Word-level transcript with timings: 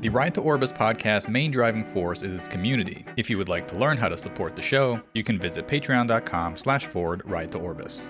The 0.00 0.08
Ride 0.10 0.32
to 0.36 0.40
Orbis 0.40 0.70
podcast 0.70 1.28
main 1.28 1.50
driving 1.50 1.84
force 1.84 2.22
is 2.22 2.32
its 2.32 2.46
community. 2.46 3.04
If 3.16 3.28
you 3.28 3.36
would 3.36 3.48
like 3.48 3.66
to 3.66 3.76
learn 3.76 3.96
how 3.96 4.08
to 4.08 4.16
support 4.16 4.54
the 4.54 4.62
show, 4.62 5.00
you 5.12 5.24
can 5.24 5.40
visit 5.40 5.66
patreon.com 5.66 6.56
slash 6.56 6.86
forward 6.86 7.22
ride 7.24 7.50
to 7.50 7.58
Orbis. 7.58 8.08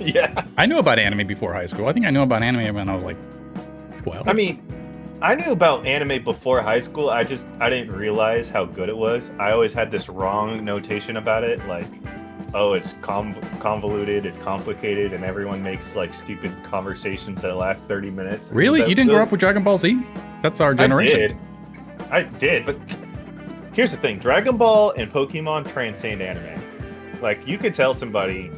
Yeah. 0.00 0.44
I 0.58 0.66
knew 0.66 0.78
about 0.78 0.98
anime 0.98 1.24
before 1.28 1.52
high 1.52 1.66
school. 1.66 1.86
I 1.86 1.92
think 1.92 2.06
I 2.06 2.10
knew 2.10 2.22
about 2.22 2.42
anime 2.42 2.74
when 2.74 2.88
I 2.88 2.96
was 2.96 3.04
like 3.04 3.18
12. 4.02 4.26
I 4.26 4.32
mean, 4.32 4.60
I 5.22 5.36
knew 5.36 5.52
about 5.52 5.86
anime 5.86 6.24
before 6.24 6.60
high 6.60 6.80
school. 6.80 7.10
I 7.10 7.22
just 7.22 7.46
I 7.60 7.70
didn't 7.70 7.94
realize 7.94 8.48
how 8.48 8.64
good 8.64 8.88
it 8.88 8.96
was. 8.96 9.30
I 9.38 9.52
always 9.52 9.72
had 9.72 9.92
this 9.92 10.08
wrong 10.08 10.64
notation 10.64 11.16
about 11.16 11.44
it, 11.44 11.64
like, 11.68 11.86
oh, 12.54 12.72
it's 12.74 12.94
conv- 12.94 13.60
convoluted, 13.60 14.26
it's 14.26 14.38
complicated, 14.38 15.12
and 15.12 15.24
everyone 15.24 15.62
makes 15.62 15.96
like 15.96 16.12
stupid 16.14 16.52
conversations 16.64 17.42
that 17.42 17.54
last 17.56 17.84
thirty 17.84 18.10
minutes. 18.10 18.50
really? 18.52 18.80
That- 18.80 18.88
you 18.88 18.94
didn't 18.94 19.10
grow 19.10 19.22
up 19.22 19.30
with 19.30 19.40
Dragon 19.40 19.62
Ball 19.62 19.78
Z? 19.78 20.02
That's 20.42 20.60
our 20.60 20.74
generation. 20.74 21.38
I 22.10 22.22
did. 22.22 22.32
I 22.34 22.38
did, 22.38 22.66
but 22.66 22.76
here's 23.72 23.90
the 23.92 23.96
thing: 23.96 24.18
Dragon 24.18 24.56
Ball 24.56 24.90
and 24.92 25.10
Pokemon 25.12 25.72
transcend 25.72 26.20
anime. 26.20 26.60
Like, 27.22 27.46
you 27.46 27.56
could 27.58 27.74
tell 27.74 27.94
somebody, 27.94 28.50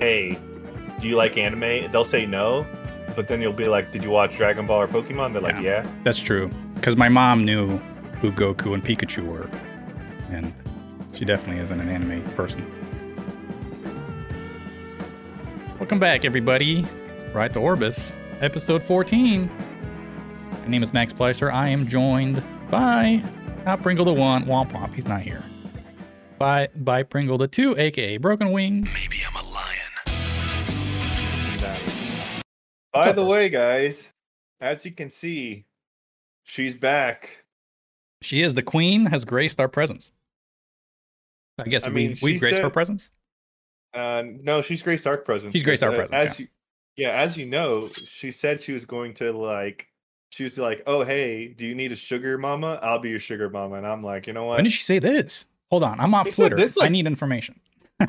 "Hey, 0.00 0.38
do 1.00 1.08
you 1.08 1.16
like 1.16 1.36
anime?" 1.38 1.90
They'll 1.92 2.04
say 2.04 2.26
no, 2.26 2.66
but 3.16 3.28
then 3.28 3.40
you'll 3.40 3.52
be 3.52 3.68
like, 3.68 3.92
"Did 3.92 4.02
you 4.02 4.10
watch 4.10 4.36
Dragon 4.36 4.66
Ball 4.66 4.82
or 4.82 4.88
Pokemon?" 4.88 5.32
They're 5.32 5.40
like, 5.42 5.62
"Yeah." 5.62 5.86
That's 6.04 6.18
true. 6.18 6.50
Because 6.74 6.96
my 6.96 7.08
mom 7.08 7.44
knew 7.44 7.78
who 8.20 8.30
Goku 8.32 8.74
and 8.74 8.84
Pikachu 8.84 9.24
were. 9.24 9.48
And 10.30 10.52
she 11.14 11.24
definitely 11.24 11.62
isn't 11.62 11.80
an 11.80 11.88
anime 11.88 12.22
person. 12.34 12.66
Welcome 15.88 16.00
back, 16.00 16.26
everybody. 16.26 16.84
Ride 17.32 17.54
to 17.54 17.60
Orbis, 17.60 18.12
episode 18.42 18.82
14. 18.82 19.48
My 20.60 20.66
name 20.66 20.82
is 20.82 20.92
Max 20.92 21.14
Pleister. 21.14 21.50
I 21.50 21.70
am 21.70 21.88
joined 21.88 22.42
by 22.70 23.24
not 23.64 23.82
Pringle 23.82 24.04
the 24.04 24.12
One, 24.12 24.44
Womp 24.44 24.70
Womp. 24.72 24.94
He's 24.94 25.08
not 25.08 25.22
here. 25.22 25.42
By 26.36 26.68
by 26.76 27.04
Pringle 27.04 27.38
the 27.38 27.48
Two, 27.48 27.74
aka 27.78 28.18
Broken 28.18 28.52
Wing. 28.52 28.86
Maybe 28.92 29.22
I'm 29.26 29.34
a 29.34 29.50
lion. 29.50 29.78
By 32.92 33.12
the 33.12 33.24
way, 33.24 33.48
guys, 33.48 34.12
as 34.60 34.84
you 34.84 34.92
can 34.92 35.08
see, 35.08 35.64
she's 36.42 36.74
back. 36.74 37.46
She 38.20 38.42
is 38.42 38.52
the 38.52 38.62
queen, 38.62 39.06
has 39.06 39.24
graced 39.24 39.58
our 39.58 39.68
presence. 39.68 40.10
I 41.58 41.64
guess 41.64 41.84
I 41.84 41.88
we 41.88 41.94
mean, 41.94 42.18
we 42.20 42.34
she 42.34 42.40
graced 42.40 42.60
her 42.60 42.68
presence. 42.68 43.08
Uh, 43.94 44.22
no, 44.42 44.62
she's 44.62 44.82
Grace 44.82 45.02
Dark 45.02 45.24
Presence. 45.24 45.52
She's 45.52 45.62
Grace 45.62 45.80
Dark 45.80 45.94
Uh, 45.94 46.06
Presence, 46.06 46.32
As 46.32 46.38
you, 46.40 46.48
yeah, 46.96 47.10
as 47.10 47.36
you 47.38 47.46
know, 47.46 47.88
she 48.06 48.32
said 48.32 48.60
she 48.60 48.72
was 48.72 48.84
going 48.84 49.14
to 49.14 49.32
like. 49.32 49.86
She 50.30 50.44
was 50.44 50.58
like, 50.58 50.82
"Oh, 50.86 51.04
hey, 51.04 51.48
do 51.48 51.64
you 51.66 51.74
need 51.74 51.90
a 51.90 51.96
sugar 51.96 52.36
mama? 52.36 52.78
I'll 52.82 52.98
be 52.98 53.08
your 53.08 53.18
sugar 53.18 53.48
mama." 53.48 53.76
And 53.76 53.86
I'm 53.86 54.02
like, 54.02 54.26
you 54.26 54.34
know 54.34 54.44
what? 54.44 54.56
When 54.56 54.64
did 54.64 54.72
she 54.72 54.82
say 54.82 54.98
this? 54.98 55.46
Hold 55.70 55.84
on, 55.84 55.98
I'm 56.00 56.12
off 56.14 56.26
She 56.26 56.32
Twitter. 56.32 56.56
this, 56.56 56.76
I 56.80 56.88
need 56.88 57.06
information. 57.06 57.58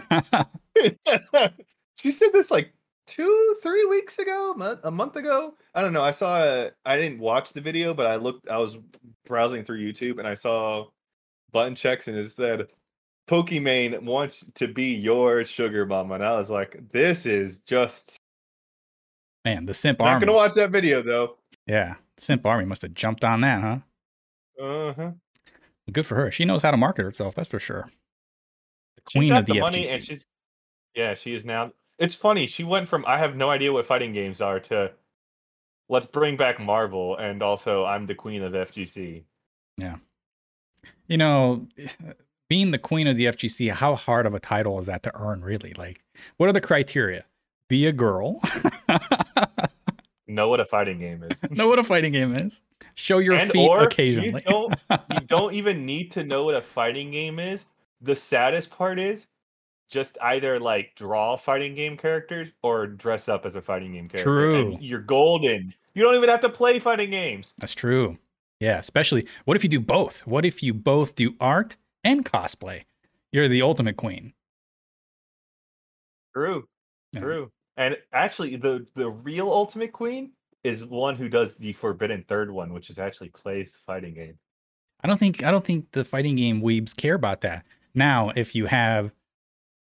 she 1.95 2.11
said 2.11 2.29
this 2.33 2.51
like 2.51 2.73
two, 3.07 3.55
three 3.63 3.85
weeks 3.85 4.19
ago, 4.19 4.53
a 4.83 4.91
month 4.91 5.15
ago. 5.15 5.55
I 5.73 5.81
don't 5.81 5.93
know. 5.93 6.03
I 6.03 6.11
saw. 6.11 6.67
I 6.85 6.97
didn't 6.97 7.19
watch 7.19 7.53
the 7.53 7.61
video, 7.61 7.93
but 7.93 8.05
I 8.05 8.15
looked. 8.17 8.49
I 8.49 8.57
was 8.57 8.77
browsing 9.25 9.63
through 9.63 9.79
YouTube 9.79 10.19
and 10.19 10.27
I 10.27 10.33
saw 10.33 10.85
button 11.51 11.75
checks 11.75 12.07
and 12.07 12.17
it 12.17 12.31
said, 12.31 12.67
"Pokimane 13.29 14.01
wants 14.01 14.43
to 14.55 14.67
be 14.67 14.95
your 14.95 15.45
sugar 15.45 15.85
mama," 15.85 16.15
and 16.15 16.25
I 16.25 16.31
was 16.31 16.49
like, 16.49 16.79
"This 16.91 17.27
is 17.27 17.59
just." 17.59 18.17
Man, 19.45 19.65
the 19.65 19.73
simp 19.73 19.99
Not 19.99 20.07
army. 20.07 20.25
gonna 20.25 20.35
watch 20.35 20.55
that 20.55 20.71
video 20.71 21.03
though. 21.03 21.37
Yeah, 21.67 21.95
simp 22.17 22.43
army 22.45 22.65
must 22.65 22.81
have 22.81 22.95
jumped 22.95 23.23
on 23.23 23.41
that, 23.41 23.61
huh? 23.61 24.63
Uh 24.63 24.93
huh. 24.93 25.11
Good 25.91 26.05
for 26.05 26.15
her. 26.15 26.31
She 26.31 26.43
knows 26.43 26.63
how 26.63 26.71
to 26.71 26.77
market 26.77 27.03
herself. 27.03 27.35
That's 27.35 27.47
for 27.47 27.59
sure. 27.59 27.89
The 28.95 29.01
queen 29.01 29.33
of 29.33 29.45
the, 29.45 29.53
the 29.53 29.59
money, 29.59 29.83
FGC. 29.83 29.93
and 29.93 30.03
she's. 30.03 30.25
Yeah, 30.95 31.13
she 31.13 31.33
is 31.33 31.45
now. 31.45 31.71
It's 31.99 32.15
funny. 32.15 32.47
She 32.47 32.63
went 32.63 32.87
from 32.87 33.05
I 33.07 33.19
have 33.19 33.35
no 33.35 33.49
idea 33.51 33.71
what 33.71 33.85
fighting 33.85 34.11
games 34.11 34.41
are 34.41 34.59
to 34.61 34.91
let's 35.87 36.05
bring 36.07 36.35
back 36.35 36.59
Marvel, 36.59 37.15
and 37.17 37.43
also 37.43 37.85
I'm 37.85 38.07
the 38.07 38.15
queen 38.15 38.41
of 38.41 38.53
FGC. 38.53 39.23
Yeah. 39.77 39.97
You 41.07 41.17
know, 41.17 41.67
being 42.49 42.71
the 42.71 42.77
queen 42.77 43.07
of 43.07 43.15
the 43.15 43.25
FGC, 43.25 43.71
how 43.71 43.95
hard 43.95 44.25
of 44.25 44.33
a 44.33 44.39
title 44.39 44.79
is 44.79 44.87
that 44.87 45.03
to 45.03 45.11
earn? 45.15 45.41
Really? 45.41 45.73
Like, 45.77 46.03
what 46.37 46.49
are 46.49 46.53
the 46.53 46.61
criteria? 46.61 47.23
Be 47.69 47.85
a 47.85 47.91
girl. 47.91 48.41
Know 50.29 50.47
what 50.47 50.59
a 50.59 50.65
fighting 50.65 50.99
game 50.99 51.23
is. 51.23 51.43
know 51.49 51.67
what 51.67 51.79
a 51.79 51.83
fighting 51.83 52.13
game 52.13 52.35
is. 52.35 52.61
Show 52.93 53.17
your 53.17 53.33
and 53.33 53.51
feet 53.51 53.67
occasionally. 53.67 54.27
You 54.45 54.51
don't, 54.51 54.75
you 55.13 55.19
don't 55.21 55.53
even 55.53 55.85
need 55.85 56.11
to 56.11 56.23
know 56.23 56.43
what 56.45 56.55
a 56.55 56.61
fighting 56.61 57.11
game 57.11 57.39
is. 57.39 57.65
The 58.01 58.15
saddest 58.15 58.69
part 58.69 58.99
is 58.99 59.27
just 59.89 60.19
either 60.21 60.59
like 60.59 60.93
draw 60.95 61.35
fighting 61.35 61.73
game 61.73 61.97
characters 61.97 62.53
or 62.61 62.85
dress 62.85 63.27
up 63.27 63.45
as 63.45 63.55
a 63.55 63.61
fighting 63.61 63.93
game 63.93 64.05
character. 64.05 64.53
and 64.53 64.81
you're 64.83 64.99
golden. 64.99 65.73
You 65.95 66.03
don't 66.03 66.15
even 66.15 66.29
have 66.29 66.41
to 66.41 66.49
play 66.49 66.77
fighting 66.77 67.09
games. 67.09 67.55
That's 67.57 67.73
true. 67.73 68.17
Yeah, 68.59 68.77
especially 68.77 69.25
what 69.45 69.57
if 69.57 69.63
you 69.63 69.69
do 69.69 69.79
both? 69.79 70.27
What 70.27 70.45
if 70.45 70.61
you 70.61 70.75
both 70.75 71.15
do 71.15 71.33
art 71.39 71.75
and 72.09 72.25
cosplay? 72.25 72.83
You're 73.31 73.47
the 73.47 73.61
ultimate 73.61 73.97
queen. 73.97 74.33
True. 76.35 76.67
Yeah. 77.13 77.21
True. 77.21 77.51
And 77.77 77.97
actually 78.11 78.55
the 78.55 78.85
the 78.95 79.09
real 79.09 79.49
ultimate 79.49 79.93
queen 79.93 80.31
is 80.63 80.85
one 80.85 81.15
who 81.15 81.29
does 81.29 81.55
the 81.55 81.73
forbidden 81.73 82.25
third 82.27 82.51
one, 82.51 82.73
which 82.73 82.89
is 82.89 82.99
actually 82.99 83.29
plays 83.29 83.71
the 83.71 83.79
fighting 83.85 84.13
game. 84.13 84.37
I 85.01 85.07
don't 85.07 85.17
think 85.17 85.43
I 85.43 85.51
don't 85.51 85.63
think 85.63 85.91
the 85.91 86.03
fighting 86.03 86.35
game 86.35 86.61
weebs 86.61 86.95
care 86.95 87.15
about 87.15 87.41
that. 87.41 87.65
Now, 87.95 88.31
if 88.35 88.55
you 88.55 88.65
have 88.65 89.11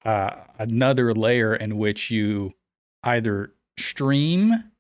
uh, 0.06 0.32
another 0.58 1.14
layer 1.14 1.56
in 1.56 1.78
which 1.78 2.10
you 2.10 2.54
either 3.04 3.54
stream 3.78 4.72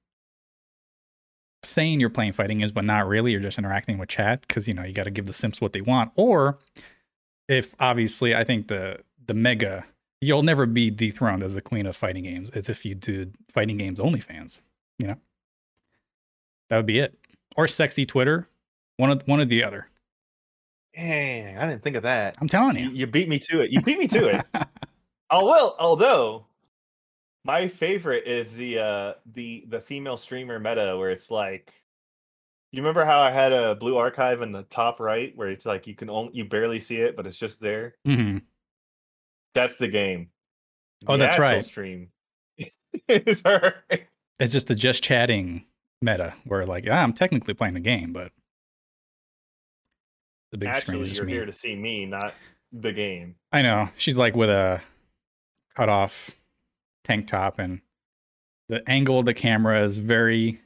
saying 1.64 2.00
you're 2.00 2.10
playing 2.10 2.34
fighting 2.34 2.60
games, 2.60 2.72
but 2.72 2.84
not 2.84 3.08
really, 3.08 3.32
you're 3.32 3.40
just 3.40 3.58
interacting 3.58 3.98
with 3.98 4.10
chat 4.10 4.42
because 4.48 4.68
you 4.68 4.74
know 4.74 4.84
you 4.84 4.94
got 4.94 5.06
to 5.06 5.12
give 5.12 5.28
the 5.28 5.34
simps 5.34 5.62
what 5.62 5.74
they 5.74 5.82
want. 5.82 6.12
Or 6.16 6.58
if 7.48 7.76
obviously, 7.80 8.36
I 8.36 8.44
think 8.44 8.68
the 8.68 9.00
the 9.26 9.34
mega 9.34 9.86
you'll 10.22 10.44
never 10.44 10.66
be 10.66 10.90
dethroned 10.90 11.44
as 11.44 11.54
the 11.54 11.62
queen 11.62 11.86
of 11.86 11.96
fighting 11.96 12.24
games 12.24 12.50
as 12.52 12.70
if 12.70 12.86
you 12.86 12.96
did 12.96 13.36
fighting 13.50 13.78
games 13.78 14.00
only 14.00 14.20
fans. 14.20 14.62
You 15.00 15.08
know, 15.08 15.16
that 16.70 16.78
would 16.78 16.86
be 16.86 17.00
it. 17.00 17.18
Or 17.56 17.68
sexy 17.68 18.06
Twitter, 18.06 18.48
one 18.98 19.12
of 19.12 19.22
one 19.28 19.40
or 19.40 19.46
the 19.46 19.64
other. 19.64 19.88
Dang, 20.96 21.58
I 21.58 21.68
didn't 21.68 21.82
think 21.84 21.96
of 21.96 22.04
that. 22.04 22.36
I'm 22.40 22.48
telling 22.48 22.78
You, 22.78 22.90
you. 22.90 22.92
you 22.92 23.08
beat 23.08 23.28
me 23.28 23.40
to 23.50 23.62
it. 23.62 23.72
You 23.72 23.82
beat 23.82 23.98
me 24.00 24.08
to 24.10 24.28
it. 24.28 24.46
Oh 25.36 25.46
well, 25.46 25.76
although 25.80 26.46
my 27.44 27.68
favorite 27.68 28.28
is 28.28 28.56
the 28.56 28.78
uh 28.78 29.14
the 29.34 29.66
the 29.70 29.82
female 29.82 30.16
streamer 30.16 30.60
meta 30.60 30.96
where 30.96 31.10
it's 31.10 31.32
like 31.32 31.74
you 32.74 32.82
remember 32.82 33.06
how 33.06 33.22
I 33.22 33.32
had 33.32 33.52
a 33.54 33.76
blue 33.76 33.96
archive 33.98 34.42
in 34.42 34.52
the 34.52 34.64
top 34.64 35.00
right 35.00 35.32
where 35.36 35.48
it's 35.48 35.66
like 35.66 35.88
you 35.88 35.96
can 35.96 36.10
only 36.10 36.34
you 36.34 36.44
barely 36.46 36.80
see 36.80 36.98
it 36.98 37.16
but 37.16 37.26
it's 37.26 37.38
just 37.38 37.62
there. 37.62 37.96
hmm 38.04 38.40
That's 39.54 39.78
the 39.78 39.88
game. 39.88 40.30
Oh, 41.08 41.14
The 41.14 41.20
that's 41.20 41.38
right. 41.38 41.64
Stream 41.64 42.10
is 43.08 43.42
her. 43.46 43.76
It's 44.40 44.52
just 44.52 44.68
the 44.68 44.76
just 44.76 45.04
chatting 45.04 45.66
meta 46.02 46.34
where 46.46 46.66
like 46.66 46.88
ah, 46.90 46.96
I'm 46.96 47.14
technically 47.14 47.54
playing 47.54 47.76
the 47.76 47.80
game, 47.80 48.12
but 48.12 48.32
the 50.52 50.58
big 50.58 50.74
screen 50.76 50.98
Actually, 50.98 51.02
is 51.04 51.10
just 51.10 51.18
you're 51.20 51.26
me. 51.28 51.34
here 51.34 51.46
to 51.46 51.54
see 51.54 51.76
me, 51.76 52.06
not 52.06 52.34
the 52.72 52.92
game. 52.92 53.36
I 53.52 53.62
know 53.62 53.90
she's 53.98 54.18
like 54.18 54.36
with 54.36 54.50
a 54.50 54.82
cut 55.76 55.90
off 55.90 56.32
tank 57.04 57.28
top, 57.28 57.60
and 57.60 57.82
the 58.70 58.88
angle 58.90 59.20
of 59.20 59.26
the 59.26 59.34
camera 59.34 59.84
is 59.84 59.98
very 59.98 60.60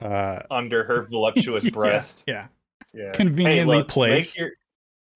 uh 0.00 0.40
Under 0.50 0.84
her 0.84 1.02
voluptuous 1.02 1.64
yeah, 1.64 1.70
breast. 1.70 2.24
Yeah, 2.26 2.46
Yeah. 2.92 3.12
conveniently 3.12 3.78
look, 3.78 3.88
placed. 3.88 4.38
Make, 4.38 4.42
your, 4.42 4.50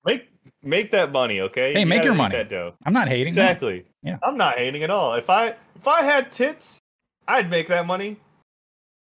make 0.04 0.28
make 0.62 0.90
that 0.92 1.12
money, 1.12 1.40
okay? 1.40 1.72
Hey, 1.72 1.80
You 1.80 1.86
make 1.86 2.04
your 2.04 2.14
money. 2.14 2.36
That 2.36 2.48
dough. 2.48 2.74
I'm 2.84 2.92
not 2.92 3.08
hating. 3.08 3.34
no. 3.34 3.42
Exactly. 3.42 3.86
Yeah. 4.02 4.18
I'm 4.22 4.36
not 4.36 4.58
hating 4.58 4.82
at 4.82 4.90
all. 4.90 5.14
If 5.14 5.30
I 5.30 5.48
if 5.76 5.86
I 5.86 6.02
had 6.02 6.32
tits, 6.32 6.80
I'd 7.28 7.50
make 7.50 7.68
that 7.68 7.86
money. 7.86 8.16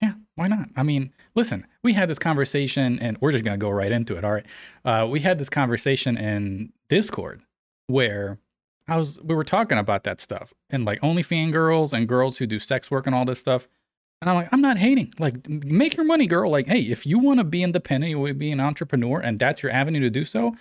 Yeah, 0.02 0.12
why 0.34 0.48
not? 0.48 0.68
I 0.76 0.82
mean, 0.82 1.12
listen, 1.34 1.66
we 1.82 1.92
had 1.92 2.08
this 2.08 2.18
conversation, 2.18 2.98
and 3.00 3.18
we're 3.20 3.32
just 3.32 3.44
gonna 3.44 3.58
go 3.58 3.70
right 3.70 3.92
into 3.92 4.16
it. 4.16 4.24
All 4.24 4.32
right, 4.32 4.46
uh, 4.84 5.06
we 5.10 5.20
had 5.20 5.38
this 5.38 5.50
conversation 5.50 6.16
in 6.16 6.72
Discord 6.88 7.42
where 7.86 8.38
I 8.88 8.96
was 8.96 9.20
we 9.22 9.34
were 9.34 9.44
talking 9.44 9.78
about 9.78 10.04
that 10.04 10.20
stuff 10.20 10.54
and 10.70 10.84
like 10.84 11.00
OnlyFans 11.00 11.52
girls 11.52 11.92
and 11.92 12.08
girls 12.08 12.38
who 12.38 12.46
do 12.46 12.58
sex 12.58 12.90
work 12.90 13.06
and 13.06 13.14
all 13.14 13.24
this 13.24 13.38
stuff. 13.40 13.68
And 14.20 14.28
I'm 14.28 14.36
like, 14.36 14.48
I'm 14.52 14.60
not 14.60 14.76
hating. 14.76 15.14
Like, 15.18 15.48
make 15.48 15.96
your 15.96 16.04
money, 16.04 16.26
girl. 16.26 16.50
Like, 16.50 16.66
hey, 16.66 16.80
if 16.80 17.06
you 17.06 17.18
want 17.18 17.40
to 17.40 17.44
be 17.44 17.62
independent, 17.62 18.10
you 18.10 18.18
want 18.18 18.30
to 18.30 18.34
be 18.34 18.52
an 18.52 18.60
entrepreneur, 18.60 19.18
and 19.18 19.38
that's 19.38 19.62
your 19.62 19.72
avenue 19.72 20.00
to 20.00 20.10
do 20.10 20.24
so, 20.24 20.54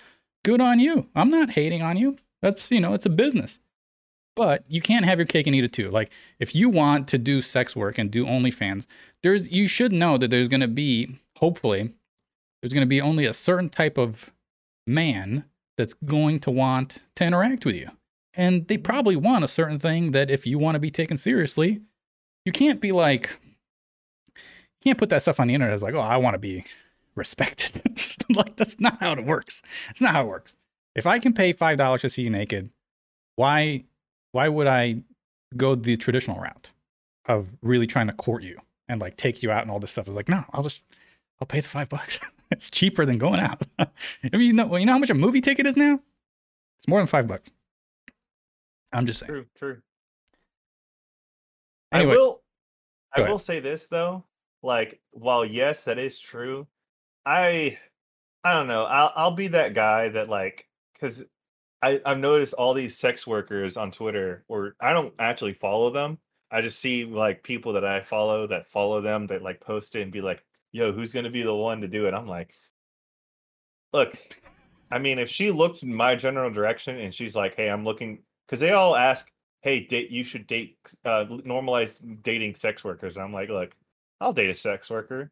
good 0.45 0.61
on 0.61 0.79
you. 0.79 1.07
I'm 1.15 1.29
not 1.29 1.51
hating 1.51 1.81
on 1.81 1.97
you. 1.97 2.17
That's 2.41 2.71
you 2.71 2.79
know, 2.79 2.93
it's 2.93 3.05
a 3.05 3.09
business. 3.09 3.59
But 4.35 4.63
you 4.69 4.81
can't 4.81 5.03
have 5.05 5.19
your 5.19 5.25
cake 5.25 5.47
and 5.47 5.55
eat 5.55 5.65
it 5.65 5.73
too. 5.73 5.91
Like 5.91 6.11
if 6.39 6.55
you 6.55 6.69
want 6.69 7.09
to 7.09 7.17
do 7.17 7.41
sex 7.41 7.75
work 7.75 7.97
and 7.97 8.09
do 8.09 8.25
OnlyFans, 8.25 8.87
there's 9.21 9.51
you 9.51 9.67
should 9.67 9.91
know 9.91 10.17
that 10.17 10.29
there's 10.29 10.47
going 10.47 10.61
to 10.61 10.67
be 10.67 11.19
hopefully 11.37 11.93
there's 12.61 12.73
going 12.73 12.85
to 12.85 12.89
be 12.89 13.01
only 13.01 13.25
a 13.25 13.33
certain 13.33 13.69
type 13.69 13.97
of 13.97 14.31
man 14.87 15.43
that's 15.77 15.93
going 15.93 16.39
to 16.41 16.51
want 16.51 17.03
to 17.15 17.25
interact 17.25 17.65
with 17.65 17.75
you. 17.75 17.89
And 18.33 18.67
they 18.67 18.77
probably 18.77 19.15
want 19.15 19.43
a 19.43 19.49
certain 19.49 19.79
thing 19.79 20.11
that 20.11 20.29
if 20.29 20.47
you 20.47 20.57
want 20.57 20.75
to 20.75 20.79
be 20.79 20.91
taken 20.91 21.17
seriously, 21.17 21.81
you 22.45 22.51
can't 22.51 22.79
be 22.79 22.91
like 22.91 23.39
can't 24.83 24.97
put 24.97 25.09
that 25.09 25.21
stuff 25.21 25.39
on 25.39 25.47
the 25.47 25.53
internet 25.53 25.73
as 25.73 25.83
like, 25.83 25.93
"Oh, 25.93 25.99
I 25.99 26.17
want 26.17 26.35
to 26.35 26.39
be 26.39 26.63
respected." 27.15 27.81
like 28.29 28.55
that's 28.55 28.79
not 28.79 28.99
how 28.99 29.13
it 29.13 29.25
works. 29.25 29.61
It's 29.89 30.01
not 30.01 30.13
how 30.13 30.23
it 30.23 30.27
works. 30.27 30.55
If 30.95 31.05
I 31.05 31.19
can 31.19 31.33
pay 31.33 31.53
$5 31.53 32.01
to 32.01 32.09
see 32.09 32.23
you 32.23 32.29
naked, 32.29 32.69
why 33.35 33.85
why 34.31 34.47
would 34.47 34.67
I 34.67 35.01
go 35.55 35.75
the 35.75 35.97
traditional 35.97 36.39
route 36.39 36.71
of 37.25 37.47
really 37.61 37.87
trying 37.87 38.07
to 38.07 38.13
court 38.13 38.43
you 38.43 38.59
and 38.87 39.01
like 39.01 39.17
take 39.17 39.41
you 39.43 39.51
out 39.51 39.61
and 39.61 39.71
all 39.71 39.79
this 39.79 39.91
stuff? 39.91 40.07
It's 40.07 40.15
like, 40.15 40.29
no, 40.29 40.43
I'll 40.51 40.63
just 40.63 40.81
I'll 41.39 41.47
pay 41.47 41.59
the 41.59 41.67
five 41.67 41.89
bucks. 41.89 42.19
it's 42.51 42.69
cheaper 42.69 43.05
than 43.05 43.17
going 43.17 43.39
out. 43.39 43.61
I 43.79 43.87
mean, 44.33 44.41
you 44.41 44.53
know, 44.53 44.75
you 44.75 44.85
know 44.85 44.93
how 44.93 44.99
much 44.99 45.09
a 45.09 45.15
movie 45.15 45.41
ticket 45.41 45.65
is 45.65 45.77
now? 45.77 45.99
It's 46.77 46.87
more 46.87 46.99
than 46.99 47.07
five 47.07 47.27
bucks. 47.27 47.49
I'm 48.91 49.05
just 49.05 49.19
saying. 49.19 49.31
True, 49.31 49.45
true. 49.57 49.81
Anyway, 51.91 52.13
I 52.13 52.17
will 52.17 52.41
I 53.13 53.21
will 53.21 53.39
say 53.39 53.59
this 53.59 53.87
though. 53.87 54.23
Like, 54.61 54.99
while 55.11 55.45
yes, 55.45 55.85
that 55.85 55.97
is 55.97 56.19
true, 56.19 56.67
I 57.25 57.77
I 58.43 58.53
don't 58.53 58.67
know. 58.67 58.85
I'll 58.85 59.11
I'll 59.15 59.31
be 59.35 59.47
that 59.49 59.73
guy 59.73 60.09
that 60.09 60.29
like 60.29 60.67
because 60.93 61.25
I 61.81 62.01
I've 62.05 62.17
noticed 62.19 62.53
all 62.53 62.73
these 62.73 62.97
sex 62.97 63.27
workers 63.27 63.77
on 63.77 63.91
Twitter, 63.91 64.45
or 64.47 64.75
I 64.81 64.93
don't 64.93 65.13
actually 65.19 65.53
follow 65.53 65.89
them. 65.91 66.19
I 66.51 66.61
just 66.61 66.79
see 66.79 67.05
like 67.05 67.43
people 67.43 67.73
that 67.73 67.85
I 67.85 68.01
follow 68.01 68.47
that 68.47 68.67
follow 68.67 69.01
them 69.01 69.27
that 69.27 69.41
like 69.43 69.61
post 69.61 69.95
it 69.95 70.01
and 70.01 70.11
be 70.11 70.21
like, 70.21 70.43
"Yo, 70.71 70.91
who's 70.91 71.13
gonna 71.13 71.29
be 71.29 71.43
the 71.43 71.55
one 71.55 71.81
to 71.81 71.87
do 71.87 72.07
it?" 72.07 72.13
I'm 72.13 72.27
like, 72.27 72.53
look, 73.93 74.17
I 74.91 74.99
mean, 74.99 75.19
if 75.19 75.29
she 75.29 75.51
looks 75.51 75.83
in 75.83 75.93
my 75.93 76.15
general 76.15 76.51
direction 76.51 76.97
and 76.99 77.13
she's 77.13 77.35
like, 77.35 77.55
"Hey, 77.55 77.69
I'm 77.69 77.85
looking," 77.85 78.23
because 78.47 78.59
they 78.59 78.71
all 78.71 78.95
ask, 78.95 79.31
"Hey, 79.61 79.81
date 79.81 80.11
you 80.11 80.23
should 80.23 80.47
date 80.47 80.77
uh 81.05 81.25
normalize 81.25 82.01
dating 82.23 82.55
sex 82.55 82.83
workers." 82.83 83.17
I'm 83.17 83.33
like, 83.33 83.49
look, 83.49 83.75
I'll 84.21 84.33
date 84.33 84.49
a 84.49 84.55
sex 84.55 84.89
worker. 84.89 85.31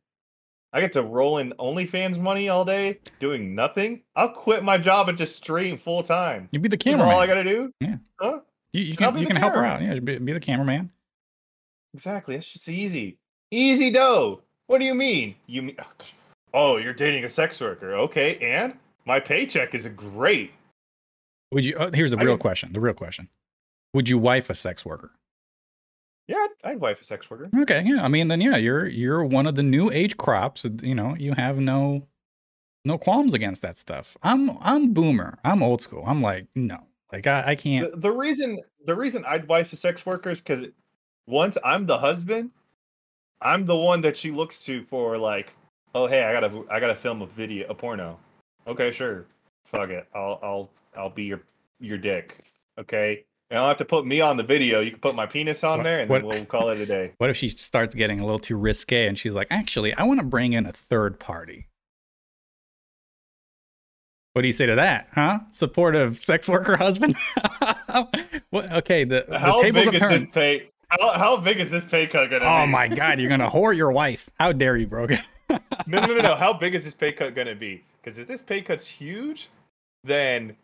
I 0.74 0.82
get 0.82 0.94
to 0.94 1.04
roll 1.04 1.38
in 1.38 1.54
OnlyFans 1.60 2.20
money 2.20 2.50
all 2.50 2.66
day 2.66 3.00
doing 3.20 3.56
nothing. 3.56 4.02
I'll 4.16 4.30
quit 4.30 4.64
my 4.64 4.78
job 4.78 5.10
and 5.10 5.18
just 5.18 5.36
stream 5.38 5.78
full 5.78 6.04
time. 6.04 6.50
you 6.52 6.60
be 6.60 6.68
the 6.68 6.76
That's 6.76 6.84
cameraman. 6.84 7.14
all 7.14 7.20
I 7.20 7.28
gotta 7.28 7.44
do. 7.44 7.72
Yeah. 7.80 7.96
Huh? 8.20 8.40
you, 8.74 8.82
you 8.84 8.98
can 8.98 9.18
you 9.18 9.26
can 9.26 9.36
help 9.36 9.54
her 9.54 9.66
out. 9.66 9.82
Yeah, 9.82 10.00
be, 10.00 10.18
be 10.18 10.34
the 10.34 10.40
cameraman. 10.40 10.92
Exactly. 11.94 12.36
That's 12.36 12.52
just 12.52 12.68
easy. 12.70 13.18
Easy 13.50 13.92
dough. 13.92 14.42
What 14.68 14.80
do 14.80 14.86
you 14.86 14.94
mean? 14.94 15.36
You 15.48 15.64
mean? 15.64 15.78
Oh, 16.54 16.78
you're 16.78 16.94
dating 16.94 17.24
a 17.26 17.30
sex 17.30 17.60
worker. 17.60 17.94
Okay, 17.94 18.38
and 18.38 18.74
my 19.06 19.20
paycheck 19.20 19.76
is 19.76 19.86
great. 19.88 20.54
Would 21.52 21.66
you? 21.66 21.76
Uh, 21.78 21.92
here's 21.94 22.12
the 22.12 22.18
real 22.18 22.38
question. 22.38 22.72
The 22.72 22.80
real 22.80 22.94
question. 22.94 23.28
Would 23.94 24.08
you 24.10 24.18
wife 24.18 24.50
a 24.50 24.56
sex 24.56 24.86
worker? 24.86 25.12
Yeah, 26.28 26.36
I'd, 26.64 26.72
I'd 26.72 26.80
wife 26.80 27.02
a 27.02 27.04
sex 27.06 27.30
worker. 27.30 27.50
Okay, 27.62 27.84
yeah. 27.86 28.04
I 28.04 28.08
mean, 28.08 28.28
then 28.28 28.42
yeah, 28.42 28.58
you're 28.58 28.88
you're 28.88 29.24
one 29.24 29.48
of 29.48 29.56
the 29.56 29.64
new 29.64 29.90
age 29.92 30.18
crops. 30.18 30.66
You 30.82 30.96
know, 30.96 31.16
you 31.18 31.34
have 31.34 31.58
no 31.58 32.06
no 32.84 32.98
qualms 32.98 33.34
against 33.34 33.62
that 33.62 33.78
stuff. 33.78 34.18
I'm 34.24 34.58
I'm 34.62 34.94
boomer. 34.94 35.38
I'm 35.44 35.64
old 35.64 35.82
school. 35.82 36.04
I'm 36.06 36.22
like 36.22 36.48
no, 36.56 36.80
like 37.12 37.28
I, 37.28 37.52
I 37.52 37.56
can't. 37.56 37.92
The, 37.92 37.98
the 37.98 38.12
reason 38.12 38.58
the 38.86 38.96
reason 38.96 39.24
I'd 39.26 39.48
wife 39.48 39.72
a 39.72 39.76
sex 39.76 40.06
worker 40.06 40.30
is 40.30 40.42
because 40.42 40.66
once 41.28 41.58
I'm 41.64 41.86
the 41.86 41.98
husband, 41.98 42.52
I'm 43.42 43.66
the 43.66 43.76
one 43.76 44.02
that 44.02 44.18
she 44.18 44.32
looks 44.32 44.64
to 44.64 44.84
for 44.84 45.18
like, 45.18 45.54
oh 45.96 46.08
hey, 46.08 46.24
I 46.24 46.34
gotta 46.34 46.64
I 46.70 46.80
gotta 46.80 46.96
film 46.96 47.22
a 47.22 47.28
video, 47.28 47.68
a 47.70 47.76
porno. 47.76 48.20
Okay, 48.68 48.92
sure, 48.92 49.26
fuck 49.64 49.90
it, 49.90 50.08
I'll 50.14 50.40
I'll 50.44 50.70
I'll 50.98 51.10
be 51.10 51.24
your 51.24 51.42
your 51.80 51.98
dick. 51.98 52.44
Okay, 52.78 53.26
and 53.50 53.60
I'll 53.60 53.68
have 53.68 53.78
to 53.78 53.86
put 53.86 54.06
me 54.06 54.22
on 54.22 54.38
the 54.38 54.44
video. 54.44 54.82
You 54.82 54.92
can 54.92 55.00
put 55.00 55.16
my 55.16 55.26
penis 55.26 55.64
on 55.64 55.80
What- 55.80 55.84
there, 55.84 56.00
and 56.00 56.10
what- 56.10 56.22
then 56.22 56.30
we'll 56.30 56.46
call 56.46 56.70
it 56.70 56.80
a 56.80 56.86
day. 56.86 57.14
What 57.18 57.30
if 57.30 57.38
she 57.38 57.50
starts 57.50 57.96
getting 57.96 58.20
a 58.20 58.24
little 58.24 58.40
too 58.40 58.58
risque 58.58 59.08
and 59.08 59.18
she's 59.18 59.34
like, 59.34 59.48
actually, 59.50 59.94
I 59.94 60.04
want 60.04 60.20
to 60.20 60.26
bring 60.26 60.54
in 60.54 60.66
a 60.66 60.72
third 60.72 61.20
party. 61.20 61.68
What 64.34 64.44
do 64.44 64.48
you 64.48 64.54
say 64.54 64.68
to 64.68 64.76
that, 64.76 65.08
huh? 65.14 65.40
Supportive 65.50 66.20
sex 66.20 66.48
worker 66.48 66.78
husband? 66.78 67.16
what, 68.52 68.72
okay, 68.72 69.04
the, 69.04 69.26
the 69.28 69.40
How 69.40 69.62
tables 69.64 69.86
big 69.86 69.96
is 69.96 70.10
this 70.10 70.28
pay? 70.28 70.70
How, 70.90 71.18
how 71.18 71.38
big 71.38 71.60
is 71.60 71.72
this 71.72 71.84
pay 71.84 72.06
cut 72.06 72.30
gonna 72.30 72.46
oh 72.46 72.48
be? 72.48 72.64
Oh 72.64 72.68
my 72.68 72.88
God, 72.88 73.20
you're 73.20 73.30
gonna 73.30 73.50
whore 73.50 73.76
your 73.76 73.92
wife. 73.92 74.30
How 74.40 74.52
dare 74.52 74.78
you, 74.78 74.86
Brogan? 74.86 75.20
no, 75.50 75.60
no, 75.88 76.06
no, 76.06 76.22
no. 76.22 76.36
How 76.36 76.54
big 76.54 76.76
is 76.76 76.84
this 76.84 76.94
pay 76.94 77.12
cut 77.14 77.34
gonna 77.34 77.56
be? 77.56 77.84
Because 78.00 78.20
if 78.20 78.28
this 78.28 78.44
pay 78.44 78.62
cut's 78.62 78.86
huge, 78.86 79.50
then 80.04 80.56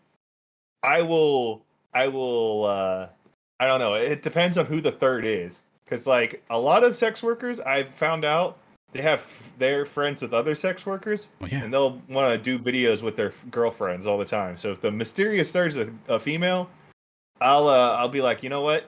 I 0.83 1.01
will, 1.01 1.63
I 1.93 2.07
will, 2.07 2.65
uh 2.65 3.07
I 3.59 3.67
don't 3.67 3.79
know. 3.79 3.93
It 3.93 4.21
depends 4.23 4.57
on 4.57 4.65
who 4.65 4.81
the 4.81 4.91
third 4.91 5.25
is. 5.25 5.61
Because 5.85 6.07
like 6.07 6.43
a 6.49 6.57
lot 6.57 6.83
of 6.83 6.95
sex 6.95 7.21
workers, 7.21 7.59
I've 7.59 7.89
found 7.89 8.25
out 8.25 8.57
they 8.93 9.01
have 9.01 9.25
they're 9.57 9.85
friends 9.85 10.21
with 10.21 10.33
other 10.33 10.55
sex 10.55 10.85
workers, 10.85 11.27
Well, 11.39 11.49
yeah. 11.49 11.63
and 11.63 11.73
they'll 11.73 12.01
want 12.09 12.31
to 12.31 12.37
do 12.37 12.57
videos 12.57 13.01
with 13.01 13.15
their 13.15 13.33
girlfriends 13.51 14.05
all 14.07 14.17
the 14.17 14.25
time. 14.25 14.57
So 14.57 14.71
if 14.71 14.81
the 14.81 14.91
mysterious 14.91 15.51
third's 15.51 15.77
a, 15.77 15.91
a 16.07 16.19
female, 16.19 16.69
I'll 17.41 17.67
uh 17.67 17.95
I'll 17.95 18.09
be 18.09 18.21
like, 18.21 18.43
you 18.43 18.49
know 18.49 18.61
what? 18.61 18.85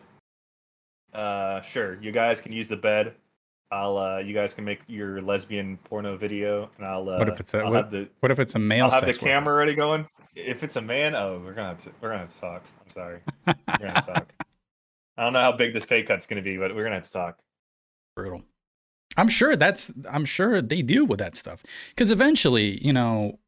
Uh, 1.13 1.61
sure, 1.61 1.97
you 2.01 2.11
guys 2.11 2.41
can 2.41 2.51
use 2.51 2.67
the 2.67 2.75
bed. 2.75 3.13
I'll 3.71 3.97
uh, 3.97 4.17
you 4.19 4.33
guys 4.33 4.53
can 4.53 4.63
make 4.63 4.81
your 4.87 5.21
lesbian 5.21 5.77
porno 5.85 6.15
video, 6.17 6.69
and 6.77 6.85
I'll 6.85 7.09
uh, 7.09 7.17
What 7.17 7.29
if 7.29 7.39
it's 7.39 7.53
a- 7.53 7.59
I'll 7.59 7.71
what- 7.71 7.91
the 7.91 8.09
What 8.19 8.31
if 8.31 8.39
it's 8.39 8.55
a 8.55 8.59
male 8.59 8.85
I'll 8.85 8.91
have 8.91 9.05
the 9.05 9.13
camera 9.13 9.53
already 9.53 9.75
going. 9.75 10.07
If 10.35 10.63
it's 10.63 10.75
a 10.75 10.81
man, 10.81 11.15
oh, 11.15 11.41
we're 11.43 11.53
gonna 11.53 11.69
have 11.69 11.83
to 11.85 11.91
we're 12.01 12.09
gonna 12.09 12.19
have 12.21 12.33
to 12.33 12.39
talk. 12.39 12.63
I'm 12.83 12.89
sorry, 12.89 13.19
we're 13.47 13.53
gonna 13.79 13.91
have 13.93 14.05
to 14.05 14.13
talk. 14.13 14.33
I 15.17 15.23
don't 15.23 15.33
know 15.33 15.39
how 15.39 15.53
big 15.53 15.73
this 15.73 15.85
pay 15.85 16.03
cut's 16.03 16.27
gonna 16.27 16.41
be, 16.41 16.57
but 16.57 16.75
we're 16.75 16.83
gonna 16.83 16.95
have 16.95 17.03
to 17.05 17.11
talk. 17.11 17.39
brutal. 18.15 18.41
I'm 19.17 19.29
sure 19.29 19.55
that's 19.55 19.93
I'm 20.09 20.25
sure 20.25 20.61
they 20.61 20.81
deal 20.81 21.05
with 21.05 21.19
that 21.19 21.35
stuff 21.37 21.63
because 21.89 22.11
eventually, 22.11 22.83
you 22.85 22.91
know, 22.93 23.39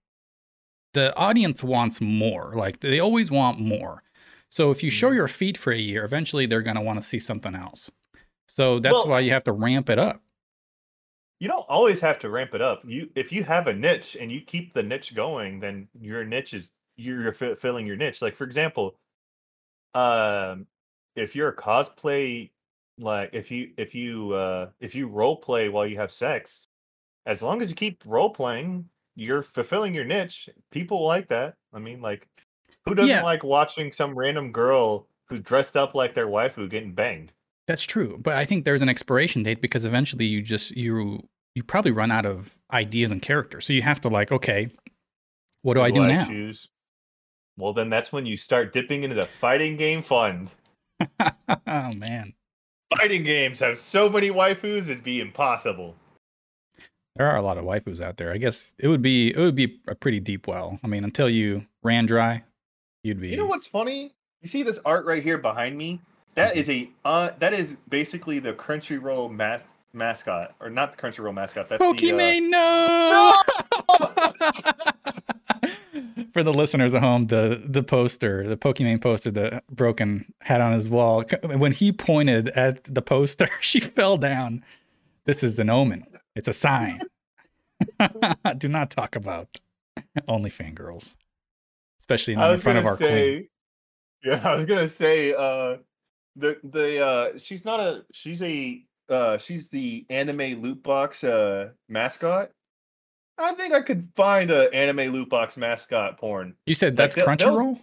the 0.94 1.14
audience 1.16 1.64
wants 1.64 2.00
more. 2.02 2.54
Like 2.56 2.80
they 2.80 3.00
always 3.00 3.30
want 3.30 3.60
more. 3.60 4.02
So 4.50 4.72
if 4.72 4.82
you 4.82 4.90
show 4.90 5.12
Mhm. 5.12 5.16
your 5.16 5.28
feet 5.28 5.58
for 5.58 5.74
a 5.74 5.78
year, 5.78 6.06
eventually 6.06 6.46
they're 6.46 6.62
gonna 6.62 6.82
want 6.82 7.02
to 7.02 7.08
see 7.08 7.20
something 7.20 7.54
else. 7.54 7.92
So 8.48 8.80
that's 8.80 8.94
Well- 8.94 9.10
why 9.10 9.20
you 9.22 9.32
have 9.32 9.44
to 9.46 9.52
ramp 9.52 9.90
it 9.90 10.00
up. 10.00 10.22
You 11.40 11.48
don't 11.48 11.66
always 11.70 12.02
have 12.02 12.18
to 12.20 12.30
ramp 12.32 12.56
it 12.56 12.62
up. 12.62 12.82
You 12.84 13.12
if 13.14 13.32
you 13.32 13.44
have 13.44 13.68
a 13.68 13.74
niche 13.74 14.18
and 14.20 14.32
you 14.32 14.42
keep 14.42 14.74
the 14.74 14.82
niche 14.82 15.14
going, 15.14 15.60
then 15.60 15.88
your 16.00 16.24
niche 16.24 16.56
is 16.56 16.72
you're, 16.96 17.32
filling 17.32 17.86
your 17.86 17.96
niche. 17.96 18.24
Like 18.24 18.36
for 18.36 18.44
example, 18.44 18.98
um, 19.94 20.66
if 21.16 21.36
you're 21.36 21.50
a 21.50 21.56
cosplay, 21.56 22.50
like 22.98 23.30
if 23.34 23.52
you 23.52 23.72
if 23.78 23.94
you 23.94 24.32
uh 24.34 24.70
if 24.80 24.96
you 24.96 25.08
role 25.08 25.36
play 25.38 25.70
while 25.70 25.86
you 25.86 25.98
have 25.98 26.12
sex, 26.12 26.68
as 27.28 27.44
long 27.44 27.62
as 27.62 27.70
you 27.70 27.76
keep 27.76 28.02
role 28.06 28.32
playing, 28.32 28.90
you're 29.16 29.44
fulfilling 29.44 29.94
your 29.94 30.06
niche. 30.06 30.50
People 30.72 31.06
like 31.06 31.28
that. 31.30 31.56
I 31.74 31.78
mean, 31.80 32.02
like 32.02 32.28
who 32.86 32.96
doesn't 32.96 33.10
Yeah. 33.10 33.22
like 33.24 33.44
watching 33.44 33.92
some 33.92 34.18
random 34.18 34.52
girl 34.52 35.08
who's 35.28 35.42
dressed 35.42 35.78
up 35.78 35.94
like 35.94 36.16
their 36.16 36.28
wife 36.28 36.56
who 36.56 36.68
getting 36.68 36.94
banged? 36.96 37.34
That's 37.68 37.84
true, 37.84 38.18
but 38.22 38.36
I 38.36 38.46
think 38.46 38.64
there's 38.64 38.82
an 38.82 38.90
expiration 38.90 39.44
date 39.44 39.62
because 39.62 39.84
eventually 39.84 40.26
you 40.26 40.42
just 40.42 40.72
you 40.72 41.28
you 41.54 41.64
probably 41.64 41.92
run 41.92 42.12
out 42.12 42.26
of 42.26 42.58
ideas 42.72 43.12
and 43.12 43.22
characters. 43.22 43.66
So 43.66 43.74
you 43.74 43.82
have 43.82 44.00
to 44.02 44.10
like, 44.10 44.32
okay, 44.32 44.70
what 45.64 45.74
do 45.74 45.82
I 45.82 45.92
do 45.92 46.08
now? 46.08 46.26
choose? 46.26 46.70
Well, 47.58 47.74
then 47.74 47.90
that's 47.90 48.14
when 48.14 48.26
you 48.26 48.38
start 48.38 48.72
dipping 48.72 49.04
into 49.04 49.16
the 49.16 49.26
fighting 49.26 49.76
game 49.76 50.02
fund. 50.02 50.50
oh 51.20 51.92
man. 51.96 52.34
Fighting 52.98 53.24
games 53.24 53.60
have 53.60 53.78
so 53.78 54.08
many 54.08 54.30
waifus, 54.30 54.84
it'd 54.84 55.04
be 55.04 55.20
impossible. 55.20 55.96
There 57.18 57.28
are 57.28 57.36
a 57.36 57.42
lot 57.42 57.58
of 57.58 57.66
waifus 57.66 58.00
out 58.00 58.18
there. 58.18 58.32
I 58.32 58.38
guess 58.38 58.76
it 58.78 58.88
would 58.88 59.02
be 59.02 59.32
it 59.32 59.38
would 59.40 59.56
be 59.56 59.82
a 59.88 59.96
pretty 59.96 60.20
deep 60.20 60.48
well. 60.48 60.80
I 60.84 60.88
mean, 60.88 61.04
until 61.04 61.30
you 61.30 61.66
ran 61.84 62.06
dry, 62.06 62.44
you'd 63.04 63.20
be. 63.20 63.30
You 63.30 63.38
know 63.38 63.48
what's 63.48 63.68
funny? 63.68 64.14
You 64.42 64.48
see 64.48 64.64
this 64.64 64.80
art 64.86 65.06
right 65.06 65.24
here 65.24 65.40
behind 65.40 65.78
me? 65.78 66.00
That 66.38 66.56
is 66.56 66.70
a 66.70 66.90
uh, 67.04 67.32
that 67.40 67.54
is 67.54 67.78
basically 67.90 68.38
the 68.38 68.54
Crunchyroll 68.54 69.32
mas- 69.32 69.64
mascot, 69.92 70.54
or 70.60 70.70
not 70.70 70.96
the 70.96 70.98
Crunchyroll 71.02 71.34
mascot. 71.34 71.68
That's 71.68 71.84
Pokemon, 71.84 72.50
no! 72.50 73.34
For 76.34 76.44
the 76.44 76.54
listeners 76.54 76.94
at 76.94 77.02
home, 77.02 77.24
the 77.24 77.64
the 77.66 77.82
poster, 77.82 78.48
the 78.48 78.56
Pokemon 78.56 79.02
poster 79.02 79.32
that 79.32 79.66
Broken 79.68 80.32
had 80.42 80.62
on 80.62 80.74
his 80.74 80.92
wall, 80.92 81.24
when 81.44 81.72
he 81.72 81.92
pointed 81.92 82.50
at 82.50 82.84
the 82.84 83.02
poster, 83.02 83.50
she 83.60 83.80
fell 83.80 84.18
down. 84.18 84.64
This 85.26 85.42
is 85.44 85.58
an 85.58 85.72
omen. 85.72 86.06
It's 86.36 86.48
a 86.48 86.54
sign. 86.54 87.02
Do 88.60 88.68
not 88.68 88.92
talk 88.92 89.16
about 89.16 89.60
only 90.28 90.52
fangirls, 90.52 91.16
especially 92.00 92.36
not 92.36 92.54
in 92.54 92.60
front 92.60 92.78
of 92.78 92.86
our 92.86 92.96
queen. 92.96 93.48
yeah, 94.24 94.42
I 94.44 94.54
was 94.54 94.66
gonna 94.66 94.88
say, 94.88 95.34
uh, 95.34 95.78
the 96.38 96.58
the 96.64 97.00
uh 97.04 97.38
she's 97.38 97.66
not 97.66 97.80
a 97.80 98.04
she's 98.14 98.42
a 98.44 98.84
uh 99.10 99.38
she's 99.38 99.68
the 99.68 100.06
anime 100.10 100.62
loot 100.62 100.82
box 100.84 101.24
uh 101.24 101.70
mascot. 101.90 102.52
I 103.40 103.54
think 103.54 103.74
I 103.74 103.82
could 103.82 104.08
find 104.16 104.50
a 104.50 104.74
anime 104.74 105.12
loot 105.14 105.30
box 105.30 105.58
mascot 105.58 106.18
porn. 106.18 106.56
You 106.66 106.74
said 106.74 106.96
that's 106.96 107.16
they'll- 107.16 107.26
Crunchyroll? 107.26 107.80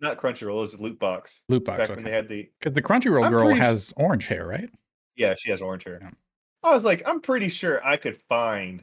Not 0.00 0.16
Crunchyroll, 0.16 0.56
it 0.56 0.60
was 0.60 0.80
loot 0.80 0.98
box. 0.98 1.42
Loot 1.48 1.64
box. 1.64 1.78
Back 1.88 1.90
when 1.96 2.04
they 2.04 2.10
had 2.10 2.28
the 2.28 2.48
Because 2.58 2.72
the 2.72 2.82
Crunchyroll 2.82 3.24
I'm 3.26 3.32
girl 3.32 3.46
pretty 3.46 3.60
has 3.60 3.92
orange 3.96 4.26
hair, 4.28 4.46
right? 4.46 4.70
yeah, 5.16 5.34
she 5.38 5.50
has 5.50 5.60
orange 5.60 5.84
hair. 5.84 5.98
Yeah. 6.00 6.10
I 6.62 6.72
was 6.72 6.84
like, 6.84 7.02
I'm 7.06 7.20
pretty 7.20 7.48
sure 7.48 7.84
I 7.86 7.96
could 7.96 8.16
find 8.28 8.82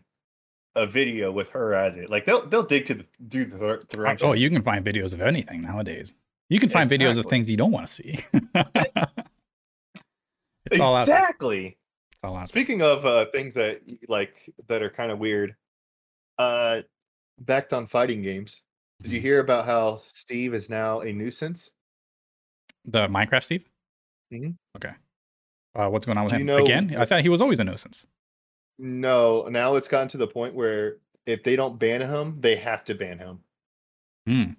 a 0.76 0.86
video 0.86 1.32
with 1.32 1.50
her 1.50 1.74
as 1.74 1.96
it. 1.96 2.10
Like 2.12 2.26
they'll 2.26 2.46
they'll 2.46 2.62
dig 2.64 2.86
to 2.88 2.94
the 2.96 3.06
do 3.30 3.46
the 3.46 3.82
thread. 3.90 4.20
Oh, 4.22 4.34
you 4.34 4.50
can 4.52 4.62
find 4.62 4.86
videos 4.86 5.14
of 5.14 5.22
anything 5.22 5.62
nowadays. 5.64 6.14
You 6.50 6.60
can 6.60 6.70
find 6.70 6.90
videos 6.90 7.18
of 7.18 7.26
things 7.26 7.50
you 7.50 7.58
don't 7.58 7.72
want 7.72 7.88
to 7.88 7.94
see. 7.94 8.20
it's 10.72 10.80
all 10.80 10.96
out 10.96 11.06
there. 11.08 11.16
exactly. 11.18 11.78
It's 12.14 12.24
all 12.24 12.36
out 12.36 12.40
there. 12.40 12.46
Speaking 12.46 12.82
of 12.82 13.06
uh, 13.06 13.26
things 13.34 13.54
that 13.56 13.82
like 14.08 14.54
that 14.68 14.82
are 14.82 14.90
kind 14.90 15.12
of 15.12 15.20
weird, 15.20 15.56
uh, 16.38 16.82
backed 17.40 17.74
on 17.74 17.88
fighting 17.88 18.22
games. 18.22 18.62
Did 19.02 19.12
you 19.12 19.20
Mhm. 19.20 19.24
hear 19.24 19.40
about 19.42 19.66
how 19.66 19.98
Steve 19.98 20.54
is 20.56 20.70
now 20.70 21.02
a 21.02 21.14
nuisance? 21.14 21.72
The 22.86 23.08
Minecraft 23.08 23.44
Steve? 23.44 23.70
Mhm. 24.34 24.56
Okay. 24.76 24.94
Uh, 25.76 25.90
what's 25.90 26.06
going 26.06 26.18
on 26.18 26.24
with 26.24 26.32
Do 26.34 26.38
you 26.38 26.42
him? 26.42 26.48
know 26.48 26.58
Again? 26.64 26.96
I 26.98 27.06
thought 27.06 27.22
he 27.22 27.30
was 27.30 27.42
always 27.42 27.60
a 27.60 27.64
nuisance. 27.64 28.08
No, 28.80 29.48
now 29.50 29.76
it's 29.76 29.88
gotten 29.88 30.08
to 30.10 30.18
the 30.18 30.28
point 30.28 30.56
where 30.56 30.98
if 31.28 31.44
they 31.44 31.56
don't 31.56 31.78
ban 31.78 32.02
him, 32.02 32.40
they 32.42 32.56
have 32.56 32.84
to 32.86 32.96
ban 32.96 33.20
him 33.20 33.44
Hmm. 34.26 34.52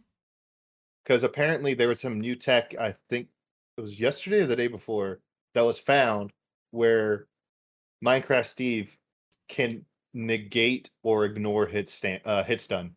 Because 1.09 1.25
apparently 1.25 1.73
there 1.73 1.88
was 1.88 2.00
some 2.00 2.21
new 2.21 2.37
tech. 2.37 2.75
I 2.79 2.95
think 3.09 3.29
it 3.79 3.81
was 3.81 3.99
yesterday 3.99 4.41
or 4.41 4.47
the 4.47 4.57
day 4.57 4.67
before 4.67 5.21
that 5.55 5.62
was 5.62 5.79
found 5.79 6.33
where 6.71 7.27
Minecraft 8.05 8.45
Steve 8.45 8.95
can 9.49 9.87
negate 10.12 10.91
or 11.03 11.25
ignore 11.25 11.67
hit 11.67 11.88
stand, 11.88 12.21
uh, 12.27 12.45
hit 12.45 12.61
stun. 12.61 12.95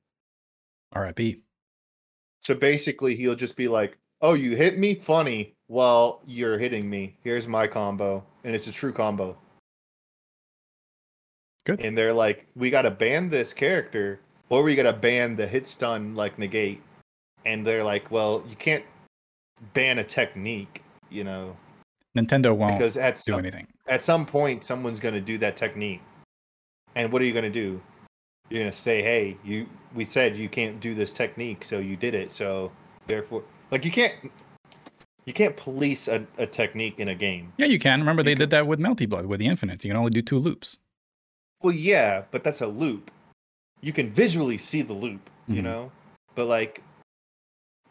R.I.P. 0.92 1.42
So 2.42 2.54
basically, 2.54 3.16
he'll 3.16 3.36
just 3.36 3.56
be 3.56 3.70
like, 3.70 3.98
"Oh, 4.20 4.34
you 4.34 4.58
hit 4.58 4.78
me, 4.78 4.96
funny. 4.96 5.56
Well, 5.70 6.22
you're 6.26 6.60
hitting 6.60 6.90
me. 6.90 7.16
Here's 7.24 7.48
my 7.48 7.66
combo, 7.66 8.26
and 8.44 8.54
it's 8.54 8.68
a 8.68 8.74
true 8.74 8.92
combo." 8.92 9.38
Good. 11.66 11.80
And 11.80 11.98
they're 11.98 12.12
like, 12.12 12.48
"We 12.56 12.72
got 12.72 12.82
to 12.82 12.92
ban 12.92 13.30
this 13.30 13.54
character, 13.54 14.20
or 14.50 14.64
we 14.64 14.76
got 14.76 14.84
to 14.84 14.94
ban 14.94 15.38
the 15.38 15.48
hit 15.48 15.66
stun 15.66 16.14
like 16.14 16.38
negate." 16.38 16.82
And 17.46 17.66
they're 17.66 17.84
like, 17.84 18.12
"Well, 18.12 18.44
you 18.50 18.56
can't 18.56 18.84
ban 19.74 19.98
a 20.00 20.04
technique, 20.04 20.84
you 21.10 21.24
know, 21.24 21.56
Nintendo 22.18 22.56
won't 22.56 22.74
because 22.74 22.98
at 22.98 23.16
do 23.16 23.34
some, 23.34 23.40
anything. 23.40 23.68
at 23.88 24.04
some 24.04 24.26
point, 24.26 24.64
someone's 24.64 25.00
going 25.00 25.14
to 25.14 25.22
do 25.22 25.38
that 25.40 25.56
technique. 25.56 26.02
And 26.96 27.12
what 27.12 27.22
are 27.22 27.26
you 27.26 27.32
going 27.34 27.44
to 27.46 27.50
do? 27.50 27.82
You're 28.50 28.62
going 28.62 28.72
to 28.72 28.78
say, 28.78 29.02
"Hey, 29.02 29.38
you 29.44 29.68
we 29.96 30.04
said 30.06 30.36
you 30.36 30.50
can't 30.50 30.80
do 30.80 30.94
this 30.94 31.14
technique, 31.14 31.64
so 31.64 31.80
you 31.80 31.96
did 31.96 32.14
it. 32.14 32.32
So 32.32 32.72
therefore, 33.08 33.44
like 33.72 33.86
you 33.86 33.92
can't 33.92 34.14
you 35.26 35.34
can't 35.34 35.56
police 35.56 36.08
a, 36.08 36.26
a 36.38 36.46
technique 36.48 37.00
in 37.00 37.08
a 37.10 37.16
game. 37.16 37.54
Yeah, 37.58 37.68
you 37.68 37.80
can. 37.80 38.00
Remember, 38.00 38.24
they 38.24 38.32
You 38.32 38.38
did 38.38 38.50
that 38.50 38.68
with 38.68 38.80
Melty 38.80 39.08
Blood 39.08 39.26
with 39.28 39.40
the 39.40 39.48
Infinite. 39.48 39.84
You 39.84 39.90
can 39.92 39.98
only 39.98 40.10
do 40.12 40.22
two 40.22 40.38
loops. 40.38 40.78
Well, 41.62 41.74
yeah, 41.74 42.24
but 42.32 42.44
that's 42.44 42.62
a 42.62 42.68
loop. 42.68 43.12
You 43.82 43.94
can 43.94 44.12
visually 44.12 44.58
see 44.58 44.82
the 44.82 44.94
loop, 44.94 45.30
you 45.48 45.62
Mhm. 45.62 45.64
know? 45.64 45.92
But 46.36 46.48
like 46.48 46.82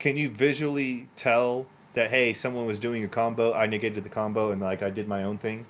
can 0.01 0.17
you 0.17 0.31
visually 0.31 1.07
tell 1.15 1.67
that 1.95 2.11
hey, 2.11 2.33
someone 2.35 2.67
was 2.67 2.81
doing 2.81 3.05
a 3.05 3.09
combo, 3.09 3.53
I 3.53 3.67
negated 3.67 4.03
the 4.03 4.09
combo 4.09 4.51
and 4.51 4.61
like 4.61 4.83
I 4.83 4.91
did 4.91 5.07
my 5.07 5.23
own 5.23 5.39
thing? 5.39 5.65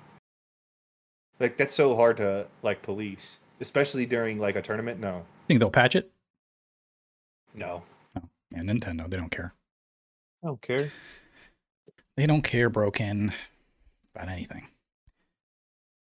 Like 1.39 1.59
that's 1.59 1.75
so 1.75 1.95
hard 1.97 2.17
to 2.19 2.47
like 2.63 2.81
police, 2.83 3.39
especially 3.61 4.07
during 4.07 4.39
like 4.39 4.57
a 4.57 4.63
tournament. 4.63 5.01
No. 5.01 5.25
Think 5.49 5.61
they'll 5.61 5.71
patch 5.71 5.97
it? 5.97 6.11
No. 7.55 7.83
Yeah, 8.53 8.61
Nintendo, 8.61 9.09
they 9.11 9.17
don't 9.17 9.31
care. 9.31 9.53
I 10.43 10.47
don't 10.47 10.63
care. 10.63 10.91
They 12.17 12.27
don't 12.27 12.43
care, 12.43 12.69
broken, 12.69 13.33
about 14.15 14.29
anything. 14.29 14.67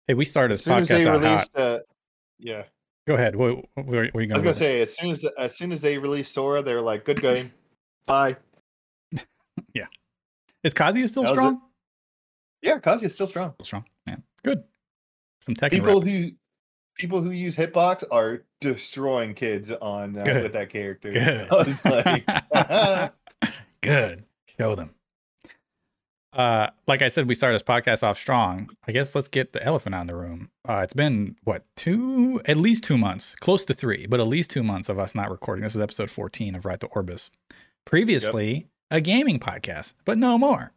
Hey, 0.07 0.15
we 0.15 0.25
started 0.25 0.55
As 0.55 0.59
this 0.59 0.65
soon 0.65 0.79
as 0.79 0.89
they 0.89 1.01
podcast 1.01 1.07
out 1.07 1.23
hot. 1.23 1.23
released 1.23 1.57
uh 1.57 1.79
yeah. 2.39 2.63
Go 3.07 3.15
ahead. 3.15 3.37
What, 3.37 3.57
what, 3.75 3.87
what 3.87 3.97
are 3.97 4.05
you 4.05 4.11
I 4.13 4.15
was 4.15 4.23
going 4.29 4.43
gonna 4.43 4.53
to 4.53 4.59
say 4.59 4.81
as 4.81 4.97
soon 4.97 5.11
as 5.11 5.25
as 5.39 5.57
soon 5.57 5.73
as 5.73 5.81
they 5.81 5.99
released 5.99 6.33
Sora, 6.33 6.63
they 6.63 6.75
were 6.75 6.81
like, 6.81 7.05
"Good 7.05 7.21
game, 7.21 7.53
bye." 8.07 8.37
Yeah. 9.73 9.87
Is 10.65 10.75
Kazuya 10.75 11.09
still 11.09 11.25
it. 11.25 11.29
strong? 11.29 11.61
Yeah, 12.63 12.79
Kazuya's 12.79 13.15
still 13.15 13.27
strong. 13.29 13.53
Still 13.55 13.65
strong. 13.65 13.85
Yeah. 14.09 14.17
Good. 14.43 14.65
Some 15.41 15.55
tech 15.55 15.71
People 15.71 16.01
who 16.01 16.33
people 16.99 17.21
who 17.21 17.31
use 17.31 17.55
Hitbox 17.57 18.05
are 18.11 18.43
destroying 18.61 19.35
kids 19.35 19.71
on 19.71 20.17
uh, 20.19 20.25
with 20.43 20.53
that 20.55 20.71
character. 20.71 21.13
Good. 21.13 21.49
I 21.53 21.55
was 21.55 21.85
like, 21.85 23.13
Good. 23.81 24.25
Show 24.59 24.75
them. 24.75 24.91
Uh, 26.33 26.69
like 26.89 27.01
I 27.01 27.09
said, 27.09 27.29
we 27.29 27.35
started 27.37 27.55
this 27.55 27.63
podcast 27.63 28.03
off 28.03 28.19
strong. 28.19 28.71
I 28.89 28.93
guess 28.93 29.15
let's 29.15 29.29
get 29.29 29.53
the 29.53 29.63
elephant 29.63 29.95
out 29.95 30.03
of 30.03 30.07
the 30.09 30.17
room. 30.17 30.51
Uh, 30.69 30.81
it's 30.83 30.95
been 30.95 31.37
what 31.45 31.65
two, 31.77 32.41
at 32.47 32.57
least 32.57 32.83
two 32.83 32.99
months, 32.99 33.37
close 33.37 33.65
to 33.67 33.75
three, 33.75 34.07
but 34.07 34.19
at 34.19 34.27
least 34.27 34.51
two 34.51 34.65
months 34.65 34.89
of 34.89 34.99
us 34.99 35.15
not 35.15 35.31
recording. 35.31 35.63
This 35.63 35.77
is 35.77 35.81
episode 35.81 36.11
14 36.11 36.57
of 36.57 36.65
Ride 36.65 36.81
to 36.81 36.87
Orbis. 36.89 37.31
Previously, 37.85 38.69
a 38.91 39.01
gaming 39.01 39.39
podcast, 39.39 39.95
but 40.05 40.19
no 40.19 40.39
more. 40.39 40.73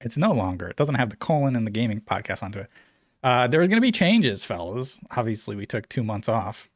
It's 0.00 0.16
no 0.16 0.32
longer. 0.32 0.68
It 0.68 0.76
doesn't 0.76 0.94
have 0.94 1.10
the 1.10 1.16
colon 1.16 1.56
and 1.56 1.66
the 1.66 1.70
gaming 1.70 2.00
podcast 2.00 2.42
onto 2.42 2.60
it. 2.60 2.70
Uh, 3.22 3.46
there's 3.46 3.68
going 3.68 3.76
to 3.76 3.82
be 3.82 3.92
changes, 3.92 4.44
fellas. 4.44 4.98
Obviously, 5.10 5.56
we 5.56 5.66
took 5.66 5.88
two 5.88 6.02
months 6.02 6.28
off. 6.28 6.70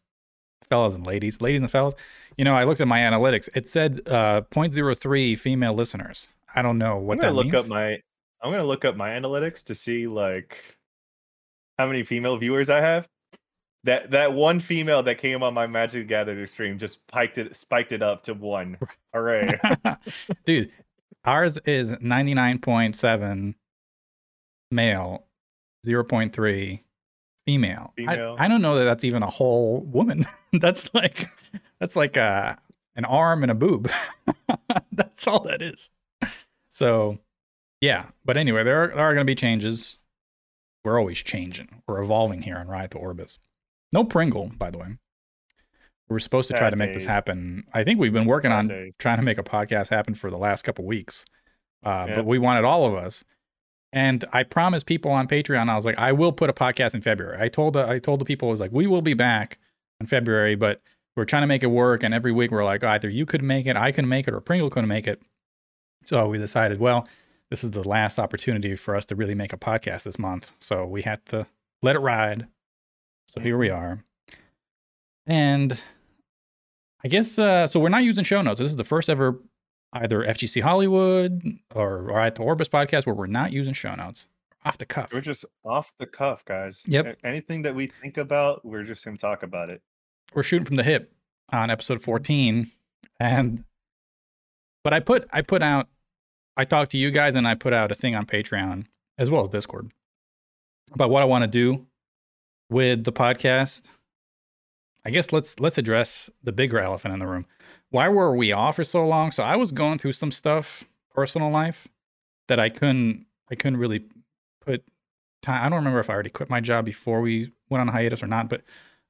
Fellas 0.62 0.94
and 0.94 1.06
ladies, 1.06 1.40
ladies 1.40 1.62
and 1.62 1.70
fellas. 1.70 1.94
You 2.36 2.44
know, 2.44 2.54
I 2.54 2.64
looked 2.64 2.80
at 2.80 2.88
my 2.88 3.00
analytics. 3.00 3.48
It 3.54 3.68
said 3.68 4.00
uh, 4.06 4.42
0.03 4.50 5.38
female 5.38 5.74
listeners. 5.74 6.28
I 6.54 6.62
don't 6.62 6.78
know 6.78 6.96
what 6.98 7.14
I'm 7.14 7.18
that 7.18 7.22
gonna 7.26 7.36
look 7.36 7.46
means. 7.46 7.64
up 7.64 7.68
my 7.68 8.00
I'm 8.42 8.50
gonna 8.50 8.64
look 8.64 8.84
up 8.84 8.96
my 8.96 9.10
analytics 9.10 9.64
to 9.64 9.74
see 9.74 10.06
like 10.06 10.76
how 11.78 11.86
many 11.86 12.02
female 12.02 12.36
viewers 12.36 12.70
I 12.70 12.80
have. 12.80 13.08
That 13.84 14.10
that 14.12 14.32
one 14.32 14.60
female 14.60 15.02
that 15.02 15.18
came 15.18 15.42
on 15.42 15.54
my 15.54 15.66
Magic 15.66 16.02
the 16.02 16.06
Gathering 16.06 16.46
stream 16.46 16.78
just 16.78 16.94
spiked 16.94 17.38
it 17.38 17.54
spiked 17.56 17.92
it 17.92 18.02
up 18.02 18.24
to 18.24 18.34
one. 18.34 18.78
Hooray! 19.12 19.60
Dude, 20.44 20.72
ours 21.24 21.58
is 21.66 21.92
99.7 21.92 23.54
male, 24.70 25.26
0.3 25.86 26.80
female. 27.46 27.92
I- 27.98 28.00
Female. 28.00 28.36
I, 28.38 28.48
don't 28.48 28.62
know 28.62 28.78
that 28.78 28.84
that's 28.84 29.04
even 29.04 29.22
a 29.22 29.30
whole 29.30 29.80
woman. 29.80 30.26
that's 30.54 30.92
like 30.94 31.28
that's 31.78 31.96
like 31.96 32.16
a, 32.16 32.58
an 32.96 33.04
arm 33.04 33.42
and 33.42 33.50
a 33.50 33.54
boob. 33.54 33.90
that's 34.92 35.26
all 35.26 35.40
that 35.40 35.62
is. 35.62 35.90
So, 36.70 37.18
yeah. 37.80 38.06
But 38.24 38.36
anyway, 38.36 38.64
there 38.64 38.82
are, 38.84 38.88
there 38.88 38.98
are 38.98 39.14
going 39.14 39.26
to 39.26 39.30
be 39.30 39.34
changes. 39.34 39.98
We're 40.84 40.98
always 40.98 41.18
changing. 41.18 41.82
We're 41.86 42.02
evolving 42.02 42.42
here 42.42 42.56
on 42.56 42.68
Ride 42.68 42.90
the 42.90 42.98
Orbis. 42.98 43.38
No 43.94 44.04
Pringle, 44.04 44.50
by 44.58 44.70
the 44.70 44.78
way. 44.78 44.88
We're 46.08 46.18
supposed 46.18 46.48
to 46.48 46.54
try 46.54 46.68
to 46.68 46.76
make 46.76 46.92
this 46.92 47.06
happen. 47.06 47.64
I 47.72 47.84
think 47.84 48.00
we've 48.00 48.12
been 48.12 48.26
working 48.26 48.50
Sad 48.50 48.58
on 48.58 48.68
days. 48.68 48.94
trying 48.98 49.18
to 49.18 49.22
make 49.22 49.38
a 49.38 49.42
podcast 49.42 49.88
happen 49.88 50.14
for 50.14 50.30
the 50.30 50.36
last 50.36 50.62
couple 50.62 50.84
weeks. 50.84 51.24
Uh, 51.84 52.06
Yeah. 52.08 52.14
But 52.16 52.26
we 52.26 52.38
wanted 52.38 52.64
all 52.64 52.84
of 52.84 52.94
us. 52.94 53.24
And 53.92 54.24
I 54.32 54.42
promised 54.42 54.86
people 54.86 55.12
on 55.12 55.28
Patreon, 55.28 55.68
I 55.70 55.76
was 55.76 55.84
like, 55.86 55.96
I 55.96 56.10
will 56.10 56.32
put 56.32 56.50
a 56.50 56.52
podcast 56.52 56.96
in 56.96 57.02
February. 57.02 57.38
I 57.40 57.46
told 57.46 57.74
the 57.74 57.88
I 57.88 58.00
told 58.00 58.20
the 58.20 58.24
people, 58.24 58.48
I 58.48 58.50
was 58.50 58.60
like, 58.60 58.72
we 58.72 58.88
will 58.88 59.02
be 59.02 59.14
back 59.14 59.58
in 60.00 60.06
February, 60.06 60.56
but 60.56 60.82
we're 61.16 61.24
trying 61.24 61.44
to 61.44 61.46
make 61.46 61.62
it 61.62 61.68
work. 61.68 62.02
And 62.02 62.12
every 62.12 62.32
week 62.32 62.50
we're 62.50 62.64
like, 62.64 62.82
either 62.82 63.08
you 63.08 63.24
could 63.24 63.42
make 63.42 63.66
it, 63.66 63.76
I 63.76 63.92
can 63.92 64.08
make 64.08 64.26
it, 64.26 64.34
or 64.34 64.40
Pringle 64.40 64.68
couldn't 64.70 64.88
make 64.88 65.06
it. 65.06 65.22
So 66.04 66.26
we 66.26 66.38
decided, 66.38 66.80
well, 66.80 67.06
this 67.50 67.62
is 67.62 67.70
the 67.70 67.88
last 67.88 68.18
opportunity 68.18 68.74
for 68.74 68.96
us 68.96 69.06
to 69.06 69.14
really 69.14 69.36
make 69.36 69.52
a 69.52 69.56
podcast 69.56 70.02
this 70.02 70.18
month. 70.18 70.52
So 70.58 70.84
we 70.84 71.02
had 71.02 71.24
to 71.26 71.46
let 71.80 71.94
it 71.94 72.00
ride. 72.00 72.48
So 73.26 73.40
here 73.40 73.56
we 73.58 73.70
are. 73.70 74.04
And 75.26 75.80
I 77.04 77.08
guess 77.08 77.38
uh, 77.38 77.66
so. 77.66 77.80
We're 77.80 77.88
not 77.88 78.04
using 78.04 78.24
show 78.24 78.42
notes. 78.42 78.60
This 78.60 78.70
is 78.70 78.76
the 78.76 78.84
first 78.84 79.08
ever 79.08 79.40
either 79.92 80.20
FGC 80.24 80.62
Hollywood 80.62 81.42
or, 81.74 82.10
or 82.10 82.20
at 82.20 82.34
the 82.34 82.42
Orbis 82.42 82.68
podcast 82.68 83.06
where 83.06 83.14
we're 83.14 83.26
not 83.26 83.52
using 83.52 83.72
show 83.74 83.94
notes 83.94 84.28
off 84.64 84.78
the 84.78 84.86
cuff. 84.86 85.12
We're 85.12 85.20
just 85.20 85.44
off 85.64 85.92
the 85.98 86.06
cuff, 86.06 86.44
guys. 86.44 86.82
Yep. 86.86 87.18
Anything 87.24 87.62
that 87.62 87.74
we 87.74 87.86
think 87.86 88.16
about, 88.18 88.64
we're 88.64 88.84
just 88.84 89.04
gonna 89.04 89.16
talk 89.16 89.42
about 89.42 89.70
it. 89.70 89.82
we're 90.34 90.42
shooting 90.42 90.64
from 90.66 90.76
the 90.76 90.82
hip 90.82 91.12
on 91.52 91.70
episode 91.70 92.00
14 92.00 92.70
and 93.20 93.62
but 94.82 94.94
i 94.94 94.98
put 94.98 95.28
i 95.30 95.42
put 95.42 95.62
out 95.62 95.88
i 96.56 96.64
talked 96.64 96.90
to 96.92 96.96
you 96.98 97.10
guys 97.10 97.34
and 97.34 97.46
i 97.46 97.54
put 97.54 97.74
out 97.74 97.92
a 97.92 97.94
thing 97.94 98.14
on 98.16 98.24
patreon 98.24 98.86
as 99.18 99.30
well 99.30 99.42
as 99.42 99.50
discord 99.50 99.92
about 100.92 101.10
what 101.10 101.20
i 101.22 101.26
want 101.26 101.42
to 101.44 101.46
do 101.46 101.86
with 102.74 103.04
the 103.04 103.12
podcast 103.12 103.82
i 105.04 105.10
guess 105.10 105.32
let's 105.32 105.58
let's 105.60 105.78
address 105.78 106.28
the 106.42 106.52
bigger 106.52 106.78
elephant 106.78 107.14
in 107.14 107.20
the 107.20 107.26
room 107.26 107.46
why 107.90 108.08
were 108.08 108.36
we 108.36 108.52
off 108.52 108.76
for 108.76 108.84
so 108.84 109.04
long 109.06 109.30
so 109.30 109.42
i 109.42 109.56
was 109.56 109.72
going 109.72 109.98
through 109.98 110.12
some 110.12 110.32
stuff 110.32 110.84
personal 111.14 111.50
life 111.50 111.88
that 112.48 112.60
i 112.60 112.68
couldn't 112.68 113.24
I 113.50 113.54
couldn't 113.54 113.78
really 113.78 114.04
put 114.64 114.84
time. 115.42 115.64
I 115.64 115.68
don't 115.68 115.78
remember 115.78 116.00
if 116.00 116.10
I 116.10 116.14
already 116.14 116.30
quit 116.30 116.50
my 116.50 116.60
job 116.60 116.84
before 116.84 117.20
we 117.20 117.52
went 117.68 117.80
on 117.80 117.88
hiatus 117.88 118.22
or 118.22 118.26
not, 118.26 118.48
but 118.48 118.62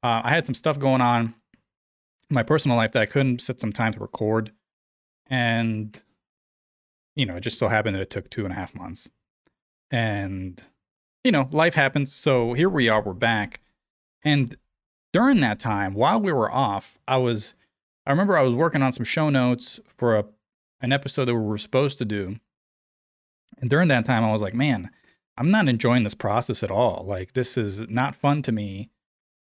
uh, 0.02 0.22
I 0.24 0.30
had 0.30 0.46
some 0.46 0.54
stuff 0.54 0.78
going 0.78 1.00
on 1.00 1.34
in 2.30 2.34
my 2.34 2.42
personal 2.42 2.76
life 2.76 2.92
that 2.92 3.02
I 3.02 3.06
couldn't 3.06 3.40
set 3.40 3.60
some 3.60 3.72
time 3.72 3.92
to 3.94 4.00
record. 4.00 4.52
And, 5.28 6.00
you 7.16 7.26
know, 7.26 7.36
it 7.36 7.40
just 7.40 7.58
so 7.58 7.68
happened 7.68 7.96
that 7.96 8.02
it 8.02 8.10
took 8.10 8.28
two 8.28 8.44
and 8.44 8.52
a 8.52 8.56
half 8.56 8.74
months. 8.74 9.08
And, 9.90 10.62
you 11.24 11.32
know, 11.32 11.48
life 11.50 11.74
happens. 11.74 12.12
So 12.12 12.52
here 12.52 12.68
we 12.68 12.88
are, 12.88 13.02
we're 13.02 13.14
back. 13.14 13.60
And 14.22 14.56
during 15.12 15.40
that 15.40 15.58
time, 15.58 15.94
while 15.94 16.20
we 16.20 16.30
were 16.32 16.52
off, 16.52 16.98
I 17.08 17.16
was, 17.16 17.54
I 18.06 18.10
remember 18.10 18.36
I 18.36 18.42
was 18.42 18.54
working 18.54 18.82
on 18.82 18.92
some 18.92 19.04
show 19.04 19.30
notes 19.30 19.80
for 19.96 20.16
a, 20.16 20.24
an 20.82 20.92
episode 20.92 21.24
that 21.24 21.34
we 21.34 21.40
were 21.40 21.58
supposed 21.58 21.98
to 21.98 22.04
do. 22.04 22.36
And 23.58 23.70
during 23.70 23.88
that 23.88 24.04
time, 24.04 24.22
I 24.22 24.32
was 24.32 24.42
like, 24.42 24.54
man, 24.54 24.90
I'm 25.38 25.50
not 25.50 25.68
enjoying 25.68 26.02
this 26.02 26.14
process 26.14 26.62
at 26.62 26.70
all. 26.70 27.04
Like, 27.08 27.32
this 27.32 27.56
is 27.56 27.88
not 27.88 28.14
fun 28.14 28.42
to 28.42 28.52
me 28.52 28.90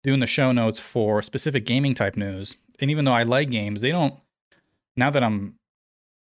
doing 0.04 0.22
the 0.22 0.28
show 0.28 0.52
notes 0.52 0.80
for 0.80 1.22
specific 1.22 1.66
gaming 1.66 1.94
type 1.94 2.16
news. 2.16 2.56
And 2.80 2.90
even 2.90 3.06
though 3.06 3.14
I 3.14 3.24
like 3.24 3.50
games, 3.50 3.82
they 3.82 3.92
don't, 3.92 4.16
now 4.96 5.10
that 5.10 5.24
I'm, 5.24 5.56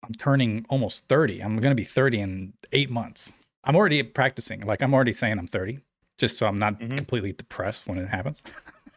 I'm 0.05 0.15
turning 0.15 0.67
almost 0.69 1.09
30, 1.09 1.41
I'm 1.41 1.57
going 1.57 1.71
to 1.71 1.75
be 1.75 1.85
30 1.85 2.21
in 2.21 2.53
eight 2.73 2.91
months. 2.91 3.33
I'm 3.67 3.77
already 3.77 4.03
practicing. 4.03 4.61
Like, 4.63 4.81
I'm 4.83 4.95
already 4.95 5.13
saying 5.13 5.39
I'm 5.39 5.47
30, 5.49 5.81
just 6.19 6.39
so 6.39 6.47
I'm 6.47 6.59
not 6.59 6.79
Mhm. 6.81 6.97
completely 6.97 7.33
depressed 7.33 7.87
when 7.87 7.99
it 7.99 8.09
happens, 8.09 8.43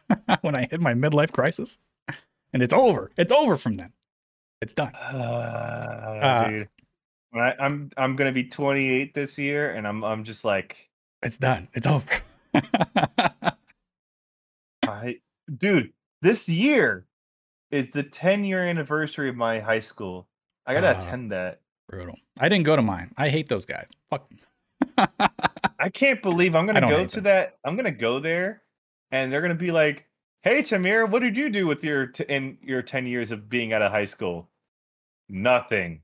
when 0.42 0.54
I 0.56 0.66
hit 0.70 0.80
my 0.80 0.94
midlife 0.94 1.32
crisis. 1.32 1.78
And 2.52 2.62
it's 2.62 2.72
over. 2.72 3.10
It's 3.16 3.30
over 3.32 3.56
from 3.56 3.74
then. 3.74 3.92
It's 4.60 4.72
done. 4.72 4.94
Uh, 4.94 6.48
dude. 6.48 6.68
When 7.30 7.44
I, 7.44 7.54
I'm 7.60 7.90
I'm 7.96 8.16
gonna 8.16 8.32
be 8.32 8.44
28 8.44 9.14
this 9.14 9.38
year, 9.38 9.70
and 9.72 9.86
I'm 9.86 10.02
I'm 10.04 10.24
just 10.24 10.44
like, 10.44 10.90
It's 11.22 11.38
done. 11.38 11.68
It's 11.74 11.86
over. 11.86 12.04
I, 14.82 15.20
dude, 15.56 15.92
this 16.22 16.48
year 16.48 17.06
is 17.70 17.90
the 17.90 18.02
10 18.02 18.44
year 18.44 18.60
anniversary 18.64 19.28
of 19.28 19.36
my 19.36 19.60
high 19.60 19.78
school. 19.80 20.26
I 20.66 20.74
gotta 20.74 20.88
Ah. 20.94 20.98
attend 20.98 21.30
that. 21.32 21.60
Brutal. 21.88 22.16
I 22.40 22.48
didn't 22.48 22.64
go 22.64 22.74
to 22.76 22.82
mine. 22.82 23.12
I 23.16 23.28
hate 23.28 23.48
those 23.48 23.64
guys. 23.66 23.88
Fuck. 24.10 24.28
Them. 24.96 25.08
I 25.78 25.88
can't 25.88 26.22
believe 26.22 26.54
I'm 26.54 26.66
gonna 26.66 26.80
go 26.82 27.04
to 27.06 27.16
them. 27.16 27.24
that. 27.24 27.58
I'm 27.64 27.76
gonna 27.76 27.90
go 27.90 28.18
there, 28.20 28.62
and 29.10 29.32
they're 29.32 29.40
gonna 29.42 29.54
be 29.54 29.70
like, 29.72 30.06
"Hey, 30.42 30.62
Tamir, 30.62 31.08
what 31.08 31.20
did 31.22 31.36
you 31.36 31.48
do 31.50 31.66
with 31.66 31.82
your 31.84 32.06
t- 32.08 32.24
in 32.28 32.58
your 32.62 32.82
10 32.82 33.06
years 33.06 33.30
of 33.32 33.48
being 33.48 33.72
out 33.72 33.82
of 33.82 33.90
high 33.92 34.04
school?" 34.04 34.48
Nothing. 35.28 36.02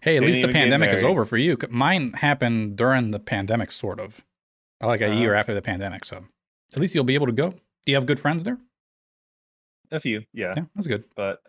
Hey, 0.00 0.16
at 0.16 0.20
Didn't 0.20 0.34
least 0.34 0.46
the 0.46 0.52
pandemic 0.52 0.90
is 0.92 1.04
over 1.04 1.24
for 1.24 1.36
you. 1.36 1.56
Mine 1.70 2.12
happened 2.12 2.76
during 2.76 3.12
the 3.12 3.20
pandemic, 3.20 3.70
sort 3.72 4.00
of, 4.00 4.24
like 4.80 5.00
a 5.00 5.14
year 5.14 5.32
Uh-huh. 5.32 5.40
after 5.40 5.54
the 5.54 5.62
pandemic. 5.62 6.04
So 6.04 6.24
at 6.74 6.80
least 6.80 6.94
you'll 6.94 7.04
be 7.04 7.14
able 7.14 7.26
to 7.26 7.32
go. 7.32 7.50
Do 7.50 7.58
you 7.86 7.94
have 7.94 8.06
good 8.06 8.18
friends 8.20 8.44
there? 8.44 8.58
A 9.92 10.00
few, 10.00 10.24
yeah, 10.32 10.54
Yeah, 10.56 10.64
that's 10.74 10.88
good. 10.88 11.04
but 11.14 11.40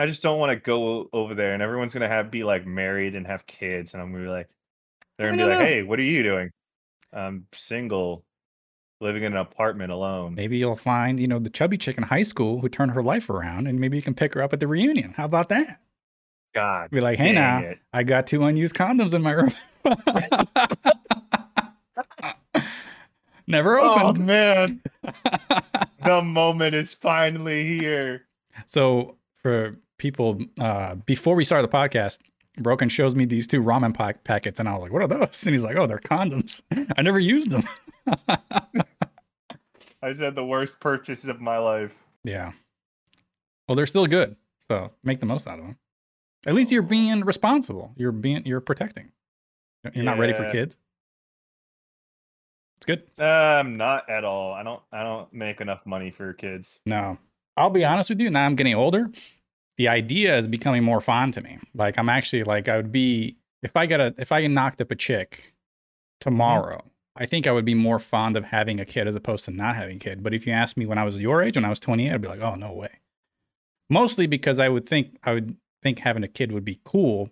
I 0.00 0.06
just 0.06 0.22
don't 0.22 0.38
want 0.38 0.48
to 0.48 0.56
go 0.56 1.10
over 1.12 1.34
there, 1.34 1.52
and 1.52 1.62
everyone's 1.62 1.92
gonna 1.92 2.08
have 2.08 2.30
be 2.30 2.42
like 2.42 2.66
married 2.66 3.14
and 3.14 3.26
have 3.26 3.44
kids, 3.44 3.92
and 3.92 4.02
I'm 4.02 4.12
gonna 4.12 4.24
be 4.24 4.30
like, 4.30 4.48
they're 5.18 5.28
gonna 5.28 5.44
be 5.44 5.50
like, 5.50 5.58
know. 5.58 5.64
"Hey, 5.66 5.82
what 5.82 5.98
are 5.98 6.02
you 6.02 6.22
doing?" 6.22 6.50
I'm 7.12 7.46
single, 7.52 8.24
living 9.02 9.24
in 9.24 9.34
an 9.34 9.38
apartment 9.38 9.92
alone. 9.92 10.36
Maybe 10.36 10.56
you'll 10.56 10.74
find, 10.74 11.20
you 11.20 11.28
know, 11.28 11.38
the 11.38 11.50
chubby 11.50 11.76
chick 11.76 11.98
in 11.98 12.04
high 12.04 12.22
school 12.22 12.62
who 12.62 12.70
turned 12.70 12.92
her 12.92 13.02
life 13.02 13.28
around, 13.28 13.68
and 13.68 13.78
maybe 13.78 13.98
you 13.98 14.02
can 14.02 14.14
pick 14.14 14.32
her 14.32 14.42
up 14.42 14.54
at 14.54 14.60
the 14.60 14.66
reunion. 14.66 15.12
How 15.12 15.26
about 15.26 15.50
that? 15.50 15.80
God, 16.54 16.90
Be 16.90 17.00
like, 17.00 17.18
hey, 17.18 17.32
now 17.32 17.58
it. 17.58 17.78
I 17.92 18.02
got 18.02 18.26
two 18.26 18.42
unused 18.42 18.74
condoms 18.74 19.12
in 19.12 19.20
my 19.20 19.32
room. 19.32 19.52
Never 23.46 23.78
oh, 23.78 23.90
opened. 23.90 24.18
Oh 24.18 24.22
man, 24.22 24.80
the 26.02 26.22
moment 26.22 26.74
is 26.74 26.94
finally 26.94 27.68
here. 27.68 28.24
So 28.64 29.18
for 29.36 29.76
people, 30.00 30.40
uh, 30.58 30.96
before 30.96 31.36
we 31.36 31.44
started 31.44 31.70
the 31.70 31.76
podcast, 31.76 32.18
Broken 32.58 32.88
shows 32.88 33.14
me 33.14 33.24
these 33.26 33.46
two 33.46 33.62
ramen 33.62 33.94
pack 33.94 34.24
packets, 34.24 34.58
and 34.58 34.68
I 34.68 34.72
was 34.72 34.82
like, 34.82 34.92
"What 34.92 35.02
are 35.02 35.06
those?" 35.06 35.40
And 35.46 35.54
he's 35.54 35.62
like, 35.62 35.76
"Oh, 35.76 35.86
they're 35.86 35.98
condoms. 35.98 36.60
I 36.96 37.02
never 37.02 37.20
used 37.20 37.50
them." 37.50 37.62
I 40.02 40.12
said 40.14 40.34
the 40.34 40.44
worst 40.44 40.80
purchase 40.80 41.24
of 41.26 41.40
my 41.40 41.58
life. 41.58 41.94
yeah. 42.24 42.52
Well, 43.68 43.76
they're 43.76 43.86
still 43.86 44.06
good, 44.06 44.34
so 44.58 44.90
make 45.04 45.20
the 45.20 45.26
most 45.26 45.46
out 45.46 45.60
of 45.60 45.64
them. 45.64 45.78
At 46.44 46.54
least 46.54 46.72
you're 46.72 46.82
being 46.82 47.20
responsible. 47.20 47.92
You're 47.96 48.10
being 48.10 48.44
you're 48.44 48.60
protecting. 48.60 49.12
You're 49.94 50.02
not 50.04 50.18
ready 50.18 50.32
for 50.32 50.50
kids. 50.50 50.76
It's 52.78 52.86
good. 52.86 53.02
Um, 53.22 53.76
not 53.76 54.10
at 54.10 54.24
all. 54.24 54.52
I 54.52 54.64
don't. 54.64 54.82
I 54.90 55.04
don't 55.04 55.32
make 55.32 55.60
enough 55.60 55.86
money 55.86 56.10
for 56.10 56.32
kids. 56.32 56.80
No, 56.84 57.18
I'll 57.56 57.70
be 57.70 57.84
honest 57.84 58.10
with 58.10 58.20
you. 58.20 58.28
Now 58.30 58.44
I'm 58.46 58.56
getting 58.56 58.74
older. 58.74 59.10
The 59.80 59.88
idea 59.88 60.36
is 60.36 60.46
becoming 60.46 60.84
more 60.84 61.00
fond 61.00 61.32
to 61.32 61.40
me. 61.40 61.58
Like 61.74 61.96
I'm 61.96 62.10
actually 62.10 62.44
like 62.44 62.68
I 62.68 62.76
would 62.76 62.92
be 62.92 63.38
if 63.62 63.78
I 63.78 63.86
got 63.86 63.98
a 63.98 64.14
if 64.18 64.30
I 64.30 64.46
knocked 64.46 64.82
up 64.82 64.90
a 64.90 64.94
chick 64.94 65.30
mm-hmm. 65.30 66.28
tomorrow. 66.28 66.84
I 67.16 67.24
think 67.24 67.46
I 67.46 67.52
would 67.52 67.64
be 67.64 67.72
more 67.72 67.98
fond 67.98 68.36
of 68.36 68.44
having 68.44 68.78
a 68.78 68.84
kid 68.84 69.08
as 69.08 69.14
opposed 69.14 69.46
to 69.46 69.52
not 69.52 69.76
having 69.76 69.96
a 69.96 69.98
kid. 69.98 70.22
But 70.22 70.34
if 70.34 70.46
you 70.46 70.52
asked 70.52 70.76
me 70.76 70.84
when 70.84 70.98
I 70.98 71.04
was 71.04 71.18
your 71.18 71.42
age, 71.42 71.56
when 71.56 71.64
I 71.64 71.70
was 71.70 71.80
28, 71.80 72.12
I'd 72.12 72.20
be 72.20 72.28
like, 72.28 72.42
oh 72.42 72.56
no 72.56 72.74
way. 72.74 72.90
Mostly 73.88 74.26
because 74.26 74.58
I 74.58 74.68
would 74.68 74.86
think 74.86 75.16
I 75.24 75.32
would 75.32 75.56
think 75.82 76.00
having 76.00 76.24
a 76.24 76.28
kid 76.28 76.52
would 76.52 76.66
be 76.66 76.78
cool. 76.84 77.30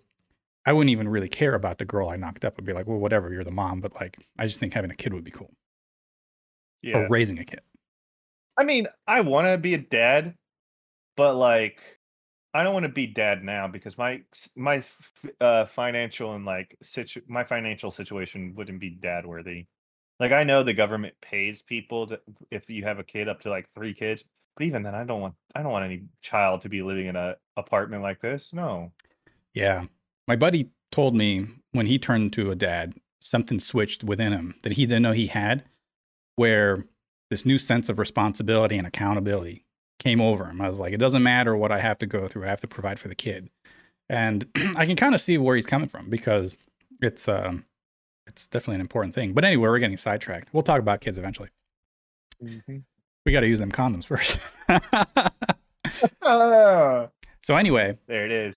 I 0.65 0.73
wouldn't 0.73 0.89
even 0.89 1.07
really 1.07 1.29
care 1.29 1.53
about 1.53 1.77
the 1.77 1.85
girl 1.85 2.09
I 2.09 2.15
knocked 2.15 2.45
up. 2.45 2.55
I'd 2.57 2.65
be 2.65 2.73
like, 2.73 2.87
well, 2.87 2.97
whatever, 2.97 3.31
you're 3.31 3.43
the 3.43 3.51
mom. 3.51 3.79
But 3.79 3.93
like, 3.93 4.17
I 4.39 4.47
just 4.47 4.59
think 4.59 4.73
having 4.73 4.89
a 4.89 4.95
kid 4.95 5.13
would 5.13 5.23
be 5.23 5.29
cool. 5.29 5.51
Yeah. 6.81 6.97
Or 6.97 7.09
raising 7.09 7.37
a 7.37 7.45
kid. 7.45 7.59
I 8.57 8.63
mean, 8.63 8.87
I 9.05 9.21
want 9.21 9.45
to 9.45 9.59
be 9.59 9.75
a 9.75 9.77
dad, 9.77 10.33
but 11.15 11.35
like, 11.35 11.98
I 12.53 12.63
don't 12.63 12.73
want 12.73 12.83
to 12.83 12.89
be 12.89 13.07
dad 13.07 13.43
now 13.43 13.67
because 13.67 13.97
my 13.97 14.23
my 14.55 14.83
uh, 15.39 15.65
financial 15.65 16.33
and 16.33 16.45
like 16.45 16.75
situ- 16.81 17.21
my 17.27 17.43
financial 17.43 17.91
situation 17.91 18.53
wouldn't 18.55 18.79
be 18.79 18.89
dad 18.89 19.25
worthy. 19.25 19.67
Like, 20.19 20.31
I 20.31 20.43
know 20.43 20.63
the 20.63 20.73
government 20.73 21.15
pays 21.21 21.61
people 21.61 22.07
to, 22.07 22.19
if 22.51 22.69
you 22.69 22.83
have 22.83 22.99
a 22.99 23.03
kid 23.03 23.29
up 23.29 23.41
to 23.41 23.49
like 23.49 23.69
three 23.73 23.93
kids, 23.93 24.23
but 24.57 24.65
even 24.65 24.83
then, 24.83 24.95
I 24.95 25.05
don't 25.05 25.21
want 25.21 25.35
I 25.55 25.61
don't 25.61 25.71
want 25.71 25.85
any 25.85 26.03
child 26.21 26.61
to 26.61 26.69
be 26.69 26.81
living 26.81 27.07
in 27.07 27.15
a 27.15 27.37
apartment 27.55 28.03
like 28.03 28.19
this. 28.19 28.51
No. 28.51 28.91
Yeah. 29.53 29.85
My 30.27 30.35
buddy 30.35 30.71
told 30.91 31.15
me 31.15 31.47
when 31.71 31.85
he 31.85 31.99
turned 31.99 32.33
to 32.33 32.51
a 32.51 32.55
dad, 32.55 32.95
something 33.19 33.59
switched 33.59 34.03
within 34.03 34.33
him 34.33 34.55
that 34.63 34.73
he 34.73 34.85
didn't 34.85 35.03
know 35.03 35.11
he 35.11 35.27
had, 35.27 35.63
where 36.35 36.85
this 37.29 37.45
new 37.45 37.57
sense 37.57 37.89
of 37.89 37.99
responsibility 37.99 38.77
and 38.77 38.87
accountability 38.87 39.65
came 39.99 40.21
over 40.21 40.45
him. 40.45 40.61
I 40.61 40.67
was 40.67 40.79
like, 40.79 40.93
it 40.93 40.97
doesn't 40.97 41.23
matter 41.23 41.55
what 41.55 41.71
I 41.71 41.79
have 41.79 41.97
to 41.99 42.07
go 42.07 42.27
through, 42.27 42.45
I 42.45 42.47
have 42.47 42.61
to 42.61 42.67
provide 42.67 42.99
for 42.99 43.07
the 43.07 43.15
kid. 43.15 43.49
And 44.09 44.45
I 44.75 44.85
can 44.85 44.95
kind 44.95 45.13
of 45.13 45.21
see 45.21 45.37
where 45.37 45.55
he's 45.55 45.65
coming 45.67 45.89
from 45.89 46.09
because 46.09 46.57
it's 47.01 47.27
um 47.27 47.65
it's 48.27 48.47
definitely 48.47 48.75
an 48.75 48.81
important 48.81 49.15
thing. 49.15 49.33
But 49.33 49.45
anyway, 49.45 49.67
we're 49.67 49.79
getting 49.79 49.97
sidetracked. 49.97 50.49
We'll 50.53 50.63
talk 50.63 50.79
about 50.79 51.01
kids 51.01 51.17
eventually. 51.17 51.49
We 52.41 53.31
got 53.31 53.41
to 53.41 53.47
use 53.47 53.59
them 53.59 53.71
condoms 53.71 54.05
first. 54.05 54.39
So 57.41 57.55
anyway, 57.55 57.97
there 58.07 58.25
it 58.25 58.31
is. 58.31 58.55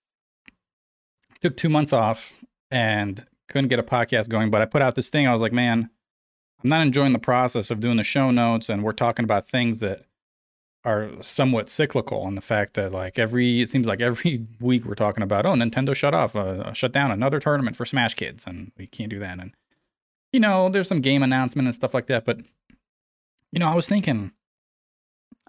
took 1.41 1.57
two 1.57 1.69
months 1.69 1.93
off 1.93 2.33
and 2.69 3.25
couldn't 3.49 3.69
get 3.69 3.79
a 3.79 3.83
podcast 3.83 4.29
going, 4.29 4.51
but 4.51 4.61
I 4.61 4.65
put 4.65 4.81
out 4.81 4.95
this 4.95 5.09
thing. 5.09 5.27
I 5.27 5.33
was 5.33 5.41
like, 5.41 5.53
man, 5.53 5.89
I'm 6.63 6.69
not 6.69 6.81
enjoying 6.81 7.13
the 7.13 7.19
process 7.19 7.71
of 7.71 7.79
doing 7.79 7.97
the 7.97 8.03
show 8.03 8.31
notes, 8.31 8.69
and 8.69 8.83
we're 8.83 8.91
talking 8.91 9.23
about 9.23 9.49
things 9.49 9.79
that 9.79 10.05
are 10.85 11.09
somewhat 11.21 11.69
cyclical. 11.69 12.27
in 12.27 12.35
the 12.35 12.41
fact 12.41 12.73
that 12.73 12.91
like 12.91 13.17
every, 13.17 13.61
it 13.61 13.69
seems 13.69 13.87
like 13.87 14.01
every 14.01 14.45
week 14.59 14.85
we're 14.85 14.95
talking 14.95 15.23
about, 15.23 15.45
oh, 15.45 15.53
Nintendo 15.53 15.95
shut 15.95 16.13
off, 16.13 16.35
uh, 16.35 16.73
shut 16.73 16.91
down 16.91 17.11
another 17.11 17.39
tournament 17.39 17.77
for 17.77 17.85
Smash 17.85 18.15
Kids, 18.15 18.45
and 18.45 18.71
we 18.77 18.87
can't 18.87 19.09
do 19.09 19.19
that. 19.19 19.39
And 19.39 19.53
you 20.31 20.39
know, 20.39 20.67
there's 20.69 20.87
some 20.87 20.99
game 21.01 21.23
announcement 21.23 21.67
and 21.67 21.75
stuff 21.75 21.93
like 21.93 22.07
that, 22.07 22.25
but 22.25 22.39
you 23.51 23.59
know, 23.59 23.69
I 23.69 23.75
was 23.75 23.87
thinking, 23.87 24.31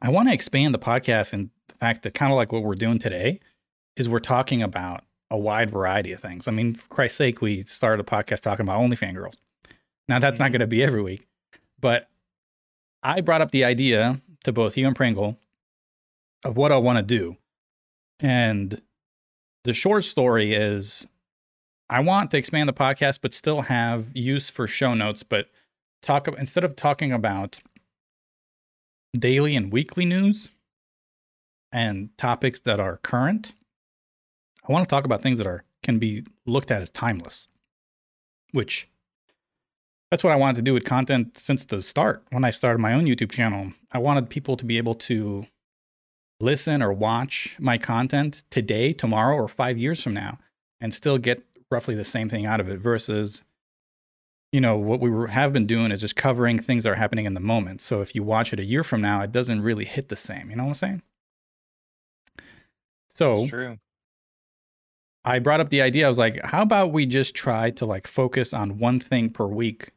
I 0.00 0.10
want 0.10 0.28
to 0.28 0.34
expand 0.34 0.74
the 0.74 0.78
podcast 0.78 1.32
and 1.32 1.50
the 1.68 1.74
fact 1.74 2.02
that 2.02 2.12
kind 2.14 2.30
of 2.32 2.36
like 2.36 2.52
what 2.52 2.62
we're 2.62 2.74
doing 2.74 2.98
today 2.98 3.40
is 3.96 4.08
we're 4.08 4.18
talking 4.20 4.62
about 4.62 5.02
a 5.30 5.38
wide 5.38 5.70
variety 5.70 6.12
of 6.12 6.20
things. 6.20 6.46
I 6.46 6.50
mean, 6.50 6.74
for 6.74 6.86
Christ's 6.88 7.16
sake, 7.18 7.40
we 7.40 7.62
started 7.62 8.06
a 8.06 8.08
podcast 8.08 8.40
talking 8.42 8.64
about 8.66 8.76
only 8.78 8.96
fangirls. 8.96 9.34
Now 10.08 10.18
that's 10.18 10.38
not 10.38 10.50
Mhm. 10.50 10.52
going 10.52 10.60
to 10.60 10.66
be 10.66 10.82
every 10.82 11.00
week, 11.02 11.26
but 11.80 12.08
I 13.02 13.20
brought 13.22 13.40
up 13.40 13.50
the 13.52 13.64
idea 13.64 14.20
to 14.44 14.52
both 14.52 14.76
you 14.76 14.86
and 14.86 14.96
Pringle 14.96 15.38
of 16.44 16.56
what 16.56 16.72
I 16.72 16.76
want 16.76 16.98
to 16.98 17.02
do. 17.02 17.36
And 18.20 18.80
the 19.64 19.72
short 19.72 20.04
story 20.04 20.54
is 20.54 21.06
I 21.90 22.00
want 22.00 22.30
to 22.30 22.36
expand 22.36 22.68
the 22.68 22.72
podcast, 22.72 23.20
but 23.20 23.34
still 23.34 23.62
have 23.62 24.14
use 24.14 24.48
for 24.48 24.66
show 24.66 24.94
notes, 24.94 25.22
but 25.22 25.46
talk 26.02 26.28
instead 26.28 26.64
of 26.64 26.76
talking 26.76 27.12
about 27.12 27.60
daily 29.18 29.56
and 29.56 29.72
weekly 29.72 30.04
news 30.04 30.48
and 31.72 32.10
topics 32.16 32.60
that 32.60 32.80
are 32.80 32.98
current, 32.98 33.52
I 34.66 34.72
want 34.72 34.88
to 34.88 34.90
talk 34.90 35.04
about 35.04 35.22
things 35.22 35.38
that 35.38 35.46
are 35.46 35.64
can 35.82 35.98
be 35.98 36.24
looked 36.46 36.70
at 36.70 36.80
as 36.80 36.90
timeless, 36.90 37.48
which 38.52 38.88
that's 40.14 40.22
what 40.22 40.32
I 40.32 40.36
wanted 40.36 40.54
to 40.54 40.62
do 40.62 40.72
with 40.72 40.84
content 40.84 41.36
since 41.36 41.64
the 41.64 41.82
start. 41.82 42.22
When 42.30 42.44
I 42.44 42.52
started 42.52 42.78
my 42.78 42.92
own 42.92 43.04
YouTube 43.06 43.32
channel, 43.32 43.72
I 43.90 43.98
wanted 43.98 44.30
people 44.30 44.56
to 44.56 44.64
be 44.64 44.78
able 44.78 44.94
to 44.94 45.44
listen 46.38 46.84
or 46.84 46.92
watch 46.92 47.56
my 47.58 47.78
content 47.78 48.44
today, 48.48 48.92
tomorrow, 48.92 49.34
or 49.34 49.48
five 49.48 49.76
years 49.76 50.00
from 50.00 50.14
now 50.14 50.38
and 50.80 50.94
still 50.94 51.18
get 51.18 51.42
roughly 51.68 51.96
the 51.96 52.04
same 52.04 52.28
thing 52.28 52.46
out 52.46 52.60
of 52.60 52.68
it 52.68 52.78
versus 52.78 53.42
you 54.52 54.60
know 54.60 54.76
what 54.76 55.00
we 55.00 55.10
were, 55.10 55.26
have 55.26 55.52
been 55.52 55.66
doing 55.66 55.90
is 55.90 56.00
just 56.00 56.14
covering 56.14 56.60
things 56.60 56.84
that 56.84 56.90
are 56.90 56.94
happening 56.94 57.24
in 57.24 57.34
the 57.34 57.40
moment 57.40 57.82
so 57.82 58.00
if 58.00 58.14
you 58.14 58.22
watch 58.22 58.52
it 58.52 58.60
a 58.60 58.64
year 58.64 58.84
from 58.84 59.00
now 59.00 59.20
it 59.20 59.32
doesn't 59.32 59.62
really 59.62 59.84
hit 59.84 60.10
the 60.10 60.16
same 60.16 60.48
you 60.48 60.54
know 60.54 60.62
what 60.62 60.68
i'm 60.68 60.74
saying 60.74 61.02
so 63.08 63.48
true. 63.48 63.78
i 65.24 65.40
brought 65.40 65.58
up 65.58 65.70
the 65.70 65.82
idea 65.82 66.04
i 66.04 66.08
was 66.08 66.20
like 66.20 66.40
how 66.44 66.62
about 66.62 66.92
we 66.92 67.04
just 67.04 67.34
try 67.34 67.68
to 67.68 67.84
like 67.84 68.06
focus 68.06 68.54
on 68.54 68.78
one 68.78 69.00
thing 69.00 69.28
per 69.28 69.46
week 69.46 69.90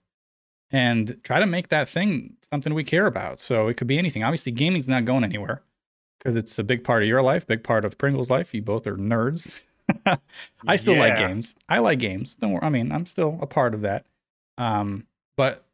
and 0.72 1.18
try 1.24 1.40
to 1.40 1.46
make 1.46 1.70
that 1.70 1.88
thing 1.88 2.36
something 2.42 2.74
we 2.74 2.84
care 2.84 3.08
about 3.08 3.40
so 3.40 3.68
it 3.68 3.76
could 3.76 3.88
be 3.88 3.98
anything 3.98 4.24
obviously 4.24 4.52
gaming's 4.52 4.90
not 4.90 5.06
going 5.06 5.24
anywhere 5.24 5.62
because 6.20 6.36
it's 6.36 6.58
a 6.60 6.64
big 6.64 6.84
part 6.84 7.04
of 7.04 7.08
your 7.08 7.22
life 7.22 7.46
big 7.48 7.64
part 7.64 7.86
of 7.86 7.98
pringle's 7.98 8.30
life 8.30 8.54
you 8.54 8.62
both 8.62 8.86
are 8.86 8.98
nerds 8.98 9.64
I 10.68 10.76
still 10.76 10.96
like 10.96 11.18
games. 11.18 11.56
I 11.70 11.80
like 11.80 12.00
games. 12.00 12.36
Don't 12.36 12.54
worry. 12.54 12.64
I 12.64 12.70
mean, 12.70 12.92
I'm 12.92 13.06
still 13.06 13.38
a 13.42 13.48
part 13.48 13.74
of 13.74 13.82
that. 13.82 14.06
Um, 14.58 15.06
but 15.36 15.66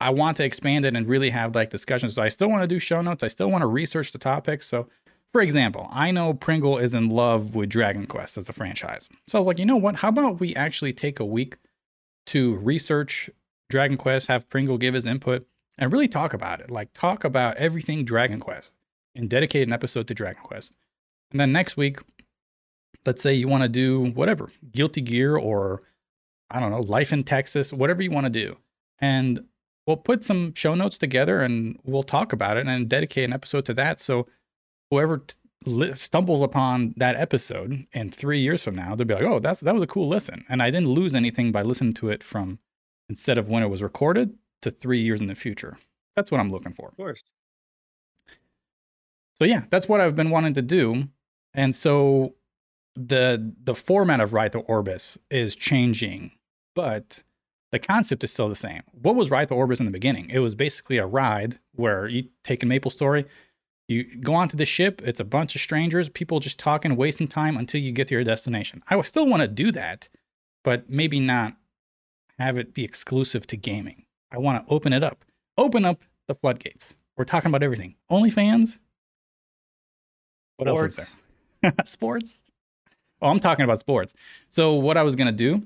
I 0.00 0.10
want 0.10 0.36
to 0.38 0.44
expand 0.44 0.84
it 0.84 0.96
and 0.96 1.06
really 1.06 1.30
have 1.30 1.54
like 1.54 1.70
discussions. 1.70 2.14
So 2.14 2.22
I 2.22 2.28
still 2.28 2.48
want 2.48 2.62
to 2.62 2.68
do 2.68 2.78
show 2.78 3.00
notes. 3.00 3.22
I 3.22 3.28
still 3.28 3.50
want 3.50 3.62
to 3.62 3.66
research 3.66 4.12
the 4.12 4.18
topics. 4.18 4.66
So, 4.66 4.88
for 5.28 5.40
example, 5.40 5.88
I 5.90 6.10
know 6.10 6.34
Pringle 6.34 6.78
is 6.78 6.94
in 6.94 7.08
love 7.08 7.54
with 7.54 7.68
Dragon 7.68 8.06
Quest 8.06 8.36
as 8.36 8.48
a 8.48 8.52
franchise. 8.52 9.08
So 9.26 9.38
I 9.38 9.40
was 9.40 9.46
like, 9.46 9.58
you 9.58 9.66
know 9.66 9.76
what? 9.76 9.96
How 9.96 10.08
about 10.08 10.40
we 10.40 10.54
actually 10.54 10.92
take 10.92 11.18
a 11.18 11.24
week 11.24 11.56
to 12.26 12.56
research 12.56 13.30
Dragon 13.68 13.96
Quest, 13.96 14.28
have 14.28 14.48
Pringle 14.48 14.78
give 14.78 14.94
his 14.94 15.06
input, 15.06 15.46
and 15.78 15.92
really 15.92 16.08
talk 16.08 16.32
about 16.32 16.60
it. 16.60 16.70
Like 16.70 16.92
talk 16.92 17.24
about 17.24 17.56
everything 17.56 18.04
Dragon 18.04 18.40
Quest 18.40 18.72
and 19.14 19.28
dedicate 19.28 19.66
an 19.66 19.72
episode 19.72 20.06
to 20.08 20.14
Dragon 20.14 20.42
Quest. 20.42 20.76
And 21.30 21.40
then 21.40 21.52
next 21.52 21.76
week, 21.76 21.98
let's 23.04 23.22
say 23.22 23.34
you 23.34 23.48
want 23.48 23.62
to 23.62 23.68
do 23.68 24.12
whatever, 24.12 24.48
Guilty 24.70 25.00
Gear 25.00 25.36
or 25.36 25.82
I 26.50 26.60
don't 26.60 26.70
know, 26.70 26.80
Life 26.80 27.12
in 27.12 27.24
Texas, 27.24 27.72
whatever 27.72 28.02
you 28.02 28.10
want 28.10 28.26
to 28.26 28.30
do. 28.30 28.56
And 29.00 29.44
we'll 29.86 29.96
put 29.96 30.22
some 30.22 30.54
show 30.54 30.74
notes 30.74 30.98
together 30.98 31.40
and 31.40 31.78
we'll 31.84 32.02
talk 32.02 32.32
about 32.32 32.56
it 32.56 32.66
and 32.66 32.88
dedicate 32.88 33.24
an 33.24 33.32
episode 33.32 33.64
to 33.66 33.74
that. 33.74 34.00
So 34.00 34.26
whoever 34.90 35.18
t- 35.18 35.94
stumbles 35.94 36.42
upon 36.42 36.94
that 36.96 37.16
episode 37.16 37.86
in 37.92 38.10
three 38.10 38.40
years 38.40 38.62
from 38.62 38.76
now, 38.76 38.94
they'll 38.94 39.06
be 39.06 39.14
like, 39.14 39.24
oh, 39.24 39.40
that's 39.40 39.60
that 39.60 39.74
was 39.74 39.82
a 39.82 39.88
cool 39.88 40.08
listen. 40.08 40.44
And 40.48 40.62
I 40.62 40.70
didn't 40.70 40.90
lose 40.90 41.14
anything 41.14 41.50
by 41.52 41.62
listening 41.62 41.94
to 41.94 42.10
it 42.10 42.22
from 42.22 42.60
instead 43.08 43.38
of 43.38 43.48
when 43.48 43.62
it 43.62 43.68
was 43.68 43.82
recorded 43.82 44.34
to 44.62 44.70
three 44.70 44.98
years 44.98 45.20
in 45.20 45.26
the 45.26 45.34
future. 45.34 45.78
That's 46.14 46.30
what 46.30 46.40
I'm 46.40 46.50
looking 46.50 46.72
for. 46.72 46.88
Of 46.88 46.96
course. 46.96 47.22
So 49.34 49.44
yeah, 49.44 49.64
that's 49.70 49.88
what 49.88 50.00
I've 50.00 50.16
been 50.16 50.30
wanting 50.30 50.54
to 50.54 50.62
do. 50.62 51.08
And 51.54 51.74
so 51.74 52.34
the 52.94 53.54
the 53.62 53.74
format 53.74 54.20
of 54.20 54.32
Ride 54.32 54.52
to 54.52 54.60
Orbis 54.60 55.18
is 55.30 55.54
changing, 55.54 56.32
but 56.74 57.22
the 57.72 57.78
concept 57.78 58.24
is 58.24 58.30
still 58.32 58.48
the 58.48 58.54
same. 58.54 58.82
What 58.92 59.16
was 59.16 59.30
Ride 59.30 59.48
to 59.48 59.54
Orbis 59.54 59.80
in 59.80 59.86
the 59.86 59.92
beginning? 59.92 60.30
It 60.30 60.38
was 60.38 60.54
basically 60.54 60.96
a 60.96 61.06
ride 61.06 61.58
where 61.72 62.08
you 62.08 62.28
take 62.42 62.62
a 62.62 62.66
Maple 62.66 62.90
Story, 62.90 63.26
you 63.88 64.04
go 64.20 64.34
onto 64.34 64.56
the 64.56 64.64
ship, 64.64 65.02
it's 65.04 65.20
a 65.20 65.24
bunch 65.24 65.54
of 65.54 65.60
strangers, 65.60 66.08
people 66.08 66.40
just 66.40 66.58
talking, 66.58 66.96
wasting 66.96 67.28
time 67.28 67.56
until 67.56 67.80
you 67.80 67.92
get 67.92 68.08
to 68.08 68.14
your 68.14 68.24
destination. 68.24 68.82
I 68.88 69.00
still 69.02 69.26
want 69.26 69.42
to 69.42 69.48
do 69.48 69.70
that, 69.72 70.08
but 70.64 70.88
maybe 70.88 71.20
not 71.20 71.56
have 72.38 72.56
it 72.58 72.74
be 72.74 72.84
exclusive 72.84 73.46
to 73.48 73.56
gaming. 73.56 74.04
I 74.30 74.38
want 74.38 74.66
to 74.66 74.72
open 74.72 74.92
it 74.92 75.02
up. 75.02 75.24
Open 75.56 75.84
up 75.84 76.02
the 76.28 76.34
floodgates. 76.34 76.94
We're 77.16 77.24
talking 77.24 77.50
about 77.50 77.62
everything. 77.62 77.94
OnlyFans. 78.10 78.78
What 80.56 80.68
else 80.68 80.82
is 80.82 80.94
Sports. 80.94 81.16
there? 81.62 81.72
sports. 81.84 82.42
Oh, 83.22 83.28
I'm 83.28 83.40
talking 83.40 83.64
about 83.64 83.78
sports. 83.78 84.14
So 84.48 84.74
what 84.74 84.96
I 84.96 85.02
was 85.02 85.16
gonna 85.16 85.32
do 85.32 85.62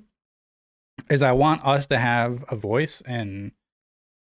is 1.08 1.22
I 1.22 1.32
want 1.32 1.64
us 1.64 1.86
to 1.88 1.98
have 1.98 2.44
a 2.48 2.56
voice 2.56 3.00
in 3.02 3.52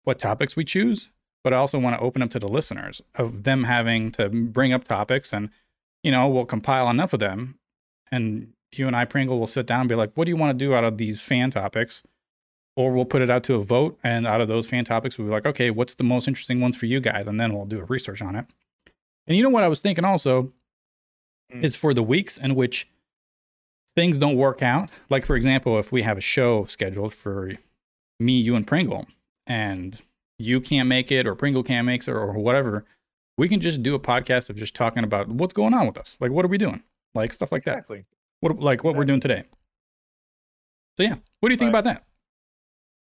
what 0.05 0.19
topics 0.19 0.57
we 0.57 0.65
choose, 0.65 1.11
but 1.43 1.53
I 1.53 1.57
also 1.57 1.79
want 1.79 1.97
to 1.97 2.03
open 2.03 2.21
up 2.23 2.31
to 2.31 2.39
the 2.39 2.49
listeners 2.49 3.01
of 3.15 3.45
them 3.45 3.65
having 3.65 4.11
to 4.13 4.29
bring 4.29 4.73
up 4.73 4.85
topics 4.85 5.33
and 5.33 5.51
you 6.03 6.11
know, 6.11 6.29
we'll 6.29 6.45
compile 6.45 6.91
enough 6.91 7.15
of 7.15 7.21
them 7.21 7.59
and 8.13 8.53
you 8.73 8.87
and 8.87 8.97
I 8.97 9.05
Pringle 9.07 9.39
will 9.39 9.47
sit 9.47 9.67
down 9.67 9.81
and 9.81 9.89
be 9.89 9.95
like, 9.95 10.13
what 10.15 10.25
do 10.25 10.31
you 10.31 10.37
want 10.37 10.59
to 10.59 10.65
do 10.65 10.75
out 10.75 10.85
of 10.85 10.99
these 10.99 11.21
fan 11.21 11.51
topics? 11.51 12.03
Or 12.77 12.93
we'll 12.93 13.05
put 13.05 13.23
it 13.23 13.31
out 13.31 13.45
to 13.45 13.55
a 13.55 13.63
vote 13.63 13.99
and 14.03 14.27
out 14.27 14.41
of 14.41 14.49
those 14.49 14.67
fan 14.69 14.85
topics 14.85 15.17
we'll 15.17 15.29
be 15.29 15.33
like, 15.33 15.47
okay, 15.47 15.71
what's 15.71 15.95
the 15.95 16.03
most 16.05 16.27
interesting 16.27 16.61
ones 16.61 16.77
for 16.77 16.87
you 16.87 16.99
guys? 17.01 17.27
And 17.29 17.39
then 17.41 17.55
we'll 17.55 17.67
do 17.67 17.79
a 17.81 17.85
research 17.85 18.21
on 18.21 18.35
it. 18.35 18.47
And 19.27 19.37
you 19.37 19.43
know 19.45 19.49
what 19.49 19.63
I 19.65 19.69
was 19.69 19.81
thinking 19.81 20.05
also 20.05 20.53
Mm. 21.53 21.63
is 21.63 21.77
for 21.77 21.93
the 21.93 22.03
weeks 22.03 22.39
in 22.39 22.55
which 22.55 22.89
things 23.95 24.19
don't 24.19 24.37
work 24.37 24.63
out. 24.63 24.91
Like 25.11 25.27
for 25.27 25.37
example, 25.37 25.79
if 25.79 25.93
we 25.93 26.03
have 26.03 26.17
a 26.19 26.23
show 26.23 26.65
scheduled 26.65 27.13
for 27.13 27.53
me, 28.19 28.41
you, 28.41 28.57
and 28.57 28.67
Pringle, 28.67 29.07
and 29.47 30.01
you 30.39 30.59
can't 30.61 30.89
make 30.89 31.13
it, 31.13 31.27
or 31.27 31.35
Pringle 31.35 31.63
can't 31.63 31.85
make 31.87 32.01
it, 32.03 32.09
or 32.11 32.33
whatever, 32.33 32.87
we 33.37 33.47
can 33.49 33.61
just 33.61 33.83
do 33.83 33.95
a 33.95 34.01
podcast 34.01 34.49
of 34.49 34.57
just 34.57 34.75
talking 34.75 35.05
about 35.05 35.29
what's 35.29 35.53
going 35.53 35.75
on 35.75 35.87
with 35.87 35.99
us. 35.99 36.17
Like, 36.19 36.31
what 36.31 36.45
are 36.45 36.49
we 36.49 36.57
doing? 36.59 36.83
Like 37.15 37.33
stuff 37.33 37.53
like 37.53 37.63
that. 37.65 37.73
Exactly. 37.73 38.05
What 38.41 38.59
like 38.59 38.83
what 38.83 38.97
we're 38.97 39.05
doing 39.05 39.21
today. 39.21 39.45
So 40.97 41.03
yeah, 41.05 41.17
what 41.41 41.51
do 41.51 41.53
you 41.53 41.59
think 41.59 41.73
Right. 41.73 41.81
about 41.81 41.85
that? 41.85 42.05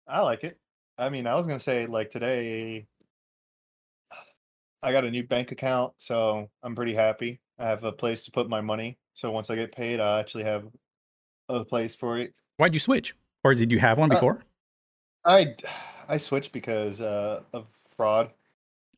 I 0.08 0.22
like 0.22 0.44
it. 0.44 0.58
I 0.98 1.10
mean, 1.10 1.28
I 1.28 1.36
was 1.36 1.48
gonna 1.48 1.60
say 1.60 1.86
like 1.86 2.10
today, 2.10 2.88
I 4.82 4.92
got 4.92 5.06
a 5.06 5.12
new 5.12 5.24
bank 5.24 5.52
account, 5.52 5.94
so 5.98 6.50
I'm 6.62 6.76
pretty 6.76 6.94
happy. 6.94 7.40
I 7.58 7.66
have 7.66 7.84
a 7.84 7.92
place 7.92 8.26
to 8.26 8.32
put 8.32 8.50
my 8.50 8.62
money. 8.62 8.98
So 9.14 9.32
once 9.32 9.50
I 9.50 9.56
get 9.56 9.72
paid, 9.72 10.00
I 10.00 10.20
actually 10.20 10.44
have 10.44 10.66
a 11.50 11.64
place 11.64 11.96
for 11.96 12.18
it. 12.18 12.34
Why'd 12.58 12.74
you 12.74 12.80
switch? 12.80 13.16
Or 13.44 13.54
did 13.56 13.72
you 13.72 13.80
have 13.80 13.98
one 13.98 14.12
Uh, 14.12 14.20
I 15.26 15.56
I 16.10 16.18
switched 16.18 16.52
because 16.52 17.00
uh, 17.02 17.42
of 17.54 17.68
fraud. 17.96 18.32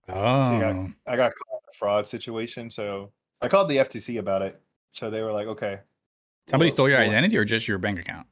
oh, 0.09 0.13
I 0.13 0.59
got 0.59 0.75
I 1.07 1.15
got 1.15 1.31
caught 1.35 1.61
in 1.61 1.69
a 1.69 1.77
fraud 1.77 2.07
situation, 2.07 2.69
so 2.71 3.11
I 3.41 3.47
called 3.47 3.69
the 3.69 3.77
FTC 3.77 4.19
about 4.19 4.41
it. 4.41 4.59
So 4.93 5.09
they 5.09 5.21
were 5.21 5.31
like, 5.31 5.47
okay. 5.47 5.79
somebody 6.49 6.67
we'll- 6.69 6.73
stole 6.75 6.89
your 6.89 6.97
we'll- 6.97 7.09
identity 7.09 7.37
or 7.37 7.45
just 7.45 7.67
your 7.67 7.77
bank 7.77 7.99
account? 7.99 8.27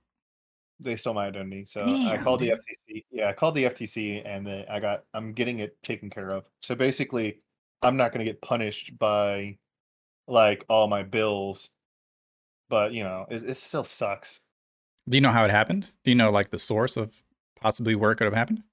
They 0.83 0.95
stole 0.95 1.13
my 1.13 1.27
identity, 1.27 1.65
so 1.65 1.85
I 2.05 2.17
called 2.17 2.39
the. 2.39 2.49
FTC. 2.49 3.05
Yeah, 3.11 3.29
I 3.29 3.33
called 3.33 3.55
the 3.55 3.63
FTC, 3.65 4.21
and 4.25 4.45
they, 4.45 4.65
I 4.69 4.79
got 4.79 5.03
I'm 5.13 5.33
getting 5.33 5.59
it 5.59 5.81
taken 5.83 6.09
care 6.09 6.29
of. 6.29 6.45
So 6.61 6.75
basically, 6.75 7.39
I'm 7.81 7.97
not 7.97 8.11
going 8.11 8.25
to 8.25 8.31
get 8.31 8.41
punished 8.41 8.97
by 8.97 9.57
like 10.27 10.65
all 10.69 10.87
my 10.87 11.03
bills, 11.03 11.69
but 12.69 12.93
you 12.93 13.03
know, 13.03 13.25
it, 13.29 13.43
it 13.43 13.57
still 13.57 13.83
sucks. 13.83 14.39
Do 15.07 15.17
you 15.17 15.21
know 15.21 15.31
how 15.31 15.43
it 15.45 15.51
happened? 15.51 15.91
Do 16.03 16.11
you 16.11 16.15
know 16.15 16.29
like 16.29 16.49
the 16.49 16.59
source 16.59 16.95
of 16.97 17.23
possibly 17.59 17.95
where 17.95 18.11
it 18.11 18.15
could 18.15 18.25
have 18.25 18.33
happened? 18.33 18.63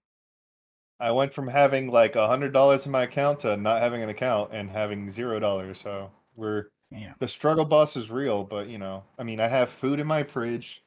I 1.01 1.11
went 1.13 1.33
from 1.33 1.49
having 1.49 1.91
like 1.91 2.15
a 2.15 2.27
hundred 2.27 2.53
dollars 2.53 2.87
in 2.87 2.93
my 2.93 3.03
account 3.05 3.41
to 3.41 3.57
not 3.57 3.81
having 3.81 4.03
an 4.03 4.11
account 4.11 4.51
and 4.53 4.71
having 4.71 5.11
zero 5.11 5.41
dollars. 5.41 5.81
So 5.81 6.11
we're 6.37 6.67
Yeah. 6.91 7.15
the 7.19 7.29
struggle 7.29 7.65
bus 7.65 7.97
is 7.97 8.11
real, 8.11 8.45
but 8.45 8.69
you 8.69 8.79
know, 8.79 9.05
I 9.19 9.23
mean, 9.23 9.41
I 9.41 9.49
have 9.49 9.71
food 9.71 9.99
in 9.99 10.07
my 10.07 10.23
fridge. 10.23 10.83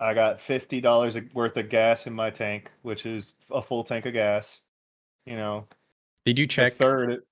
I 0.00 0.14
got 0.14 0.40
fifty 0.40 0.80
dollars 0.80 1.16
worth 1.34 1.56
of 1.56 1.68
gas 1.68 2.06
in 2.06 2.14
my 2.14 2.30
tank, 2.30 2.70
which 2.82 3.04
is 3.06 3.34
a 3.50 3.60
full 3.60 3.84
tank 3.84 4.06
of 4.06 4.14
gas. 4.14 4.60
You 5.26 5.36
know, 5.36 5.66
Did 6.24 6.38
you 6.38 6.46
check? 6.46 6.72
third. 6.72 7.22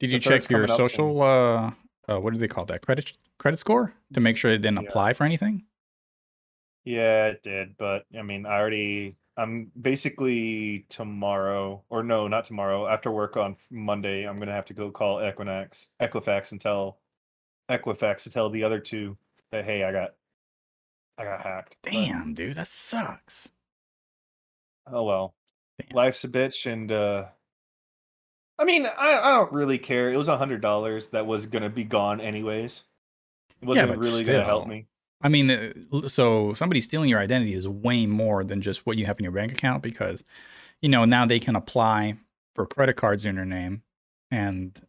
Did 0.00 0.10
you 0.10 0.18
check 0.18 0.48
your 0.48 0.60
coming 0.66 0.70
up 0.70 0.76
soon. 0.78 0.88
social? 0.88 1.22
Uh, 1.22 1.72
uh, 2.08 2.18
what 2.20 2.32
do 2.32 2.38
they 2.38 2.48
call 2.48 2.64
that? 2.66 2.84
Credit 2.84 3.12
credit 3.38 3.58
score 3.58 3.92
to 4.14 4.20
make 4.20 4.36
sure 4.36 4.50
it 4.50 4.58
didn't 4.58 4.82
Yeah. 4.82 4.88
apply 4.88 5.12
for 5.12 5.24
anything. 5.24 5.64
Yeah, 6.84 7.26
it 7.26 7.42
did, 7.42 7.76
but 7.76 8.06
I 8.18 8.22
mean, 8.22 8.46
I 8.46 8.58
already. 8.58 9.16
I'm 9.36 9.70
basically 9.80 10.84
tomorrow, 10.88 11.84
or 11.90 12.02
no, 12.02 12.26
not 12.26 12.44
tomorrow. 12.44 12.88
After 12.88 13.12
work 13.12 13.36
on 13.36 13.56
Monday, 13.70 14.26
I'm 14.26 14.38
gonna 14.40 14.52
have 14.52 14.64
to 14.66 14.74
go 14.74 14.90
call 14.90 15.18
Equinax, 15.18 15.88
Equifax, 16.00 16.50
and 16.52 16.60
tell 16.60 16.98
Equifax 17.68 18.22
to 18.24 18.30
tell 18.30 18.50
the 18.50 18.64
other 18.64 18.80
two 18.80 19.16
that 19.52 19.64
hey, 19.64 19.84
I 19.84 19.92
got, 19.92 20.14
I 21.18 21.24
got 21.24 21.42
hacked. 21.42 21.76
But, 21.82 21.92
Damn, 21.92 22.34
dude, 22.34 22.56
that 22.56 22.68
sucks. 22.68 23.50
oh 24.86 25.02
well, 25.04 25.34
Damn. 25.80 25.96
life's 25.96 26.24
a 26.24 26.28
bitch, 26.28 26.70
and 26.70 26.90
uh 26.92 27.26
I 28.58 28.64
mean, 28.64 28.86
I 28.86 29.18
I 29.18 29.32
don't 29.32 29.52
really 29.52 29.78
care. 29.78 30.12
It 30.12 30.16
was 30.16 30.28
a 30.28 30.36
hundred 30.36 30.60
dollars 30.60 31.10
that 31.10 31.26
was 31.26 31.46
gonna 31.46 31.70
be 31.70 31.84
gone 31.84 32.20
anyways. 32.20 32.84
It 33.60 33.66
wasn't 33.66 33.88
but 33.88 33.98
really 33.98 34.22
gonna 34.24 34.44
help 34.44 34.66
me. 34.68 34.86
I 35.20 35.28
mean, 35.28 35.50
uh, 35.50 36.06
so 36.08 36.54
somebody 36.54 36.80
stealing 36.80 37.08
your 37.10 37.18
identity 37.18 37.54
is 37.54 37.66
way 37.66 38.06
more 38.06 38.44
than 38.44 38.62
just 38.62 38.86
what 38.86 38.96
you 38.96 39.06
have 39.06 39.18
in 39.18 39.24
your 39.24 39.32
bank 39.32 39.50
account 39.50 39.82
because, 39.82 40.22
you 40.80 40.88
know, 40.88 41.04
now 41.04 41.26
they 41.26 41.40
can 41.40 41.56
apply 41.56 42.16
for 42.54 42.66
credit 42.66 42.94
cards 42.94 43.26
in 43.26 43.34
your 43.34 43.44
name, 43.44 43.82
and 44.30 44.80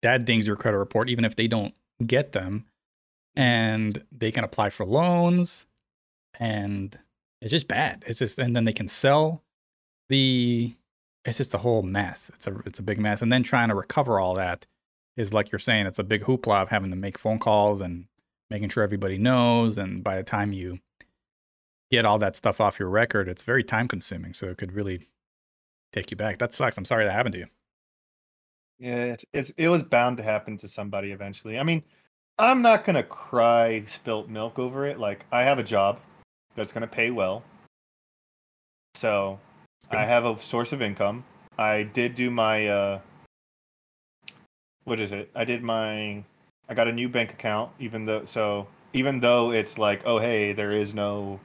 that 0.00 0.24
dings 0.24 0.46
your 0.46 0.56
credit 0.56 0.78
report 0.78 1.10
even 1.10 1.24
if 1.26 1.36
they 1.36 1.46
don't 1.48 1.74
get 2.06 2.32
them. 2.32 2.64
and 3.36 4.04
they 4.12 4.30
can 4.30 4.44
apply 4.44 4.70
for 4.70 4.86
loans 4.86 5.66
and 6.38 6.98
it's 7.40 7.50
just 7.50 7.68
bad. 7.68 8.04
It's 8.06 8.18
just 8.18 8.38
and 8.38 8.54
then 8.54 8.64
they 8.64 8.72
can 8.72 8.88
sell 8.88 9.42
the 10.08 10.74
it's 11.24 11.38
just 11.38 11.54
a 11.54 11.58
whole 11.58 11.82
mess. 11.82 12.30
It's 12.34 12.46
a 12.46 12.54
it's 12.66 12.78
a 12.78 12.82
big 12.82 12.98
mess. 12.98 13.22
And 13.22 13.32
then 13.32 13.42
trying 13.42 13.68
to 13.68 13.74
recover 13.74 14.20
all 14.20 14.34
that 14.34 14.66
is 15.16 15.32
like 15.32 15.52
you're 15.52 15.58
saying, 15.58 15.86
it's 15.86 15.98
a 15.98 16.04
big 16.04 16.24
hoopla 16.24 16.62
of 16.62 16.68
having 16.68 16.90
to 16.90 16.96
make 16.96 17.18
phone 17.18 17.38
calls 17.38 17.80
and 17.80 18.06
making 18.50 18.68
sure 18.68 18.82
everybody 18.82 19.18
knows. 19.18 19.78
And 19.78 20.02
by 20.02 20.16
the 20.16 20.22
time 20.22 20.52
you 20.52 20.80
get 21.90 22.04
all 22.04 22.18
that 22.18 22.36
stuff 22.36 22.60
off 22.60 22.78
your 22.78 22.88
record, 22.88 23.28
it's 23.28 23.42
very 23.42 23.64
time 23.64 23.88
consuming. 23.88 24.34
So 24.34 24.48
it 24.48 24.58
could 24.58 24.72
really 24.72 25.08
take 25.92 26.10
you 26.10 26.16
back. 26.16 26.38
That 26.38 26.52
sucks. 26.52 26.76
I'm 26.76 26.84
sorry 26.84 27.04
that 27.04 27.12
happened 27.12 27.34
to 27.34 27.38
you. 27.40 27.46
Yeah, 28.78 29.16
it's 29.32 29.50
it 29.50 29.68
was 29.68 29.82
bound 29.82 30.16
to 30.16 30.22
happen 30.22 30.56
to 30.58 30.68
somebody 30.68 31.12
eventually. 31.12 31.58
I 31.58 31.62
mean, 31.62 31.82
I'm 32.38 32.60
not 32.60 32.84
gonna 32.84 33.04
cry 33.04 33.84
spilt 33.86 34.28
milk 34.28 34.58
over 34.58 34.84
it. 34.84 34.98
Like 34.98 35.24
I 35.30 35.42
have 35.42 35.58
a 35.58 35.62
job 35.62 36.00
that's 36.54 36.72
gonna 36.72 36.86
pay 36.86 37.10
well, 37.10 37.42
so 38.94 39.38
I 39.90 40.04
have 40.04 40.24
a 40.24 40.38
source 40.40 40.72
of 40.72 40.80
income. 40.80 41.24
I 41.58 41.82
did 41.84 42.14
do 42.14 42.30
my 42.30 42.66
uh, 42.66 43.00
what 44.84 45.00
is 45.00 45.12
it? 45.12 45.30
I 45.34 45.44
did 45.44 45.62
my 45.62 46.24
I 46.68 46.74
got 46.74 46.88
a 46.88 46.92
new 46.92 47.08
bank 47.08 47.32
account, 47.32 47.70
even 47.78 48.06
though 48.06 48.24
so 48.24 48.66
even 48.92 49.20
though 49.20 49.50
it's 49.50 49.78
like, 49.78 50.02
oh 50.04 50.18
hey, 50.18 50.52
there 50.52 50.72
is 50.72 50.94
no 50.94 51.40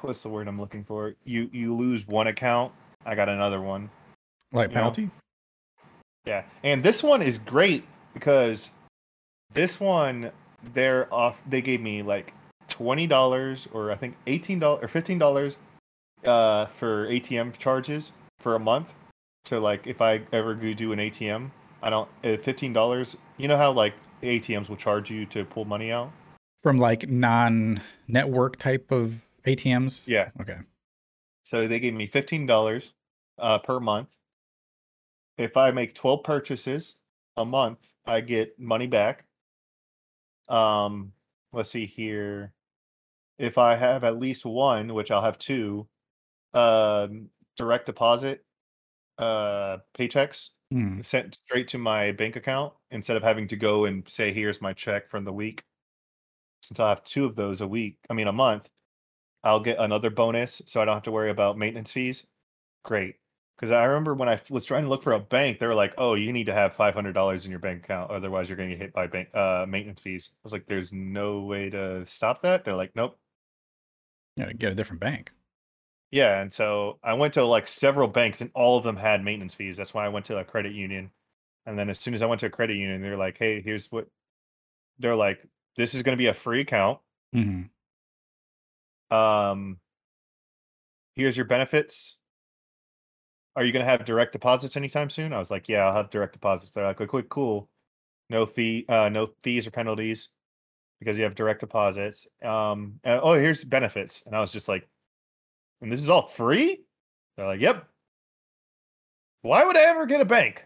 what's 0.00 0.22
the 0.22 0.28
word 0.28 0.48
I'm 0.48 0.60
looking 0.60 0.84
for? 0.84 1.14
You 1.24 1.50
you 1.52 1.74
lose 1.74 2.06
one 2.06 2.26
account, 2.26 2.72
I 3.04 3.14
got 3.14 3.28
another 3.28 3.60
one. 3.60 3.90
Like 4.52 4.70
You 4.70 4.74
know? 4.74 4.80
penalty? 4.80 5.10
Yeah, 6.24 6.42
and 6.64 6.82
this 6.82 7.02
one 7.02 7.22
is 7.22 7.38
great 7.38 7.84
because 8.12 8.70
this 9.52 9.78
one 9.78 10.32
they're 10.74 11.12
off. 11.14 11.40
They 11.48 11.60
gave 11.60 11.80
me 11.80 12.02
like 12.02 12.32
twenty 12.76 13.06
dollars 13.06 13.68
or 13.72 13.90
I 13.90 13.96
think 13.96 14.16
eighteen 14.26 14.58
dollars 14.58 14.84
or 14.84 14.88
fifteen 14.88 15.18
dollars 15.18 15.56
uh, 16.24 16.66
for 16.66 17.08
ATM 17.08 17.56
charges 17.58 18.12
for 18.40 18.54
a 18.54 18.58
month. 18.58 18.94
So 19.44 19.60
like 19.60 19.86
if 19.86 20.00
I 20.00 20.22
ever 20.32 20.54
go 20.54 20.72
do 20.74 20.92
an 20.92 20.98
ATM, 20.98 21.50
I 21.82 21.90
don't 21.90 22.08
uh, 22.24 22.36
fifteen 22.36 22.72
dollars. 22.72 23.16
You 23.38 23.48
know 23.48 23.56
how 23.56 23.72
like 23.72 23.94
ATMs 24.22 24.68
will 24.68 24.76
charge 24.76 25.10
you 25.10 25.26
to 25.26 25.44
pull 25.44 25.64
money 25.64 25.90
out. 25.90 26.12
From 26.62 26.78
like 26.78 27.08
non 27.08 27.80
network 28.08 28.56
type 28.56 28.90
of 28.90 29.26
ATMs? 29.46 30.02
Yeah. 30.04 30.30
Okay. 30.40 30.58
So 31.44 31.68
they 31.68 31.80
gave 31.80 31.94
me 31.94 32.06
fifteen 32.06 32.46
dollars 32.46 32.92
uh, 33.38 33.58
per 33.58 33.80
month. 33.80 34.08
If 35.38 35.56
I 35.56 35.70
make 35.70 35.94
twelve 35.94 36.24
purchases 36.24 36.94
a 37.36 37.44
month, 37.44 37.78
I 38.06 38.20
get 38.20 38.58
money 38.58 38.86
back. 38.86 39.24
Um, 40.48 41.12
let's 41.52 41.70
see 41.70 41.86
here. 41.86 42.52
If 43.38 43.58
I 43.58 43.76
have 43.76 44.04
at 44.04 44.18
least 44.18 44.44
one, 44.46 44.94
which 44.94 45.10
I'll 45.10 45.22
have 45.22 45.38
two, 45.38 45.88
um, 46.54 47.30
direct 47.56 47.86
deposit 47.86 48.46
uh, 49.18 49.78
paychecks 49.98 50.50
Hmm. 50.70 51.00
sent 51.02 51.36
straight 51.36 51.68
to 51.70 51.78
my 51.78 52.12
bank 52.12 52.36
account 52.36 52.74
instead 52.90 53.16
of 53.18 53.22
having 53.24 53.48
to 53.48 53.56
go 53.56 53.84
and 53.86 54.08
say, 54.08 54.32
"Here's 54.32 54.60
my 54.62 54.72
check 54.74 55.08
from 55.08 55.24
the 55.24 55.32
week." 55.34 55.64
Since 56.62 56.80
I 56.80 56.90
have 56.90 57.02
two 57.04 57.24
of 57.24 57.34
those 57.36 57.62
a 57.62 57.68
week, 57.68 57.98
I 58.10 58.14
mean 58.14 58.28
a 58.28 58.32
month, 58.32 58.68
I'll 59.44 59.60
get 59.60 59.78
another 59.80 60.10
bonus, 60.10 60.62
so 60.66 60.82
I 60.82 60.86
don't 60.86 60.94
have 60.96 61.04
to 61.04 61.12
worry 61.12 61.30
about 61.30 61.58
maintenance 61.58 61.92
fees. 61.92 62.26
Great, 62.84 63.16
because 63.56 63.70
I 63.70 63.84
remember 63.84 64.14
when 64.14 64.28
I 64.28 64.40
was 64.48 64.64
trying 64.64 64.84
to 64.84 64.88
look 64.88 65.02
for 65.02 65.12
a 65.12 65.20
bank, 65.20 65.58
they 65.58 65.66
were 65.66 65.74
like, 65.74 65.92
"Oh, 65.98 66.14
you 66.14 66.32
need 66.32 66.46
to 66.46 66.54
have 66.54 66.74
five 66.74 66.94
hundred 66.94 67.12
dollars 67.12 67.44
in 67.44 67.50
your 67.50 67.60
bank 67.60 67.84
account, 67.84 68.10
otherwise 68.10 68.48
you're 68.48 68.56
going 68.56 68.70
to 68.70 68.76
get 68.76 68.82
hit 68.82 68.92
by 68.94 69.06
bank 69.08 69.28
uh, 69.34 69.66
maintenance 69.68 70.00
fees." 70.00 70.30
I 70.34 70.38
was 70.42 70.52
like, 70.52 70.66
"There's 70.66 70.92
no 70.92 71.42
way 71.42 71.68
to 71.70 72.06
stop 72.06 72.42
that." 72.42 72.64
They're 72.64 72.76
like, 72.76 72.94
"Nope." 72.94 73.18
Yeah, 74.36 74.52
get 74.52 74.72
a 74.72 74.74
different 74.74 75.00
bank. 75.00 75.32
Yeah, 76.10 76.40
and 76.40 76.52
so 76.52 76.98
I 77.02 77.14
went 77.14 77.34
to 77.34 77.44
like 77.44 77.66
several 77.66 78.08
banks, 78.08 78.40
and 78.40 78.50
all 78.54 78.78
of 78.78 78.84
them 78.84 78.96
had 78.96 79.24
maintenance 79.24 79.54
fees. 79.54 79.76
That's 79.76 79.92
why 79.94 80.04
I 80.06 80.08
went 80.08 80.26
to 80.26 80.38
a 80.38 80.44
credit 80.44 80.72
union. 80.72 81.10
And 81.66 81.78
then 81.78 81.90
as 81.90 81.98
soon 81.98 82.14
as 82.14 82.22
I 82.22 82.26
went 82.26 82.40
to 82.40 82.46
a 82.46 82.50
credit 82.50 82.76
union, 82.76 83.02
they're 83.02 83.16
like, 83.16 83.38
"Hey, 83.38 83.60
here's 83.60 83.90
what." 83.92 84.08
They're 84.98 85.16
like, 85.16 85.46
"This 85.76 85.94
is 85.94 86.02
going 86.02 86.16
to 86.16 86.22
be 86.22 86.28
a 86.28 86.34
free 86.34 86.60
account. 86.62 87.00
hmm 87.32 87.70
Um, 89.10 89.80
here's 91.14 91.36
your 91.36 91.46
benefits. 91.46 92.18
Are 93.56 93.64
you 93.64 93.72
going 93.72 93.84
to 93.84 93.90
have 93.90 94.04
direct 94.04 94.32
deposits 94.32 94.76
anytime 94.76 95.10
soon?" 95.10 95.32
I 95.32 95.38
was 95.38 95.50
like, 95.50 95.68
"Yeah, 95.68 95.86
I'll 95.86 95.94
have 95.96 96.10
direct 96.10 96.32
deposits." 96.34 96.70
They're 96.72 96.84
like, 96.86 97.00
"Okay, 97.00 97.24
cool. 97.28 97.68
No 98.30 98.46
fee, 98.46 98.86
uh, 98.88 99.08
no 99.10 99.28
fees 99.42 99.66
or 99.66 99.72
penalties 99.72 100.30
because 100.98 101.16
you 101.16 101.24
have 101.24 101.34
direct 101.34 101.60
deposits." 101.60 102.26
Um, 102.42 103.00
and, 103.04 103.20
oh, 103.22 103.34
here's 103.34 103.64
benefits, 103.64 104.22
and 104.26 104.34
I 104.34 104.40
was 104.40 104.52
just 104.52 104.68
like, 104.68 104.88
"And 105.80 105.90
this 105.90 106.00
is 106.00 106.10
all 106.10 106.26
free?" 106.26 106.84
They're 107.36 107.46
like, 107.46 107.60
"Yep." 107.60 107.86
Why 109.42 109.64
would 109.64 109.76
I 109.76 109.82
ever 109.82 110.06
get 110.06 110.20
a 110.20 110.24
bank? 110.24 110.64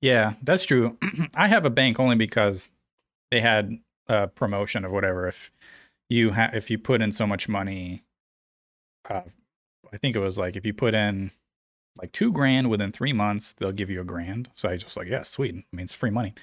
Yeah, 0.00 0.34
that's 0.42 0.64
true. 0.64 0.96
I 1.36 1.48
have 1.48 1.64
a 1.64 1.70
bank 1.70 1.98
only 1.98 2.16
because 2.16 2.68
they 3.30 3.40
had 3.40 3.78
a 4.08 4.28
promotion 4.28 4.84
of 4.84 4.92
whatever. 4.92 5.26
If 5.28 5.50
you 6.08 6.32
ha- 6.32 6.50
if 6.52 6.70
you 6.70 6.78
put 6.78 7.02
in 7.02 7.10
so 7.12 7.26
much 7.26 7.48
money, 7.48 8.04
uh, 9.08 9.22
I 9.92 9.96
think 9.98 10.16
it 10.16 10.20
was 10.20 10.38
like 10.38 10.56
if 10.56 10.66
you 10.66 10.74
put 10.74 10.94
in 10.94 11.30
like 11.98 12.12
two 12.12 12.32
grand 12.32 12.70
within 12.70 12.92
three 12.92 13.12
months, 13.12 13.54
they'll 13.54 13.72
give 13.72 13.90
you 13.90 14.00
a 14.00 14.04
grand. 14.04 14.50
So 14.54 14.68
I 14.68 14.76
just 14.76 14.96
like, 14.96 15.08
yeah, 15.08 15.22
sweet. 15.22 15.54
I 15.54 15.76
mean, 15.76 15.84
it's 15.84 15.92
free 15.92 16.10
money. 16.10 16.34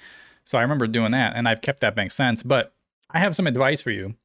So 0.50 0.58
I 0.58 0.62
remember 0.62 0.88
doing 0.88 1.12
that, 1.12 1.36
and 1.36 1.46
I've 1.46 1.60
kept 1.60 1.78
that 1.78 1.94
bank 1.94 2.10
since. 2.10 2.42
But 2.42 2.72
I 3.08 3.20
have 3.20 3.36
some 3.36 3.46
advice 3.46 3.80
for 3.80 3.92
you 3.92 4.16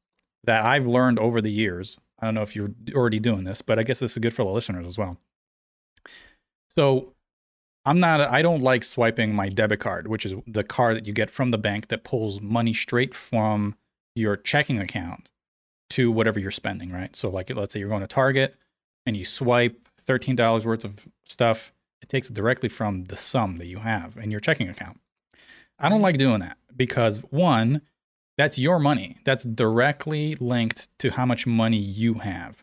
that 0.42 0.64
I've 0.64 0.84
learned 0.84 1.20
over 1.20 1.40
the 1.40 1.52
years. 1.52 2.00
I 2.18 2.24
don't 2.24 2.34
know 2.34 2.42
if 2.42 2.56
you're 2.56 2.72
already 2.96 3.20
doing 3.20 3.44
this, 3.44 3.62
but 3.62 3.78
I 3.78 3.84
guess 3.84 4.00
this 4.00 4.10
is 4.10 4.18
good 4.18 4.34
for 4.34 4.42
the 4.42 4.50
listeners 4.50 4.88
as 4.88 4.98
well. 4.98 5.18
So 6.74 7.12
I'm 7.84 8.00
not, 8.00 8.20
I 8.20 8.42
don't 8.42 8.60
like 8.60 8.82
swiping 8.82 9.36
my 9.36 9.48
debit 9.48 9.78
card, 9.78 10.08
which 10.08 10.26
is 10.26 10.34
the 10.48 10.64
card 10.64 10.96
that 10.96 11.06
you 11.06 11.12
get 11.12 11.30
from 11.30 11.52
the 11.52 11.58
bank 11.58 11.86
that 11.88 12.02
pulls 12.02 12.40
money 12.40 12.74
straight 12.74 13.14
from 13.14 13.76
your 14.16 14.36
checking 14.36 14.80
account 14.80 15.28
to 15.90 16.10
whatever 16.10 16.40
you're 16.40 16.50
spending, 16.50 16.90
right? 16.90 17.14
So, 17.14 17.30
like, 17.30 17.54
let's 17.54 17.72
say 17.72 17.78
you're 17.78 17.88
going 17.88 18.00
to 18.00 18.08
Target 18.08 18.56
and 19.06 19.16
you 19.16 19.24
swipe 19.24 19.88
$13 20.04 20.66
worth 20.66 20.84
of 20.84 21.06
stuff, 21.24 21.72
it 22.02 22.08
takes 22.08 22.30
it 22.30 22.34
directly 22.34 22.68
from 22.68 23.04
the 23.04 23.16
sum 23.16 23.58
that 23.58 23.66
you 23.66 23.78
have 23.78 24.16
in 24.16 24.32
your 24.32 24.40
checking 24.40 24.68
account. 24.68 24.98
I 25.78 25.88
don't 25.88 25.98
mm-hmm. 25.98 26.04
like 26.04 26.18
doing 26.18 26.40
that 26.40 26.56
because, 26.76 27.18
one, 27.30 27.82
that's 28.38 28.58
your 28.58 28.78
money. 28.78 29.18
That's 29.24 29.44
directly 29.44 30.34
linked 30.40 30.88
to 31.00 31.10
how 31.10 31.26
much 31.26 31.46
money 31.46 31.78
you 31.78 32.14
have. 32.14 32.62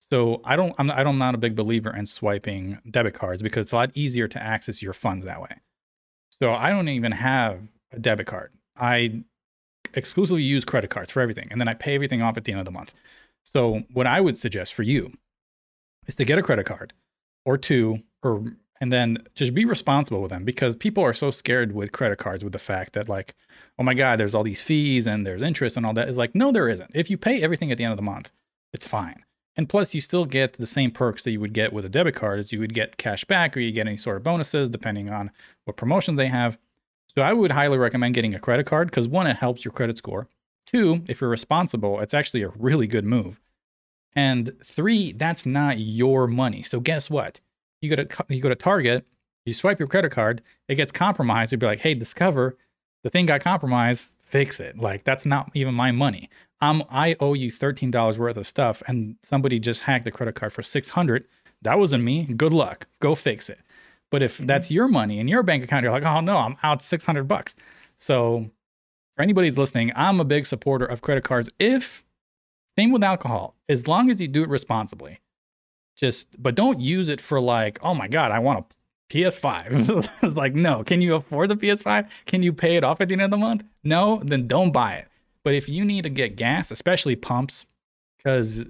So 0.00 0.40
I 0.44 0.56
don't, 0.56 0.74
I'm, 0.78 0.90
I 0.90 0.98
don't- 0.98 1.14
I'm 1.14 1.18
not 1.18 1.34
a 1.34 1.38
big 1.38 1.56
believer 1.56 1.94
in 1.94 2.06
swiping 2.06 2.78
debit 2.90 3.14
cards 3.14 3.42
because 3.42 3.66
it's 3.66 3.72
a 3.72 3.76
lot 3.76 3.90
easier 3.94 4.28
to 4.28 4.42
access 4.42 4.82
your 4.82 4.92
funds 4.92 5.24
that 5.24 5.40
way. 5.40 5.60
So 6.30 6.52
I 6.52 6.70
don't 6.70 6.88
even 6.88 7.12
have 7.12 7.60
a 7.92 7.98
debit 7.98 8.26
card. 8.26 8.52
I 8.76 9.22
exclusively 9.94 10.42
use 10.42 10.64
credit 10.64 10.90
cards 10.90 11.10
for 11.10 11.20
everything, 11.20 11.48
and 11.50 11.60
then 11.60 11.68
I 11.68 11.74
pay 11.74 11.94
everything 11.94 12.22
off 12.22 12.36
at 12.36 12.44
the 12.44 12.52
end 12.52 12.58
of 12.58 12.64
the 12.64 12.72
month. 12.72 12.92
So 13.44 13.84
what 13.92 14.06
I 14.06 14.20
would 14.20 14.36
suggest 14.36 14.74
for 14.74 14.82
you 14.82 15.12
is 16.06 16.16
to 16.16 16.24
get 16.24 16.38
a 16.38 16.42
credit 16.42 16.66
card 16.66 16.92
or 17.44 17.56
two, 17.56 18.02
or 18.22 18.52
and 18.84 18.92
then 18.92 19.16
just 19.34 19.54
be 19.54 19.64
responsible 19.64 20.20
with 20.20 20.28
them 20.28 20.44
because 20.44 20.76
people 20.76 21.02
are 21.02 21.14
so 21.14 21.30
scared 21.30 21.72
with 21.72 21.90
credit 21.90 22.18
cards 22.18 22.44
with 22.44 22.52
the 22.52 22.58
fact 22.58 22.92
that 22.92 23.08
like, 23.08 23.34
oh 23.78 23.82
my 23.82 23.94
god, 23.94 24.20
there's 24.20 24.34
all 24.34 24.42
these 24.42 24.60
fees 24.60 25.06
and 25.06 25.26
there's 25.26 25.40
interest 25.40 25.78
and 25.78 25.86
all 25.86 25.94
that. 25.94 26.06
Is 26.06 26.18
like, 26.18 26.34
no, 26.34 26.52
there 26.52 26.68
isn't. 26.68 26.90
If 26.92 27.08
you 27.08 27.16
pay 27.16 27.42
everything 27.42 27.72
at 27.72 27.78
the 27.78 27.84
end 27.84 27.94
of 27.94 27.96
the 27.96 28.02
month, 28.02 28.30
it's 28.74 28.86
fine. 28.86 29.24
And 29.56 29.70
plus, 29.70 29.94
you 29.94 30.02
still 30.02 30.26
get 30.26 30.52
the 30.52 30.66
same 30.66 30.90
perks 30.90 31.24
that 31.24 31.30
you 31.30 31.40
would 31.40 31.54
get 31.54 31.72
with 31.72 31.86
a 31.86 31.88
debit 31.88 32.14
card, 32.14 32.40
as 32.40 32.52
you 32.52 32.60
would 32.60 32.74
get 32.74 32.98
cash 32.98 33.24
back 33.24 33.56
or 33.56 33.60
you 33.60 33.72
get 33.72 33.86
any 33.86 33.96
sort 33.96 34.18
of 34.18 34.22
bonuses 34.22 34.68
depending 34.68 35.08
on 35.08 35.30
what 35.64 35.78
promotions 35.78 36.18
they 36.18 36.26
have. 36.26 36.58
So 37.14 37.22
I 37.22 37.32
would 37.32 37.52
highly 37.52 37.78
recommend 37.78 38.14
getting 38.14 38.34
a 38.34 38.38
credit 38.38 38.66
card 38.66 38.90
because 38.90 39.08
one, 39.08 39.26
it 39.26 39.36
helps 39.36 39.64
your 39.64 39.72
credit 39.72 39.96
score. 39.96 40.28
Two, 40.66 41.00
if 41.08 41.22
you're 41.22 41.30
responsible, 41.30 42.00
it's 42.00 42.12
actually 42.12 42.42
a 42.42 42.50
really 42.50 42.86
good 42.86 43.06
move. 43.06 43.40
And 44.14 44.52
three, 44.62 45.12
that's 45.12 45.46
not 45.46 45.78
your 45.78 46.26
money. 46.26 46.62
So 46.62 46.80
guess 46.80 47.08
what? 47.08 47.40
You 47.84 47.94
go 47.94 48.02
to 48.02 48.24
you 48.28 48.40
go 48.40 48.48
to 48.48 48.54
Target, 48.54 49.06
you 49.44 49.52
swipe 49.52 49.78
your 49.78 49.88
credit 49.88 50.10
card, 50.10 50.40
it 50.68 50.76
gets 50.76 50.90
compromised. 50.90 51.52
You'd 51.52 51.60
be 51.60 51.66
like, 51.66 51.80
hey, 51.80 51.94
Discover, 51.94 52.56
the 53.02 53.10
thing 53.10 53.26
got 53.26 53.42
compromised, 53.42 54.06
fix 54.22 54.58
it. 54.58 54.78
Like 54.78 55.04
that's 55.04 55.26
not 55.26 55.50
even 55.52 55.74
my 55.74 55.92
money. 55.92 56.30
I'm 56.60 56.82
I 56.90 57.14
owe 57.20 57.34
you 57.34 57.50
thirteen 57.50 57.90
dollars 57.90 58.18
worth 58.18 58.38
of 58.38 58.46
stuff, 58.46 58.82
and 58.86 59.16
somebody 59.22 59.58
just 59.58 59.82
hacked 59.82 60.06
the 60.06 60.10
credit 60.10 60.34
card 60.34 60.52
for 60.52 60.62
six 60.62 60.88
hundred. 60.88 61.26
That 61.60 61.78
wasn't 61.78 62.04
me. 62.04 62.24
Good 62.24 62.52
luck. 62.52 62.86
Go 63.00 63.14
fix 63.14 63.50
it. 63.50 63.60
But 64.10 64.22
if 64.22 64.38
mm-hmm. 64.38 64.46
that's 64.46 64.70
your 64.70 64.88
money 64.88 65.18
in 65.18 65.28
your 65.28 65.42
bank 65.42 65.62
account, 65.62 65.82
you're 65.82 65.92
like, 65.92 66.04
oh 66.04 66.20
no, 66.20 66.38
I'm 66.38 66.56
out 66.62 66.80
six 66.80 67.04
hundred 67.04 67.28
bucks. 67.28 67.54
So 67.96 68.50
for 69.14 69.22
anybody's 69.22 69.58
listening, 69.58 69.92
I'm 69.94 70.20
a 70.20 70.24
big 70.24 70.46
supporter 70.46 70.86
of 70.86 71.02
credit 71.02 71.24
cards. 71.24 71.50
If 71.58 72.04
same 72.78 72.92
with 72.92 73.04
alcohol, 73.04 73.54
as 73.68 73.86
long 73.86 74.10
as 74.10 74.20
you 74.20 74.28
do 74.28 74.42
it 74.42 74.48
responsibly. 74.48 75.20
Just 75.96 76.42
but 76.42 76.54
don't 76.54 76.80
use 76.80 77.08
it 77.08 77.20
for 77.20 77.40
like, 77.40 77.78
oh 77.82 77.94
my 77.94 78.08
god, 78.08 78.32
I 78.32 78.38
want 78.40 78.60
a 78.60 79.14
PS5. 79.14 80.08
it's 80.22 80.36
like, 80.36 80.54
no. 80.54 80.82
Can 80.82 81.00
you 81.00 81.14
afford 81.14 81.50
the 81.50 81.56
PS5? 81.56 82.10
Can 82.26 82.42
you 82.42 82.52
pay 82.52 82.76
it 82.76 82.84
off 82.84 83.00
at 83.00 83.08
the 83.08 83.14
end 83.14 83.22
of 83.22 83.30
the 83.30 83.36
month? 83.36 83.64
No, 83.82 84.20
then 84.24 84.46
don't 84.46 84.72
buy 84.72 84.92
it. 84.92 85.08
But 85.44 85.54
if 85.54 85.68
you 85.68 85.84
need 85.84 86.02
to 86.02 86.10
get 86.10 86.36
gas, 86.36 86.70
especially 86.70 87.16
pumps, 87.16 87.66
because 88.16 88.64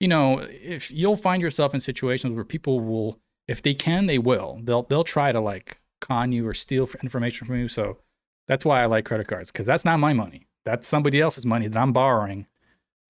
you 0.00 0.08
know, 0.08 0.38
if 0.40 0.90
you'll 0.90 1.16
find 1.16 1.42
yourself 1.42 1.74
in 1.74 1.80
situations 1.80 2.34
where 2.34 2.44
people 2.44 2.80
will, 2.80 3.18
if 3.46 3.62
they 3.62 3.74
can, 3.74 4.06
they 4.06 4.18
will. 4.18 4.60
They'll 4.62 4.82
they'll 4.82 5.04
try 5.04 5.32
to 5.32 5.40
like 5.40 5.80
con 6.00 6.32
you 6.32 6.46
or 6.46 6.54
steal 6.54 6.88
information 7.02 7.46
from 7.46 7.56
you. 7.56 7.68
So 7.68 7.98
that's 8.46 8.64
why 8.64 8.82
I 8.82 8.86
like 8.86 9.04
credit 9.04 9.28
cards 9.28 9.50
because 9.50 9.66
that's 9.66 9.84
not 9.84 9.98
my 9.98 10.12
money. 10.12 10.46
That's 10.64 10.86
somebody 10.86 11.20
else's 11.20 11.46
money 11.46 11.66
that 11.66 11.78
I'm 11.78 11.92
borrowing, 11.92 12.46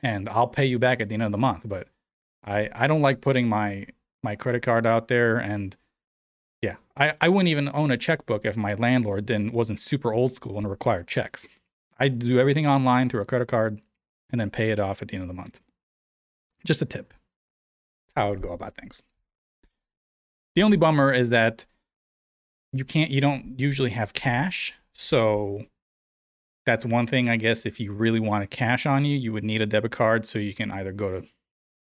and 0.02 0.28
I'll 0.28 0.46
pay 0.46 0.66
you 0.66 0.78
back 0.78 1.00
at 1.00 1.08
the 1.08 1.14
end 1.14 1.24
of 1.24 1.32
the 1.32 1.38
month. 1.38 1.62
But 1.64 1.88
I 2.48 2.70
I 2.72 2.86
don't 2.86 3.02
like 3.02 3.20
putting 3.20 3.48
my 3.48 3.86
my 4.22 4.34
credit 4.34 4.62
card 4.62 4.86
out 4.86 5.08
there 5.08 5.36
and 5.36 5.76
yeah, 6.60 6.76
I, 6.96 7.14
I 7.20 7.28
wouldn't 7.28 7.48
even 7.48 7.70
own 7.72 7.92
a 7.92 7.96
checkbook 7.96 8.44
if 8.44 8.56
my 8.56 8.74
landlord 8.74 9.26
didn't 9.26 9.52
wasn't 9.52 9.78
super 9.78 10.12
old 10.12 10.32
school 10.32 10.58
and 10.58 10.68
required 10.68 11.06
checks. 11.06 11.46
I 12.00 12.08
do 12.08 12.40
everything 12.40 12.66
online 12.66 13.08
through 13.08 13.22
a 13.22 13.26
credit 13.26 13.48
card 13.48 13.80
and 14.30 14.40
then 14.40 14.50
pay 14.50 14.70
it 14.70 14.80
off 14.80 15.02
at 15.02 15.08
the 15.08 15.14
end 15.14 15.22
of 15.22 15.28
the 15.28 15.34
month. 15.34 15.60
Just 16.66 16.82
a 16.82 16.86
tip. 16.86 17.14
That's 18.08 18.14
how 18.16 18.26
I 18.26 18.30
would 18.30 18.42
go 18.42 18.52
about 18.52 18.74
things. 18.76 19.02
The 20.56 20.62
only 20.62 20.76
bummer 20.76 21.12
is 21.12 21.30
that 21.30 21.66
you 22.72 22.84
can't 22.84 23.10
you 23.10 23.20
don't 23.20 23.58
usually 23.58 23.90
have 23.90 24.12
cash. 24.12 24.74
So 24.92 25.66
that's 26.66 26.84
one 26.84 27.06
thing 27.06 27.28
I 27.28 27.36
guess 27.36 27.66
if 27.66 27.78
you 27.78 27.92
really 27.92 28.20
want 28.20 28.42
to 28.42 28.56
cash 28.56 28.84
on 28.84 29.04
you, 29.04 29.16
you 29.16 29.32
would 29.32 29.44
need 29.44 29.62
a 29.62 29.66
debit 29.66 29.92
card 29.92 30.26
so 30.26 30.38
you 30.38 30.54
can 30.54 30.72
either 30.72 30.92
go 30.92 31.20
to 31.20 31.26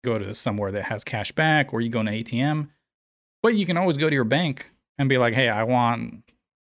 go 0.03 0.17
to 0.17 0.33
somewhere 0.33 0.71
that 0.71 0.83
has 0.83 1.03
cash 1.03 1.31
back 1.31 1.73
or 1.73 1.81
you 1.81 1.89
go 1.89 2.03
to 2.03 2.09
ATM. 2.09 2.69
But 3.41 3.55
you 3.55 3.65
can 3.65 3.77
always 3.77 3.97
go 3.97 4.09
to 4.09 4.13
your 4.13 4.23
bank 4.23 4.69
and 4.97 5.07
be 5.07 5.17
like, 5.17 5.33
"Hey, 5.33 5.49
I 5.49 5.63
want 5.63 6.23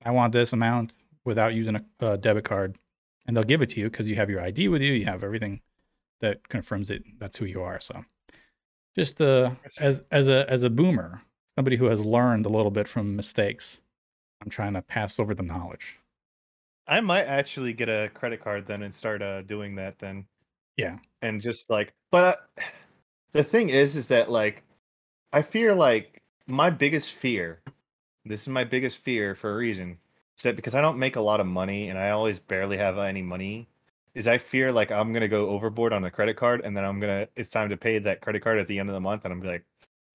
I 0.06 0.12
want 0.12 0.34
this 0.34 0.54
amount 0.54 0.94
without 1.26 1.54
using 1.54 1.76
a, 1.76 2.06
a 2.06 2.18
debit 2.18 2.46
card." 2.46 2.78
And 3.26 3.36
they'll 3.36 3.44
give 3.44 3.62
it 3.62 3.70
to 3.72 3.80
you 3.80 3.90
because 3.90 4.10
you 4.10 4.18
have 4.18 4.30
your 4.30 4.42
ID 4.42 4.68
with 4.68 4.82
you, 4.82 4.92
you 4.92 5.06
have 5.06 5.24
everything 5.24 5.62
that 6.20 6.50
confirms 6.50 6.90
it 6.90 7.04
that's 7.20 7.38
who 7.38 7.46
you 7.46 7.62
are. 7.62 7.80
So 7.80 8.04
just 8.96 9.22
uh, 9.22 9.52
as 9.80 10.04
as 10.12 10.28
a 10.28 10.50
as 10.50 10.64
a 10.64 10.70
boomer, 10.70 11.22
somebody 11.56 11.76
who 11.78 11.86
has 11.86 12.06
learned 12.06 12.46
a 12.46 12.50
little 12.50 12.72
bit 12.72 12.88
from 12.88 13.16
mistakes, 13.16 13.82
I'm 14.42 14.50
trying 14.50 14.74
to 14.74 14.82
pass 14.82 15.20
over 15.20 15.34
the 15.34 15.44
knowledge. 15.44 16.00
I 16.88 17.00
might 17.02 17.26
actually 17.26 17.74
get 17.74 17.90
a 17.90 18.10
credit 18.14 18.44
card 18.44 18.68
then 18.68 18.84
and 18.84 18.94
start 18.94 19.22
uh, 19.22 19.42
doing 19.42 19.76
that 19.76 20.00
then. 20.00 20.26
Yeah. 20.78 20.98
And 21.22 21.42
just 21.42 21.70
like, 21.70 21.94
but 22.12 22.40
uh, 22.58 22.62
the 23.34 23.44
thing 23.44 23.70
is, 23.70 23.96
is 23.96 24.08
that 24.08 24.32
like, 24.32 24.64
I 25.32 25.42
fear 25.42 25.74
like 25.74 26.22
my 26.48 26.70
biggest 26.70 27.12
fear. 27.12 27.62
This 28.26 28.44
is 28.44 28.50
my 28.50 28.64
biggest 28.64 28.98
fear 28.98 29.36
for 29.36 29.52
a 29.52 29.56
reason. 29.56 29.98
Is 30.38 30.44
that 30.44 30.56
because 30.56 30.76
I 30.76 30.82
don't 30.82 30.98
make 30.98 31.16
a 31.16 31.22
lot 31.22 31.40
of 31.40 31.48
money 31.48 31.90
and 31.90 32.00
I 32.00 32.12
always 32.12 32.40
barely 32.40 32.78
have 32.78 32.98
any 32.98 33.22
money. 33.22 33.68
Is 34.14 34.28
I 34.28 34.38
fear 34.38 34.72
like 34.72 34.92
I'm 34.92 35.12
gonna 35.12 35.28
go 35.28 35.50
overboard 35.50 35.92
on 35.92 36.04
the 36.04 36.12
credit 36.12 36.38
card 36.38 36.62
and 36.64 36.78
then 36.78 36.86
I'm 36.86 37.00
gonna 37.00 37.28
it's 37.36 37.50
time 37.50 37.70
to 37.70 37.78
pay 37.78 37.98
that 38.00 38.22
credit 38.22 38.42
card 38.42 38.60
at 38.60 38.68
the 38.68 38.80
end 38.80 38.90
of 38.90 38.94
the 38.94 39.02
month 39.02 39.26
and 39.26 39.34
I'm 39.34 39.42
like, 39.42 39.66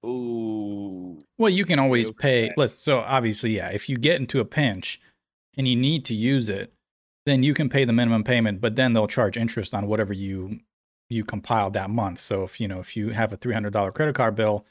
ooh. 0.07 1.19
Well, 1.37 1.51
you 1.51 1.65
can 1.65 1.79
always 1.79 2.11
pay. 2.13 2.53
Let's 2.57 2.81
so 2.81 3.01
obviously, 3.01 3.57
yeah. 3.57 3.69
If 3.69 3.89
you 3.89 3.99
get 3.99 4.21
into 4.21 4.41
a 4.41 4.45
pinch 4.45 5.01
and 5.57 5.67
you 5.67 5.75
need 5.75 6.05
to 6.07 6.15
use 6.15 6.49
it, 6.49 6.73
then 7.27 7.43
you 7.43 7.55
can 7.55 7.69
pay 7.69 7.85
the 7.85 7.93
minimum 7.93 8.25
payment, 8.25 8.61
but 8.61 8.77
then 8.77 8.93
they'll 8.93 9.09
charge 9.09 9.37
interest 9.37 9.75
on 9.75 9.87
whatever 9.87 10.13
you 10.13 10.61
you 11.09 11.25
compiled 11.25 11.73
that 11.73 11.91
month. 11.91 12.21
So 12.21 12.43
if 12.43 12.61
you 12.61 12.69
know 12.69 12.81
if 12.81 12.97
you 12.97 13.11
have 13.11 13.33
a 13.33 13.37
three 13.37 13.55
hundred 13.55 13.73
dollar 13.73 13.93
credit 13.93 14.15
card 14.15 14.35
bill, 14.35 14.67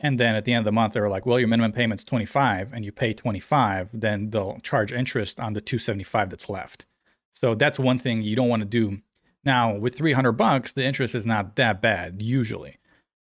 and 0.00 0.18
then 0.18 0.34
at 0.34 0.44
the 0.44 0.52
end 0.52 0.60
of 0.60 0.64
the 0.64 0.72
month 0.72 0.94
they're 0.94 1.08
like, 1.08 1.26
well, 1.26 1.38
your 1.38 1.48
minimum 1.48 1.72
payment's 1.72 2.04
twenty 2.04 2.26
five, 2.26 2.72
and 2.72 2.84
you 2.84 2.92
pay 2.92 3.12
twenty 3.12 3.40
five, 3.40 3.88
then 3.92 4.30
they'll 4.30 4.58
charge 4.62 4.92
interest 4.92 5.38
on 5.40 5.52
the 5.52 5.60
two 5.60 5.78
seventy 5.78 6.04
five 6.04 6.30
that's 6.30 6.48
left. 6.48 6.86
So 7.32 7.54
that's 7.54 7.78
one 7.78 7.98
thing 7.98 8.22
you 8.22 8.36
don't 8.36 8.48
want 8.48 8.62
to 8.62 8.68
do. 8.68 8.98
Now 9.44 9.74
with 9.74 9.96
three 9.96 10.12
hundred 10.12 10.32
bucks, 10.32 10.72
the 10.72 10.84
interest 10.84 11.14
is 11.14 11.26
not 11.26 11.56
that 11.56 11.80
bad 11.80 12.20
usually. 12.22 12.78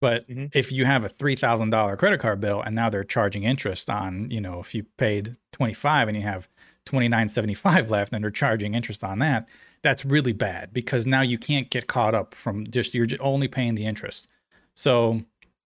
But 0.01 0.29
mm-hmm. 0.29 0.47
if 0.53 0.73
you 0.73 0.85
have 0.85 1.05
a 1.05 1.09
three 1.09 1.37
thousand 1.37 1.71
dollar 1.71 1.97
credit 1.97 2.21
card 2.21 2.41
bill 2.41 2.61
and 2.61 2.75
now 2.75 2.91
they're 2.91 3.03
charging 3.05 3.45
interest 3.45 3.89
on, 3.89 4.31
you 4.31 4.41
know, 4.41 4.61
if 4.61 4.75
you 4.75 4.85
paid 4.99 5.37
twenty 5.53 5.73
five 5.73 6.07
and 6.09 6.17
you 6.17 6.23
have 6.23 6.49
twenty 6.85 7.09
nine 7.09 7.29
seventy 7.29 7.55
five 7.55 7.91
left 7.91 8.13
and 8.13 8.23
they're 8.23 8.31
charging 8.31 8.75
interest 8.75 9.03
on 9.03 9.19
that, 9.21 9.49
that's 9.87 10.05
really 10.05 10.33
bad 10.33 10.73
because 10.73 11.07
now 11.07 11.21
you 11.21 11.39
can't 11.39 11.71
get 11.71 11.87
caught 11.87 12.13
up 12.13 12.35
from 12.35 12.69
just 12.69 12.93
you're 12.93 13.07
only 13.21 13.47
paying 13.47 13.77
the 13.77 13.87
interest. 13.87 14.27
So 14.75 15.23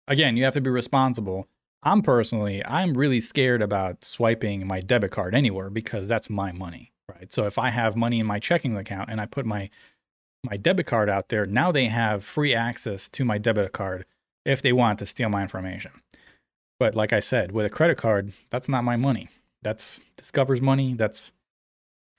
again, 0.07 0.35
you 0.35 0.43
have 0.43 0.55
to 0.55 0.61
be 0.61 0.71
responsible. 0.71 1.47
I'm 1.83 2.01
personally, 2.01 2.65
I'm 2.65 2.97
really 2.97 3.21
scared 3.21 3.61
about 3.61 4.03
swiping 4.03 4.65
my 4.65 4.79
debit 4.79 5.11
card 5.11 5.35
anywhere 5.35 5.69
because 5.69 6.07
that's 6.07 6.31
my 6.31 6.51
money, 6.51 6.91
right? 7.07 7.31
So 7.31 7.45
if 7.45 7.59
I 7.59 7.69
have 7.69 7.95
money 7.95 8.19
in 8.19 8.25
my 8.25 8.39
checking 8.39 8.75
account 8.75 9.11
and 9.11 9.21
I 9.21 9.27
put 9.27 9.45
my 9.45 9.69
my 10.43 10.57
debit 10.57 10.87
card 10.87 11.09
out 11.09 11.29
there, 11.29 11.45
now 11.45 11.71
they 11.71 11.85
have 11.85 12.23
free 12.23 12.55
access 12.55 13.07
to 13.09 13.23
my 13.23 13.37
debit 13.37 13.71
card 13.71 14.05
if 14.45 14.63
they 14.63 14.73
want 14.73 14.97
to 14.97 15.05
steal 15.05 15.29
my 15.29 15.43
information. 15.43 15.91
But 16.79 16.95
like 16.95 17.13
I 17.13 17.19
said, 17.19 17.51
with 17.51 17.67
a 17.67 17.69
credit 17.69 17.99
card, 17.99 18.33
that's 18.49 18.67
not 18.67 18.83
my 18.83 18.95
money. 18.95 19.29
That's 19.61 19.99
Discover's 20.15 20.61
money. 20.61 20.95
That's 20.95 21.31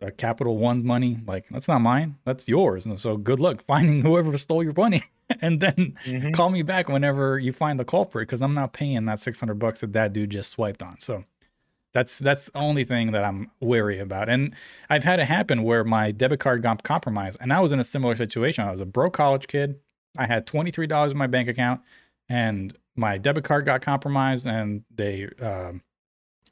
a 0.01 0.11
Capital 0.11 0.57
One's 0.59 0.85
money. 0.85 1.19
Like 1.27 1.47
that's 1.51 1.69
not 1.69 1.81
mine. 1.81 2.17
That's 2.25 2.49
yours. 2.49 2.87
And 2.87 3.01
so 3.01 3.17
good 3.17 3.41
luck 3.41 3.63
finding 3.67 4.03
whoever 4.03 4.37
stole 4.37 4.63
your 4.63 4.75
money, 4.75 5.03
and 5.41 5.61
then 5.61 5.97
mm-hmm. 6.05 6.33
call 6.33 6.51
me 6.51 6.63
back 6.63 6.89
whenever 6.89 7.39
you 7.39 7.53
find 7.53 7.79
the 7.79 7.85
culprit 7.85 8.29
because 8.29 8.43
I'm 8.43 8.55
not 8.55 8.73
paying 8.73 9.05
that 9.07 9.19
600 9.21 9.55
bucks 9.59 9.81
that 9.81 9.93
that 9.93 10.13
dude 10.13 10.31
just 10.31 10.51
swiped 10.51 10.83
on. 10.83 11.01
So 11.01 11.25
that's 11.93 12.19
that's 12.19 12.47
the 12.47 12.59
only 12.59 12.85
thing 12.85 13.13
that 13.13 13.25
I'm 13.25 13.51
wary 13.61 13.99
about. 13.99 14.29
And 14.29 14.55
I've 14.91 15.05
had 15.05 15.21
it 15.21 15.25
happen 15.25 15.63
where 15.63 15.85
my 15.85 16.11
debit 16.11 16.41
card 16.41 16.63
got 16.63 16.83
compromised, 16.83 17.39
and 17.41 17.53
I 17.53 17.61
was 17.61 17.73
in 17.73 17.81
a 17.81 17.85
similar 17.85 18.17
situation. 18.17 18.65
I 18.65 18.71
was 18.71 18.81
a 18.81 18.87
broke 18.87 19.15
college 19.15 19.47
kid. 19.47 19.77
I 20.17 20.27
had 20.27 20.47
$23 20.47 21.11
in 21.11 21.17
my 21.17 21.27
bank 21.27 21.49
account, 21.49 21.81
and 22.29 22.77
my 22.97 23.19
debit 23.19 23.45
card 23.45 23.65
got 23.65 23.81
compromised, 23.81 24.47
and 24.47 24.83
they 24.95 25.29
um, 25.41 25.83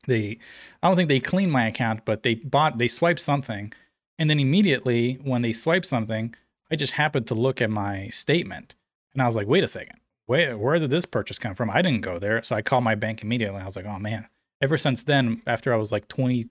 they 0.06 0.38
I 0.82 0.88
don't 0.88 0.96
think 0.96 1.08
they 1.08 1.20
cleaned 1.20 1.52
my 1.52 1.66
account, 1.66 2.04
but 2.04 2.22
they 2.22 2.36
bought 2.36 2.78
they 2.78 2.88
swiped 2.88 3.20
something, 3.20 3.72
and 4.18 4.28
then 4.30 4.40
immediately 4.40 5.14
when 5.24 5.42
they 5.42 5.52
swiped 5.52 5.86
something, 5.86 6.34
I 6.70 6.76
just 6.76 6.94
happened 6.94 7.26
to 7.28 7.34
look 7.34 7.60
at 7.60 7.70
my 7.70 8.08
statement, 8.08 8.74
and 9.14 9.22
I 9.22 9.26
was 9.26 9.36
like, 9.36 9.46
wait 9.46 9.64
a 9.64 9.68
second, 9.68 9.98
where 10.26 10.56
where 10.56 10.78
did 10.78 10.90
this 10.90 11.06
purchase 11.06 11.38
come 11.38 11.54
from? 11.54 11.70
I 11.70 11.82
didn't 11.82 12.02
go 12.02 12.18
there, 12.18 12.42
so 12.42 12.56
I 12.56 12.62
called 12.62 12.84
my 12.84 12.94
bank 12.94 13.22
immediately. 13.22 13.60
I 13.60 13.66
was 13.66 13.76
like, 13.76 13.86
oh 13.86 13.98
man. 13.98 14.28
Ever 14.62 14.78
since 14.78 15.04
then, 15.04 15.42
after 15.46 15.74
I 15.74 15.76
was 15.76 15.92
like 15.92 16.08
20, 16.08 16.48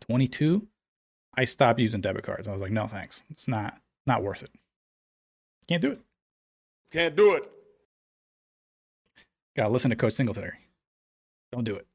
22, 0.00 0.66
I 1.36 1.44
stopped 1.44 1.78
using 1.78 2.00
debit 2.00 2.24
cards. 2.24 2.48
I 2.48 2.52
was 2.52 2.60
like, 2.60 2.72
no 2.72 2.88
thanks, 2.88 3.22
it's 3.30 3.46
not 3.48 3.80
not 4.06 4.22
worth 4.22 4.42
it. 4.42 4.50
Can't 5.68 5.82
do 5.82 5.92
it. 5.92 6.00
Can't 6.90 7.14
do 7.14 7.34
it. 7.34 7.50
Gotta 9.56 9.70
listen 9.70 9.90
to 9.90 9.96
Coach 9.96 10.12
Singletary. 10.12 10.58
Don't 11.50 11.64
do 11.64 11.74
it. 11.74 11.87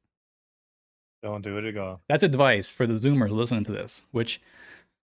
Don't 1.24 1.40
do 1.40 1.56
it 1.56 1.64
again. 1.64 1.96
That's 2.06 2.22
advice 2.22 2.70
for 2.70 2.86
the 2.86 2.94
Zoomers 2.94 3.30
listening 3.30 3.64
to 3.64 3.72
this. 3.72 4.02
Which, 4.10 4.42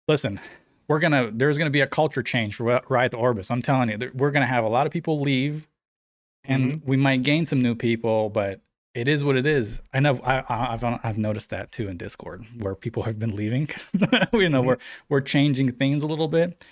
listen, 0.07 0.41
we're 0.87 1.01
gonna 1.01 1.33
there's 1.33 1.59
gonna 1.59 1.69
be 1.71 1.81
a 1.81 1.87
culture 1.89 2.23
change 2.23 2.55
for 2.55 2.81
Ride 2.89 3.11
to 3.11 3.17
Orbis. 3.17 3.51
I'm 3.51 3.61
telling 3.61 3.91
you, 3.91 4.13
we're 4.15 4.31
gonna 4.31 4.47
have 4.47 4.63
a 4.63 4.69
lot 4.69 4.87
of 4.87 4.93
people 4.93 5.21
leave, 5.21 5.67
and 6.45 6.75
mm-hmm. 6.75 6.89
we 6.89 6.97
might 6.97 7.23
gain 7.23 7.45
some 7.45 7.61
new 7.61 7.75
people, 7.75 8.31
but 8.31 8.61
it 8.95 9.09
is 9.09 9.25
what 9.25 9.37
it 9.37 9.47
is. 9.47 9.83
I 9.93 9.99
know 9.99 10.21
I, 10.23 10.45
have 10.49 10.85
I've 10.85 11.19
noticed 11.19 11.51
that 11.51 11.73
too 11.73 11.89
in 11.89 11.97
Discord 11.97 12.47
where 12.61 12.77
people 12.77 13.03
have 13.03 13.19
been 13.19 13.35
leaving. 13.35 13.69
you 13.93 14.49
know, 14.49 14.61
mm-hmm. 14.61 14.65
we're 14.65 14.79
we're 15.09 15.21
changing 15.23 15.73
things 15.73 16.05
a 16.05 16.07
little 16.07 16.29
bit, 16.29 16.65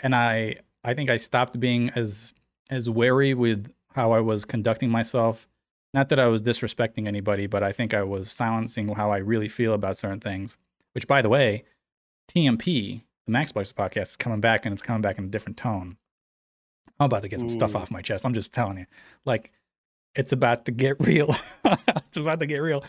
and 0.00 0.14
I 0.14 0.56
I 0.82 0.94
think 0.94 1.10
I 1.10 1.18
stopped 1.18 1.60
being 1.60 1.90
as 1.90 2.32
as 2.70 2.88
wary 2.88 3.34
with 3.34 3.70
how 3.92 4.12
I 4.12 4.20
was 4.20 4.46
conducting 4.46 4.88
myself 4.88 5.46
not 5.94 6.08
that 6.10 6.20
I 6.20 6.26
was 6.26 6.42
disrespecting 6.42 7.06
anybody, 7.06 7.46
but 7.46 7.62
I 7.62 7.72
think 7.72 7.94
I 7.94 8.02
was 8.02 8.30
silencing 8.30 8.88
how 8.88 9.10
I 9.10 9.18
really 9.18 9.48
feel 9.48 9.72
about 9.72 9.96
certain 9.96 10.20
things. 10.20 10.58
Which, 10.92 11.06
by 11.06 11.22
the 11.22 11.28
way, 11.28 11.64
TMP, 12.30 13.02
the 13.26 13.32
Max 13.32 13.50
Spicer 13.50 13.74
podcast, 13.74 14.02
is 14.02 14.16
coming 14.16 14.40
back 14.40 14.66
and 14.66 14.72
it's 14.72 14.82
coming 14.82 15.02
back 15.02 15.18
in 15.18 15.24
a 15.24 15.28
different 15.28 15.56
tone. 15.56 15.96
I'm 17.00 17.06
about 17.06 17.22
to 17.22 17.28
get 17.28 17.40
some 17.40 17.48
Ooh. 17.48 17.52
stuff 17.52 17.72
mm. 17.72 17.80
off 17.80 17.90
my 17.90 18.02
chest. 18.02 18.26
I'm 18.26 18.34
just 18.34 18.52
telling 18.52 18.78
you. 18.78 18.86
Like, 19.24 19.52
it's 20.14 20.32
about 20.32 20.64
to 20.66 20.72
get 20.72 20.96
real. 21.00 21.34
it's 21.64 22.18
about 22.18 22.40
to 22.40 22.46
get 22.46 22.58
real. 22.58 22.84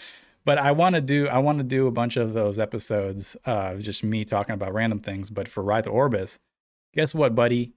But 0.46 0.58
I 0.58 0.72
want 0.72 0.96
to 0.96 1.02
do 1.02 1.28
I 1.28 1.38
want 1.40 1.60
to 1.60 1.64
do 1.64 1.88
a 1.88 1.92
bunch 1.92 2.18
of 2.18 2.34
those 2.34 2.60
episodes 2.60 3.36
of 3.46 3.82
just 3.82 4.04
me 4.04 4.26
talking 4.26 4.54
about 4.54 4.74
random 4.74 5.00
things. 5.00 5.30
But 5.30 5.48
for 5.48 5.64
Ride 5.64 5.84
to 5.84 5.90
Orbis, 5.90 6.40
guess 6.94 7.14
what, 7.14 7.36
buddy? 7.36 7.74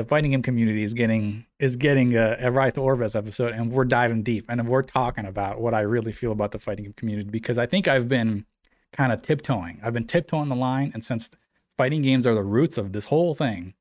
The 0.00 0.08
fighting 0.08 0.30
game 0.30 0.40
community 0.40 0.82
is 0.82 0.94
getting 0.94 1.44
is 1.58 1.76
getting 1.76 2.16
a, 2.16 2.38
a 2.40 2.72
to 2.72 2.80
Orbis 2.80 3.14
episode, 3.14 3.52
and 3.52 3.70
we're 3.70 3.84
diving 3.84 4.22
deep, 4.22 4.46
and 4.48 4.66
we're 4.66 4.82
talking 4.82 5.26
about 5.26 5.60
what 5.60 5.74
I 5.74 5.82
really 5.82 6.12
feel 6.12 6.32
about 6.32 6.52
the 6.52 6.58
fighting 6.58 6.86
game 6.86 6.94
community 6.94 7.28
because 7.28 7.58
I 7.58 7.66
think 7.66 7.86
I've 7.86 8.08
been 8.08 8.46
kind 8.94 9.12
of 9.12 9.20
tiptoeing. 9.20 9.78
I've 9.82 9.92
been 9.92 10.06
tiptoeing 10.06 10.48
the 10.48 10.56
line, 10.56 10.90
and 10.94 11.04
since 11.04 11.28
fighting 11.76 12.00
games 12.00 12.26
are 12.26 12.34
the 12.34 12.42
roots 12.42 12.78
of 12.78 12.92
this 12.92 13.04
whole 13.04 13.34
thing, 13.34 13.74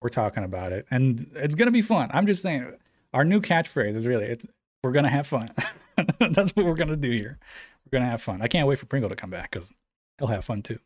we're 0.00 0.10
talking 0.10 0.44
about 0.44 0.70
it, 0.70 0.86
and 0.92 1.28
it's 1.34 1.56
gonna 1.56 1.72
be 1.72 1.82
fun. 1.82 2.08
I'm 2.12 2.26
just 2.28 2.40
saying, 2.40 2.72
our 3.12 3.24
new 3.24 3.40
catchphrase 3.40 3.96
is 3.96 4.06
really 4.06 4.26
it's 4.26 4.46
we're 4.84 4.92
gonna 4.92 5.10
have 5.10 5.26
fun. 5.26 5.50
That's 6.20 6.50
what 6.50 6.66
we're 6.66 6.76
gonna 6.76 6.94
do 6.94 7.10
here. 7.10 7.40
We're 7.84 7.98
gonna 7.98 8.10
have 8.10 8.22
fun. 8.22 8.42
I 8.42 8.46
can't 8.46 8.68
wait 8.68 8.78
for 8.78 8.86
Pringle 8.86 9.10
to 9.10 9.16
come 9.16 9.30
back 9.30 9.50
because 9.50 9.72
he'll 10.18 10.28
have 10.28 10.44
fun 10.44 10.62
too. 10.62 10.78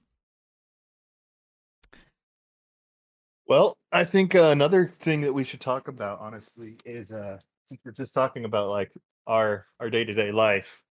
Well, 3.48 3.78
I 3.92 4.04
think 4.04 4.34
uh, 4.34 4.50
another 4.50 4.86
thing 4.86 5.22
that 5.22 5.32
we 5.32 5.42
should 5.42 5.60
talk 5.60 5.88
about, 5.88 6.20
honestly, 6.20 6.76
is 6.84 7.12
uh, 7.12 7.38
since 7.64 7.80
we're 7.82 7.92
just 7.92 8.12
talking 8.12 8.44
about 8.44 8.68
like 8.68 8.92
our 9.26 9.66
our 9.80 9.88
day 9.88 10.04
to 10.04 10.12
day 10.12 10.30
life. 10.30 10.82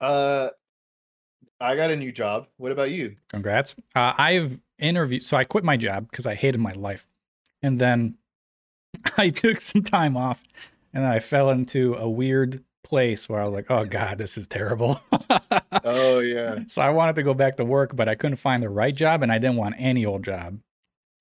Uh, 0.00 0.48
I 1.60 1.76
got 1.76 1.90
a 1.90 1.96
new 1.96 2.10
job. 2.10 2.48
What 2.56 2.72
about 2.72 2.90
you? 2.90 3.14
Congrats. 3.28 3.76
Uh, 3.94 4.14
I've 4.18 4.58
interviewed, 4.78 5.22
so 5.22 5.36
I 5.36 5.44
quit 5.44 5.62
my 5.62 5.76
job 5.76 6.10
because 6.10 6.26
I 6.26 6.34
hated 6.34 6.60
my 6.60 6.72
life, 6.72 7.06
and 7.62 7.80
then 7.80 8.16
I 9.16 9.28
took 9.28 9.60
some 9.60 9.84
time 9.84 10.16
off, 10.16 10.42
and 10.92 11.06
I 11.06 11.20
fell 11.20 11.50
into 11.50 11.94
a 11.94 12.08
weird 12.08 12.64
place 12.82 13.28
where 13.28 13.40
I 13.40 13.44
was 13.44 13.52
like, 13.52 13.70
"Oh 13.70 13.84
God, 13.84 14.18
this 14.18 14.36
is 14.36 14.48
terrible." 14.48 15.00
Oh 15.84 16.18
yeah. 16.20 16.60
so 16.66 16.82
I 16.82 16.90
wanted 16.90 17.14
to 17.14 17.22
go 17.22 17.32
back 17.32 17.58
to 17.58 17.64
work, 17.64 17.94
but 17.94 18.08
I 18.08 18.16
couldn't 18.16 18.38
find 18.38 18.60
the 18.60 18.70
right 18.70 18.94
job, 18.94 19.22
and 19.22 19.30
I 19.30 19.38
didn't 19.38 19.56
want 19.56 19.76
any 19.78 20.04
old 20.04 20.24
job. 20.24 20.58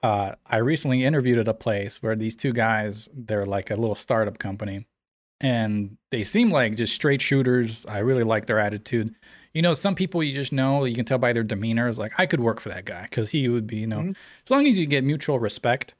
Uh, 0.02 0.34
I 0.46 0.58
recently 0.58 1.04
interviewed 1.04 1.40
at 1.40 1.48
a 1.48 1.54
place 1.54 2.02
where 2.02 2.16
these 2.16 2.36
two 2.36 2.54
guys, 2.54 3.10
they're 3.14 3.46
like 3.46 3.70
a 3.70 3.76
little 3.76 3.96
startup 3.96 4.38
company, 4.40 4.86
and 5.42 5.98
they 6.12 6.24
seem 6.24 6.52
like 6.52 6.76
just 6.76 6.94
straight 6.94 7.22
shooters. 7.22 7.86
I 7.88 8.00
really 8.00 8.24
like 8.24 8.46
their 8.46 8.60
attitude. 8.60 9.14
You 9.54 9.62
know, 9.62 9.74
some 9.74 9.96
people 9.96 10.24
you 10.24 10.34
just 10.34 10.54
know, 10.54 10.86
you 10.86 10.96
can 10.96 11.06
tell 11.06 11.18
by 11.18 11.34
their 11.34 11.44
demeanor. 11.44 11.90
Is 11.90 12.00
like 12.00 12.14
I 12.18 12.26
could 12.28 12.40
work 12.40 12.60
for 12.62 12.70
that 12.70 12.86
guy 12.86 13.04
because 13.04 13.30
he 13.32 13.50
would 13.50 13.68
be, 13.68 13.78
you 13.78 13.88
know, 13.88 14.00
Mhm. 14.00 14.16
as 14.46 14.52
long 14.52 14.68
as 14.68 14.78
you 14.78 14.86
get 14.86 15.04
mutual 15.04 15.40
respect. 15.40 15.96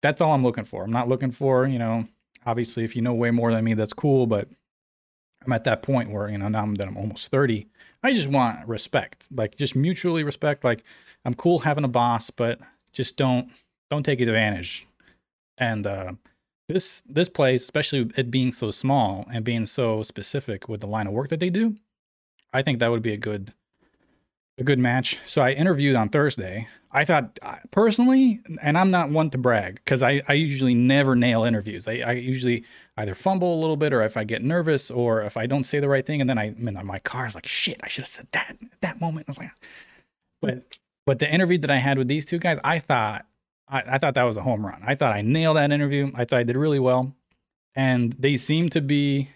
That's 0.00 0.20
all 0.20 0.32
I'm 0.32 0.44
looking 0.44 0.64
for. 0.64 0.84
I'm 0.84 0.92
not 0.92 1.08
looking 1.08 1.32
for, 1.32 1.66
you 1.66 1.78
know, 1.78 2.06
obviously 2.46 2.84
if 2.84 2.94
you 2.94 3.02
know 3.02 3.12
way 3.14 3.32
more 3.32 3.52
than 3.52 3.64
me, 3.64 3.74
that's 3.74 3.92
cool. 3.92 4.26
But 4.28 4.48
I'm 5.44 5.52
at 5.52 5.64
that 5.64 5.82
point 5.82 6.10
where 6.10 6.28
you 6.28 6.38
know 6.38 6.48
now 6.48 6.62
I'm 6.62 6.76
that 6.76 6.86
I'm 6.88 6.96
almost 6.96 7.28
30. 7.30 7.66
I 8.02 8.12
just 8.14 8.28
want 8.28 8.66
respect, 8.68 9.28
like 9.32 9.56
just 9.56 9.74
mutually 9.74 10.22
respect. 10.24 10.62
Like 10.64 10.84
I'm 11.24 11.34
cool 11.34 11.58
having 11.60 11.84
a 11.84 11.88
boss, 11.88 12.30
but 12.30 12.60
just 12.92 13.16
don't 13.16 13.50
don't 13.90 14.02
take 14.02 14.20
advantage. 14.20 14.86
And 15.56 15.86
uh, 15.86 16.12
this 16.68 17.02
this 17.08 17.28
place, 17.28 17.64
especially 17.64 18.10
it 18.16 18.30
being 18.30 18.52
so 18.52 18.70
small 18.70 19.26
and 19.32 19.44
being 19.44 19.66
so 19.66 20.02
specific 20.02 20.68
with 20.68 20.80
the 20.80 20.86
line 20.86 21.06
of 21.06 21.12
work 21.12 21.28
that 21.30 21.40
they 21.40 21.50
do, 21.50 21.76
I 22.52 22.62
think 22.62 22.78
that 22.78 22.90
would 22.90 23.02
be 23.02 23.12
a 23.12 23.18
good 23.18 23.52
a 24.58 24.64
good 24.64 24.78
match. 24.78 25.18
So 25.26 25.40
I 25.40 25.52
interviewed 25.52 25.96
on 25.96 26.08
Thursday. 26.08 26.68
I 26.90 27.04
thought 27.04 27.38
personally, 27.70 28.40
and 28.62 28.76
I'm 28.76 28.90
not 28.90 29.10
one 29.10 29.30
to 29.30 29.38
brag 29.38 29.76
because 29.76 30.02
I, 30.02 30.22
I 30.26 30.32
usually 30.32 30.74
never 30.74 31.14
nail 31.14 31.44
interviews. 31.44 31.86
I, 31.86 31.98
I 31.98 32.12
usually 32.12 32.64
either 32.96 33.14
fumble 33.14 33.54
a 33.54 33.60
little 33.60 33.76
bit 33.76 33.92
or 33.92 34.02
if 34.02 34.16
I 34.16 34.24
get 34.24 34.42
nervous 34.42 34.90
or 34.90 35.22
if 35.22 35.36
I 35.36 35.46
don't 35.46 35.64
say 35.64 35.80
the 35.80 35.88
right 35.88 36.04
thing 36.04 36.20
and 36.20 36.28
then 36.28 36.38
I, 36.38 36.46
I'm 36.46 36.66
in 36.66 36.86
my 36.86 36.98
car 36.98 37.26
is 37.26 37.34
like, 37.34 37.46
shit, 37.46 37.78
I 37.82 37.88
should 37.88 38.04
have 38.04 38.08
said 38.08 38.28
that 38.32 38.56
at 38.60 38.80
that 38.80 39.00
moment. 39.00 39.26
I 39.28 39.30
was 39.30 39.38
like, 39.38 39.50
but, 40.40 40.78
but 41.08 41.20
the 41.20 41.32
interview 41.32 41.56
that 41.56 41.70
I 41.70 41.78
had 41.78 41.96
with 41.96 42.06
these 42.06 42.26
two 42.26 42.36
guys, 42.36 42.58
I 42.62 42.80
thought, 42.80 43.24
I, 43.66 43.82
I 43.92 43.98
thought 43.98 44.12
that 44.12 44.24
was 44.24 44.36
a 44.36 44.42
home 44.42 44.66
run. 44.66 44.82
I 44.86 44.94
thought 44.94 45.16
I 45.16 45.22
nailed 45.22 45.56
that 45.56 45.72
interview. 45.72 46.12
I 46.14 46.26
thought 46.26 46.40
I 46.40 46.42
did 46.42 46.54
really 46.54 46.78
well. 46.78 47.14
And 47.74 48.12
they 48.12 48.36
seem 48.36 48.68
to 48.68 48.82
be, 48.82 49.30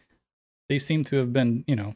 they 0.68 0.79
seem 0.79 1.03
to 1.05 1.16
have 1.16 1.33
been, 1.33 1.64
you 1.66 1.75
know, 1.75 1.95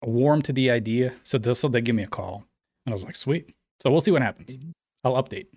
warm 0.00 0.42
to 0.42 0.52
the 0.52 0.70
idea. 0.70 1.14
So 1.24 1.38
they 1.38 1.54
so 1.54 1.66
they 1.66 1.80
give 1.80 1.96
me 1.96 2.04
a 2.04 2.06
call. 2.06 2.44
And 2.86 2.92
I 2.92 2.94
was 2.94 3.02
like, 3.02 3.16
sweet. 3.16 3.52
So 3.82 3.90
we'll 3.90 4.00
see 4.00 4.12
what 4.12 4.22
happens. 4.22 4.58
Mm-hmm. 4.58 4.70
I'll 5.02 5.20
update. 5.20 5.48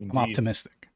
I'm 0.00 0.16
optimistic. 0.16 0.88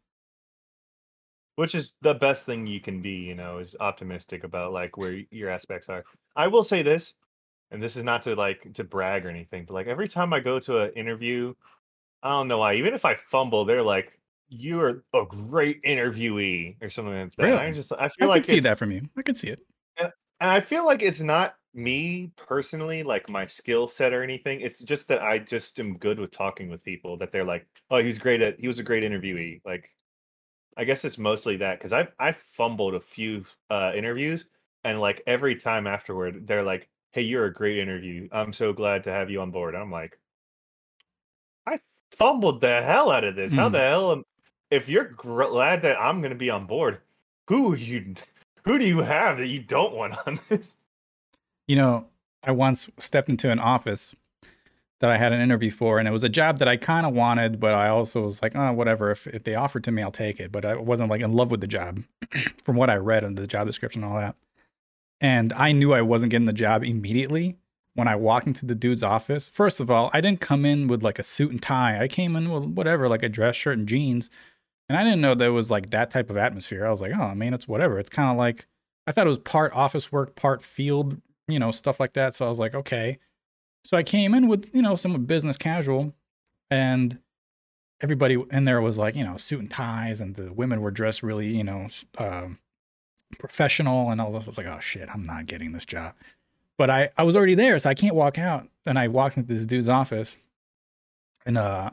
Which 1.56 1.74
is 1.74 1.96
the 2.00 2.14
best 2.14 2.46
thing 2.46 2.66
you 2.66 2.80
can 2.80 3.02
be, 3.02 3.16
you 3.16 3.34
know, 3.34 3.58
is 3.58 3.76
optimistic 3.80 4.44
about 4.44 4.72
like 4.72 4.96
where 4.96 5.20
your 5.30 5.50
aspects 5.50 5.90
are. 5.90 6.04
I 6.36 6.48
will 6.48 6.64
say 6.64 6.80
this, 6.80 7.16
and 7.72 7.82
this 7.82 7.96
is 7.96 8.04
not 8.04 8.22
to 8.22 8.36
like 8.36 8.74
to 8.74 8.84
brag 8.84 9.26
or 9.26 9.30
anything, 9.30 9.64
but 9.66 9.74
like 9.74 9.88
every 9.88 10.08
time 10.08 10.32
I 10.32 10.40
go 10.40 10.60
to 10.60 10.78
an 10.82 10.92
interview, 10.92 11.54
I 12.22 12.30
don't 12.30 12.48
know 12.48 12.58
why, 12.58 12.74
even 12.76 12.94
if 12.94 13.04
I 13.04 13.14
fumble, 13.16 13.64
they're 13.64 13.82
like, 13.82 14.20
"You 14.48 14.80
are 14.80 15.04
a 15.14 15.24
great 15.26 15.82
interviewee" 15.84 16.82
or 16.82 16.90
something 16.90 17.14
like 17.14 17.36
that. 17.36 17.54
I 17.58 17.72
just 17.72 17.92
I 17.92 18.04
I 18.06 18.08
feel 18.08 18.28
like 18.28 18.44
could 18.44 18.50
see 18.50 18.60
that 18.60 18.78
from 18.78 18.92
you. 18.92 19.08
I 19.16 19.22
could 19.22 19.36
see 19.36 19.48
it. 19.48 19.60
and 19.98 20.50
I 20.50 20.60
feel 20.60 20.84
like 20.84 21.02
it's 21.02 21.20
not 21.20 21.56
me 21.74 22.32
personally, 22.36 23.02
like 23.02 23.28
my 23.28 23.46
skill 23.46 23.88
set 23.88 24.12
or 24.12 24.22
anything. 24.22 24.60
It's 24.60 24.80
just 24.80 25.08
that 25.08 25.22
I 25.22 25.38
just 25.38 25.80
am 25.80 25.96
good 25.98 26.18
with 26.18 26.30
talking 26.30 26.68
with 26.68 26.84
people. 26.84 27.16
That 27.16 27.32
they're 27.32 27.44
like, 27.44 27.66
"Oh, 27.90 27.98
he 27.98 28.04
he's 28.04 28.18
great 28.18 28.42
at. 28.42 28.60
He 28.60 28.68
was 28.68 28.78
a 28.78 28.82
great 28.82 29.02
interviewee." 29.04 29.60
Like, 29.64 29.90
I 30.76 30.84
guess 30.84 31.04
it's 31.04 31.18
mostly 31.18 31.56
that 31.58 31.78
because 31.78 31.92
I 31.92 32.08
I 32.18 32.32
fumbled 32.32 32.94
a 32.94 33.00
few 33.00 33.44
uh, 33.70 33.92
interviews, 33.94 34.46
and 34.84 35.00
like 35.00 35.22
every 35.26 35.56
time 35.56 35.86
afterward, 35.86 36.46
they're 36.46 36.62
like, 36.62 36.90
"Hey, 37.12 37.22
you're 37.22 37.46
a 37.46 37.52
great 37.52 37.78
interview. 37.78 38.28
I'm 38.32 38.52
so 38.52 38.72
glad 38.72 39.04
to 39.04 39.10
have 39.12 39.30
you 39.30 39.40
on 39.40 39.50
board." 39.50 39.74
I'm 39.74 39.90
like, 39.90 40.18
I 41.66 41.78
fumbled 42.10 42.60
the 42.60 42.82
hell 42.82 43.10
out 43.10 43.24
of 43.24 43.36
this. 43.36 43.54
How 43.54 43.68
Mm. 43.68 43.72
the 43.72 43.78
hell? 43.78 44.12
Am, 44.12 44.24
if 44.70 44.88
you're 44.88 45.04
gr- 45.04 45.44
glad 45.44 45.82
that 45.82 46.00
I'm 46.00 46.20
going 46.20 46.32
to 46.32 46.38
be 46.38 46.50
on 46.50 46.66
board, 46.66 47.00
who 47.48 47.74
you? 47.74 48.14
Who 48.64 48.78
do 48.78 48.86
you 48.86 48.98
have 48.98 49.38
that 49.38 49.48
you 49.48 49.60
don't 49.60 49.94
want 49.94 50.14
on 50.26 50.38
this? 50.48 50.76
You 51.66 51.76
know, 51.76 52.06
I 52.44 52.52
once 52.52 52.88
stepped 52.98 53.28
into 53.28 53.50
an 53.50 53.58
office 53.58 54.14
that 55.00 55.10
I 55.10 55.16
had 55.16 55.32
an 55.32 55.40
interview 55.40 55.72
for, 55.72 55.98
and 55.98 56.06
it 56.06 56.12
was 56.12 56.22
a 56.22 56.28
job 56.28 56.60
that 56.60 56.68
I 56.68 56.76
kind 56.76 57.04
of 57.04 57.12
wanted, 57.12 57.58
but 57.58 57.74
I 57.74 57.88
also 57.88 58.22
was 58.22 58.40
like, 58.40 58.54
oh, 58.54 58.72
whatever. 58.72 59.10
If 59.10 59.26
if 59.26 59.42
they 59.44 59.56
offered 59.56 59.82
to 59.84 59.90
me, 59.92 60.00
I'll 60.02 60.12
take 60.12 60.38
it. 60.38 60.52
But 60.52 60.64
I 60.64 60.76
wasn't 60.76 61.10
like 61.10 61.20
in 61.20 61.32
love 61.32 61.50
with 61.50 61.60
the 61.60 61.66
job, 61.66 62.02
from 62.62 62.76
what 62.76 62.88
I 62.88 62.94
read 62.96 63.24
in 63.24 63.34
the 63.34 63.46
job 63.48 63.66
description 63.66 64.04
and 64.04 64.12
all 64.12 64.18
that. 64.20 64.36
And 65.22 65.52
I 65.54 65.72
knew 65.72 65.94
I 65.94 66.02
wasn't 66.02 66.30
getting 66.30 66.46
the 66.46 66.52
job 66.52 66.82
immediately 66.82 67.56
when 67.94 68.08
I 68.08 68.16
walked 68.16 68.48
into 68.48 68.66
the 68.66 68.74
dude's 68.74 69.04
office. 69.04 69.48
First 69.48 69.80
of 69.80 69.90
all, 69.90 70.10
I 70.12 70.20
didn't 70.20 70.40
come 70.40 70.64
in 70.64 70.88
with 70.88 71.02
like 71.02 71.18
a 71.20 71.22
suit 71.22 71.52
and 71.52 71.62
tie. 71.62 72.02
I 72.02 72.08
came 72.08 72.34
in 72.34 72.50
with 72.50 72.64
whatever, 72.64 73.08
like 73.08 73.22
a 73.22 73.28
dress 73.28 73.54
shirt 73.54 73.78
and 73.78 73.88
jeans. 73.88 74.30
And 74.88 74.98
I 74.98 75.04
didn't 75.04 75.20
know 75.20 75.34
there 75.34 75.52
was 75.52 75.70
like 75.70 75.90
that 75.90 76.10
type 76.10 76.28
of 76.28 76.36
atmosphere. 76.36 76.84
I 76.84 76.90
was 76.90 77.00
like, 77.00 77.12
oh, 77.16 77.22
I 77.22 77.34
mean, 77.34 77.54
it's 77.54 77.68
whatever. 77.68 78.00
It's 78.00 78.10
kind 78.10 78.30
of 78.30 78.36
like 78.36 78.66
I 79.06 79.12
thought 79.12 79.26
it 79.26 79.30
was 79.30 79.38
part 79.38 79.72
office 79.74 80.10
work, 80.10 80.34
part 80.34 80.60
field, 80.60 81.20
you 81.46 81.58
know, 81.58 81.70
stuff 81.70 82.00
like 82.00 82.14
that. 82.14 82.34
So 82.34 82.44
I 82.44 82.48
was 82.48 82.58
like, 82.58 82.74
okay. 82.74 83.18
So 83.84 83.96
I 83.96 84.02
came 84.02 84.34
in 84.34 84.48
with, 84.48 84.70
you 84.74 84.82
know, 84.82 84.96
some 84.96 85.24
business 85.24 85.56
casual 85.56 86.12
and 86.70 87.18
everybody 88.00 88.42
in 88.50 88.64
there 88.64 88.80
was 88.80 88.98
like, 88.98 89.14
you 89.14 89.24
know, 89.24 89.36
suit 89.36 89.60
and 89.60 89.70
ties 89.70 90.20
and 90.20 90.34
the 90.34 90.52
women 90.52 90.80
were 90.80 90.90
dressed 90.90 91.22
really, 91.22 91.48
you 91.48 91.64
know, 91.64 91.88
um, 92.18 92.58
professional 93.38 94.10
and 94.10 94.20
all 94.20 94.30
this. 94.32 94.44
I 94.44 94.46
was 94.48 94.58
like, 94.58 94.66
oh 94.66 94.80
shit, 94.80 95.08
I'm 95.12 95.24
not 95.24 95.46
getting 95.46 95.72
this 95.72 95.84
job. 95.84 96.14
But 96.78 96.90
I, 96.90 97.10
I 97.16 97.22
was 97.24 97.36
already 97.36 97.54
there, 97.54 97.78
so 97.78 97.90
I 97.90 97.94
can't 97.94 98.14
walk 98.14 98.38
out. 98.38 98.68
And 98.86 98.98
I 98.98 99.08
walked 99.08 99.36
into 99.36 99.52
this 99.52 99.66
dude's 99.66 99.88
office 99.88 100.36
and, 101.46 101.56
uh, 101.58 101.90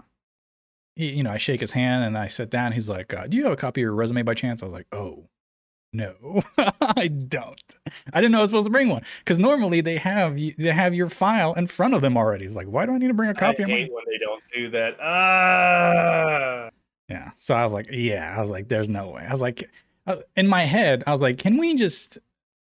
he, 0.96 1.12
you 1.12 1.24
know, 1.24 1.32
I 1.32 1.38
shake 1.38 1.62
his 1.62 1.72
hand 1.72 2.04
and 2.04 2.18
I 2.18 2.28
sit 2.28 2.50
down. 2.50 2.72
He's 2.74 2.90
like, 2.90 3.14
uh, 3.14 3.28
do 3.28 3.38
you 3.38 3.44
have 3.44 3.54
a 3.54 3.58
copy 3.58 3.82
of 3.82 3.84
your 3.84 3.94
resume 3.94 4.24
by 4.24 4.34
chance? 4.34 4.62
I 4.62 4.66
was 4.66 4.74
like, 4.74 4.88
oh, 4.92 5.26
no, 5.94 6.42
I 6.82 7.08
don't. 7.08 7.62
I 8.14 8.22
didn't 8.22 8.32
know 8.34 8.40
I 8.40 8.42
was 8.42 8.50
supposed 8.52 8.66
to 8.68 8.72
bring 8.72 8.90
one 8.90 9.04
because 9.20 9.40
normally 9.40 9.82
they 9.82 9.98
have 9.98 10.38
you, 10.38 10.54
they 10.58 10.72
have 10.72 10.94
your 10.94 11.10
file 11.10 11.54
in 11.56 11.66
front 11.68 11.94
of 11.96 12.02
them 12.02 12.16
already. 12.18 12.46
It's 12.46 12.54
like, 12.54 12.68
why 12.68 12.86
do 12.86 12.92
I 12.94 12.98
need 13.00 13.08
to 13.08 13.14
bring 13.16 13.30
a 13.30 13.34
copy 13.34 13.60
I 13.60 13.64
of 13.64 13.70
my? 13.70 13.76
hate 13.76 13.92
when 13.94 14.04
they 14.08 14.18
don't 14.20 14.44
do 14.54 14.70
that. 14.70 14.98
Ah. 15.02 16.70
Yeah. 17.10 17.32
So 17.38 17.56
I 17.56 17.64
was 17.64 17.74
like, 17.74 17.88
yeah. 17.92 18.36
I 18.38 18.42
was 18.42 18.52
like, 18.52 18.68
there's 18.68 18.90
no 18.90 19.10
way. 19.10 19.26
I 19.28 19.32
was 19.32 19.42
like, 19.42 19.68
in 20.36 20.48
my 20.48 20.64
head, 20.64 21.04
I 21.06 21.12
was 21.12 21.22
like, 21.22 21.38
can 21.38 21.58
we 21.58 21.76
just 21.76 22.20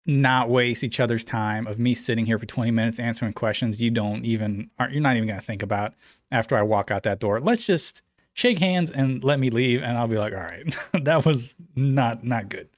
not 0.08 0.50
waste 0.50 0.86
each 0.86 1.02
other's 1.02 1.26
time 1.26 1.68
of 1.68 1.78
me 1.78 1.94
sitting 1.94 2.26
here 2.26 2.40
for 2.40 2.46
20 2.46 2.72
minutes 2.72 2.98
answering 2.98 3.34
questions 3.34 3.82
you 3.82 3.92
don't 3.92 4.24
even 4.24 4.70
aren't 4.80 4.94
you're 4.94 5.02
not 5.02 5.18
even 5.18 5.28
gonna 5.28 5.42
think 5.42 5.62
about 5.62 5.94
after 6.32 6.56
I 6.58 6.62
walk 6.62 6.90
out 6.90 7.04
that 7.04 7.20
door. 7.20 7.42
Let's 7.42 7.66
just 7.66 8.02
shake 8.34 8.60
hands 8.60 8.90
and 8.90 9.24
let 9.24 9.40
me 9.40 9.50
leave, 9.50 9.84
and 9.84 9.98
I'll 9.98 10.08
be 10.08 10.18
like, 10.18 10.34
all 10.34 10.40
right, 10.40 10.76
that 11.04 11.26
was 11.26 11.58
not 11.76 12.24
not 12.24 12.48
good. 12.50 12.70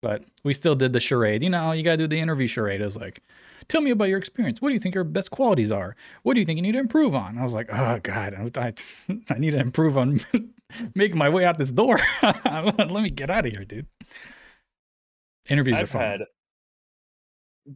But 0.00 0.22
we 0.44 0.54
still 0.54 0.76
did 0.76 0.92
the 0.92 1.00
charade. 1.00 1.42
You 1.42 1.50
know, 1.50 1.72
you 1.72 1.82
gotta 1.82 1.96
do 1.96 2.06
the 2.06 2.20
interview 2.20 2.46
charade. 2.46 2.80
It 2.80 2.84
was 2.84 2.96
like, 2.96 3.20
tell 3.66 3.80
me 3.80 3.90
about 3.90 4.08
your 4.08 4.18
experience. 4.18 4.62
What 4.62 4.68
do 4.68 4.74
you 4.74 4.80
think 4.80 4.94
your 4.94 5.04
best 5.04 5.32
qualities 5.32 5.72
are? 5.72 5.96
What 6.22 6.34
do 6.34 6.40
you 6.40 6.46
think 6.46 6.58
you 6.58 6.62
need 6.62 6.72
to 6.72 6.78
improve 6.78 7.16
on? 7.16 7.36
I 7.36 7.42
was 7.42 7.54
like, 7.54 7.68
oh 7.72 7.98
god, 8.00 8.34
I, 8.56 8.60
I, 8.60 8.74
I 9.30 9.38
need 9.38 9.52
to 9.52 9.58
improve 9.58 9.98
on 9.98 10.20
making 10.94 11.18
my 11.18 11.28
way 11.28 11.44
out 11.44 11.58
this 11.58 11.72
door. 11.72 11.98
Let 12.22 12.90
me 12.90 13.10
get 13.10 13.30
out 13.30 13.46
of 13.46 13.52
here, 13.52 13.64
dude. 13.64 13.86
Interviews 15.48 15.76
are 15.76 15.80
I've 15.82 15.90
fun. 15.90 16.00
had 16.00 16.20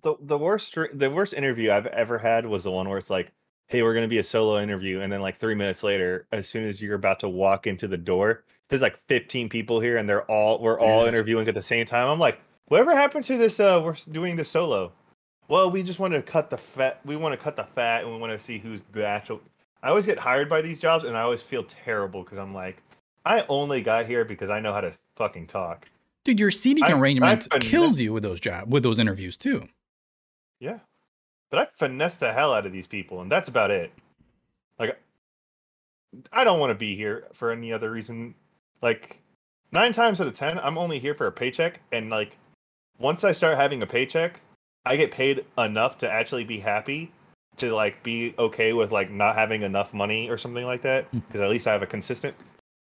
the 0.03 0.15
the 0.21 0.39
worst 0.39 0.75
the 0.93 1.11
worst 1.11 1.35
interview 1.35 1.71
I've 1.71 1.87
ever 1.87 2.19
had 2.19 2.47
was 2.47 2.65
the 2.65 2.71
one 2.71 2.89
where 2.89 2.99
it's 2.99 3.11
like, 3.11 3.31
"Hey, 3.69 3.83
we're 3.83 3.95
gonna 3.95 4.09
be 4.09 4.19
a 4.19 4.25
solo 4.25 4.61
interview," 4.63 5.01
and 5.01 5.13
then 5.13 5.21
like 5.23 5.39
three 5.39 5.55
minutes 5.55 5.83
later, 5.83 6.27
as 6.33 6.49
soon 6.49 6.67
as 6.67 6.81
you're 6.81 6.95
about 6.95 7.21
to 7.21 7.29
walk 7.29 7.67
into 7.67 7.89
the 7.89 7.97
door, 7.99 8.45
there's 8.69 8.83
like 8.83 8.99
15 9.09 9.49
people 9.49 9.81
here, 9.81 9.97
and 9.97 10.09
they're 10.09 10.25
all 10.31 10.61
we're 10.61 10.79
all 10.81 11.03
Yeah. 11.03 11.09
interviewing 11.09 11.49
at 11.49 11.55
the 11.55 11.63
same 11.63 11.87
time. 11.87 12.09
I'm 12.09 12.19
like, 12.19 12.41
whatever 12.67 12.95
happened 12.95 13.25
to 13.27 13.37
this? 13.39 13.61
Uh, 13.61 13.81
we're 13.85 13.97
doing 14.11 14.37
the 14.37 14.45
solo. 14.45 14.93
Well, 15.49 15.71
we 15.71 15.83
just 15.83 15.99
want 15.99 16.13
to 16.15 16.21
cut 16.23 16.51
the 16.51 16.59
fat. 16.59 17.01
We 17.07 17.17
want 17.17 17.33
to 17.33 17.39
cut 17.43 17.57
the 17.57 17.65
fat, 17.65 18.05
and 18.05 18.13
we 18.13 18.19
want 18.19 18.33
to 18.33 18.39
see 18.39 18.59
who's 18.59 18.85
the 18.93 19.07
actual. 19.07 19.41
I 19.83 19.89
always 19.89 20.07
get 20.07 20.19
hired 20.19 20.49
by 20.49 20.61
these 20.61 20.81
jobs, 20.81 21.05
and 21.05 21.17
I 21.17 21.21
always 21.23 21.43
feel 21.43 21.65
terrible 21.65 22.23
because 22.23 22.39
I'm 22.39 22.53
like, 22.53 22.83
I 23.25 23.45
only 23.49 23.83
got 23.83 24.07
here 24.07 24.25
because 24.25 24.51
I 24.51 24.61
know 24.61 24.73
how 24.73 24.81
to 24.81 24.93
fucking 25.17 25.47
talk. 25.47 25.87
Dude, 26.25 26.41
your 26.41 26.51
seating 26.51 26.85
I- 26.85 26.93
arrangement 26.93 27.49
kills 27.61 28.01
you 28.01 28.13
with 28.13 28.23
those 28.23 28.41
job 28.41 28.73
with 28.73 28.83
those 28.83 28.99
interviews 28.99 29.37
too. 29.37 29.69
Yeah. 30.61 30.81
But 31.51 31.61
I 31.61 31.67
finesse 31.73 32.17
the 32.17 32.33
hell 32.33 32.53
out 32.53 32.67
of 32.67 32.73
these 32.73 32.87
people, 32.87 33.23
and 33.23 33.33
that's 33.33 33.49
about 33.49 33.71
it. 33.71 33.93
Like, 34.79 34.99
I 36.33 36.45
don't 36.45 36.61
want 36.61 36.71
to 36.71 36.75
be 36.75 36.95
here 36.95 37.27
for 37.33 37.53
any 37.53 37.73
other 37.73 37.91
reason. 37.91 38.35
Like, 38.83 39.19
nine 39.73 39.93
times 39.93 40.21
out 40.21 40.27
of 40.27 40.35
ten, 40.35 40.59
I'm 40.59 40.77
only 40.77 40.99
here 40.99 41.15
for 41.15 41.27
a 41.27 41.33
paycheck, 41.33 41.81
and 41.93 42.11
like, 42.11 42.37
once 42.99 43.25
I 43.25 43.33
start 43.33 43.57
having 43.57 43.81
a 43.83 43.87
paycheck, 43.87 44.41
I 44.85 44.97
get 44.97 45.11
paid 45.11 45.45
enough 45.57 45.99
to 45.99 46.11
actually 46.11 46.45
be 46.45 46.59
happy, 46.59 47.13
to 47.59 47.75
like 47.75 48.03
be 48.03 48.35
okay 48.39 48.73
with 48.73 48.93
like 48.93 49.11
not 49.11 49.35
having 49.35 49.63
enough 49.63 49.93
money 49.95 50.29
or 50.31 50.39
something 50.39 50.65
like 50.65 50.83
that, 50.83 51.05
Hmm. 51.07 51.19
because 51.21 51.41
at 51.41 51.51
least 51.51 51.67
I 51.67 51.73
have 51.73 51.83
a 51.83 51.87
consistent. 51.87 52.35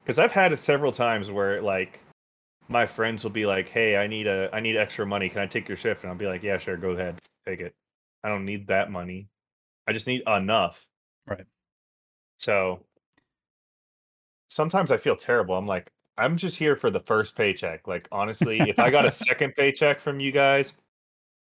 Because 0.03 0.19
I've 0.19 0.33
had 0.33 0.53
it 0.53 0.61
several 0.61 0.93
times 0.93 1.31
where 1.31 1.61
like 1.63 2.01
my 2.69 2.87
friends 2.87 3.23
will 3.25 3.31
be 3.31 3.47
like, 3.47 3.69
"Hey, 3.69 3.97
I 3.97 4.07
need 4.07 4.27
a 4.27 4.49
I 4.53 4.61
need 4.61 4.77
extra 4.77 5.07
money. 5.07 5.29
Can 5.29 5.41
I 5.41 5.47
take 5.47 5.69
your 5.69 5.77
shift?" 5.77 6.03
And 6.03 6.11
I'll 6.11 6.19
be 6.19 6.27
like, 6.27 6.43
"Yeah, 6.43 6.59
sure, 6.59 6.77
go 6.77 6.91
ahead, 6.91 7.19
take 7.47 7.61
it. 7.61 7.75
I 8.25 8.29
don't 8.29 8.45
need 8.45 8.67
that 8.69 8.91
money. 8.91 9.29
I 9.87 9.93
just 9.93 10.07
need 10.07 10.23
enough." 10.27 10.87
Right. 11.27 11.45
So 12.39 12.85
sometimes 14.49 14.91
I 14.91 14.97
feel 14.97 15.17
terrible. 15.17 15.57
I'm 15.57 15.67
like, 15.67 15.91
I'm 16.19 16.37
just 16.37 16.57
here 16.57 16.77
for 16.77 16.91
the 16.91 17.01
first 17.01 17.37
paycheck. 17.37 17.87
Like 17.89 18.09
honestly, 18.13 18.61
if 18.61 18.79
I 18.79 18.91
got 18.91 19.07
a 19.07 19.11
second 19.13 19.55
paycheck 19.57 20.01
from 20.01 20.21
you 20.21 20.33
guys, 20.33 20.75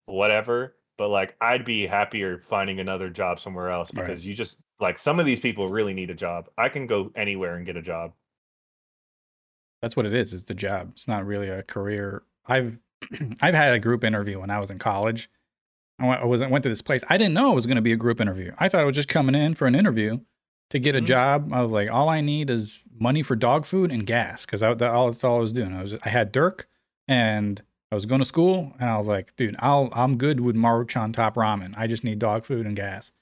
whatever. 0.06 0.76
But 1.00 1.08
like, 1.08 1.34
I'd 1.40 1.64
be 1.64 1.86
happier 1.86 2.36
finding 2.46 2.78
another 2.78 3.08
job 3.08 3.40
somewhere 3.40 3.70
else 3.70 3.90
Right. 3.94 4.06
because 4.06 4.26
you 4.26 4.34
just 4.34 4.58
like 4.80 4.98
some 4.98 5.18
of 5.18 5.24
these 5.24 5.40
people 5.40 5.70
really 5.70 5.94
need 5.94 6.10
a 6.10 6.14
job. 6.14 6.50
I 6.58 6.68
can 6.68 6.86
go 6.86 7.10
anywhere 7.16 7.54
and 7.56 7.64
get 7.64 7.74
a 7.78 7.80
job. 7.80 8.12
That's 9.80 9.96
what 9.96 10.04
it 10.04 10.12
is. 10.12 10.34
It's 10.34 10.42
the 10.42 10.52
job. 10.52 10.90
It's 10.92 11.08
not 11.08 11.24
really 11.24 11.48
a 11.48 11.62
career. 11.62 12.22
I've 12.46 12.76
I've 13.40 13.54
had 13.54 13.72
a 13.72 13.80
group 13.80 14.04
interview 14.04 14.40
when 14.40 14.50
I 14.50 14.58
was 14.60 14.70
in 14.70 14.78
college. 14.78 15.30
I 15.98 16.06
went, 16.06 16.20
I 16.20 16.26
was 16.26 16.42
went 16.42 16.64
to 16.64 16.68
this 16.68 16.82
place. 16.82 17.00
I 17.08 17.16
didn't 17.16 17.32
know 17.32 17.50
it 17.52 17.54
was 17.54 17.64
going 17.64 17.76
to 17.76 17.80
be 17.82 17.92
a 17.92 17.96
group 17.96 18.20
interview. 18.20 18.52
I 18.58 18.68
thought 18.68 18.82
I 18.82 18.84
was 18.84 18.94
just 18.96 19.08
coming 19.08 19.34
in 19.34 19.54
for 19.54 19.66
an 19.66 19.74
interview 19.74 20.20
to 20.68 20.78
get 20.78 20.94
a 20.96 21.00
Mhm. 21.00 21.06
job. 21.06 21.50
I 21.54 21.62
was 21.62 21.72
like, 21.72 21.90
all 21.90 22.10
I 22.10 22.20
need 22.20 22.50
is 22.50 22.84
money 22.98 23.22
for 23.22 23.36
dog 23.36 23.64
food 23.64 23.90
and 23.90 24.06
gas 24.06 24.44
because 24.44 24.60
that, 24.60 24.76
that 24.80 24.90
all 24.90 25.06
that's 25.10 25.24
all 25.24 25.36
I 25.38 25.40
was 25.40 25.52
doing. 25.54 25.72
I 25.72 25.80
was 25.80 25.94
I 26.02 26.10
had 26.10 26.30
Dirk 26.30 26.68
and 27.08 27.62
I 27.90 27.96
was 27.96 28.06
going 28.06 28.20
to 28.20 28.24
school 28.24 28.72
and 28.78 28.88
I 28.88 28.96
was 28.96 29.08
like, 29.08 29.34
dude, 29.36 29.56
I'll 29.58 29.88
I'm 29.92 30.16
good 30.16 30.40
with 30.40 30.56
Maruchan 30.56 31.12
top 31.12 31.34
ramen. 31.34 31.74
I 31.76 31.86
just 31.86 32.04
need 32.04 32.18
dog 32.18 32.44
food 32.44 32.66
and 32.66 32.76
gas. 32.76 33.12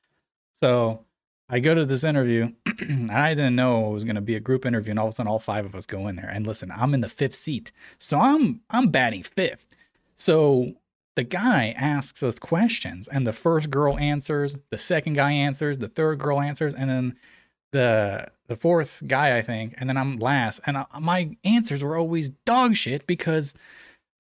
So 0.52 1.04
I 1.48 1.60
go 1.60 1.74
to 1.74 1.86
this 1.86 2.04
interview 2.04 2.52
and 2.80 3.10
I 3.10 3.34
didn't 3.34 3.56
know 3.56 3.88
it 3.88 3.92
was 3.92 4.04
going 4.04 4.16
to 4.16 4.20
be 4.20 4.34
a 4.34 4.40
group 4.40 4.66
interview 4.66 4.90
and 4.90 4.98
all 4.98 5.06
of 5.06 5.12
a 5.12 5.14
sudden 5.14 5.30
all 5.30 5.38
five 5.38 5.64
of 5.64 5.74
us 5.74 5.86
go 5.86 6.06
in 6.08 6.16
there 6.16 6.28
and 6.28 6.46
listen, 6.46 6.70
I'm 6.70 6.92
in 6.92 7.00
the 7.00 7.08
fifth 7.08 7.34
seat. 7.34 7.72
So 7.98 8.20
I'm 8.20 8.60
I'm 8.68 8.88
batting 8.88 9.22
fifth. 9.22 9.68
So 10.16 10.74
the 11.16 11.24
guy 11.24 11.74
asks 11.76 12.22
us 12.22 12.38
questions 12.38 13.08
and 13.08 13.26
the 13.26 13.32
first 13.32 13.70
girl 13.70 13.96
answers, 13.98 14.58
the 14.70 14.78
second 14.78 15.14
guy 15.14 15.32
answers, 15.32 15.78
the 15.78 15.88
third 15.88 16.18
girl 16.18 16.40
answers 16.40 16.74
and 16.74 16.90
then 16.90 17.16
the 17.72 18.26
the 18.48 18.56
fourth 18.56 19.02
guy 19.06 19.36
I 19.38 19.42
think 19.42 19.74
and 19.78 19.88
then 19.88 19.96
I'm 19.96 20.18
last 20.18 20.60
and 20.66 20.76
I, 20.76 20.84
my 21.00 21.36
answers 21.44 21.82
were 21.82 21.96
always 21.96 22.28
dog 22.28 22.76
shit 22.76 23.06
because 23.06 23.54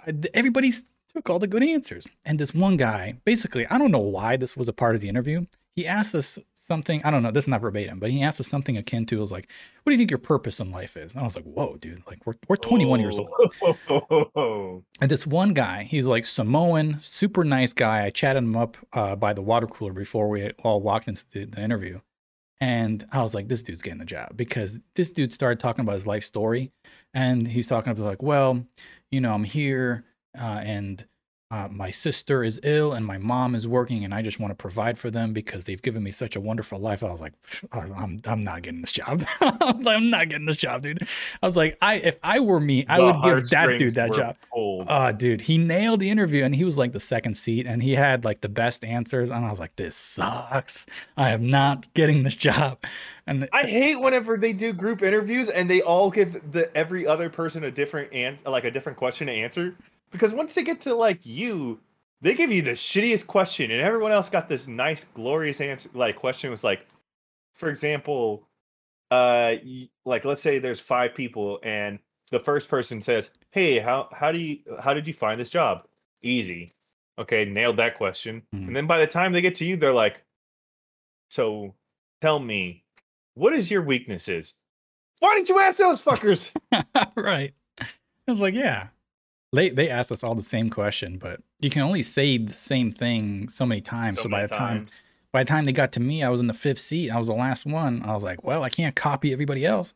I- 0.08 0.28
everybody 0.34 0.72
took 1.14 1.30
all 1.30 1.38
the 1.38 1.46
good 1.46 1.62
answers. 1.62 2.06
And 2.24 2.38
this 2.38 2.54
one 2.54 2.76
guy, 2.76 3.14
basically, 3.24 3.66
I 3.66 3.78
don't 3.78 3.90
know 3.90 3.98
why 3.98 4.36
this 4.36 4.56
was 4.56 4.68
a 4.68 4.72
part 4.72 4.94
of 4.94 5.00
the 5.00 5.08
interview. 5.08 5.46
He 5.74 5.86
asked 5.86 6.14
us 6.14 6.38
something, 6.54 7.00
I 7.04 7.10
don't 7.10 7.22
know, 7.22 7.30
this 7.30 7.44
is 7.44 7.48
not 7.48 7.60
verbatim, 7.60 8.00
but 8.00 8.10
he 8.10 8.22
asked 8.22 8.40
us 8.40 8.48
something 8.48 8.76
akin 8.76 9.06
to, 9.06 9.18
it 9.18 9.20
was 9.20 9.30
like, 9.30 9.48
what 9.82 9.90
do 9.90 9.94
you 9.94 9.98
think 9.98 10.10
your 10.10 10.18
purpose 10.18 10.58
in 10.58 10.72
life 10.72 10.96
is? 10.96 11.12
And 11.12 11.20
I 11.20 11.24
was 11.24 11.36
like, 11.36 11.44
whoa, 11.44 11.76
dude, 11.80 12.02
like 12.06 12.26
we're, 12.26 12.34
we're 12.48 12.56
21 12.56 13.00
years 13.00 13.18
old. 13.18 13.30
old. 14.34 14.84
And 15.00 15.10
this 15.10 15.24
one 15.26 15.54
guy, 15.54 15.84
he's 15.84 16.06
like 16.06 16.26
Samoan, 16.26 16.98
super 17.00 17.44
nice 17.44 17.72
guy. 17.72 18.04
I 18.04 18.10
chatted 18.10 18.42
him 18.42 18.56
up 18.56 18.76
uh, 18.92 19.14
by 19.14 19.32
the 19.32 19.42
water 19.42 19.68
cooler 19.68 19.92
before 19.92 20.28
we 20.28 20.50
all 20.64 20.80
walked 20.80 21.06
into 21.06 21.24
the, 21.30 21.44
the 21.44 21.60
interview. 21.60 22.00
And 22.60 23.06
I 23.12 23.22
was 23.22 23.34
like, 23.34 23.48
this 23.48 23.62
dude's 23.62 23.82
getting 23.82 24.00
the 24.00 24.04
job 24.04 24.36
because 24.36 24.80
this 24.94 25.10
dude 25.10 25.32
started 25.32 25.60
talking 25.60 25.82
about 25.82 25.94
his 25.94 26.08
life 26.08 26.24
story. 26.24 26.72
And 27.14 27.48
he's 27.48 27.66
talking 27.66 27.92
about, 27.92 28.04
like, 28.04 28.22
well, 28.22 28.66
you 29.10 29.20
know, 29.20 29.32
I'm 29.32 29.44
here 29.44 30.04
uh, 30.38 30.60
and 30.62 31.04
uh, 31.50 31.66
my 31.70 31.90
sister 31.90 32.44
is 32.44 32.60
ill 32.62 32.92
and 32.92 33.06
my 33.06 33.16
mom 33.16 33.54
is 33.54 33.66
working 33.66 34.04
and 34.04 34.12
I 34.12 34.20
just 34.20 34.38
want 34.38 34.50
to 34.50 34.54
provide 34.54 34.98
for 34.98 35.10
them 35.10 35.32
because 35.32 35.64
they've 35.64 35.80
given 35.80 36.02
me 36.02 36.12
such 36.12 36.36
a 36.36 36.40
wonderful 36.40 36.78
life. 36.78 37.02
I 37.02 37.10
was 37.10 37.22
like, 37.22 37.32
I'm, 37.72 38.20
I'm 38.26 38.40
not 38.40 38.60
getting 38.62 38.82
this 38.82 38.92
job. 38.92 39.24
I'm 39.40 40.10
not 40.10 40.28
getting 40.28 40.44
this 40.44 40.58
job, 40.58 40.82
dude. 40.82 41.08
I 41.42 41.46
was 41.46 41.56
like, 41.56 41.78
I 41.80 41.94
if 41.94 42.18
I 42.22 42.40
were 42.40 42.60
me, 42.60 42.84
I 42.86 42.98
The 42.98 43.04
would 43.06 43.22
give 43.22 43.48
that 43.50 43.78
dude 43.78 43.94
that 43.94 44.12
job. 44.12 44.36
pulled. 44.52 44.88
Oh, 44.90 45.10
dude, 45.12 45.40
he 45.40 45.56
nailed 45.56 46.00
the 46.00 46.10
interview 46.10 46.44
and 46.44 46.54
he 46.54 46.64
was 46.64 46.76
like 46.76 46.92
the 46.92 47.00
second 47.00 47.32
seat 47.34 47.66
and 47.66 47.82
he 47.82 47.94
had 47.94 48.26
like 48.26 48.42
the 48.42 48.50
best 48.50 48.84
answers. 48.84 49.30
And 49.30 49.46
I 49.46 49.48
was 49.48 49.58
like, 49.58 49.74
this 49.76 49.96
sucks. 49.96 50.84
I 51.16 51.30
am 51.30 51.48
not 51.48 51.92
getting 51.94 52.24
this 52.24 52.36
job. 52.36 52.78
And 53.26 53.48
I 53.54 53.62
hate 53.62 54.00
whenever 54.00 54.36
they 54.36 54.52
do 54.52 54.74
group 54.74 55.02
interviews 55.02 55.48
and 55.48 55.68
they 55.70 55.80
all 55.80 56.10
give 56.10 56.52
the 56.52 56.74
every 56.76 57.06
other 57.06 57.30
person 57.30 57.64
a 57.64 57.70
different 57.70 58.12
answer, 58.12 58.48
like 58.50 58.64
a 58.64 58.70
different 58.70 58.98
question 58.98 59.28
to 59.28 59.32
answer. 59.32 59.76
Because 60.10 60.32
once 60.32 60.54
they 60.54 60.62
get 60.62 60.80
to 60.82 60.94
like 60.94 61.24
you, 61.24 61.80
they 62.20 62.34
give 62.34 62.50
you 62.50 62.62
the 62.62 62.72
shittiest 62.72 63.26
question, 63.26 63.70
and 63.70 63.80
everyone 63.80 64.12
else 64.12 64.28
got 64.28 64.48
this 64.48 64.66
nice, 64.66 65.04
glorious 65.14 65.60
answer. 65.60 65.88
Like 65.92 66.16
question 66.16 66.50
was 66.50 66.64
like, 66.64 66.86
for 67.54 67.68
example, 67.68 68.48
uh, 69.10 69.56
like 70.04 70.24
let's 70.24 70.42
say 70.42 70.58
there's 70.58 70.80
five 70.80 71.14
people, 71.14 71.60
and 71.62 71.98
the 72.30 72.40
first 72.40 72.68
person 72.68 73.02
says, 73.02 73.30
"Hey, 73.50 73.78
how 73.78 74.08
how 74.12 74.32
do 74.32 74.38
you 74.38 74.58
how 74.80 74.94
did 74.94 75.06
you 75.06 75.14
find 75.14 75.38
this 75.38 75.50
job? 75.50 75.86
Easy, 76.22 76.74
okay, 77.18 77.44
nailed 77.44 77.76
that 77.76 77.96
question." 77.96 78.42
Mhm. 78.54 78.68
And 78.68 78.76
then 78.76 78.86
by 78.86 78.98
the 78.98 79.06
time 79.06 79.32
they 79.32 79.40
get 79.40 79.56
to 79.56 79.64
you, 79.64 79.76
they're 79.76 79.92
like, 79.92 80.22
"So, 81.30 81.74
tell 82.20 82.38
me, 82.38 82.84
what 83.34 83.52
is 83.52 83.70
your 83.70 83.82
weaknesses? 83.82 84.54
Why 85.20 85.34
didn't 85.34 85.48
you 85.48 85.60
ask 85.60 85.78
those 85.78 86.02
fuckers? 86.02 86.50
right. 87.16 87.54
I 87.80 88.30
was 88.30 88.40
like, 88.40 88.54
yeah. 88.54 88.88
They 89.52 89.70
they 89.70 89.88
asked 89.88 90.12
us 90.12 90.22
all 90.22 90.34
the 90.34 90.42
same 90.42 90.68
question, 90.70 91.18
but 91.18 91.40
you 91.60 91.70
can 91.70 91.82
only 91.82 92.02
say 92.02 92.38
the 92.38 92.52
same 92.52 92.90
thing 92.90 93.48
so 93.48 93.64
many 93.64 93.80
times. 93.80 94.20
So, 94.20 94.28
by 94.28 94.38
many 94.38 94.48
the 94.48 94.54
time 94.54 94.86
by 95.32 95.42
the 95.42 95.48
time 95.48 95.64
they 95.64 95.72
got 95.72 95.92
to 95.92 96.00
me, 96.00 96.22
I 96.22 96.30
was 96.30 96.40
in 96.40 96.46
the 96.46 96.54
fifth 96.54 96.80
seat. 96.80 97.10
I 97.10 97.18
was 97.18 97.26
the 97.26 97.34
last 97.34 97.66
one. 97.66 98.02
I 98.02 98.14
was 98.14 98.24
like, 98.24 98.44
well, 98.44 98.62
I 98.62 98.70
can't 98.70 98.96
copy 98.96 99.32
everybody 99.32 99.64
else. 99.64 99.94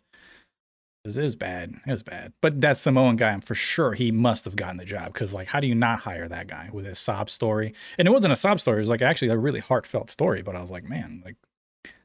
It 1.04 1.16
was 1.16 1.34
bad. 1.34 1.74
It 1.84 1.90
was 1.90 2.02
bad. 2.02 2.32
But 2.40 2.60
that 2.60 2.76
Samoan 2.76 3.16
guy, 3.16 3.30
I'm 3.30 3.40
for 3.40 3.56
sure 3.56 3.92
he 3.92 4.12
must 4.12 4.44
have 4.44 4.54
gotten 4.54 4.76
the 4.76 4.84
job. 4.84 5.12
Because 5.12 5.34
like, 5.34 5.48
how 5.48 5.58
do 5.58 5.66
you 5.66 5.74
not 5.74 5.98
hire 5.98 6.28
that 6.28 6.46
guy 6.46 6.68
with 6.72 6.84
his 6.84 6.98
sob 6.98 7.28
story? 7.28 7.74
And 7.98 8.06
it 8.06 8.12
wasn't 8.12 8.32
a 8.32 8.36
sob 8.36 8.60
story. 8.60 8.78
It 8.78 8.80
was 8.80 8.88
like 8.88 9.02
actually 9.02 9.28
a 9.28 9.36
really 9.36 9.58
heartfelt 9.58 10.10
story. 10.10 10.42
But 10.42 10.54
I 10.54 10.60
was 10.60 10.70
like, 10.70 10.84
man, 10.84 11.22
like 11.24 11.36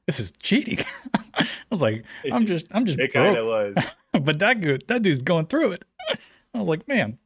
this 0.07 0.19
is 0.19 0.31
cheating. 0.39 0.83
I 1.35 1.47
was 1.69 1.81
like, 1.81 2.05
I'm 2.31 2.47
just, 2.47 2.67
I'm 2.71 2.85
just 2.85 2.97
It 2.97 3.13
kind 3.13 3.37
of 3.37 3.45
was. 3.45 3.75
but 4.19 4.39
that 4.39 4.61
good, 4.61 4.85
that 4.87 5.03
dude's 5.03 5.21
going 5.21 5.45
through 5.45 5.73
it. 5.73 5.85
I 6.55 6.57
was 6.57 6.67
like, 6.67 6.87
man, 6.87 7.19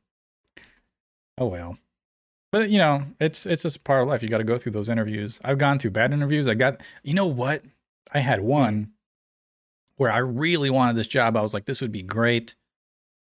oh 1.41 1.47
well. 1.47 1.77
But 2.51 2.69
you 2.69 2.77
know, 2.77 3.03
it's 3.19 3.45
it's 3.45 3.63
just 3.63 3.83
part 3.83 4.03
of 4.03 4.07
life. 4.07 4.21
You 4.21 4.29
got 4.29 4.37
to 4.37 4.43
go 4.43 4.57
through 4.57 4.73
those 4.73 4.89
interviews. 4.89 5.39
I've 5.43 5.57
gone 5.57 5.79
through 5.79 5.91
bad 5.91 6.13
interviews. 6.13 6.47
I 6.47 6.53
got, 6.53 6.81
you 7.03 7.13
know 7.13 7.25
what? 7.25 7.63
I 8.13 8.19
had 8.19 8.41
one 8.41 8.91
where 9.97 10.11
I 10.11 10.17
really 10.17 10.69
wanted 10.69 10.95
this 10.95 11.07
job. 11.07 11.35
I 11.35 11.41
was 11.41 11.53
like, 11.53 11.65
this 11.65 11.81
would 11.81 11.91
be 11.91 12.03
great 12.03 12.55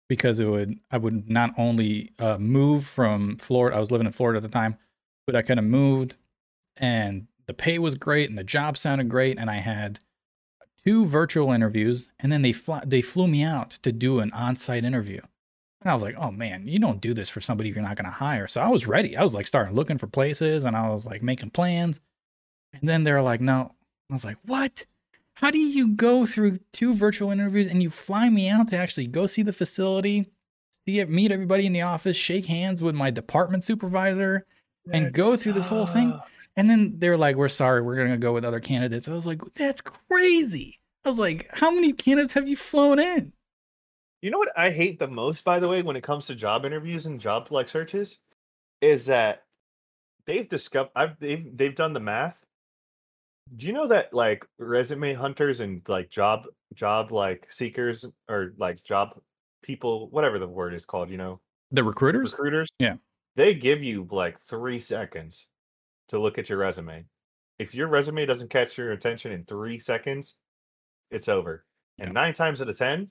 because 0.09 0.41
it 0.41 0.47
would 0.47 0.81
I 0.91 0.99
would 0.99 1.31
not 1.31 1.53
only 1.57 2.13
uh, 2.19 2.39
move 2.39 2.87
from 2.87 3.37
Florida. 3.37 3.77
I 3.77 3.81
was 3.81 3.91
living 3.91 4.07
in 4.07 4.13
Florida 4.13 4.39
at 4.39 4.43
the 4.43 4.49
time, 4.49 4.77
but 5.27 5.37
I 5.37 5.43
could 5.43 5.59
have 5.59 5.67
moved, 5.67 6.17
and 6.77 7.29
the 7.47 7.55
pay 7.55 7.79
was 7.79 7.95
great, 7.95 8.29
and 8.29 8.39
the 8.39 8.45
job 8.45 8.77
sounded 8.77 9.09
great, 9.09 9.39
and 9.39 9.51
I 9.51 9.57
had 9.57 10.01
two 10.85 11.05
virtual 11.07 11.53
interviews, 11.53 12.09
and 12.19 12.33
then 12.33 12.43
they 12.43 12.53
fly, 12.53 12.83
they 12.87 13.03
flew 13.03 13.29
me 13.29 13.43
out 13.45 13.71
to 13.83 13.93
do 13.93 14.21
an 14.21 14.33
on-site 14.33 14.85
interview. 14.85 15.21
And 15.83 15.91
I 15.91 15.95
was 15.95 16.03
like, 16.03 16.16
oh 16.18 16.31
man, 16.31 16.66
you 16.66 16.78
don't 16.78 17.01
do 17.01 17.14
this 17.14 17.31
for 17.31 17.41
somebody 17.41 17.70
you're 17.70 17.83
not 17.83 17.97
going 17.97 18.05
to 18.05 18.11
hire. 18.11 18.47
So 18.47 18.61
I 18.61 18.68
was 18.68 18.87
ready. 18.87 19.16
I 19.16 19.22
was 19.22 19.33
like 19.35 19.47
starting 19.47 19.74
looking 19.74 19.97
for 19.99 20.07
places 20.07 20.64
and 20.64 20.76
I 20.76 20.89
was 20.91 21.07
like 21.07 21.22
making 21.22 21.51
plans. 21.51 22.01
And 22.74 22.89
then 22.89 23.03
they're 23.03 23.22
like, 23.22 23.41
no. 23.41 23.74
I 24.11 24.12
was 24.12 24.24
like, 24.24 24.37
what? 24.45 24.85
How 25.35 25.51
do 25.51 25.59
you 25.59 25.89
go 25.89 26.26
through 26.26 26.59
two 26.72 26.93
virtual 26.93 27.31
interviews 27.31 27.70
and 27.70 27.83
you 27.83 27.89
fly 27.89 28.28
me 28.28 28.49
out 28.49 28.68
to 28.68 28.76
actually 28.76 29.07
go 29.07 29.26
see 29.26 29.43
the 29.43 29.55
facility, 29.55 30.26
see 30.87 31.01
it, 31.01 31.09
meet 31.09 31.33
everybody 31.33 31.64
in 31.64 31.72
the 31.72 31.81
office, 31.83 32.16
shake 32.16 32.47
hands 32.47 32.83
with 32.83 32.95
my 32.95 33.11
department 33.11 33.64
supervisor, 33.64 34.45
and 34.93 35.07
That 35.07 35.12
go 35.14 35.37
through 35.37 35.53
this 35.55 35.66
whole 35.66 35.87
thing? 35.87 36.18
and 36.57 36.68
then 36.68 36.99
they're 36.99 37.16
like, 37.16 37.37
we're 37.37 37.49
sorry, 37.49 37.81
we're 37.81 37.97
going 37.97 38.11
to 38.11 38.18
go 38.18 38.33
with 38.35 38.45
other 38.45 38.61
candidates. 38.61 39.09
I 39.09 39.12
was 39.12 39.26
like, 39.26 39.41
that's 39.55 39.81
crazy. 39.81 40.78
I 41.05 41.09
was 41.09 41.18
like, 41.18 41.49
how 41.53 41.70
many 41.70 41.93
candidates 41.95 42.35
have 42.35 42.49
you 42.49 42.57
flown 42.57 42.99
in? 42.99 43.33
You 44.23 44.31
know 44.31 44.39
what 44.39 44.57
I 44.57 44.71
hate 44.71 44.99
the 44.99 45.09
most, 45.09 45.45
by 45.45 45.59
the 45.61 45.68
way, 45.68 45.83
when 45.83 45.97
it 45.97 46.03
comes 46.03 46.27
to 46.27 46.35
job 46.35 46.64
interviews 46.64 47.07
and 47.07 47.21
job 47.21 47.49
like 47.51 47.68
searches, 47.68 48.18
is 48.81 49.07
that 49.07 49.45
they've 50.27 50.49
discovered 50.49 50.91
I've 50.95 51.18
they've 51.18 51.57
they've 51.57 51.75
done 51.75 51.93
the 51.95 52.01
math. 52.01 52.37
Do 53.57 53.66
you 53.66 53.73
know 53.73 53.87
that 53.89 54.12
like 54.12 54.47
resume 54.59 55.14
hunters 55.14 55.61
and 55.61 55.83
like 55.89 56.11
job 56.11 56.45
job 56.75 57.12
like 57.12 57.51
seekers 57.51 58.07
or 58.29 58.53
like 58.59 58.83
job 58.85 59.18
people, 59.62 60.09
whatever 60.11 60.39
the 60.39 60.49
word 60.49 60.75
is 60.75 60.85
called, 60.85 61.11
you 61.11 61.16
know, 61.16 61.41
The 61.71 61.83
recruiters? 61.83 62.31
recruiters, 62.33 62.68
Yeah. 62.79 62.97
they 63.37 63.55
give 63.55 63.83
you 63.83 64.07
like 64.11 64.39
three 64.41 64.79
seconds 64.81 65.49
to 66.09 66.18
look 66.18 66.39
at 66.39 66.49
your 66.49 66.59
resume. 66.59 67.07
If 67.59 67.75
your 67.75 67.89
resume 67.89 68.25
doesn't 68.27 68.51
catch 68.51 68.79
your 68.79 68.93
attention 68.93 69.33
in 69.33 69.45
three 69.45 69.79
seconds, 69.79 70.37
it's 71.11 71.29
over. 71.29 71.64
Yeah. 71.99 72.05
And 72.07 72.14
nine 72.14 72.33
times 72.35 72.62
out 72.62 72.68
of 72.68 72.79
ten, 72.79 73.11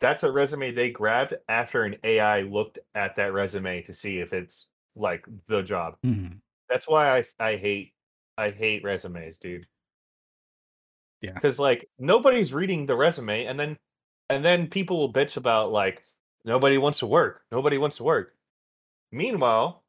that's 0.00 0.22
a 0.22 0.32
resume 0.32 0.70
they 0.72 0.90
grabbed 0.90 1.34
after 1.48 1.84
an 1.84 1.96
AI 2.04 2.42
looked 2.42 2.78
at 2.94 3.16
that 3.16 3.32
resume 3.32 3.82
to 3.82 3.92
see 3.94 4.18
if 4.18 4.32
it's 4.32 4.66
like 4.96 5.24
the 5.46 5.62
job. 5.62 5.96
Mhm. 6.04 6.40
That's 6.68 6.88
why 6.88 7.18
I 7.18 7.24
I 7.38 7.56
hate 7.56 7.92
I 8.38 8.50
hate 8.50 8.82
resumes, 8.84 9.38
dude. 9.38 9.66
Yeah. 11.20 11.34
Because 11.34 11.58
like 11.58 11.88
nobody's 11.98 12.52
reading 12.54 12.86
the 12.86 12.96
resume, 12.96 13.44
and 13.44 13.58
then 13.60 13.76
and 14.30 14.44
then 14.44 14.68
people 14.68 14.96
will 14.98 15.12
bitch 15.12 15.36
about 15.36 15.70
like 15.72 16.02
nobody 16.44 16.78
wants 16.78 16.98
to 17.00 17.06
work. 17.06 17.42
Nobody 17.52 17.76
wants 17.78 17.96
to 17.98 18.04
work. 18.04 18.34
Meanwhile, 19.12 19.84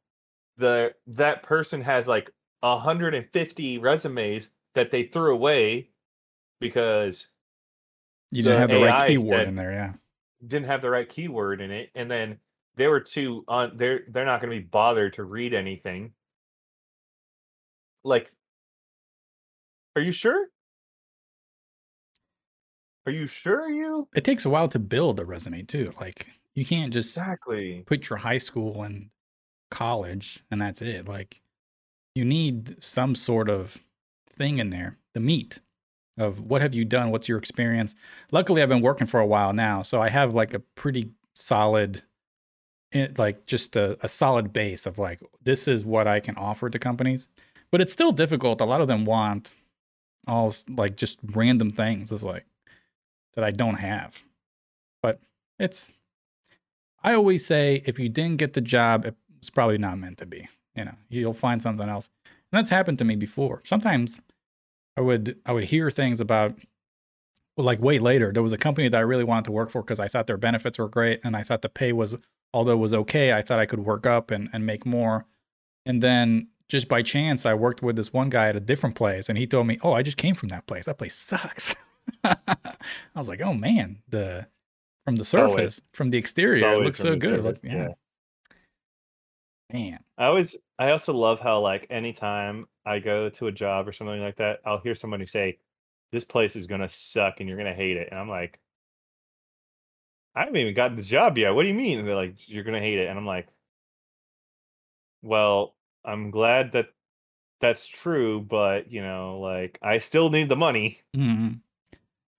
the 0.58 0.94
that 1.06 1.42
person 1.42 1.80
has 1.82 2.06
like 2.06 2.30
150 2.60 3.78
resumes 3.78 4.50
that 4.74 4.90
they 4.90 5.04
threw 5.04 5.32
away 5.32 5.90
because 6.60 7.28
You 8.30 8.42
didn't 8.42 8.54
the 8.54 8.60
have 8.60 8.70
the 8.70 8.80
right 8.80 9.08
keyword 9.08 9.38
said- 9.38 9.48
in 9.48 9.54
there, 9.56 9.72
yeah. 9.72 9.92
Didn't 10.46 10.66
have 10.68 10.82
the 10.82 10.90
right 10.90 11.08
keyword 11.08 11.60
in 11.60 11.70
it, 11.70 11.90
and 11.94 12.10
then 12.10 12.38
they 12.76 12.88
were 12.88 13.00
too 13.00 13.44
on. 13.48 13.76
They're 13.76 14.04
they're 14.08 14.24
not 14.24 14.40
going 14.40 14.52
to 14.54 14.60
be 14.62 14.66
bothered 14.68 15.14
to 15.14 15.24
read 15.24 15.54
anything. 15.54 16.14
Like, 18.04 18.32
are 19.96 20.02
you 20.02 20.12
sure? 20.12 20.48
Are 23.06 23.12
you 23.12 23.26
sure 23.26 23.68
you 23.68 24.08
It 24.14 24.24
takes 24.24 24.44
a 24.44 24.50
while 24.50 24.68
to 24.68 24.78
build 24.78 25.18
a 25.20 25.24
resume 25.24 25.62
too. 25.62 25.92
Like 26.00 26.28
you 26.54 26.64
can't 26.64 26.92
just 26.92 27.16
exactly? 27.16 27.82
put 27.86 28.08
your 28.08 28.18
high 28.18 28.38
school 28.38 28.82
and 28.82 29.10
college 29.70 30.44
and 30.50 30.60
that's 30.60 30.82
it. 30.82 31.08
Like 31.08 31.42
you 32.14 32.24
need 32.24 32.82
some 32.82 33.14
sort 33.14 33.50
of 33.50 33.82
thing 34.28 34.58
in 34.58 34.70
there, 34.70 34.98
the 35.14 35.20
meat 35.20 35.60
of 36.18 36.40
what 36.40 36.62
have 36.62 36.74
you 36.74 36.84
done, 36.84 37.10
what's 37.10 37.28
your 37.28 37.38
experience. 37.38 37.94
Luckily 38.30 38.62
I've 38.62 38.68
been 38.68 38.82
working 38.82 39.06
for 39.06 39.20
a 39.20 39.26
while 39.26 39.52
now, 39.52 39.82
so 39.82 40.00
I 40.00 40.08
have 40.08 40.34
like 40.34 40.54
a 40.54 40.58
pretty 40.58 41.10
solid 41.34 42.02
eh, 42.92 43.08
like 43.16 43.46
just 43.46 43.76
a, 43.76 43.98
a 44.04 44.08
solid 44.08 44.52
base 44.52 44.86
of 44.86 44.98
like 44.98 45.20
this 45.42 45.66
is 45.66 45.84
what 45.84 46.06
I 46.06 46.20
can 46.20 46.36
offer 46.36 46.68
to 46.68 46.78
companies. 46.78 47.28
But 47.70 47.80
it's 47.80 47.92
still 47.92 48.12
difficult. 48.12 48.60
A 48.60 48.66
lot 48.66 48.82
of 48.82 48.88
them 48.88 49.04
want 49.06 49.54
all 50.26 50.54
like 50.68 50.96
just 50.96 51.18
random 51.24 51.70
things. 51.72 52.12
It's 52.12 52.22
like 52.22 52.44
that 53.34 53.44
I 53.44 53.50
don't 53.50 53.76
have. 53.76 54.22
But 55.02 55.20
it's 55.58 55.94
I 57.02 57.14
always 57.14 57.44
say 57.44 57.82
if 57.86 57.98
you 57.98 58.08
didn't 58.08 58.36
get 58.36 58.52
the 58.52 58.60
job, 58.60 59.06
it's 59.38 59.50
probably 59.50 59.78
not 59.78 59.98
meant 59.98 60.18
to 60.18 60.26
be. 60.26 60.48
You 60.76 60.86
know, 60.86 60.94
you'll 61.08 61.34
find 61.34 61.60
something 61.60 61.88
else. 61.88 62.08
And 62.24 62.58
that's 62.58 62.70
happened 62.70 62.98
to 62.98 63.04
me 63.04 63.16
before. 63.16 63.62
Sometimes 63.64 64.20
I 64.96 65.00
would 65.00 65.38
I 65.46 65.52
would 65.52 65.64
hear 65.64 65.90
things 65.90 66.20
about 66.20 66.54
like 67.56 67.80
way 67.80 67.98
later, 67.98 68.32
there 68.32 68.42
was 68.42 68.52
a 68.52 68.58
company 68.58 68.88
that 68.88 68.96
I 68.96 69.02
really 69.02 69.24
wanted 69.24 69.44
to 69.46 69.52
work 69.52 69.70
for 69.70 69.82
because 69.82 70.00
I 70.00 70.08
thought 70.08 70.26
their 70.26 70.38
benefits 70.38 70.78
were 70.78 70.88
great 70.88 71.20
and 71.24 71.36
I 71.36 71.42
thought 71.42 71.62
the 71.62 71.68
pay 71.68 71.92
was 71.92 72.16
although 72.54 72.72
it 72.72 72.76
was 72.76 72.94
okay, 72.94 73.32
I 73.32 73.42
thought 73.42 73.58
I 73.58 73.66
could 73.66 73.80
work 73.80 74.06
up 74.06 74.30
and, 74.30 74.48
and 74.52 74.64
make 74.66 74.84
more. 74.86 75.26
And 75.86 76.02
then 76.02 76.48
just 76.68 76.88
by 76.88 77.02
chance 77.02 77.44
I 77.44 77.54
worked 77.54 77.82
with 77.82 77.96
this 77.96 78.12
one 78.12 78.30
guy 78.30 78.48
at 78.48 78.56
a 78.56 78.60
different 78.60 78.96
place 78.96 79.28
and 79.28 79.36
he 79.36 79.46
told 79.46 79.66
me, 79.66 79.78
Oh, 79.82 79.92
I 79.92 80.02
just 80.02 80.16
came 80.16 80.34
from 80.34 80.48
that 80.50 80.66
place. 80.66 80.86
That 80.86 80.98
place 80.98 81.14
sucks. 81.14 81.74
I 82.24 82.36
was 83.14 83.28
like, 83.28 83.42
Oh 83.42 83.54
man, 83.54 83.98
the 84.08 84.46
from 85.04 85.16
the 85.16 85.38
always- 85.38 85.52
surface, 85.54 85.80
from 85.92 86.10
the 86.10 86.18
exterior, 86.18 86.72
it 86.72 86.84
looks 86.84 86.98
so 86.98 87.16
good. 87.16 87.42
Looks, 87.42 87.64
yeah. 87.64 87.88
yeah. 87.88 87.88
Man. 89.72 89.98
I 90.18 90.26
always 90.26 90.56
I 90.78 90.90
also 90.90 91.14
love 91.14 91.40
how 91.40 91.60
like 91.60 91.86
anytime 91.90 92.66
I 92.84 92.98
go 93.00 93.28
to 93.30 93.46
a 93.48 93.52
job 93.52 93.88
or 93.88 93.92
something 93.92 94.20
like 94.20 94.36
that, 94.36 94.60
I'll 94.64 94.80
hear 94.80 94.94
somebody 94.94 95.26
say, 95.26 95.58
"This 96.12 96.24
place 96.24 96.56
is 96.56 96.66
gonna 96.66 96.88
suck 96.88 97.40
and 97.40 97.48
you're 97.48 97.58
gonna 97.58 97.74
hate 97.74 97.96
it," 97.96 98.08
and 98.10 98.18
I'm 98.20 98.28
like, 98.28 98.60
I 100.34 100.40
haven't 100.40 100.56
even 100.56 100.74
gotten 100.74 100.96
the 100.96 101.02
job 101.02 101.38
yet. 101.38 101.54
What 101.54 101.62
do 101.62 101.68
you 101.68 101.74
mean? 101.74 101.98
And 101.98 102.06
they're 102.08 102.14
like, 102.14 102.48
"You're 102.48 102.64
gonna 102.64 102.80
hate 102.80 102.98
it," 102.98 103.08
and 103.08 103.18
I'm 103.18 103.26
like, 103.26 103.48
well, 105.22 105.74
I'm 106.04 106.30
glad 106.30 106.72
that 106.72 106.88
that's 107.60 107.86
true, 107.86 108.40
but 108.40 108.90
you 108.90 109.02
know, 109.02 109.40
like 109.40 109.78
I 109.82 109.98
still 109.98 110.30
need 110.30 110.48
the 110.48 110.56
money. 110.56 111.00
Mhm. 111.16 111.60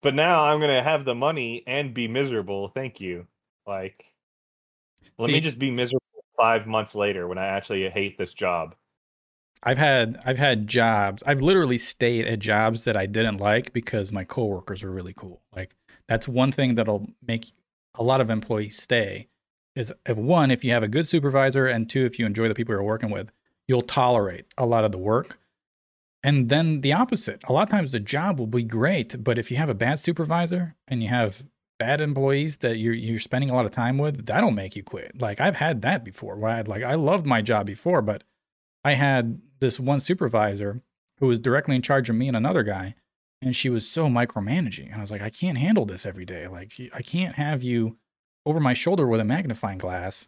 But 0.02 0.16
now 0.16 0.46
I'm 0.46 0.60
gonna 0.60 0.84
have 0.84 1.06
the 1.06 1.16
money 1.16 1.64
and 1.66 1.94
be 1.94 2.08
miserable. 2.08 2.70
Thank 2.70 3.02
you. 3.02 3.28
Like, 3.66 4.14
let 5.18 5.32
me 5.32 5.39
just 5.39 5.60
be 5.60 5.72
miserable 5.72 6.02
five 6.38 6.68
months 6.68 6.96
later 6.96 7.28
when 7.28 7.38
I 7.38 7.46
actually 7.48 7.89
hate 7.89 8.18
this 8.18 8.34
job. 8.34 8.76
I've 9.64 9.78
had 9.78 10.20
I've 10.26 10.38
had 10.38 10.68
jobs. 10.68 11.24
I've 11.26 11.41
literally 11.41 11.78
stayed 11.78 12.28
at 12.28 12.39
jobs 12.39 12.84
that 12.84 12.97
I 12.97 13.05
didn't 13.05 13.38
like 13.38 13.74
because 13.74 14.11
my 14.11 14.26
coworkers 14.26 14.84
were 14.84 14.91
really 14.91 15.14
cool. 15.14 15.41
Like 15.55 15.76
that's 16.07 16.28
one 16.28 16.51
thing 16.51 16.76
that'll 16.76 17.07
make 17.26 17.45
a 17.95 18.03
lot 18.03 18.22
of 18.22 18.30
employees 18.30 18.82
stay 18.82 19.28
is 19.76 19.91
if 20.05 20.18
one, 20.18 20.51
if 20.51 20.64
you 20.64 20.72
have 20.72 20.84
a 20.84 20.88
good 20.88 21.07
supervisor, 21.07 21.66
and 21.66 21.89
two, 21.89 22.05
if 22.05 22.20
you 22.20 22.26
enjoy 22.26 22.47
the 22.47 22.53
people 22.53 22.74
you're 22.74 22.84
working 22.84 23.09
with, 23.09 23.32
you'll 23.68 23.82
tolerate 23.82 24.45
a 24.57 24.66
lot 24.66 24.84
of 24.84 24.91
the 24.91 24.97
work. 24.97 25.39
And 26.24 26.49
then 26.49 26.82
the 26.82 26.93
opposite. 26.93 27.41
A 27.47 27.53
lot 27.53 27.64
of 27.64 27.70
times 27.70 27.91
the 27.91 27.99
job 27.99 28.39
will 28.39 28.47
be 28.47 28.64
great, 28.64 29.24
but 29.24 29.38
if 29.38 29.49
you 29.49 29.57
have 29.57 29.70
a 29.70 29.74
bad 29.74 29.99
supervisor 29.99 30.76
and 30.88 31.01
you 31.01 31.09
have 31.09 31.43
bad 31.80 31.99
employees 32.01 32.57
that 32.57 32.78
you're 32.78 32.93
you're 32.93 33.20
spending 33.20 33.49
a 33.49 33.55
lot 33.55 33.66
of 33.66 33.72
time 33.72 33.97
with, 33.97 34.26
that'll 34.26 34.51
make 34.51 34.76
you 34.76 34.84
quit. 34.84 35.20
Like 35.20 35.41
I've 35.41 35.55
had 35.55 35.82
that 35.82 36.03
before 36.03 36.38
where 36.38 36.51
I 36.51 36.61
like 36.61 36.84
I 36.84 36.95
loved 36.95 37.26
my 37.26 37.41
job 37.41 37.66
before, 37.66 38.01
but 38.01 38.24
I 38.86 38.93
had 38.93 39.41
this 39.64 39.80
one 39.80 39.99
supervisor 39.99 40.82
who 41.20 41.28
was 41.28 41.39
directly 41.39 41.76
in 41.76 41.82
charge 41.82 42.09
of 42.09 42.16
me 42.16 42.28
and 42.28 42.36
another 42.38 42.64
guy, 42.64 42.95
and 43.41 43.55
she 43.55 43.70
was 43.70 43.88
so 43.88 44.07
micromanaging. 44.07 44.88
And 44.88 44.95
I 44.95 45.01
was 45.01 45.09
like, 45.09 45.22
I 45.22 45.30
can't 45.30 45.57
handle 45.57 45.86
this 45.86 46.05
every 46.05 46.26
day. 46.26 46.47
Like, 46.47 46.74
I 46.93 47.01
can't 47.01 47.36
have 47.36 47.64
you 47.64 47.97
over 48.45 48.59
my 48.59 48.74
shoulder 48.74 49.07
with 49.07 49.22
a 49.22 49.26
magnifying 49.26 49.78
glass 49.78 50.28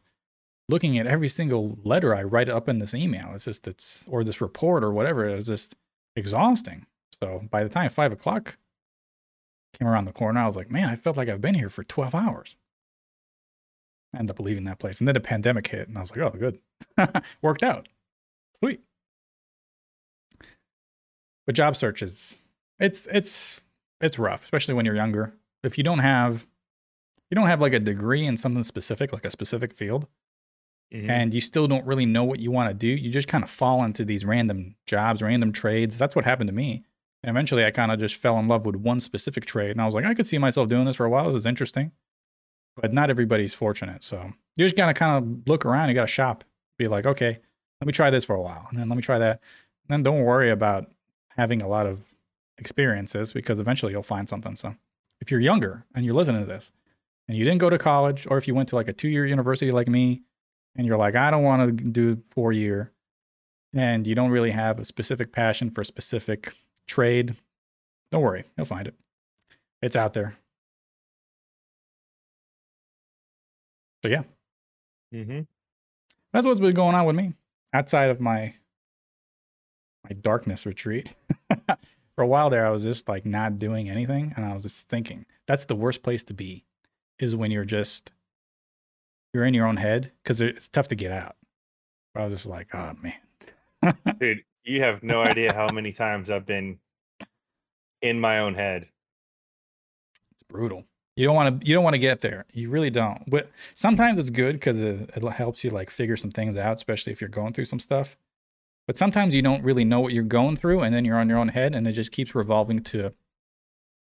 looking 0.69 0.97
at 0.97 1.05
every 1.05 1.29
single 1.29 1.77
letter 1.83 2.15
I 2.15 2.23
write 2.23 2.49
up 2.49 2.69
in 2.69 2.79
this 2.79 2.93
email. 2.93 3.31
It's 3.35 3.45
just, 3.45 3.67
it's, 3.67 4.03
or 4.07 4.23
this 4.23 4.41
report 4.41 4.83
or 4.83 4.91
whatever. 4.91 5.27
It 5.27 5.35
was 5.35 5.47
just 5.47 5.75
exhausting. 6.15 6.85
So 7.11 7.43
by 7.51 7.63
the 7.63 7.69
time 7.69 7.89
five 7.89 8.11
o'clock 8.11 8.57
came 9.77 9.87
around 9.87 10.05
the 10.05 10.13
corner, 10.13 10.39
I 10.39 10.47
was 10.47 10.55
like, 10.55 10.71
man, 10.71 10.89
I 10.89 10.95
felt 10.95 11.17
like 11.17 11.29
I've 11.29 11.41
been 11.41 11.55
here 11.55 11.69
for 11.69 11.83
12 11.83 12.15
hours. 12.15 12.55
I 14.13 14.19
ended 14.19 14.35
up 14.35 14.39
leaving 14.39 14.63
that 14.63 14.79
place. 14.79 14.99
And 14.99 15.07
then 15.07 15.13
the 15.13 15.19
pandemic 15.19 15.67
hit, 15.67 15.89
and 15.89 15.97
I 15.97 16.01
was 16.01 16.15
like, 16.15 16.21
oh, 16.21 16.37
good. 16.37 16.59
Worked 17.41 17.63
out. 17.63 17.89
Sweet. 18.57 18.81
But 21.45 21.55
job 21.55 21.75
search 21.75 22.01
is 22.01 22.37
it's 22.79 23.07
it's 23.11 23.61
it's 24.01 24.19
rough, 24.19 24.43
especially 24.43 24.73
when 24.73 24.85
you're 24.85 24.95
younger. 24.95 25.33
If 25.63 25.77
you 25.77 25.83
don't 25.83 25.99
have 25.99 26.45
you 27.31 27.35
don't 27.35 27.47
have 27.47 27.61
like 27.61 27.73
a 27.73 27.79
degree 27.79 28.25
in 28.25 28.37
something 28.37 28.63
specific, 28.63 29.11
like 29.13 29.25
a 29.25 29.31
specific 29.31 29.73
field, 29.73 30.07
Mhm. 30.93 31.09
and 31.09 31.33
you 31.33 31.41
still 31.41 31.67
don't 31.67 31.85
really 31.85 32.05
know 32.05 32.23
what 32.23 32.39
you 32.39 32.51
want 32.51 32.69
to 32.69 32.73
do, 32.75 32.87
you 32.87 33.09
just 33.09 33.27
kind 33.27 33.43
of 33.43 33.49
fall 33.49 33.83
into 33.83 34.05
these 34.05 34.23
random 34.23 34.75
jobs, 34.85 35.21
random 35.21 35.51
trades. 35.51 35.97
That's 35.97 36.15
what 36.15 36.25
happened 36.25 36.47
to 36.49 36.53
me. 36.53 36.83
And 37.23 37.29
eventually 37.31 37.65
I 37.65 37.71
kind 37.71 37.91
of 37.91 37.99
just 37.99 38.15
fell 38.15 38.37
in 38.37 38.47
love 38.47 38.65
with 38.67 38.75
one 38.75 38.99
specific 38.99 39.45
trade. 39.45 39.71
And 39.71 39.81
I 39.81 39.85
was 39.85 39.95
like, 39.95 40.05
I 40.05 40.13
could 40.13 40.27
see 40.27 40.37
myself 40.37 40.69
doing 40.69 40.85
this 40.85 40.95
for 40.97 41.05
a 41.05 41.09
while. 41.09 41.25
This 41.31 41.37
is 41.39 41.45
interesting. 41.47 41.91
But 42.75 42.93
not 42.93 43.09
everybody's 43.09 43.55
fortunate. 43.55 44.03
So 44.03 44.31
you 44.57 44.65
just 44.65 44.75
gotta 44.77 44.93
kind 44.93 45.17
of 45.17 45.47
look 45.47 45.65
around, 45.65 45.89
you 45.89 45.95
gotta 45.95 46.07
shop. 46.07 46.43
Be 46.77 46.87
like, 46.87 47.05
okay, 47.07 47.39
let 47.81 47.87
me 47.87 47.93
try 47.93 48.09
this 48.11 48.23
for 48.25 48.35
a 48.35 48.41
while. 48.41 48.67
And 48.69 48.77
then 48.79 48.87
let 48.89 48.95
me 48.95 49.01
try 49.01 49.17
that. 49.17 49.41
And 49.87 49.93
then 49.93 50.03
don't 50.03 50.23
worry 50.23 50.51
about 50.51 50.91
having 51.35 51.61
a 51.61 51.67
lot 51.67 51.85
of 51.85 52.01
experiences 52.57 53.33
because 53.33 53.59
eventually 53.59 53.91
you'll 53.91 54.03
find 54.03 54.27
something. 54.29 54.55
So 54.55 54.75
if 55.21 55.29
you're 55.31 55.39
younger 55.39 55.85
and 55.93 56.05
you're 56.05 56.15
listening 56.15 56.41
to 56.41 56.47
this 56.47 56.71
and 57.27 57.37
you 57.37 57.43
didn't 57.43 57.59
go 57.59 57.69
to 57.69 57.77
college, 57.77 58.25
or 58.29 58.37
if 58.37 58.47
you 58.47 58.55
went 58.55 58.69
to 58.69 58.75
like 58.75 58.87
a 58.87 58.93
two 58.93 59.09
year 59.09 59.25
university 59.25 59.71
like 59.71 59.87
me, 59.87 60.21
and 60.77 60.85
you're 60.85 60.97
like, 60.97 61.15
I 61.15 61.31
don't 61.31 61.43
want 61.43 61.77
to 61.77 61.83
do 61.85 62.21
four 62.27 62.51
year, 62.51 62.91
and 63.73 64.05
you 64.05 64.13
don't 64.13 64.29
really 64.31 64.51
have 64.51 64.77
a 64.79 64.85
specific 64.85 65.31
passion 65.31 65.71
for 65.71 65.81
a 65.81 65.85
specific 65.85 66.53
trade, 66.87 67.35
don't 68.11 68.21
worry, 68.21 68.43
you'll 68.57 68.65
find 68.65 68.87
it. 68.87 68.95
It's 69.81 69.95
out 69.95 70.13
there. 70.13 70.35
So 74.03 74.09
yeah, 74.09 74.23
Mhm. 75.13 75.47
that's 76.31 76.45
what's 76.45 76.59
been 76.59 76.75
going 76.75 76.93
on 76.95 77.05
with 77.05 77.15
me 77.15 77.33
outside 77.73 78.09
of 78.09 78.19
my 78.19 78.55
my 80.09 80.15
darkness 80.15 80.65
retreat. 80.65 81.09
for 82.15 82.23
a 82.23 82.27
while 82.27 82.49
there, 82.49 82.65
I 82.65 82.69
was 82.69 82.83
just 82.83 83.07
like 83.09 83.25
not 83.25 83.59
doing 83.59 83.89
anything, 83.89 84.33
and 84.35 84.45
I 84.45 84.53
was 84.53 84.63
just 84.63 84.87
thinking 84.87 85.25
that's 85.47 85.65
the 85.65 85.75
worst 85.75 86.03
place 86.03 86.23
to 86.25 86.33
be, 86.33 86.65
is 87.19 87.35
when 87.35 87.51
you're 87.51 87.65
just 87.65 88.11
you're 89.33 89.45
in 89.45 89.53
your 89.53 89.67
own 89.67 89.77
head 89.77 90.11
because 90.23 90.39
it's 90.41 90.69
tough 90.69 90.87
to 90.89 90.95
get 90.95 91.11
out. 91.11 91.35
I 92.15 92.23
was 92.23 92.31
just 92.31 92.45
like, 92.45 92.73
oh 92.73 92.93
man, 93.01 93.13
Dude, 94.19 94.43
you 94.63 94.81
have 94.81 95.03
no 95.03 95.21
idea 95.21 95.53
how 95.53 95.67
many 95.71 95.91
times 95.91 96.29
I've 96.29 96.45
been 96.45 96.79
in 98.01 98.19
my 98.19 98.39
own 98.39 98.55
head. 98.55 98.87
it's 100.31 100.43
brutal. 100.43 100.85
You 101.15 101.25
don't 101.25 101.35
want 101.35 101.61
to. 101.61 101.67
You 101.67 101.73
don't 101.73 101.83
want 101.83 101.93
to 101.93 101.99
get 101.99 102.21
there. 102.21 102.45
You 102.51 102.69
really 102.69 102.89
don't. 102.89 103.23
But 103.29 103.49
sometimes 103.73 104.19
it's 104.19 104.29
good 104.29 104.53
because 104.53 104.77
it, 104.77 105.09
it 105.15 105.23
helps 105.31 105.63
you 105.63 105.69
like 105.69 105.89
figure 105.89 106.17
some 106.17 106.31
things 106.31 106.57
out, 106.57 106.75
especially 106.75 107.13
if 107.13 107.21
you're 107.21 107.29
going 107.29 107.53
through 107.53 107.65
some 107.65 107.79
stuff. 107.79 108.17
But 108.87 108.97
sometimes 108.97 109.33
you 109.33 109.41
don't 109.41 109.63
really 109.63 109.83
know 109.83 109.99
what 109.99 110.13
you're 110.13 110.23
going 110.23 110.55
through, 110.55 110.81
and 110.81 110.93
then 110.93 111.05
you're 111.05 111.17
on 111.17 111.29
your 111.29 111.39
own 111.39 111.47
head, 111.47 111.73
and 111.73 111.87
it 111.87 111.93
just 111.93 112.11
keeps 112.11 112.35
revolving 112.35 112.83
to, 112.83 113.13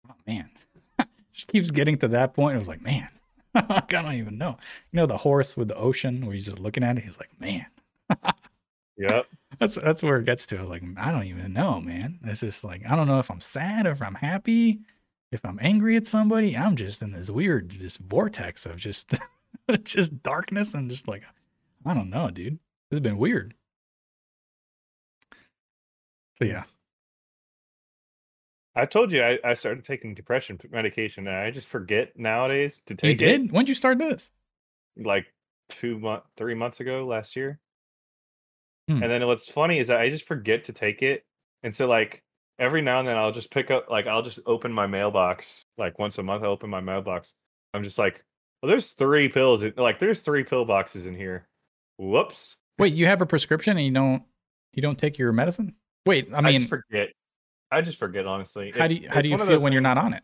oh 0.09 0.15
man, 0.27 0.51
just 1.33 1.49
keeps 1.49 1.71
getting 1.71 1.99
to 1.99 2.09
that 2.09 2.35
point. 2.35 2.57
It 2.57 2.59
was 2.59 2.69
like, 2.69 2.83
man, 2.83 3.09
I 3.55 3.83
don't 3.89 4.15
even 4.15 4.39
know. 4.39 4.59
You 4.91 4.97
know, 4.99 5.07
the 5.07 5.19
horse 5.19 5.57
with 5.57 5.69
the 5.69 5.77
ocean, 5.77 6.27
where 6.27 6.35
he's 6.35 6.47
just 6.47 6.59
looking 6.59 6.83
at 6.83 6.99
it. 6.99 7.05
He's 7.05 7.19
like, 7.19 7.31
man, 7.41 7.67
Yep. 8.97 9.27
that's 9.59 9.75
that's 9.77 10.03
where 10.03 10.19
it 10.19 10.25
gets 10.25 10.47
to. 10.47 10.59
I 10.59 10.61
was 10.61 10.71
like, 10.71 10.83
I 10.97 11.11
don't 11.11 11.25
even 11.25 11.53
know, 11.53 11.81
man. 11.81 12.19
It's 12.25 12.41
just 12.41 12.65
like 12.65 12.83
I 12.89 12.97
don't 12.97 13.07
know 13.07 13.19
if 13.19 13.31
I'm 13.31 13.41
sad 13.41 13.87
or 13.87 13.91
if 13.91 14.03
I'm 14.03 14.15
happy, 14.15 14.81
if 15.31 15.45
I'm 15.45 15.59
angry 15.63 15.97
at 15.97 16.07
somebody. 16.07 16.57
I'm 16.57 16.77
just 16.77 17.03
in 17.03 17.13
this 17.13 17.31
weird, 17.31 17.71
just 17.71 17.99
vortex 17.99 18.67
of 18.67 18.77
just, 18.77 19.15
just 19.85 20.23
darkness 20.23 20.75
and 20.75 20.91
just 20.91 21.09
like, 21.09 21.23
I 21.85 21.95
don't 21.95 22.11
know, 22.11 22.31
dude. 22.31 22.59
It's 22.91 23.01
been 23.01 23.19
weird. 23.19 23.55
So 26.43 26.49
yeah, 26.49 26.65
I 28.75 28.87
told 28.87 29.13
you 29.13 29.23
I, 29.23 29.39
I 29.45 29.55
started 29.55 29.85
taking 29.85 30.15
depression 30.15 30.59
medication 30.71 31.29
and 31.29 31.37
I 31.37 31.51
just 31.51 31.69
forget 31.69 32.19
nowadays 32.19 32.83
to 32.87 32.95
take 32.95 33.21
you 33.21 33.27
did. 33.27 33.53
When'd 33.53 33.69
you 33.69 33.75
start 33.75 33.99
this? 33.99 34.31
like 34.97 35.27
two 35.71 35.99
month 35.99 36.23
three 36.37 36.55
months 36.55 36.81
ago 36.81 37.07
last 37.07 37.35
year. 37.37 37.59
Hmm. 38.89 39.03
And 39.03 39.11
then 39.11 39.27
what's 39.27 39.49
funny 39.51 39.79
is 39.79 39.87
that 39.87 40.01
I 40.01 40.11
just 40.11 40.27
forget 40.27 40.65
to 40.65 40.73
take 40.73 41.01
it. 41.03 41.25
And 41.63 41.75
so 41.75 41.87
like 41.87 42.23
every 42.59 42.83
now 42.83 42.99
and 42.99 43.07
then 43.09 43.17
I'll 43.17 43.33
just 43.33 43.51
pick 43.51 43.71
up 43.71 43.89
like 43.89 44.07
I'll 44.07 44.23
just 44.23 44.41
open 44.47 44.73
my 44.73 44.87
mailbox. 44.87 45.65
Like 45.79 45.99
once 45.99 46.19
a 46.19 46.23
month 46.23 46.43
I 46.43 46.47
open 46.49 46.69
my 46.69 46.81
mailbox. 46.81 47.35
I'm 47.73 47.85
just 47.85 47.99
like, 47.99 48.23
well, 48.63 48.69
there's 48.69 48.91
three 48.91 49.29
pills. 49.29 49.63
in- 49.63 49.75
Like 49.77 49.99
there's 49.99 50.21
three 50.23 50.45
pill 50.45 50.65
boxes 50.65 51.07
in 51.07 51.15
here. 51.15 51.49
Whoops. 51.99 52.59
Wait, 52.79 52.93
you 52.95 53.07
have 53.07 53.23
a 53.23 53.27
prescription 53.27 53.77
and 53.77 53.87
you 53.87 53.93
don't 53.93 54.23
you 54.73 54.83
don't 54.83 54.99
take 54.99 55.19
your 55.19 55.33
medicine? 55.33 55.75
Wait, 56.07 56.29
I 56.33 56.39
I, 56.39 56.41
mean, 56.41 56.61
just 56.61 56.69
forget. 56.69 57.11
I 57.71 57.81
just 57.81 57.99
forget 57.99 58.27
honestly. 58.27 58.73
how 58.77 58.87
do 58.87 58.95
you 58.95 59.09
how 59.09 59.21
do 59.21 59.29
you 59.29 59.39
feel 59.39 59.61
when 59.61 59.73
you're 59.73 59.83
not 59.83 59.99
on 59.99 60.15
it? 60.15 60.23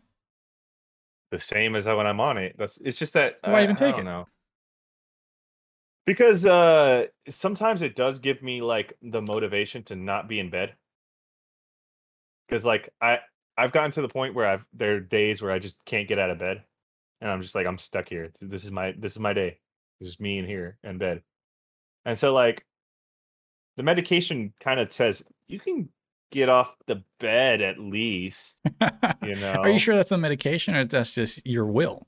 the 1.31 1.39
same 1.39 1.75
as 1.75 1.85
when 1.85 2.07
I'm 2.07 2.19
on 2.19 2.37
it. 2.37 2.55
That's 2.57 2.77
it's 2.77 2.97
just 2.97 3.13
that 3.13 3.37
Why 3.43 3.59
I- 3.59 3.63
even 3.63 3.75
I 3.75 3.79
take 3.79 3.97
it? 3.97 4.03
know. 4.03 4.27
Because 6.05 6.45
uh 6.45 7.05
sometimes 7.27 7.81
it 7.81 7.95
does 7.95 8.19
give 8.19 8.41
me 8.41 8.61
like 8.61 8.93
the 9.01 9.21
motivation 9.21 9.83
to 9.83 9.95
not 9.95 10.27
be 10.27 10.39
in 10.39 10.49
bed. 10.49 10.73
Cuz 12.49 12.65
like 12.65 12.89
I 12.99 13.19
I've 13.57 13.71
gotten 13.71 13.91
to 13.91 14.01
the 14.01 14.09
point 14.09 14.33
where 14.33 14.47
I've 14.47 14.65
there 14.73 14.95
are 14.95 14.99
days 14.99 15.41
where 15.41 15.51
I 15.51 15.59
just 15.59 15.83
can't 15.85 16.07
get 16.07 16.17
out 16.17 16.31
of 16.31 16.39
bed 16.39 16.63
and 17.21 17.29
I'm 17.29 17.41
just 17.41 17.53
like 17.53 17.67
I'm 17.67 17.77
stuck 17.77 18.09
here. 18.09 18.31
This 18.41 18.65
is 18.65 18.71
my 18.71 18.93
this 18.97 19.11
is 19.11 19.19
my 19.19 19.33
day. 19.33 19.59
It's 19.99 20.09
just 20.09 20.21
me 20.21 20.39
in 20.39 20.45
here 20.45 20.77
in 20.83 20.97
bed. 20.97 21.21
And 22.05 22.17
so 22.17 22.33
like 22.33 22.65
the 23.77 23.83
medication 23.83 24.53
kind 24.59 24.79
of 24.79 24.91
says 24.91 25.23
you 25.49 25.59
can 25.59 25.89
get 26.31 26.47
off 26.47 26.75
the 26.85 27.03
bed 27.19 27.61
at 27.61 27.79
least, 27.79 28.61
you 29.23 29.35
know. 29.35 29.53
Are 29.53 29.69
you 29.69 29.79
sure 29.79 29.95
that's 29.95 30.11
a 30.11 30.17
medication 30.17 30.75
or 30.75 30.85
that's 30.85 31.13
just 31.15 31.45
your 31.45 31.65
will? 31.65 32.07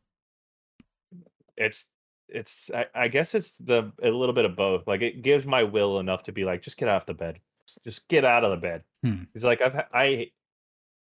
it's 1.57 1.91
it's 2.29 2.71
I, 2.73 2.85
I 2.95 3.07
guess 3.09 3.35
it's 3.35 3.51
the 3.55 3.91
a 4.01 4.09
little 4.09 4.33
bit 4.33 4.45
of 4.45 4.55
both 4.55 4.87
like 4.87 5.01
it 5.01 5.21
gives 5.21 5.45
my 5.45 5.63
will 5.63 5.99
enough 5.99 6.23
to 6.23 6.31
be 6.31 6.45
like 6.45 6.61
just 6.61 6.77
get 6.77 6.87
off 6.87 7.05
the 7.05 7.13
bed 7.13 7.39
just 7.83 8.07
get 8.07 8.23
out 8.25 8.43
of 8.43 8.51
the 8.51 8.57
bed 8.57 8.83
Hmm. 9.03 9.23
it's 9.35 9.43
like 9.43 9.61
i've 9.61 9.75
i 9.93 10.31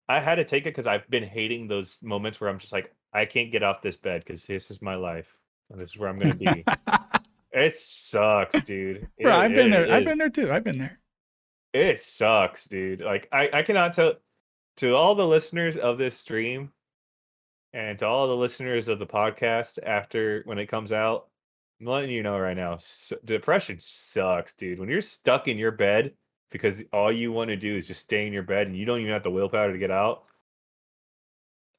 i 0.08 0.20
had 0.20 0.36
to 0.36 0.46
take 0.46 0.64
it 0.64 0.70
because 0.70 0.86
i've 0.88 1.10
been 1.10 1.24
hating 1.24 1.68
those 1.68 1.98
moments 2.04 2.40
where 2.40 2.50
i'm 2.52 2.60
just 2.60 2.72
like 2.72 2.94
i 3.14 3.26
can't 3.26 3.52
get 3.52 3.64
off 3.64 3.82
this 3.82 3.98
bed 3.98 4.24
because 4.26 4.46
this 4.46 4.70
is 4.70 4.82
my 4.82 4.96
life 4.96 5.36
and 5.72 5.82
this 5.82 5.90
is 5.90 5.98
where 5.98 6.10
i'm 6.10 6.20
gonna 6.20 6.36
be 6.36 6.64
it 7.52 7.76
sucks 7.76 8.62
dude 8.64 9.08
Bro, 9.20 9.32
It- 9.32 9.36
I've 9.36 9.52
been 9.54 9.68
it- 9.68 9.72
there. 9.88 9.92
I've 9.92 10.06
been 10.06 10.18
there 10.20 10.30
too. 10.30 10.52
I've 10.52 10.64
been 10.64 10.78
there. 10.78 11.00
It 11.74 12.00
sucks, 12.00 12.66
dude. 12.66 13.02
Like 13.02 13.28
I, 13.32 13.50
I 13.54 13.62
cannot 13.64 13.94
tell 13.94 14.14
to 14.78 14.96
all 14.96 15.16
the 15.16 15.28
listeners 15.28 15.78
of 15.78 15.98
this 15.98 16.18
stream 16.18 16.72
and 17.74 17.98
to 18.00 18.08
all 18.08 18.28
the 18.28 18.36
listeners 18.38 18.88
of 18.88 19.00
the 19.00 19.06
podcast 19.08 19.80
after 19.84 20.42
when 20.46 20.58
it 20.60 20.68
comes 20.68 20.92
out, 20.92 21.28
I'm 21.80 21.88
letting 21.88 22.10
you 22.12 22.24
know 22.24 22.38
right 22.40 22.56
now, 22.58 22.76
s- 22.76 23.14
depression 23.26 23.78
sucks, 23.80 24.56
dude. 24.56 24.80
When 24.80 24.90
you're 24.90 25.02
stuck 25.02 25.48
in 25.48 25.58
your 25.58 25.72
bed 25.72 26.14
because 26.52 26.82
all 26.94 27.12
you 27.12 27.32
want 27.32 27.50
to 27.50 27.58
do 27.58 27.76
is 27.76 27.86
just 27.86 28.02
stay 28.04 28.26
in 28.26 28.34
your 28.34 28.44
bed 28.44 28.68
and 28.68 28.76
you 28.76 28.86
don't 28.86 29.00
even 29.02 29.12
have 29.12 29.24
the 29.24 29.30
willpower 29.32 29.72
to 29.72 29.78
get 29.78 29.92
out. 29.92 30.24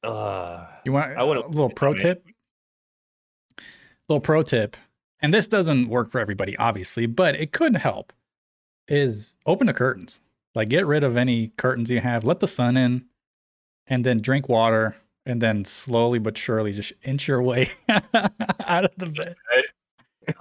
Uh, 0.03 0.65
You 0.85 0.93
want 0.93 1.17
I 1.17 1.23
would've- 1.23 1.45
a 1.45 1.47
little 1.49 1.69
pro 1.69 1.89
I 1.89 1.93
mean- 1.93 2.01
tip? 2.01 2.25
Little 4.07 4.21
pro 4.21 4.41
tip, 4.41 4.75
and 5.21 5.31
this 5.33 5.47
doesn't 5.47 5.87
work 5.87 6.09
for 6.11 6.19
everybody, 6.19 6.57
obviously, 6.57 7.05
but 7.05 7.35
it 7.35 7.51
could 7.51 7.75
help. 7.77 8.11
Is 8.89 9.35
open 9.45 9.67
the 9.67 9.73
curtains. 9.73 10.19
Like 10.55 10.69
get 10.69 10.85
rid 10.87 11.03
of 11.03 11.15
any 11.15 11.49
curtains 11.49 11.89
you 11.91 11.99
have, 12.01 12.23
let 12.23 12.39
the 12.39 12.47
sun 12.47 12.75
in, 12.75 13.05
and 13.87 14.03
then 14.03 14.19
drink 14.19 14.49
water, 14.49 14.95
and 15.25 15.41
then 15.41 15.63
slowly 15.63 16.17
but 16.19 16.37
surely 16.37 16.73
just 16.73 16.93
inch 17.03 17.27
your 17.27 17.41
way 17.41 17.69
out 17.89 18.85
of 18.85 18.91
the 18.97 19.05
bed. 19.15 19.35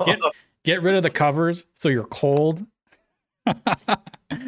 Get- 0.05 0.21
Get 0.65 0.83
rid 0.83 0.97
of 0.97 1.03
the 1.03 1.11
covers 1.11 1.65
so 1.75 1.89
you're 1.89 2.05
cold. 2.05 2.67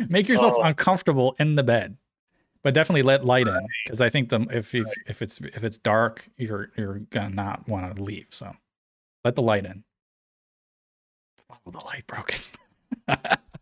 Make 0.08 0.28
yourself 0.28 0.54
Oh. 0.58 0.62
uncomfortable 0.62 1.34
in 1.38 1.54
the 1.54 1.62
bed, 1.62 1.96
but 2.62 2.74
definitely 2.74 3.02
let 3.02 3.24
light 3.24 3.46
in 3.48 3.66
because 3.84 4.00
I 4.02 4.10
think 4.10 4.28
the 4.28 4.40
if 4.50 4.74
if, 4.74 4.86
if 5.06 5.22
it's 5.22 5.40
if 5.40 5.64
it's 5.64 5.78
dark, 5.78 6.28
you're 6.36 6.70
you're 6.76 6.98
gonna 7.10 7.30
not 7.34 7.66
want 7.68 7.96
to 7.96 8.02
leave. 8.02 8.26
So 8.30 8.52
let 9.24 9.34
the 9.34 9.40
light 9.42 9.64
in. 9.64 9.84
Follow 11.48 11.78
the 11.78 11.84
light, 11.86 12.06
broken. 12.06 12.40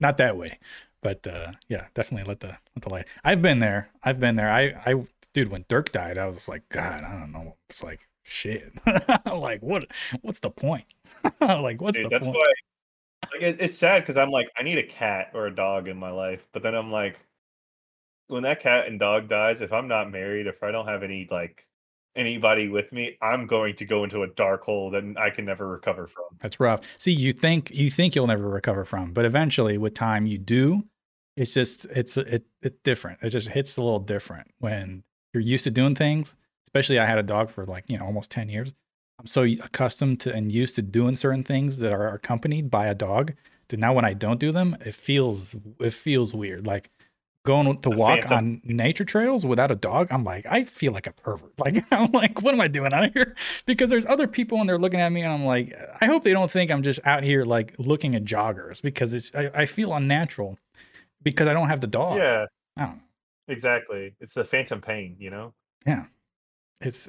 not 0.00 0.18
that 0.18 0.36
way, 0.36 0.58
but 1.02 1.26
uh, 1.26 1.52
yeah, 1.68 1.86
definitely 1.94 2.28
let 2.28 2.40
the 2.40 2.56
let 2.74 2.82
the 2.82 2.88
light. 2.90 3.06
I've 3.24 3.42
been 3.42 3.60
there. 3.60 3.90
I've 4.02 4.20
been 4.20 4.36
there. 4.36 4.50
I 4.50 4.74
I 4.86 5.04
dude, 5.32 5.50
when 5.50 5.64
Dirk 5.68 5.92
died, 5.92 6.18
I 6.18 6.26
was 6.26 6.48
like, 6.48 6.68
God, 6.68 7.02
I 7.02 7.18
don't 7.18 7.32
know. 7.32 7.56
It's 7.68 7.82
like 7.82 8.08
shit. 8.24 8.72
like 9.26 9.62
what? 9.62 9.86
What's 10.22 10.40
the 10.40 10.50
point? 10.50 10.84
like 11.40 11.80
what's 11.80 11.96
Dude, 11.96 12.06
the 12.06 12.10
that's 12.10 12.24
point? 12.26 12.36
why 12.36 12.52
like 13.32 13.42
it, 13.42 13.56
it's 13.60 13.76
sad 13.76 14.02
because 14.02 14.16
i'm 14.16 14.30
like 14.30 14.48
i 14.58 14.62
need 14.62 14.78
a 14.78 14.82
cat 14.82 15.30
or 15.34 15.46
a 15.46 15.54
dog 15.54 15.88
in 15.88 15.96
my 15.96 16.10
life 16.10 16.46
but 16.52 16.62
then 16.62 16.74
i'm 16.74 16.90
like 16.90 17.18
when 18.28 18.42
that 18.42 18.60
cat 18.60 18.86
and 18.86 18.98
dog 18.98 19.28
dies 19.28 19.60
if 19.60 19.72
i'm 19.72 19.88
not 19.88 20.10
married 20.10 20.46
if 20.46 20.62
i 20.62 20.70
don't 20.70 20.88
have 20.88 21.02
any 21.02 21.28
like 21.30 21.66
anybody 22.16 22.68
with 22.68 22.92
me 22.92 23.16
i'm 23.22 23.46
going 23.46 23.74
to 23.74 23.84
go 23.84 24.04
into 24.04 24.22
a 24.22 24.26
dark 24.28 24.62
hole 24.62 24.90
that 24.90 25.04
i 25.18 25.30
can 25.30 25.44
never 25.44 25.68
recover 25.68 26.06
from 26.06 26.24
That's 26.40 26.60
rough. 26.60 26.80
See, 26.98 27.12
you 27.12 27.32
think 27.32 27.70
you 27.70 27.90
think 27.90 28.14
you'll 28.14 28.26
never 28.26 28.48
recover 28.48 28.84
from, 28.84 29.12
but 29.12 29.24
eventually, 29.24 29.78
with 29.78 29.94
time, 29.94 30.26
you 30.26 30.38
do. 30.38 30.84
It's 31.36 31.54
just 31.54 31.86
it's 31.86 32.16
it 32.16 32.44
it's 32.62 32.78
different. 32.84 33.20
It 33.22 33.30
just 33.30 33.48
hits 33.48 33.76
a 33.76 33.82
little 33.82 34.00
different 34.00 34.48
when 34.58 35.02
you're 35.32 35.42
used 35.42 35.64
to 35.64 35.70
doing 35.70 35.94
things. 35.94 36.36
Especially, 36.66 36.98
I 36.98 37.06
had 37.06 37.18
a 37.18 37.22
dog 37.22 37.50
for 37.50 37.64
like 37.66 37.84
you 37.88 37.98
know 37.98 38.04
almost 38.04 38.30
ten 38.30 38.48
years. 38.48 38.72
I'm 39.18 39.26
so 39.26 39.42
accustomed 39.42 40.20
to 40.20 40.34
and 40.34 40.50
used 40.50 40.76
to 40.76 40.82
doing 40.82 41.16
certain 41.16 41.44
things 41.44 41.78
that 41.78 41.92
are 41.92 42.08
accompanied 42.08 42.70
by 42.70 42.86
a 42.86 42.94
dog 42.94 43.32
that 43.68 43.78
now 43.78 43.92
when 43.94 44.04
I 44.04 44.12
don't 44.12 44.40
do 44.40 44.52
them, 44.52 44.76
it 44.84 44.94
feels 44.94 45.56
it 45.80 45.92
feels 45.92 46.34
weird. 46.34 46.66
Like 46.66 46.90
going 47.44 47.78
to 47.78 47.90
walk 47.90 48.20
phantom. 48.28 48.36
on 48.38 48.76
nature 48.76 49.04
trails 49.04 49.44
without 49.46 49.70
a 49.70 49.74
dog, 49.74 50.08
I'm 50.10 50.24
like, 50.24 50.46
I 50.46 50.64
feel 50.64 50.92
like 50.92 51.06
a 51.06 51.12
pervert. 51.12 51.52
Like 51.58 51.84
I'm 51.92 52.10
like, 52.12 52.42
what 52.42 52.54
am 52.54 52.60
I 52.60 52.68
doing 52.68 52.92
out 52.92 53.12
here? 53.12 53.34
Because 53.66 53.90
there's 53.90 54.06
other 54.06 54.26
people 54.26 54.60
and 54.60 54.68
they're 54.68 54.78
looking 54.78 55.00
at 55.00 55.10
me 55.12 55.22
and 55.22 55.32
I'm 55.32 55.44
like, 55.44 55.72
I 56.00 56.06
hope 56.06 56.24
they 56.24 56.32
don't 56.32 56.50
think 56.50 56.70
I'm 56.70 56.82
just 56.82 57.00
out 57.04 57.22
here 57.22 57.44
like 57.44 57.74
looking 57.78 58.14
at 58.14 58.24
joggers 58.24 58.82
because 58.82 59.14
it's 59.14 59.30
I, 59.34 59.50
I 59.54 59.66
feel 59.66 59.92
unnatural 59.94 60.58
because 61.22 61.46
I 61.48 61.52
don't 61.54 61.68
have 61.68 61.80
the 61.80 61.86
dog. 61.86 62.18
yeah 62.18 62.46
I 62.78 62.86
don't 62.86 62.96
know. 62.96 63.02
exactly 63.48 64.14
it's 64.20 64.34
the 64.34 64.44
phantom 64.44 64.80
pain 64.80 65.16
you 65.18 65.30
know 65.30 65.54
Yeah, 65.86 66.04
It's 66.80 67.08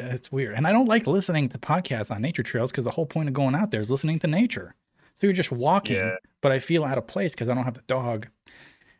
it's 0.00 0.30
weird. 0.30 0.54
And 0.54 0.66
I 0.66 0.72
don't 0.72 0.86
like 0.88 1.06
listening 1.08 1.48
to 1.50 1.58
podcasts 1.58 2.14
on 2.14 2.22
nature 2.22 2.42
trails 2.44 2.70
because 2.70 2.84
the 2.84 2.90
whole 2.92 3.06
point 3.06 3.28
of 3.28 3.34
going 3.34 3.54
out 3.56 3.70
there 3.72 3.80
is 3.80 3.90
listening 3.90 4.18
to 4.20 4.26
nature. 4.28 4.74
So 5.14 5.26
you're 5.26 5.34
just 5.34 5.50
walking, 5.50 5.96
Yeah. 5.96 6.14
but 6.40 6.52
I 6.52 6.60
feel 6.60 6.84
out 6.84 6.98
of 6.98 7.08
place 7.08 7.32
because 7.34 7.48
I 7.48 7.54
don't 7.54 7.64
have 7.64 7.74
the 7.74 7.82
dog. 7.88 8.28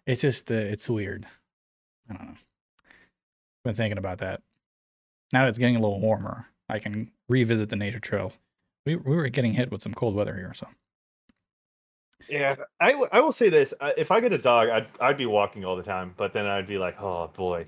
It's 0.09 0.23
just 0.23 0.51
uh, 0.51 0.55
it's 0.57 0.91
weird. 0.91 1.27
I 2.11 2.15
don't 2.15 2.27
know. 2.27 2.35
Been 3.65 3.77
thinking 3.77 3.99
about 3.99 4.19
that. 4.19 4.43
Now 5.33 5.43
that 5.43 5.51
it's 5.51 5.59
getting 5.59 5.77
a 5.77 5.81
little 5.81 6.01
warmer, 6.01 6.47
I 6.69 6.81
can 6.81 7.13
revisit 7.29 7.69
the 7.69 7.77
nature 7.77 8.01
trails. 8.01 8.39
We 8.87 8.97
we 8.97 9.15
were 9.15 9.29
getting 9.29 9.53
hit 9.53 9.71
with 9.71 9.83
some 9.83 9.95
cold 9.95 10.17
weather 10.17 10.35
here, 10.35 10.55
so 10.55 10.67
yeah 12.29 12.57
I, 12.81 12.93
w- 12.93 13.09
I 13.13 13.21
will 13.21 13.33
say 13.33 13.49
this 13.49 13.73
if 13.97 14.11
i 14.11 14.21
get 14.21 14.33
a 14.33 14.39
dog 14.39 14.69
I'd, 14.69 14.87
I'd 15.01 15.17
be 15.17 15.27
walking 15.27 15.65
all 15.65 15.77
the 15.77 15.83
time 15.83 16.15
but 16.17 16.33
then 16.33 16.47
i'd 16.47 16.67
be 16.67 16.79
like 16.79 17.01
oh 17.01 17.31
boy 17.35 17.67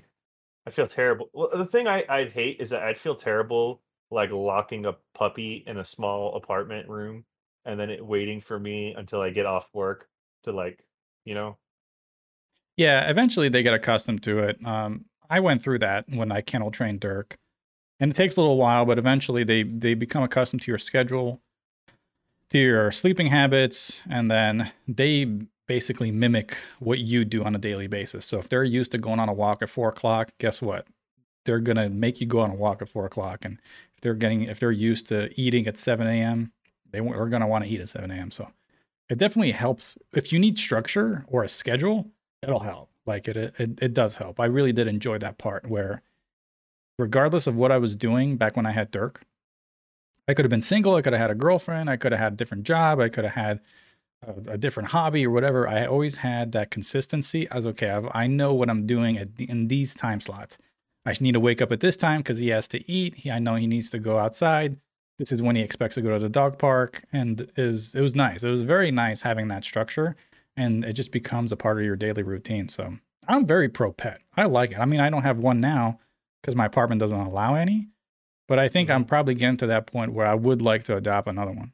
i 0.65 0.69
feel 0.69 0.87
terrible 0.87 1.29
well 1.33 1.49
the 1.53 1.65
thing 1.65 1.87
I, 1.87 2.05
i'd 2.09 2.31
hate 2.31 2.57
is 2.59 2.69
that 2.71 2.83
i'd 2.83 2.97
feel 2.97 3.15
terrible 3.15 3.81
like 4.09 4.31
locking 4.31 4.85
a 4.85 4.95
puppy 5.13 5.63
in 5.65 5.77
a 5.77 5.85
small 5.85 6.35
apartment 6.35 6.89
room 6.89 7.23
and 7.65 7.79
then 7.79 7.89
it 7.89 8.05
waiting 8.05 8.41
for 8.41 8.59
me 8.59 8.93
until 8.97 9.21
i 9.21 9.29
get 9.29 9.45
off 9.45 9.69
work 9.73 10.07
to 10.43 10.51
like 10.51 10.85
you 11.25 11.33
know 11.33 11.57
Yeah, 12.77 13.09
eventually 13.09 13.49
they 13.49 13.63
get 13.63 13.73
accustomed 13.73 14.23
to 14.23 14.39
it. 14.39 14.65
Um, 14.65 15.05
I 15.29 15.39
went 15.39 15.61
through 15.61 15.79
that 15.79 16.05
when 16.09 16.31
I 16.31 16.41
kennel 16.41 16.71
trained 16.71 16.99
Dirk, 16.99 17.37
and 17.99 18.11
it 18.11 18.15
takes 18.15 18.37
a 18.37 18.41
little 18.41 18.57
while, 18.57 18.85
but 18.85 18.97
eventually 18.97 19.43
they 19.43 19.63
they 19.63 19.93
become 19.93 20.23
accustomed 20.23 20.61
to 20.63 20.71
your 20.71 20.77
schedule, 20.77 21.41
to 22.49 22.57
your 22.57 22.91
sleeping 22.91 23.27
habits, 23.27 24.01
and 24.09 24.29
then 24.29 24.71
they 24.87 25.25
basically 25.67 26.11
mimic 26.11 26.57
what 26.79 26.99
you 26.99 27.23
do 27.23 27.43
on 27.43 27.55
a 27.55 27.59
daily 27.59 27.87
basis. 27.87 28.25
So 28.25 28.39
if 28.39 28.49
they're 28.49 28.63
used 28.63 28.91
to 28.91 28.97
going 28.97 29.19
on 29.19 29.29
a 29.29 29.33
walk 29.33 29.61
at 29.61 29.69
four 29.69 29.87
o'clock, 29.89 30.31
guess 30.37 30.61
what? 30.61 30.85
They're 31.45 31.59
gonna 31.59 31.89
make 31.89 32.19
you 32.19 32.27
go 32.27 32.39
on 32.39 32.51
a 32.51 32.55
walk 32.55 32.81
at 32.81 32.89
four 32.89 33.05
o'clock, 33.05 33.45
and 33.45 33.59
if 33.95 34.01
they're 34.01 34.13
getting 34.15 34.43
if 34.43 34.59
they're 34.59 34.71
used 34.71 35.07
to 35.07 35.29
eating 35.39 35.67
at 35.67 35.77
seven 35.77 36.07
a.m., 36.07 36.51
they 36.91 36.99
are 36.99 37.29
gonna 37.29 37.47
want 37.47 37.63
to 37.63 37.69
eat 37.69 37.79
at 37.79 37.89
seven 37.89 38.11
a.m. 38.11 38.31
So 38.31 38.51
it 39.09 39.17
definitely 39.17 39.51
helps 39.51 39.97
if 40.13 40.33
you 40.33 40.39
need 40.39 40.57
structure 40.59 41.25
or 41.27 41.43
a 41.43 41.49
schedule. 41.49 42.11
It'll 42.41 42.59
help. 42.59 42.89
Like 43.05 43.27
it, 43.27 43.37
it, 43.37 43.79
it 43.81 43.93
does 43.93 44.15
help. 44.15 44.39
I 44.39 44.45
really 44.45 44.73
did 44.73 44.87
enjoy 44.87 45.17
that 45.19 45.37
part 45.37 45.67
where 45.67 46.01
regardless 46.97 47.47
of 47.47 47.55
what 47.55 47.71
I 47.71 47.77
was 47.77 47.95
doing 47.95 48.37
back 48.37 48.55
when 48.55 48.65
I 48.65 48.71
had 48.71 48.91
Dirk. 48.91 49.23
I 50.27 50.33
could 50.33 50.45
have 50.45 50.51
been 50.51 50.61
single. 50.61 50.95
I 50.95 51.01
could 51.01 51.13
have 51.13 51.21
had 51.21 51.31
a 51.31 51.35
girlfriend. 51.35 51.89
I 51.89 51.97
could 51.97 52.11
have 52.11 52.21
had 52.21 52.33
a 52.33 52.35
different 52.35 52.63
job. 52.63 52.99
I 52.99 53.09
could 53.09 53.23
have 53.23 53.33
had 53.33 53.59
a, 54.25 54.51
a 54.53 54.57
different 54.57 54.89
hobby 54.89 55.25
or 55.25 55.31
whatever. 55.31 55.67
I 55.67 55.85
always 55.85 56.17
had 56.17 56.51
that 56.51 56.71
consistency. 56.71 57.49
I 57.49 57.55
was 57.55 57.65
okay. 57.65 57.89
I've, 57.89 58.07
i 58.13 58.27
know 58.27 58.53
what 58.53 58.69
I'm 58.69 58.85
doing 58.85 59.17
at 59.17 59.29
in 59.37 59.67
these 59.67 59.95
time 59.95 60.21
slots. 60.21 60.57
I 61.05 61.15
need 61.19 61.31
to 61.31 61.39
wake 61.39 61.61
up 61.61 61.71
at 61.71 61.79
this 61.79 61.97
time 61.97 62.19
because 62.19 62.37
he 62.37 62.49
has 62.49 62.67
to 62.69 62.89
eat. 62.89 63.15
He, 63.15 63.31
I 63.31 63.39
know 63.39 63.55
he 63.55 63.65
needs 63.65 63.89
to 63.89 63.99
go 63.99 64.19
outside. 64.19 64.77
This 65.17 65.31
is 65.31 65.41
when 65.41 65.55
he 65.55 65.63
expects 65.63 65.95
to 65.95 66.01
go 66.01 66.11
to 66.11 66.19
the 66.19 66.29
dog 66.29 66.59
park, 66.59 67.03
and 67.11 67.51
was 67.57 67.95
it 67.95 68.01
was 68.01 68.15
nice. 68.15 68.43
It 68.43 68.49
was 68.49 68.61
very 68.61 68.91
nice 68.91 69.21
having 69.21 69.47
that 69.49 69.63
structure, 69.63 70.15
and 70.57 70.83
it 70.83 70.93
just 70.93 71.11
becomes 71.11 71.51
a 71.51 71.57
part 71.57 71.77
of 71.77 71.85
your 71.85 71.95
daily 71.95 72.23
routine. 72.23 72.69
So 72.69 72.97
I'm 73.27 73.45
very 73.45 73.69
pro 73.69 73.91
pet. 73.91 74.21
I 74.35 74.45
like 74.45 74.71
it. 74.71 74.79
I 74.79 74.85
mean, 74.85 74.99
I 74.99 75.09
don't 75.09 75.23
have 75.23 75.37
one 75.37 75.59
now 75.59 75.99
because 76.41 76.55
my 76.55 76.65
apartment 76.65 76.99
doesn't 76.99 77.19
allow 77.19 77.55
any. 77.55 77.87
But 78.47 78.59
I 78.59 78.67
think 78.67 78.89
I'm 78.89 79.01
mm-hmm. 79.01 79.07
probably 79.09 79.35
getting 79.35 79.57
to 79.57 79.67
that 79.67 79.87
point 79.87 80.13
where 80.13 80.27
I 80.27 80.33
would 80.33 80.61
like 80.61 80.83
to 80.85 80.97
adopt 80.97 81.27
another 81.27 81.51
one. 81.51 81.71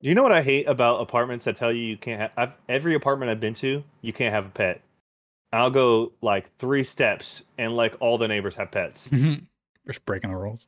Do 0.00 0.08
You 0.08 0.14
know 0.14 0.22
what 0.22 0.32
I 0.32 0.42
hate 0.42 0.68
about 0.68 1.00
apartments 1.00 1.44
that 1.44 1.56
tell 1.56 1.72
you 1.72 1.82
you 1.82 1.96
can't 1.96 2.20
have 2.20 2.30
I've, 2.36 2.52
every 2.68 2.94
apartment 2.94 3.30
I've 3.30 3.40
been 3.40 3.54
to, 3.54 3.82
you 4.02 4.12
can't 4.12 4.34
have 4.34 4.46
a 4.46 4.50
pet. 4.50 4.82
I'll 5.52 5.70
go 5.70 6.12
like 6.20 6.54
three 6.58 6.84
steps 6.84 7.42
and 7.56 7.74
like 7.74 7.96
all 8.00 8.18
the 8.18 8.28
neighbors 8.28 8.54
have 8.56 8.70
pets. 8.70 9.08
Just 9.86 10.04
breaking 10.04 10.30
the 10.30 10.36
rules. 10.36 10.66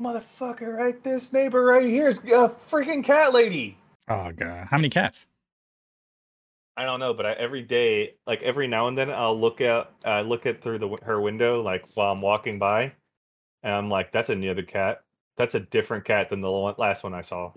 Motherfucker, 0.00 0.72
right? 0.72 1.02
This 1.02 1.32
neighbor 1.32 1.64
right 1.64 1.84
here 1.84 2.08
is 2.08 2.18
a 2.18 2.54
freaking 2.70 3.02
cat 3.02 3.32
lady. 3.32 3.76
Oh 4.08 4.30
god, 4.32 4.68
how 4.70 4.78
many 4.78 4.88
cats? 4.88 5.26
I 6.76 6.84
don't 6.84 7.00
know, 7.00 7.14
but 7.14 7.26
I, 7.26 7.32
every 7.34 7.62
day, 7.62 8.14
like 8.26 8.42
every 8.42 8.66
now 8.66 8.88
and 8.88 8.98
then, 8.98 9.10
I'll 9.10 9.38
look 9.38 9.60
at 9.60 9.92
uh, 10.04 10.22
look 10.22 10.46
at 10.46 10.62
through 10.62 10.78
the 10.78 10.88
her 11.02 11.20
window, 11.20 11.62
like 11.62 11.84
while 11.94 12.12
I'm 12.12 12.20
walking 12.20 12.58
by, 12.58 12.92
and 13.62 13.72
I'm 13.72 13.88
like, 13.90 14.12
"That's 14.12 14.28
a 14.28 14.34
new 14.34 14.50
another 14.50 14.62
cat. 14.62 15.02
That's 15.36 15.54
a 15.54 15.60
different 15.60 16.04
cat 16.04 16.30
than 16.30 16.40
the 16.40 16.50
last 16.50 17.04
one 17.04 17.14
I 17.14 17.22
saw." 17.22 17.52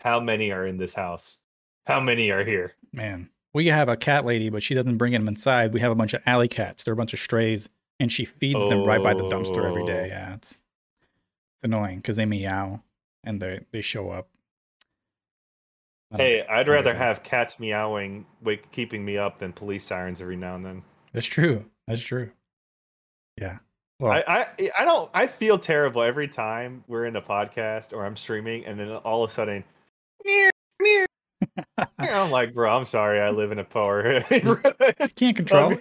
How 0.00 0.20
many 0.20 0.50
are 0.52 0.66
in 0.66 0.76
this 0.76 0.94
house? 0.94 1.38
How 1.86 2.00
many 2.00 2.30
are 2.30 2.44
here? 2.44 2.74
Man, 2.92 3.30
we 3.52 3.66
have 3.66 3.88
a 3.88 3.96
cat 3.96 4.24
lady, 4.24 4.50
but 4.50 4.62
she 4.62 4.74
doesn't 4.74 4.98
bring 4.98 5.12
them 5.12 5.28
inside. 5.28 5.72
We 5.72 5.80
have 5.80 5.92
a 5.92 5.96
bunch 5.96 6.14
of 6.14 6.22
alley 6.26 6.48
cats. 6.48 6.84
They're 6.84 6.94
a 6.94 6.96
bunch 6.96 7.12
of 7.12 7.20
strays, 7.20 7.68
and 8.00 8.10
she 8.10 8.24
feeds 8.24 8.62
oh. 8.62 8.68
them 8.68 8.84
right 8.84 9.02
by 9.02 9.14
the 9.14 9.24
dumpster 9.24 9.64
every 9.64 9.84
day. 9.84 10.04
Oh. 10.04 10.06
Yeah, 10.06 10.34
it's 10.34 10.58
it's 11.56 11.64
annoying 11.64 11.98
because 11.98 12.16
they 12.16 12.26
meow 12.26 12.82
and 13.24 13.40
they 13.40 13.60
they 13.70 13.80
show 13.80 14.10
up 14.10 14.28
Hey, 16.16 16.46
I'd 16.46 16.68
rather 16.68 16.94
have 16.94 17.22
cats 17.22 17.60
meowing, 17.60 18.24
wake, 18.42 18.70
keeping 18.72 19.04
me 19.04 19.18
up 19.18 19.38
than 19.38 19.52
police 19.52 19.84
sirens 19.84 20.22
every 20.22 20.36
now 20.36 20.54
and 20.54 20.64
then. 20.64 20.82
That's 21.12 21.26
true. 21.26 21.66
That's 21.86 22.00
true. 22.00 22.30
Yeah. 23.38 23.58
Well, 24.00 24.12
I, 24.12 24.24
I, 24.26 24.70
I 24.78 24.84
don't. 24.84 25.10
I 25.12 25.26
feel 25.26 25.58
terrible 25.58 26.02
every 26.02 26.28
time 26.28 26.84
we're 26.86 27.04
in 27.04 27.16
a 27.16 27.22
podcast 27.22 27.92
or 27.92 28.06
I'm 28.06 28.16
streaming, 28.16 28.64
and 28.64 28.78
then 28.78 28.90
all 28.90 29.24
of 29.24 29.30
a 29.30 29.34
sudden, 29.34 29.64
meow, 30.24 30.50
meow. 30.80 31.06
I'm 31.98 32.30
like, 32.30 32.54
bro, 32.54 32.74
I'm 32.74 32.84
sorry. 32.84 33.20
I 33.20 33.30
live 33.30 33.52
in 33.52 33.58
a 33.58 33.64
power. 33.64 34.24
you 34.30 35.08
can't 35.16 35.36
control. 35.36 35.76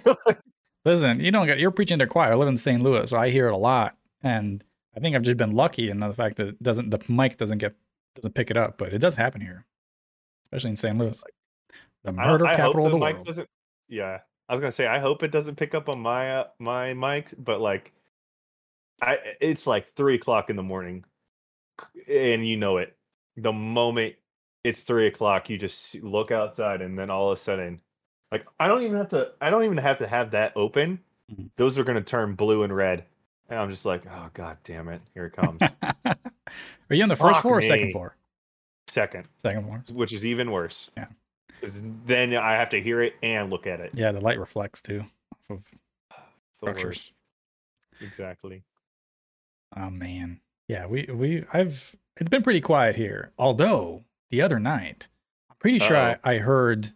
Listen, 0.83 1.19
you 1.19 1.31
don't 1.31 1.45
get. 1.45 1.59
You're 1.59 1.71
preaching 1.71 1.99
to 1.99 2.07
choir. 2.07 2.31
I 2.31 2.35
live 2.35 2.47
in 2.47 2.57
St. 2.57 2.81
Louis, 2.81 3.09
so 3.09 3.17
I 3.17 3.29
hear 3.29 3.47
it 3.47 3.53
a 3.53 3.57
lot, 3.57 3.95
and 4.23 4.63
I 4.95 4.99
think 4.99 5.15
I've 5.15 5.21
just 5.21 5.37
been 5.37 5.53
lucky 5.53 5.89
in 5.89 5.99
the 5.99 6.11
fact 6.11 6.37
that 6.37 6.47
it 6.49 6.63
doesn't 6.63 6.89
the 6.89 6.99
mic 7.07 7.37
doesn't 7.37 7.59
get 7.59 7.75
doesn't 8.15 8.33
pick 8.33 8.49
it 8.49 8.57
up, 8.57 8.77
but 8.77 8.93
it 8.93 8.97
does 8.97 9.15
happen 9.15 9.41
here 9.41 9.65
especially 10.47 10.71
in 10.71 10.77
St. 10.77 10.97
Louis, 10.97 11.21
the 12.03 12.11
murder 12.11 12.47
I, 12.47 12.53
I 12.53 12.55
capital 12.55 12.85
of 12.85 12.91
the, 12.91 12.97
world. 12.97 13.25
Doesn't, 13.25 13.49
yeah, 13.89 14.19
I 14.47 14.55
was 14.55 14.61
gonna 14.61 14.71
say 14.71 14.87
I 14.87 14.99
hope 14.99 15.23
it 15.23 15.31
doesn't 15.31 15.55
pick 15.55 15.75
up 15.75 15.89
on 15.89 15.99
my 15.99 16.37
uh, 16.37 16.47
my 16.59 16.93
mic, 16.93 17.33
but 17.37 17.59
like, 17.59 17.93
I 19.01 19.19
it's 19.41 19.67
like 19.67 19.93
three 19.93 20.15
o'clock 20.15 20.49
in 20.49 20.55
the 20.55 20.63
morning, 20.63 21.03
and 22.09 22.47
you 22.47 22.57
know 22.57 22.77
it. 22.77 22.95
The 23.35 23.53
moment 23.53 24.15
it's 24.63 24.81
three 24.81 25.07
o'clock, 25.07 25.49
you 25.49 25.57
just 25.57 25.95
look 26.01 26.31
outside, 26.31 26.81
and 26.81 26.97
then 26.97 27.09
all 27.09 27.31
of 27.31 27.37
a 27.37 27.41
sudden, 27.41 27.81
like 28.31 28.45
I 28.59 28.67
don't 28.67 28.83
even 28.83 28.97
have 28.97 29.09
to. 29.09 29.33
I 29.41 29.49
don't 29.49 29.65
even 29.65 29.77
have 29.77 29.99
to 29.99 30.07
have 30.07 30.31
that 30.31 30.53
open. 30.55 30.99
Mm-hmm. 31.31 31.47
Those 31.55 31.77
are 31.77 31.83
gonna 31.83 32.01
turn 32.01 32.35
blue 32.35 32.63
and 32.63 32.75
red. 32.75 33.05
And 33.49 33.57
I'm 33.57 33.69
just 33.69 33.85
like, 33.85 34.03
oh 34.05 34.29
god 34.33 34.57
damn 34.63 34.89
it, 34.89 35.01
here 35.13 35.25
it 35.25 35.33
comes. 35.33 35.61
are 36.05 36.15
you 36.89 37.03
on 37.03 37.09
the 37.09 37.15
first 37.15 37.35
Fuck 37.35 37.41
floor 37.43 37.57
or 37.57 37.61
me. 37.61 37.67
second 37.67 37.91
floor? 37.91 38.16
Second. 38.97 39.27
Second 39.37 39.63
floor. 39.65 39.83
Which 39.91 40.11
is 40.11 40.25
even 40.25 40.49
worse. 40.49 40.89
Yeah. 40.97 41.05
Because 41.47 41.83
then 42.05 42.33
I 42.33 42.53
have 42.53 42.69
to 42.71 42.81
hear 42.81 42.99
it 43.01 43.15
and 43.21 43.51
look 43.51 43.67
at 43.67 43.79
it. 43.79 43.91
Yeah, 43.93 44.11
the 44.11 44.21
light 44.21 44.39
reflects 44.39 44.81
too 44.81 45.05
off 45.31 45.57
of 45.57 45.63
structures. 46.55 47.11
Exactly. 48.01 48.63
Oh 49.75 49.91
man. 49.91 50.39
Yeah, 50.67 50.87
we 50.87 51.07
we 51.13 51.45
I've 51.53 51.95
it's 52.17 52.29
been 52.29 52.41
pretty 52.41 52.61
quiet 52.61 52.95
here. 52.95 53.31
Although 53.37 54.03
the 54.31 54.41
other 54.41 54.59
night, 54.59 55.09
I'm 55.49 55.57
pretty 55.59 55.77
sure 55.77 55.95
I, 55.95 56.17
I, 56.23 56.37
heard 56.39 56.91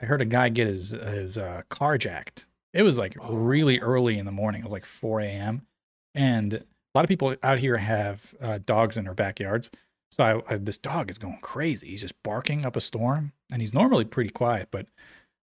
I 0.00 0.04
heard 0.04 0.20
a 0.20 0.26
guy 0.26 0.50
get 0.50 0.66
his 0.66 0.90
his 0.90 1.38
uh, 1.38 1.62
car 1.70 1.96
jacked. 1.96 2.44
It 2.74 2.82
was 2.82 2.98
like 2.98 3.16
oh. 3.18 3.32
really 3.34 3.80
early 3.80 4.18
in 4.18 4.26
the 4.26 4.32
morning. 4.32 4.60
It 4.60 4.64
was 4.64 4.72
like 4.72 4.84
4 4.84 5.20
a.m. 5.20 5.62
And 6.14 6.52
a 6.52 6.62
lot 6.94 7.04
of 7.04 7.08
people 7.08 7.34
out 7.42 7.58
here 7.58 7.78
have 7.78 8.34
uh, 8.42 8.58
dogs 8.64 8.98
in 8.98 9.04
their 9.04 9.14
backyards. 9.14 9.70
So 10.16 10.24
I, 10.48 10.54
I, 10.54 10.56
this 10.56 10.78
dog 10.78 11.10
is 11.10 11.18
going 11.18 11.38
crazy. 11.42 11.88
He's 11.88 12.00
just 12.00 12.20
barking 12.22 12.64
up 12.64 12.74
a 12.74 12.80
storm, 12.80 13.32
and 13.52 13.60
he's 13.60 13.74
normally 13.74 14.06
pretty 14.06 14.30
quiet. 14.30 14.68
But 14.70 14.86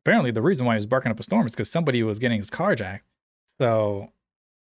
apparently, 0.03 0.32
the 0.32 0.41
reason 0.41 0.65
why 0.65 0.74
he 0.74 0.78
was 0.78 0.86
barking 0.86 1.09
up 1.11 1.20
a 1.20 1.24
storm 1.24 1.45
is 1.45 1.53
because 1.53 1.70
somebody 1.70 2.03
was 2.03 2.20
getting 2.20 2.39
his 2.39 2.49
car 2.49 2.76
jacked. 2.76 3.05
So 3.57 4.11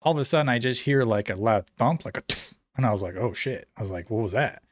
all 0.02 0.14
of 0.14 0.18
a 0.18 0.24
sudden, 0.24 0.48
I 0.48 0.60
just 0.60 0.82
hear 0.82 1.04
like 1.04 1.30
a 1.30 1.36
loud 1.36 1.68
thump, 1.78 2.06
like 2.06 2.18
a, 2.18 2.22
and 2.78 2.86
I 2.86 2.92
was 2.92 3.02
like, 3.02 3.16
"Oh 3.18 3.34
shit!" 3.34 3.68
I 3.76 3.82
was 3.82 3.92
like, 3.92 4.10
"What 4.10 4.24
was 4.24 4.32
that?" 4.32 4.64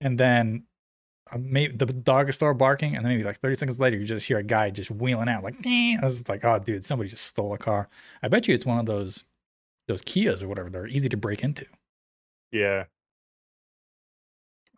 And 0.00 0.16
then 0.16 0.62
uh, 1.32 1.38
maybe 1.40 1.76
the 1.76 1.86
dog 1.86 2.32
started 2.32 2.58
barking, 2.58 2.94
and 2.94 3.04
then 3.04 3.10
maybe 3.12 3.24
like 3.24 3.40
30 3.40 3.56
seconds 3.56 3.80
later, 3.80 3.96
you 3.96 4.06
just 4.06 4.28
hear 4.28 4.38
a 4.38 4.44
guy 4.44 4.70
just 4.70 4.92
wheeling 4.92 5.28
out, 5.28 5.42
like, 5.42 5.56
I 5.66 5.98
was 6.00 6.28
like, 6.28 6.44
"Oh, 6.44 6.60
dude, 6.60 6.84
somebody 6.84 7.10
just 7.10 7.26
stole 7.26 7.52
a 7.52 7.58
car." 7.58 7.88
I 8.22 8.28
bet 8.28 8.46
you 8.46 8.54
it's 8.54 8.64
one 8.66 8.78
of 8.78 8.86
those 8.86 9.24
those 9.88 10.02
Kias 10.02 10.40
or 10.40 10.46
whatever. 10.46 10.70
They're 10.70 10.86
easy 10.86 11.08
to 11.08 11.16
break 11.16 11.42
into. 11.42 11.66
Yeah, 12.52 12.84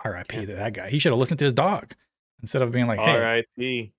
R.I.P. 0.05 0.47
to 0.47 0.55
that 0.55 0.73
guy. 0.73 0.91
He 0.91 0.99
should 0.99 1.13
have 1.13 1.19
listened 1.19 1.39
to 1.39 1.45
his 1.45 1.55
dog 1.55 1.95
instead 2.41 2.63
of 2.63 2.73
being 2.73 2.87
like, 2.87 2.99
"Hey, 2.99 3.11
R.I.P." 3.11 3.93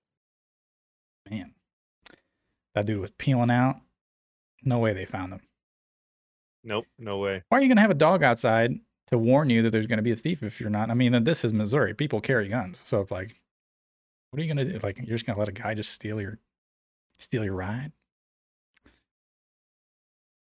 Man, 1.30 1.54
that 2.74 2.86
dude 2.86 3.00
was 3.00 3.10
peeling 3.10 3.50
out. 3.50 3.76
No 4.62 4.78
way 4.78 4.92
they 4.92 5.04
found 5.04 5.32
him. 5.32 5.40
Nope, 6.64 6.86
no 6.98 7.18
way. 7.18 7.42
Why 7.48 7.58
are 7.58 7.62
you 7.62 7.68
gonna 7.68 7.80
have 7.80 7.90
a 7.90 7.94
dog 7.94 8.22
outside 8.22 8.78
to 9.08 9.18
warn 9.18 9.50
you 9.50 9.62
that 9.62 9.70
there's 9.70 9.86
gonna 9.86 10.02
be 10.02 10.12
a 10.12 10.16
thief 10.16 10.42
if 10.42 10.60
you're 10.60 10.70
not? 10.70 10.90
I 10.90 10.94
mean, 10.94 11.24
this 11.24 11.44
is 11.44 11.52
Missouri. 11.52 11.94
People 11.94 12.20
carry 12.20 12.48
guns, 12.48 12.80
so 12.84 13.00
it's 13.00 13.10
like, 13.10 13.40
what 14.30 14.40
are 14.40 14.42
you 14.44 14.48
gonna 14.48 14.64
do? 14.64 14.78
Like, 14.78 14.98
you're 14.98 15.16
just 15.16 15.26
gonna 15.26 15.38
let 15.38 15.48
a 15.48 15.52
guy 15.52 15.74
just 15.74 15.90
steal 15.90 16.20
your 16.20 16.38
steal 17.18 17.44
your 17.44 17.54
ride? 17.54 17.92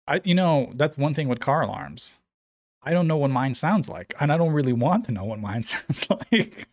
I, 0.08 0.22
you 0.24 0.36
know, 0.36 0.72
that's 0.76 0.97
one 0.97 1.14
thing 1.14 1.28
with 1.28 1.39
car 1.39 1.62
alarms. 1.64 2.16
I 2.84 2.91
don't 2.91 3.07
know 3.07 3.17
what 3.17 3.32
mine 3.32 3.53
sounds 3.53 3.89
like, 3.89 4.13
and 4.19 4.32
I 4.32 4.38
don't 4.38 4.53
really 4.53 4.73
want 4.73 5.05
to 5.05 5.11
know 5.11 5.25
what 5.25 5.39
mine 5.39 5.63
sounds 5.63 6.07
like. 6.09 6.67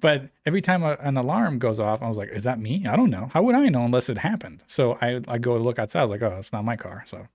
but 0.00 0.30
every 0.46 0.60
time 0.60 0.82
a, 0.82 0.96
an 1.00 1.16
alarm 1.16 1.58
goes 1.58 1.78
off, 1.78 2.02
I 2.02 2.08
was 2.08 2.18
like, 2.18 2.30
"Is 2.30 2.44
that 2.44 2.58
me? 2.58 2.86
I 2.86 2.96
don't 2.96 3.10
know. 3.10 3.30
How 3.32 3.42
would 3.42 3.54
I 3.54 3.68
know 3.68 3.84
unless 3.84 4.08
it 4.08 4.18
happened?" 4.18 4.64
So 4.66 4.98
I 5.00 5.20
I 5.28 5.38
go 5.38 5.56
to 5.56 5.62
look 5.62 5.78
outside. 5.78 6.00
I 6.00 6.02
was 6.02 6.10
like, 6.10 6.22
"Oh, 6.22 6.36
it's 6.38 6.52
not 6.52 6.64
my 6.64 6.76
car." 6.76 7.04
So, 7.06 7.28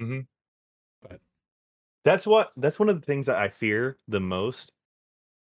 mm-hmm. 0.00 0.20
but 1.02 1.20
that's 2.04 2.26
what 2.26 2.52
that's 2.56 2.78
one 2.78 2.88
of 2.88 3.00
the 3.00 3.06
things 3.06 3.26
that 3.26 3.36
I 3.36 3.48
fear 3.48 3.98
the 4.08 4.20
most 4.20 4.72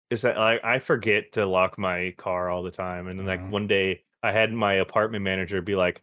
is 0.09 0.21
that 0.21 0.37
I 0.37 0.59
I 0.63 0.79
forget 0.79 1.33
to 1.33 1.45
lock 1.45 1.77
my 1.77 2.13
car 2.17 2.49
all 2.49 2.63
the 2.63 2.71
time, 2.71 3.07
and 3.07 3.19
then 3.19 3.25
like 3.25 3.39
uh-huh. 3.39 3.49
one 3.49 3.67
day 3.67 4.03
I 4.23 4.31
had 4.31 4.51
my 4.51 4.73
apartment 4.75 5.23
manager 5.23 5.61
be 5.61 5.75
like, 5.75 6.01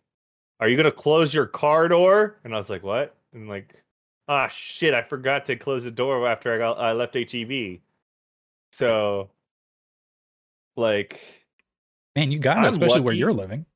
"Are 0.61 0.69
you 0.69 0.77
gonna 0.77 0.93
close 0.93 1.35
your 1.35 1.47
car 1.47 1.89
door?" 1.89 2.41
And 2.45 2.55
I 2.55 2.57
was 2.57 2.71
like, 2.71 2.83
"What?" 2.83 3.17
And 3.33 3.49
like 3.49 3.84
ah 4.29 4.49
shit, 4.49 4.95
I 4.95 5.03
forgot 5.03 5.47
to 5.47 5.57
close 5.57 5.85
the 5.85 5.91
door 5.91 6.27
after 6.27 6.55
I 6.55 6.59
got 6.59 6.79
I 6.79 6.93
left 6.93 7.15
HEB. 7.15 7.81
So 8.73 9.31
like 10.77 11.21
Man, 12.17 12.31
you 12.33 12.39
got 12.39 12.65
it, 12.65 12.69
especially 12.69 13.01
lucky. 13.01 13.05
where 13.05 13.15
you're 13.15 13.33
living. 13.33 13.67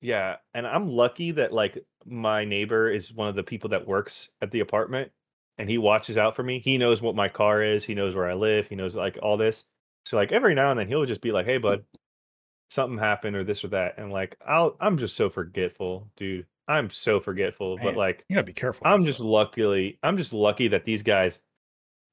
Yeah, 0.00 0.36
and 0.54 0.66
I'm 0.66 0.88
lucky 0.88 1.32
that 1.32 1.52
like 1.52 1.84
my 2.06 2.44
neighbor 2.44 2.88
is 2.88 3.12
one 3.12 3.28
of 3.28 3.34
the 3.34 3.42
people 3.44 3.70
that 3.70 3.86
works 3.86 4.30
at 4.40 4.50
the 4.50 4.60
apartment 4.60 5.12
and 5.58 5.68
he 5.68 5.78
watches 5.78 6.16
out 6.16 6.34
for 6.36 6.42
me. 6.42 6.58
He 6.58 6.78
knows 6.78 7.02
what 7.02 7.14
my 7.14 7.28
car 7.28 7.62
is. 7.62 7.84
He 7.84 7.94
knows 7.94 8.14
where 8.14 8.28
I 8.28 8.34
live. 8.34 8.66
He 8.68 8.76
knows 8.76 8.94
like 8.94 9.18
all 9.22 9.36
this. 9.36 9.64
So 10.06 10.16
like 10.16 10.32
every 10.32 10.54
now 10.54 10.70
and 10.70 10.80
then 10.80 10.88
he'll 10.88 11.04
just 11.04 11.20
be 11.20 11.32
like, 11.32 11.46
"Hey, 11.46 11.58
bud, 11.58 11.84
something 12.70 12.98
happened 12.98 13.36
or 13.36 13.44
this 13.44 13.62
or 13.64 13.68
that," 13.68 13.98
and 13.98 14.10
like 14.12 14.36
I'll 14.46 14.76
I'm 14.80 14.96
just 14.96 15.16
so 15.16 15.28
forgetful, 15.28 16.08
dude. 16.16 16.46
I'm 16.70 16.88
so 16.90 17.18
forgetful, 17.20 17.78
but 17.78 17.96
like 17.96 18.24
You 18.28 18.36
gotta 18.36 18.46
be 18.46 18.52
careful. 18.52 18.86
I'm 18.86 19.04
just 19.04 19.18
stuff. 19.18 19.28
luckily 19.28 19.98
I'm 20.02 20.16
just 20.16 20.32
lucky 20.32 20.68
that 20.68 20.84
these 20.84 21.02
guys 21.02 21.42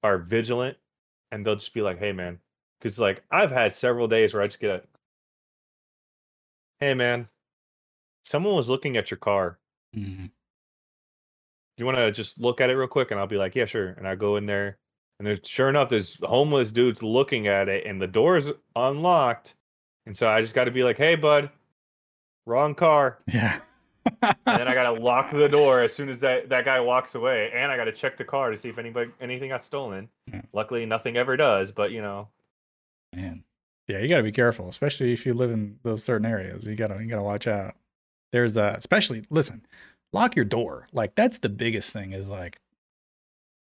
are 0.03 0.17
vigilant 0.17 0.77
and 1.31 1.45
they'll 1.45 1.55
just 1.55 1.73
be 1.73 1.81
like, 1.81 1.99
"Hey, 1.99 2.11
man," 2.11 2.39
because 2.79 2.97
like 2.99 3.23
I've 3.31 3.51
had 3.51 3.73
several 3.73 4.07
days 4.07 4.33
where 4.33 4.41
I 4.43 4.47
just 4.47 4.59
get 4.59 4.71
a, 4.71 4.83
"Hey, 6.79 6.93
man, 6.93 7.29
someone 8.25 8.55
was 8.55 8.69
looking 8.69 8.97
at 8.97 9.11
your 9.11 9.17
car." 9.19 9.59
Mhm. 9.95 10.31
you 11.77 11.85
want 11.85 11.97
to 11.97 12.11
just 12.11 12.39
look 12.39 12.59
at 12.59 12.69
it 12.71 12.73
real 12.73 12.87
quick? 12.87 13.11
And 13.11 13.19
I'll 13.19 13.27
be 13.27 13.37
like, 13.37 13.55
yeah, 13.55 13.65
sure. 13.65 13.89
And 13.89 14.07
I 14.07 14.15
go 14.15 14.35
in 14.37 14.47
there, 14.47 14.79
and 15.19 15.27
there's 15.27 15.41
sure 15.47 15.69
enough, 15.69 15.89
there's 15.89 16.19
homeless 16.23 16.71
dudes 16.71 17.03
looking 17.03 17.47
at 17.47 17.69
it, 17.69 17.85
and 17.85 18.01
the 18.01 18.07
door's 18.07 18.49
unlocked. 18.75 19.55
And 20.07 20.17
so 20.17 20.27
I 20.29 20.41
just 20.41 20.55
got 20.55 20.63
to 20.65 20.71
be 20.71 20.83
like, 20.83 20.97
hey, 20.97 21.15
bud, 21.15 21.51
wrong 22.45 22.73
car. 22.75 23.19
Yeah. 23.27 23.61
And 24.21 24.35
then 24.45 24.67
I 24.67 24.73
got 24.73 24.93
to 24.93 25.01
lock 25.01 25.31
the 25.31 25.49
door 25.49 25.81
as 25.81 25.93
soon 25.93 26.09
as 26.09 26.19
that, 26.21 26.49
that 26.49 26.65
guy 26.65 26.79
walks 26.79 27.15
away. 27.15 27.51
And 27.53 27.71
I 27.71 27.77
got 27.77 27.85
to 27.85 27.91
check 27.91 28.17
the 28.17 28.23
car 28.23 28.49
to 28.51 28.57
see 28.57 28.69
if 28.69 28.77
anybody 28.77 29.11
anything 29.21 29.49
got 29.49 29.63
stolen. 29.63 30.09
Yeah. 30.31 30.41
Luckily, 30.53 30.85
nothing 30.85 31.17
ever 31.17 31.37
does, 31.37 31.71
but 31.71 31.91
you 31.91 32.01
know, 32.01 32.27
Man. 33.15 33.43
Yeah, 33.87 33.99
you 33.99 34.09
gotta 34.09 34.23
be 34.23 34.33
careful, 34.33 34.67
especially 34.67 35.13
if 35.13 35.25
you 35.25 35.33
live 35.33 35.49
in 35.49 35.79
those 35.83 36.03
certain 36.03 36.25
areas. 36.25 36.67
You 36.67 36.75
gotta 36.75 37.01
you 37.01 37.09
gotta 37.09 37.23
watch 37.23 37.47
out. 37.47 37.75
There's 38.33 38.57
a 38.57 38.75
especially 38.77 39.23
listen, 39.29 39.65
lock 40.11 40.35
your 40.35 40.45
door. 40.45 40.87
Like 40.91 41.15
that's 41.15 41.37
the 41.37 41.49
biggest 41.49 41.93
thing 41.93 42.11
is 42.11 42.27
like 42.27 42.59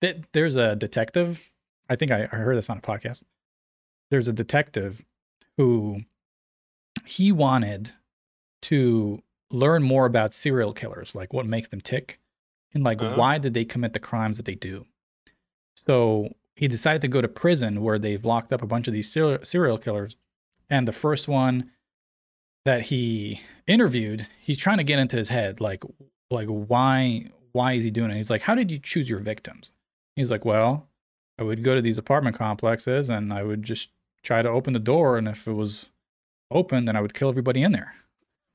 that 0.01 0.31
there's 0.33 0.55
a 0.55 0.75
detective. 0.75 1.51
I 1.89 1.95
think 1.95 2.09
I, 2.09 2.23
I 2.23 2.37
heard 2.37 2.57
this 2.57 2.71
on 2.71 2.77
a 2.77 2.81
podcast. 2.81 3.21
There's 4.09 4.27
a 4.27 4.33
detective 4.33 5.05
who 5.57 6.01
he 7.05 7.31
wanted 7.31 7.91
to 8.63 9.21
learn 9.55 9.83
more 9.83 10.05
about 10.05 10.33
serial 10.33 10.73
killers, 10.73 11.15
like 11.15 11.33
what 11.33 11.45
makes 11.45 11.69
them 11.69 11.81
tick 11.81 12.19
and 12.73 12.83
like 12.83 13.01
Uh-huh. 13.01 13.15
why 13.15 13.37
did 13.37 13.53
they 13.53 13.65
commit 13.65 13.93
the 13.93 13.99
crimes 13.99 14.37
that 14.37 14.45
they 14.45 14.55
do. 14.55 14.85
So 15.75 16.29
he 16.55 16.67
decided 16.67 17.01
to 17.01 17.07
go 17.07 17.21
to 17.21 17.27
prison 17.27 17.81
where 17.81 17.99
they've 17.99 18.23
locked 18.23 18.53
up 18.53 18.61
a 18.61 18.67
bunch 18.67 18.87
of 18.87 18.93
these 18.93 19.11
serial, 19.11 19.43
serial 19.43 19.77
killers. 19.77 20.15
And 20.69 20.87
the 20.87 20.93
first 20.93 21.27
one 21.27 21.71
that 22.63 22.83
he 22.83 23.41
interviewed, 23.67 24.27
he's 24.39 24.57
trying 24.57 24.77
to 24.77 24.83
get 24.83 24.99
into 24.99 25.17
his 25.17 25.29
head, 25.29 25.61
like, 25.61 25.83
like 26.31 26.47
why, 26.47 27.29
why 27.51 27.73
is 27.73 27.83
he 27.83 27.91
doing 27.91 28.11
it? 28.11 28.15
He's 28.15 28.29
like, 28.31 28.41
how 28.41 28.55
did 28.55 28.71
you 28.71 28.79
choose 28.79 29.09
your 29.09 29.19
victims? 29.19 29.71
He's 30.15 30.31
like, 30.31 30.45
well, 30.45 30.87
I 31.37 31.43
would 31.43 31.63
go 31.63 31.75
to 31.75 31.81
these 31.81 31.97
apartment 31.97 32.37
complexes 32.37 33.09
and 33.09 33.31
I 33.33 33.43
would 33.43 33.63
just 33.63 33.89
try 34.23 34.41
to 34.41 34.49
open 34.49 34.73
the 34.73 34.79
door, 34.79 35.17
and 35.17 35.27
if 35.27 35.47
it 35.47 35.53
was 35.53 35.85
open, 36.49 36.85
then 36.85 36.95
I 36.95 37.01
would 37.01 37.13
kill 37.13 37.29
everybody 37.29 37.61
in 37.61 37.73
there. 37.73 37.93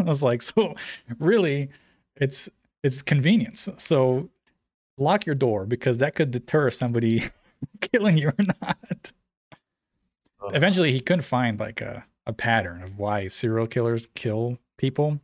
I 0.06 0.10
was 0.10 0.22
like, 0.22 0.42
so 0.42 0.74
really, 1.18 1.70
it's 2.16 2.48
it's 2.82 3.02
convenience. 3.02 3.68
So 3.78 4.30
lock 4.98 5.26
your 5.26 5.34
door 5.34 5.66
because 5.66 5.98
that 5.98 6.14
could 6.14 6.30
deter 6.30 6.70
somebody 6.70 7.24
killing 7.80 8.18
you 8.18 8.28
or 8.28 8.44
not. 8.62 9.12
Eventually, 10.52 10.92
he 10.92 11.00
couldn't 11.00 11.22
find 11.22 11.60
like 11.60 11.80
a, 11.80 12.04
a 12.26 12.32
pattern 12.32 12.82
of 12.82 12.98
why 12.98 13.26
serial 13.28 13.66
killers 13.66 14.06
kill 14.14 14.58
people. 14.78 15.20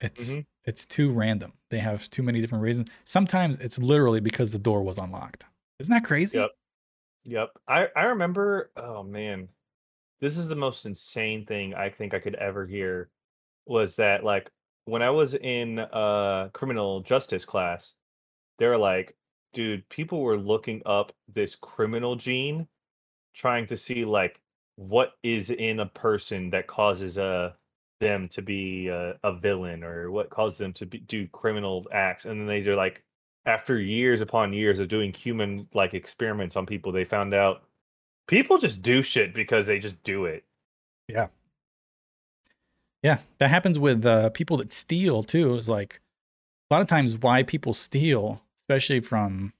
It's 0.00 0.34
Mhm. 0.36 0.46
it's 0.64 0.86
too 0.86 1.12
random. 1.12 1.52
They 1.70 1.78
have 1.78 2.08
too 2.10 2.22
many 2.22 2.40
different 2.40 2.62
reasons. 2.62 2.90
Sometimes 3.04 3.58
it's 3.58 3.78
literally 3.78 4.20
because 4.20 4.52
the 4.52 4.58
door 4.58 4.82
was 4.82 4.98
unlocked. 4.98 5.44
Isn't 5.78 5.92
that 5.92 6.04
crazy? 6.04 6.38
Yep. 6.38 6.50
Yep. 7.24 7.50
I 7.68 7.88
I 7.96 8.04
remember. 8.06 8.70
Oh 8.76 9.02
man, 9.02 9.48
this 10.20 10.38
is 10.38 10.48
the 10.48 10.56
most 10.56 10.86
insane 10.86 11.44
thing 11.46 11.74
I 11.74 11.90
think 11.90 12.14
I 12.14 12.20
could 12.20 12.34
ever 12.36 12.66
hear. 12.66 13.10
Was 13.66 13.96
that 13.96 14.24
like 14.24 14.50
when 14.84 15.02
I 15.02 15.10
was 15.10 15.34
in 15.34 15.80
uh 15.80 16.50
criminal 16.52 17.00
justice 17.00 17.44
class, 17.44 17.94
they 18.58 18.66
were 18.66 18.78
like, 18.78 19.16
dude, 19.52 19.88
people 19.88 20.20
were 20.22 20.38
looking 20.38 20.82
up 20.86 21.12
this 21.32 21.56
criminal 21.56 22.16
gene, 22.16 22.68
trying 23.34 23.66
to 23.66 23.76
see 23.76 24.04
like 24.04 24.40
what 24.76 25.12
is 25.22 25.50
in 25.50 25.80
a 25.80 25.86
person 25.86 26.50
that 26.50 26.66
causes 26.66 27.18
uh 27.18 27.52
them 28.00 28.28
to 28.28 28.42
be 28.42 28.88
a, 28.88 29.18
a 29.24 29.32
villain 29.34 29.82
or 29.82 30.10
what 30.10 30.30
causes 30.30 30.58
them 30.58 30.72
to 30.74 30.86
be, 30.86 30.98
do 30.98 31.26
criminal 31.28 31.86
acts, 31.92 32.24
and 32.26 32.40
then 32.40 32.46
they 32.46 32.66
are 32.68 32.76
like 32.76 33.02
after 33.46 33.80
years 33.80 34.20
upon 34.20 34.52
years 34.52 34.78
of 34.78 34.88
doing 34.88 35.12
human 35.12 35.68
like 35.72 35.94
experiments 35.94 36.56
on 36.56 36.66
people, 36.66 36.92
they 36.92 37.04
found 37.04 37.32
out 37.32 37.62
people 38.26 38.58
just 38.58 38.82
do 38.82 39.02
shit 39.02 39.32
because 39.34 39.66
they 39.66 39.78
just 39.78 40.02
do 40.02 40.26
it. 40.26 40.44
Yeah, 41.08 41.28
that 43.38 43.48
happens 43.50 43.78
with 43.78 44.04
uh, 44.04 44.30
people 44.30 44.56
that 44.58 44.72
steal 44.72 45.22
too. 45.22 45.54
Is 45.56 45.68
like 45.68 46.00
a 46.70 46.74
lot 46.74 46.82
of 46.82 46.88
times 46.88 47.16
why 47.16 47.42
people 47.42 47.74
steal, 47.74 48.40
especially 48.64 49.00
from 49.00 49.52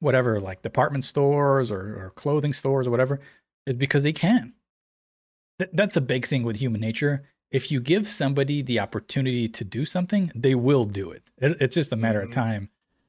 whatever, 0.00 0.40
like 0.40 0.62
department 0.62 1.04
stores 1.04 1.70
or, 1.70 1.80
or 2.06 2.12
clothing 2.16 2.52
stores 2.52 2.86
or 2.86 2.90
whatever, 2.90 3.20
is 3.66 3.76
because 3.76 4.02
they 4.02 4.12
can. 4.12 4.54
Th- 5.58 5.70
that's 5.74 5.96
a 5.96 6.00
big 6.00 6.26
thing 6.26 6.42
with 6.42 6.56
human 6.56 6.80
nature. 6.80 7.22
If 7.50 7.70
you 7.70 7.80
give 7.80 8.06
somebody 8.08 8.62
the 8.62 8.78
opportunity 8.80 9.48
to 9.48 9.64
do 9.64 9.84
something, 9.84 10.30
they 10.34 10.54
will 10.54 10.84
do 10.84 11.10
it. 11.10 11.22
it 11.38 11.56
it's 11.60 11.74
just 11.74 11.92
a 11.92 11.96
matter 11.96 12.20
of 12.22 12.30
Mhm. 12.30 12.34
time. 12.34 12.68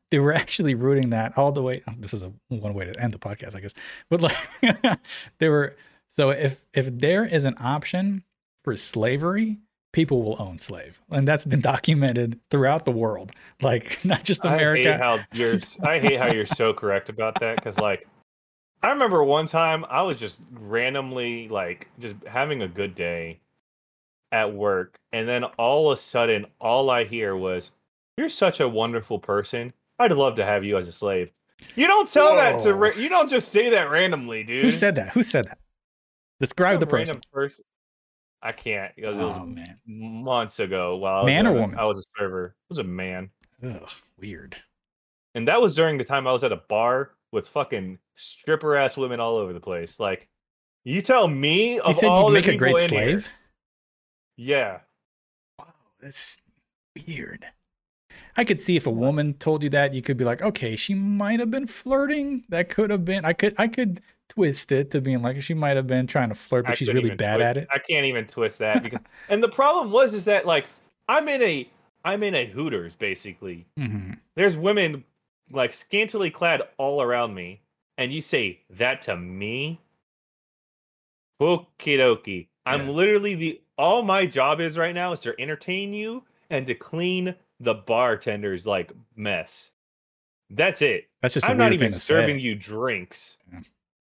They 0.10 0.20
were 0.20 0.34
actually 0.44 0.76
rooting 0.76 1.12
that 1.12 1.38
all 1.38 1.52
the 1.52 1.62
way. 1.64 1.84
This 1.98 2.14
is 2.14 2.24
a 2.24 2.34
one 2.50 2.74
way 2.74 2.86
to 2.86 3.00
end 3.00 3.14
the 3.14 3.20
podcast, 3.20 3.56
I 3.56 3.62
guess. 3.62 3.74
But 4.10 4.22
like, 4.22 5.00
they 5.40 5.48
were. 5.50 5.76
So 6.08 6.32
if 6.32 6.66
if 6.74 6.88
there 7.00 7.24
is 7.24 7.46
an 7.46 7.56
option 7.60 8.24
for 8.64 8.76
slavery, 8.76 9.60
people 9.92 10.24
will 10.24 10.42
own 10.42 10.60
slave, 10.60 11.02
and 11.10 11.28
that's 11.28 11.46
been 11.46 11.62
documented 11.74 12.40
throughout 12.50 12.86
the 12.86 12.92
world. 12.92 13.32
Like 13.62 14.04
not 14.06 14.24
just 14.24 14.46
America. 14.46 14.90
I 14.90 14.94
hate 14.94 15.00
how 15.00 15.20
you're. 15.34 15.60
I 15.84 16.00
hate 16.00 16.20
how 16.20 16.32
you're 16.32 16.46
so 16.46 16.74
correct 16.74 17.10
about 17.10 17.40
that 17.40 17.58
because, 17.58 17.78
like, 17.78 18.08
I 18.82 18.90
remember 18.90 19.24
one 19.24 19.46
time 19.46 19.86
I 19.90 20.02
was 20.02 20.20
just 20.20 20.42
randomly 20.52 21.48
like 21.48 21.88
just 22.00 22.16
having 22.28 22.62
a 22.62 22.68
good 22.68 22.96
day 22.96 23.40
at 24.32 24.54
work, 24.54 24.98
and 25.12 25.28
then 25.28 25.44
all 25.44 25.92
of 25.92 25.98
a 25.98 26.02
sudden, 26.02 26.46
all 26.60 26.90
I 26.90 27.04
hear 27.04 27.36
was, 27.36 27.72
"You're 28.18 28.30
such 28.30 28.60
a 28.60 28.68
wonderful 28.68 29.20
person. 29.20 29.74
I'd 30.00 30.12
love 30.12 30.36
to 30.36 30.46
have 30.46 30.64
you 30.64 30.78
as 30.78 30.88
a 30.88 30.92
slave." 30.92 31.32
You 31.76 31.86
don't 31.86 32.10
tell 32.10 32.36
that 32.36 32.60
to. 32.62 32.74
Ra- 32.74 32.96
you 32.96 33.08
don't 33.08 33.30
just 33.30 33.50
say 33.50 33.70
that 33.70 33.92
randomly, 33.92 34.44
dude. 34.44 34.64
Who 34.64 34.72
said 34.72 34.96
that? 34.96 35.10
Who 35.10 35.22
said 35.22 35.46
that? 35.48 35.60
Describe 36.40 36.80
the 36.80 36.88
person. 36.88 37.22
person. 37.32 37.64
I 38.44 38.52
can't 38.52 38.96
because 38.96 39.18
it 39.18 39.24
was 39.24 39.38
Oh 39.40 39.46
man, 39.46 39.78
months 39.86 40.60
ago. 40.60 40.96
While 40.98 41.20
I 41.20 41.22
was 41.24 41.26
Man 41.28 41.48
or 41.48 41.56
a- 41.58 41.62
woman? 41.62 41.78
I 41.80 41.86
was 41.86 42.00
a 42.00 42.04
server. 42.20 42.46
It 42.48 42.70
was 42.70 42.78
a 42.80 42.84
man. 42.84 43.30
Ugh, 43.64 43.90
weird. 44.20 44.56
And 45.36 45.48
that 45.48 45.62
was 45.62 45.76
during 45.76 45.98
the 45.98 46.04
time 46.04 46.28
I 46.28 46.32
was 46.32 46.44
at 46.44 46.52
a 46.52 46.58
bar 46.68 47.12
with 47.32 47.48
fucking 47.48 48.00
stripper 48.16 48.76
ass 48.76 48.98
women 48.98 49.20
all 49.20 49.38
over 49.38 49.54
the 49.54 49.60
place. 49.60 50.00
Like, 50.00 50.28
you 50.84 51.02
tell 51.02 51.28
me 51.28 51.74
He 51.74 51.80
of 51.80 51.96
said 51.96 52.10
all 52.10 52.26
you'd 52.34 52.34
make 52.46 52.48
a 52.48 52.58
great 52.58 52.74
in 52.74 52.80
here- 52.80 52.88
slave. 52.88 53.30
Yeah, 54.38 54.80
Wow, 55.60 55.68
that's 56.02 56.40
weird. 57.08 57.46
I 58.36 58.44
could 58.44 58.60
see 58.60 58.76
if 58.76 58.88
a 58.88 58.92
woman 58.92 59.34
told 59.36 59.62
you 59.62 59.70
that, 59.70 59.94
you 59.94 60.02
could 60.02 60.18
be 60.18 60.24
like, 60.26 60.42
okay, 60.42 60.76
she 60.76 60.94
might 60.96 61.40
have 61.40 61.52
been 61.52 61.68
flirting. 61.68 62.44
That 62.50 62.70
could 62.70 62.90
have 62.90 63.06
been. 63.06 63.24
I 63.26 63.34
could. 63.34 63.54
I 63.58 63.68
could 63.68 64.02
twist 64.32 64.72
it 64.72 64.92
to 64.92 65.02
being 65.02 65.22
like 65.22 65.42
she 65.42 65.54
might 65.54 65.76
have 65.78 65.88
been 65.88 66.08
trying 66.08 66.30
to 66.30 66.36
flirt, 66.36 66.66
but 66.66 66.72
I 66.72 66.76
she's 66.76 66.92
really 66.94 67.12
bad 67.16 67.36
twist- 67.38 67.48
at 67.48 67.58
it. 67.58 67.68
I 67.74 67.80
can't 67.80 68.06
even 68.06 68.26
twist 68.26 68.58
that 68.60 68.84
because. 68.84 69.00
and 69.30 69.42
the 69.44 69.50
problem 69.50 69.92
was 69.92 70.14
is 70.14 70.26
that 70.26 70.46
like 70.46 70.66
I'm 71.08 71.28
in 71.28 71.42
a 71.42 71.70
I'm 72.06 72.24
in 72.24 72.36
a 72.36 72.46
Hooters 72.46 72.96
basically. 72.96 73.66
hmm 73.78 74.12
There's 74.36 74.56
women 74.58 75.04
like 75.52 75.74
scantily 75.74 76.32
clad 76.32 76.62
all 76.78 77.02
around 77.02 77.34
me, 77.34 77.62
and 77.98 78.12
you 78.14 78.22
say 78.22 78.60
that 78.72 79.02
to 79.04 79.16
me. 79.18 79.80
Okie 81.42 81.98
dokie. 81.98 82.48
I'm 82.66 82.86
Yeah. 82.88 82.92
literally 82.92 83.36
the 83.36 83.62
all 83.78 84.04
my 84.04 84.26
job 84.26 84.62
is 84.62 84.78
right 84.78 84.94
now 84.94 85.12
is 85.12 85.22
to 85.22 85.34
entertain 85.40 85.94
you 85.94 86.24
and 86.50 86.66
to 86.68 86.76
clean 86.76 87.34
the 87.60 87.76
bartender's 87.76 88.68
like 88.68 88.92
mess. 89.16 89.72
That's 90.52 90.82
it. 90.82 91.08
That's 91.22 91.34
just 91.34 91.50
I'm 91.50 91.58
not 91.58 91.74
even 91.74 91.94
serving 91.94 92.36
say. 92.36 92.42
you 92.42 92.56
drinks. 92.56 93.38
Yeah. 93.52 93.60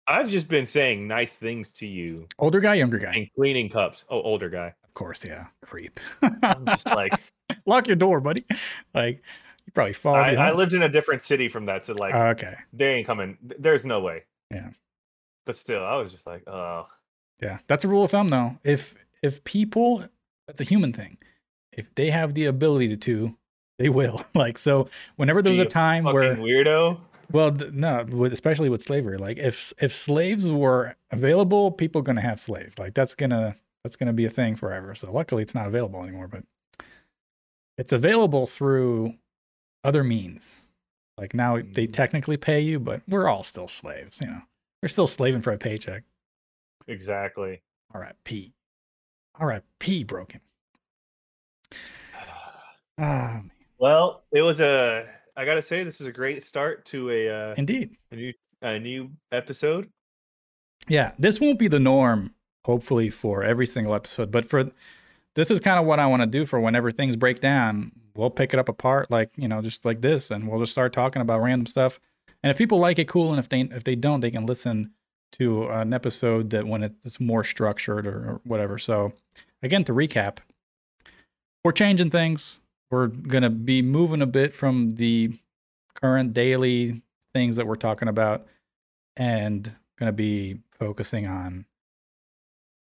I've 0.09 0.31
just 0.31 0.49
been 0.49 0.67
saying 0.67 1.07
nice 1.07 1.37
things 1.37 1.69
to 1.71 1.87
you 1.87 2.27
Older 2.39 2.61
guy, 2.61 2.75
younger 2.75 2.99
guy. 2.99 3.13
and 3.15 3.29
cleaning 3.35 3.69
cups. 3.69 4.05
Oh, 4.09 4.23
older 4.23 4.49
guy. 4.49 4.75
Of 4.83 4.95
course, 4.95 5.25
yeah. 5.25 5.47
Creep. 5.63 6.01
I'm 6.43 6.65
just 6.67 6.87
like 6.87 7.13
Lock 7.67 7.87
your 7.87 7.97
door, 7.97 8.21
buddy. 8.21 8.45
Like 8.95 9.23
you 9.67 9.73
probably 9.73 9.93
fall. 9.93 10.15
I, 10.15 10.33
I 10.33 10.53
lived 10.53 10.73
in 10.73 10.83
a 10.83 10.89
different 10.89 11.23
city 11.23 11.49
from 11.49 11.67
that, 11.67 11.85
so 11.85 11.95
like 11.95 12.15
okay. 12.15 12.57
they 12.73 12.95
ain't 12.95 13.07
coming. 13.07 13.37
There's 13.43 13.85
no 13.85 14.01
way. 14.01 14.25
Yeah. 14.51 14.71
But 15.45 15.57
still, 15.57 15.85
I 15.85 15.97
was 15.97 16.13
just 16.13 16.27
like, 16.27 16.49
oh, 16.49 16.87
Yeah, 17.43 17.59
that's 17.67 17.85
a 17.85 17.89
rule 17.89 18.05
of 18.05 18.11
thumb 18.11 18.31
though. 18.31 18.59
If 18.65 18.95
if 19.23 19.45
people, 19.45 20.05
that's 20.47 20.61
a 20.61 20.65
human 20.65 20.93
thing. 20.93 21.19
If 21.73 21.95
they 21.95 22.11
have 22.11 22.35
the 22.35 22.47
ability 22.47 22.97
to, 22.97 23.37
they 23.79 23.89
will. 23.89 24.25
Like 24.35 24.59
so, 24.59 24.89
whenever 25.17 25.43
there's 25.43 25.59
a 25.59 25.67
time 25.67 26.05
where 26.05 26.37
weirdo. 26.37 27.01
Well, 27.31 27.51
no, 27.53 28.07
especially 28.31 28.69
with 28.71 28.83
slavery. 28.83 29.19
Like 29.19 29.39
if 29.39 29.73
if 29.81 29.93
slaves 29.95 30.49
were 30.49 30.97
available, 31.11 31.71
people 31.71 32.03
gonna 32.03 32.21
have 32.23 32.41
slaves. 32.41 32.79
Like 32.79 32.95
that's 32.95 33.15
gonna 33.15 33.57
that's 33.85 33.97
gonna 33.97 34.13
be 34.15 34.25
a 34.25 34.31
thing 34.31 34.57
forever. 34.57 34.95
So 34.95 35.13
luckily, 35.13 35.43
it's 35.43 35.55
not 35.55 35.67
available 35.67 36.03
anymore. 36.03 36.29
But 36.29 36.45
it's 37.77 37.93
available 37.93 38.47
through 38.47 39.15
other 39.85 40.03
means. 40.03 40.59
Like 41.19 41.35
now 41.35 41.57
they 41.57 41.87
Mm. 41.87 41.93
technically 41.93 42.37
pay 42.37 42.61
you, 42.61 42.79
but 42.81 43.03
we're 43.09 43.29
all 43.29 43.43
still 43.43 43.69
slaves. 43.69 44.21
You 44.21 44.29
know, 44.29 44.43
we're 44.83 44.89
still 44.89 45.07
slaving 45.07 45.43
for 45.43 45.53
a 45.53 45.59
paycheck. 45.59 46.05
Exactly. 46.87 47.61
R.I.P. 47.93 48.53
R.I.P. 49.35 50.05
Broken. 50.05 50.41
Ah, 53.01 53.43
Well, 53.79 54.25
it 54.33 54.43
was 54.43 54.61
a. 54.61 55.09
I 55.39 55.45
gotta 55.45 55.63
say, 55.63 55.85
this 55.85 56.01
is 56.01 56.09
a 56.09 56.13
great 56.13 56.43
start 56.43 56.85
to 56.87 57.11
a 57.11 57.31
uh, 57.31 57.55
indeed. 57.57 57.97
a 58.11 58.17
new 58.17 58.33
a 58.61 58.79
new 58.81 59.13
episode. 59.31 59.89
Yeah, 60.89 61.13
this 61.17 61.41
won't 61.41 61.61
be 61.61 61.69
the 61.69 61.79
norm, 61.79 62.35
hopefully, 62.65 63.09
for 63.09 63.45
every 63.45 63.67
single 63.67 63.95
episode, 63.95 64.33
but 64.33 64.45
for 64.45 64.73
this 65.37 65.53
is 65.53 65.61
kind 65.61 65.79
of 65.79 65.87
what 65.87 66.01
I 66.01 66.07
want 66.07 66.23
to 66.23 66.27
do 66.27 66.45
for 66.45 66.59
whenever 66.59 66.91
things 66.91 67.15
break 67.15 67.41
down. 67.41 67.93
We'll 68.17 68.31
pick 68.31 68.53
it 68.53 68.59
up 68.59 68.69
apart, 68.69 69.13
like 69.13 69.31
you 69.37 69.47
know, 69.47 69.63
just 69.63 69.85
like 69.85 70.01
this, 70.01 70.33
and 70.33 70.49
we'll 70.49 70.59
just 70.59 70.73
start 70.73 70.93
talking 70.93 71.23
about 71.23 71.41
random 71.41 71.67
stuff. 71.67 72.01
And 72.43 72.51
if 72.51 72.59
people 72.59 72.81
like 72.81 72.99
it, 72.99 73.07
cool. 73.07 73.31
And 73.31 73.39
if 73.39 73.49
they 73.49 73.61
if 73.61 73.85
they 73.85 73.95
don't, 73.95 74.19
they 74.19 74.33
can 74.33 74.45
listen 74.45 74.91
to 75.35 75.69
an 75.69 75.93
episode 75.93 76.51
that 76.51 76.67
when 76.67 76.83
it's 76.83 77.21
more 77.21 77.45
structured 77.45 78.09
or, 78.09 78.31
or 78.31 78.41
whatever. 78.43 78.77
So, 78.77 79.13
again, 79.63 79.85
to 79.85 79.93
recap, 79.93 80.39
we're 81.63 81.71
changing 81.71 82.11
things. 82.11 82.59
We're 82.91 83.09
gonna 83.09 83.51
be 83.51 83.83
moving 83.83 84.23
a 84.23 84.27
bit 84.27 84.53
from 84.53 84.97
the 84.97 85.39
current 85.95 86.33
daily 86.33 87.03
things 87.35 87.57
that 87.57 87.67
we're 87.67 87.77
talking 87.77 88.09
about, 88.09 88.47
and 89.17 89.75
going 89.99 90.09
to 90.09 90.13
be 90.13 90.59
focusing 90.71 91.27
on 91.27 91.67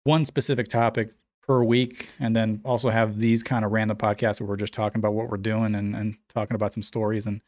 one 0.04 0.24
specific 0.24 0.68
topic 0.68 1.10
per 1.42 1.62
week 1.62 2.10
and 2.20 2.36
then 2.36 2.60
also 2.64 2.90
have 2.90 3.18
these 3.18 3.42
kind 3.42 3.64
of 3.64 3.72
random 3.72 3.96
podcasts 3.96 4.40
where 4.40 4.48
we're 4.48 4.56
just 4.56 4.72
talking 4.72 4.98
about 4.98 5.14
what 5.14 5.30
we're 5.30 5.36
doing 5.36 5.74
and, 5.74 5.96
and 5.96 6.16
talking 6.28 6.54
about 6.54 6.72
some 6.72 6.82
stories 6.82 7.26
and 7.26 7.40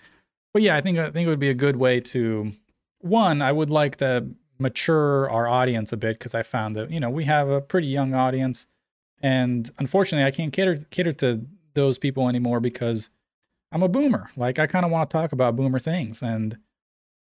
but 0.52 0.62
yeah 0.62 0.76
i 0.76 0.80
think 0.80 0.98
i 0.98 1.10
think 1.10 1.26
it 1.26 1.28
would 1.28 1.40
be 1.40 1.50
a 1.50 1.54
good 1.54 1.76
way 1.76 2.00
to 2.00 2.52
one 3.00 3.42
i 3.42 3.50
would 3.50 3.70
like 3.70 3.96
to 3.96 4.26
mature 4.58 5.28
our 5.30 5.48
audience 5.48 5.92
a 5.92 5.96
bit 5.96 6.18
because 6.18 6.34
i 6.34 6.42
found 6.42 6.76
that 6.76 6.90
you 6.90 7.00
know 7.00 7.10
we 7.10 7.24
have 7.24 7.48
a 7.48 7.60
pretty 7.60 7.88
young 7.88 8.14
audience 8.14 8.68
and 9.20 9.70
unfortunately 9.78 10.24
i 10.24 10.30
can't 10.30 10.52
cater 10.52 10.76
cater 10.90 11.12
to 11.12 11.44
those 11.78 11.98
people 11.98 12.28
anymore 12.28 12.60
because 12.60 13.10
i'm 13.72 13.82
a 13.82 13.88
boomer 13.88 14.30
like 14.36 14.58
i 14.58 14.66
kind 14.66 14.84
of 14.84 14.90
want 14.90 15.08
to 15.08 15.16
talk 15.16 15.32
about 15.32 15.56
boomer 15.56 15.78
things 15.78 16.22
and 16.22 16.58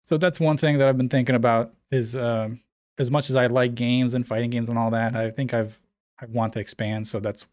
so 0.02 0.18
that's 0.18 0.40
one 0.40 0.58
thing 0.58 0.80
that 0.80 0.88
I've 0.88 0.98
been 0.98 1.10
thinking 1.10 1.36
about 1.36 1.74
is 1.92 2.16
uh, 2.16 2.50
as 2.98 3.12
much 3.12 3.30
as 3.30 3.36
I 3.36 3.48
like 3.48 3.76
games 3.76 4.14
and 4.14 4.26
fighting 4.26 4.50
games 4.50 4.68
and 4.68 4.78
all 4.78 4.92
that, 4.92 5.16
I 5.16 5.30
think 5.30 5.54
I've 5.54 5.80
I 6.20 6.26
want 6.26 6.54
to 6.54 6.60
expand. 6.60 7.08
So 7.08 7.20
that's 7.20 7.46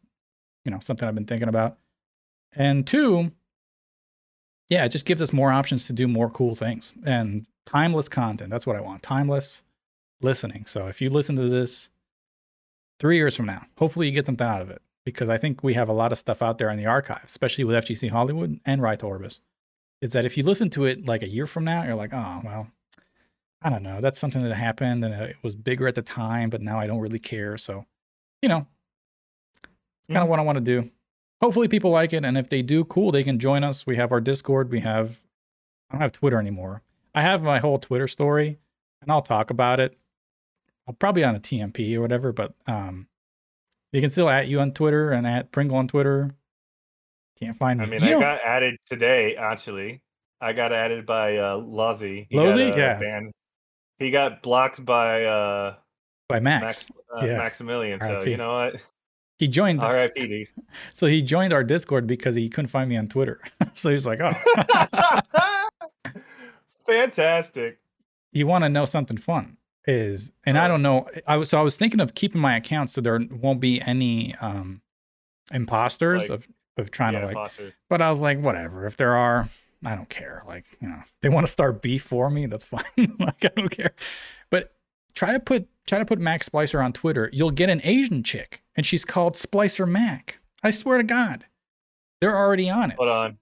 you 0.65 0.71
know 0.71 0.79
something 0.81 1.07
I've 1.07 1.15
been 1.15 1.27
thinking 1.27 1.49
about. 1.49 1.79
And 2.53 2.87
two, 2.87 3.33
yeah, 4.71 4.85
it 4.85 4.89
just 4.91 5.05
gives 5.05 5.21
us 5.21 5.33
more 5.33 5.53
options 5.53 5.87
to 5.87 5.93
do 5.93 6.09
more 6.09 6.31
cool 6.31 6.55
things 6.55 6.93
and 7.05 7.47
timeless 7.67 8.09
content. 8.09 8.51
That's 8.51 8.67
what 8.67 8.77
I 8.77 8.81
want. 8.81 9.03
Timeless 9.03 9.63
listening. 10.23 10.65
So 10.65 10.87
if 10.87 11.01
you 11.01 11.11
listen 11.11 11.37
to 11.37 11.49
this 11.49 11.91
three 12.99 13.17
years 13.17 13.37
from 13.37 13.47
now, 13.47 13.67
hopefully 13.77 14.07
you 14.07 14.13
get 14.13 14.27
something 14.27 14.47
out 14.47 14.63
of 14.63 14.71
it 14.71 14.81
because 15.13 15.29
I 15.29 15.39
think 15.39 15.63
we 15.65 15.75
have 15.75 15.89
a 15.89 15.93
lot 15.93 16.13
of 16.13 16.19
stuff 16.19 16.43
out 16.43 16.59
there 16.59 16.71
in 16.71 16.77
the 16.77 16.87
archive, 16.87 17.23
especially 17.25 17.65
with 17.65 17.77
FGC 17.85 18.11
Hollywood 18.11 18.61
and 18.67 18.83
Ride 18.83 19.01
to 19.01 19.07
Orbis 19.07 19.41
is 20.01 20.13
that 20.13 20.25
if 20.25 20.37
you 20.37 20.45
listen 20.45 20.71
to 20.71 20.85
it 20.85 21.07
like 21.09 21.23
a 21.25 21.29
year 21.29 21.47
from 21.47 21.65
now, 21.65 21.83
you're 21.83 21.97
like, 21.97 22.13
oh, 22.13 22.41
well, 22.45 22.71
I 23.63 23.69
don't 23.71 23.83
know. 23.83 24.01
That's 24.01 24.19
something 24.19 24.43
that 24.43 24.55
happened 24.55 25.05
and 25.05 25.13
it 25.13 25.37
was 25.43 25.57
bigger 25.57 25.89
at 25.89 25.97
the 25.97 26.03
time, 26.03 26.51
but 26.51 26.61
now 26.63 26.79
I 26.79 26.87
don't 26.87 27.01
really 27.01 27.19
care. 27.19 27.57
So, 27.59 27.85
you 28.41 28.49
know, 28.49 28.67
it's 29.65 30.07
kind 30.07 30.19
of 30.19 30.27
Mhm. 30.27 30.29
what 30.29 30.39
I 30.39 30.43
want 30.43 30.57
to 30.57 30.65
do. 30.65 30.91
Hopefully 31.43 31.67
people 31.69 31.91
like 31.91 32.13
it. 32.13 32.25
And 32.25 32.39
if 32.39 32.49
they 32.49 32.63
do, 32.63 32.85
cool, 32.85 33.11
they 33.11 33.25
can 33.25 33.39
join 33.41 33.65
us. 33.65 33.87
We 33.87 33.97
have 33.97 34.13
our 34.13 34.21
Discord. 34.21 34.71
We 34.71 34.81
have, 34.81 35.21
I 35.91 35.95
don't 35.95 36.03
have 36.03 36.13
Twitter 36.13 36.39
anymore. 36.39 36.83
I 37.15 37.23
have 37.23 37.43
my 37.43 37.59
whole 37.59 37.79
Twitter 37.79 38.07
story 38.07 38.59
and 39.03 39.11
I'll 39.11 39.23
talk 39.23 39.51
about 39.51 39.81
it. 39.81 39.99
I'll 40.87 40.95
probably 40.95 41.25
on 41.25 41.35
a 41.35 41.41
TMP 41.41 41.97
or 41.97 42.01
whatever, 42.03 42.33
but 42.33 42.55
um, 42.69 43.09
you 43.93 44.01
can 44.01 44.11
still 44.11 44.29
at 44.29 44.49
you 44.49 44.61
on 44.61 44.73
Twitter 44.73 45.11
and 45.13 45.27
at 45.27 45.51
Pringle 45.53 45.77
on 45.79 45.89
Twitter. 45.89 46.35
Can't 47.41 47.57
find 47.57 47.79
me. 47.79 47.87
I 47.87 47.89
mean, 47.89 48.01
You 48.03 48.07
I 48.09 48.11
don't- 48.11 48.21
got 48.21 48.41
added 48.45 48.77
today. 48.87 49.37
Actually, 49.37 50.03
I 50.41 50.53
got 50.53 50.73
added 50.73 51.07
by 51.07 51.37
uh, 51.37 51.57
Lozzy. 51.59 52.27
He 52.31 52.37
Lozzy? 52.37 52.77
Yeah. 52.77 52.99
banned- 52.99 53.33
He 53.99 54.11
got 54.11 54.43
blocked 54.43 54.85
by 54.85 55.25
uh, 55.25 55.75
by 56.29 56.41
Max. 56.41 56.63
Max, 56.65 56.87
uh, 57.17 57.25
Yeah. 57.27 57.39
Maximilian. 57.39 58.01
So 58.01 58.23
you 58.25 58.37
know 58.37 58.53
what? 58.55 58.77
He 59.39 59.47
joined 59.47 59.81
us. 59.85 59.93
R.I.P. 59.93 60.27
dude. 60.27 60.49
So 60.93 61.07
he 61.07 61.23
joined 61.23 61.53
our 61.53 61.63
Discord 61.63 62.07
because 62.09 62.35
he 62.35 62.49
couldn't 62.49 62.69
find 62.69 62.89
me 62.91 62.97
on 62.97 63.07
Twitter. 63.09 63.41
so 63.75 63.89
he 63.89 63.95
was 63.95 64.05
like, 64.07 64.19
"Oh, 64.21 64.33
Fantastic. 66.87 67.79
you 68.33 68.47
want 68.47 68.65
to 68.65 68.69
know 68.69 68.85
something 68.85 69.17
fun?" 69.17 69.57
Is 69.91 70.33
and 70.45 70.59
I 70.59 70.69
don't 70.69 70.83
know. 70.83 71.09
I 71.27 71.37
was 71.39 71.49
so 71.49 71.59
I 71.59 71.63
was 71.63 71.77
thinking 71.77 71.99
of 72.01 72.15
keeping 72.15 72.41
my 72.43 72.55
account 72.57 72.91
so 72.91 73.01
there 73.01 73.19
won't 73.31 73.59
be 73.59 73.81
any 73.81 74.35
um 74.41 74.83
imposters 75.51 76.23
Like- 76.23 76.31
of 76.31 76.49
of 76.77 76.91
trying 76.93 77.15
yeah, 77.15 77.21
to 77.21 77.27
like. 77.27 77.35
Foster. 77.35 77.73
But 77.89 78.03
I 78.03 78.11
was 78.11 78.19
like, 78.21 78.39
whatever. 78.41 78.87
If 78.87 78.97
there 78.97 79.17
are, 79.17 79.49
I 79.85 79.97
don't 79.97 80.09
care. 80.09 80.45
Like 80.47 80.65
you 80.81 80.89
know, 80.89 81.03
they 81.23 81.29
want 81.29 81.47
to 81.47 81.51
start 81.53 81.83
beef 81.83 82.03
for 82.05 82.31
me, 82.31 82.47
that's 82.47 82.65
fine. 82.77 82.85
like 83.19 83.45
I 83.45 83.49
don't 83.57 83.71
care. 83.71 83.93
But 84.51 84.73
try 85.15 85.33
to 85.33 85.41
put 85.41 85.67
try 85.87 85.99
to 85.99 86.05
put 86.05 86.19
Mac 86.21 86.43
Splicer 86.45 86.85
on 86.85 86.93
Twitter. 86.93 87.31
You'll 87.33 87.51
get 87.51 87.71
an 87.71 87.81
Asian 87.83 88.23
chick, 88.23 88.63
and 88.77 88.85
she's 88.85 89.05
called 89.05 89.35
Splicer 89.35 89.89
Mac. 89.89 90.39
I 90.63 90.71
swear 90.71 90.99
to 90.99 91.05
God, 91.05 91.47
they're 92.21 92.37
already 92.37 92.69
on 92.69 92.91
it. 92.91 92.97
Hold 92.99 93.09
on. 93.09 93.39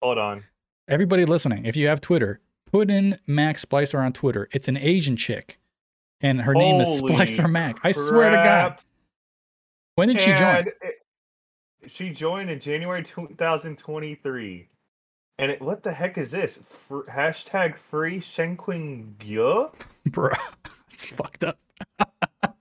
Hold 0.00 0.18
on. 0.18 0.44
Everybody 0.86 1.24
listening, 1.24 1.66
if 1.66 1.76
you 1.76 1.88
have 1.88 2.00
Twitter, 2.00 2.40
put 2.70 2.88
in 2.90 3.18
Mac 3.26 3.56
Splicer 3.56 3.98
on 3.98 4.12
Twitter. 4.12 4.48
It's 4.52 4.68
an 4.68 4.76
Asian 4.78 5.16
chick, 5.16 5.58
and 6.20 6.40
her 6.40 6.54
name 6.54 6.80
is 6.80 6.88
Splicer 7.00 7.50
Mac. 7.50 7.78
I 7.84 7.92
swear 7.92 8.30
to 8.30 8.36
God. 8.36 8.78
When 9.94 10.08
did 10.08 10.20
she 10.20 10.34
join? 10.34 10.66
It- 10.66 10.94
she 11.86 12.10
joined 12.10 12.50
in 12.50 12.60
January 12.60 13.02
2023. 13.02 14.68
And 15.38 15.52
it, 15.52 15.62
what 15.62 15.82
the 15.82 15.92
heck 15.92 16.18
is 16.18 16.30
this? 16.30 16.58
Fr- 16.66 17.04
hashtag 17.04 17.76
free 17.78 18.18
Shenqing 18.20 19.14
Gyo? 19.16 19.72
Bro, 20.06 20.34
it's 20.92 21.04
fucked 21.04 21.44
up. 21.44 21.58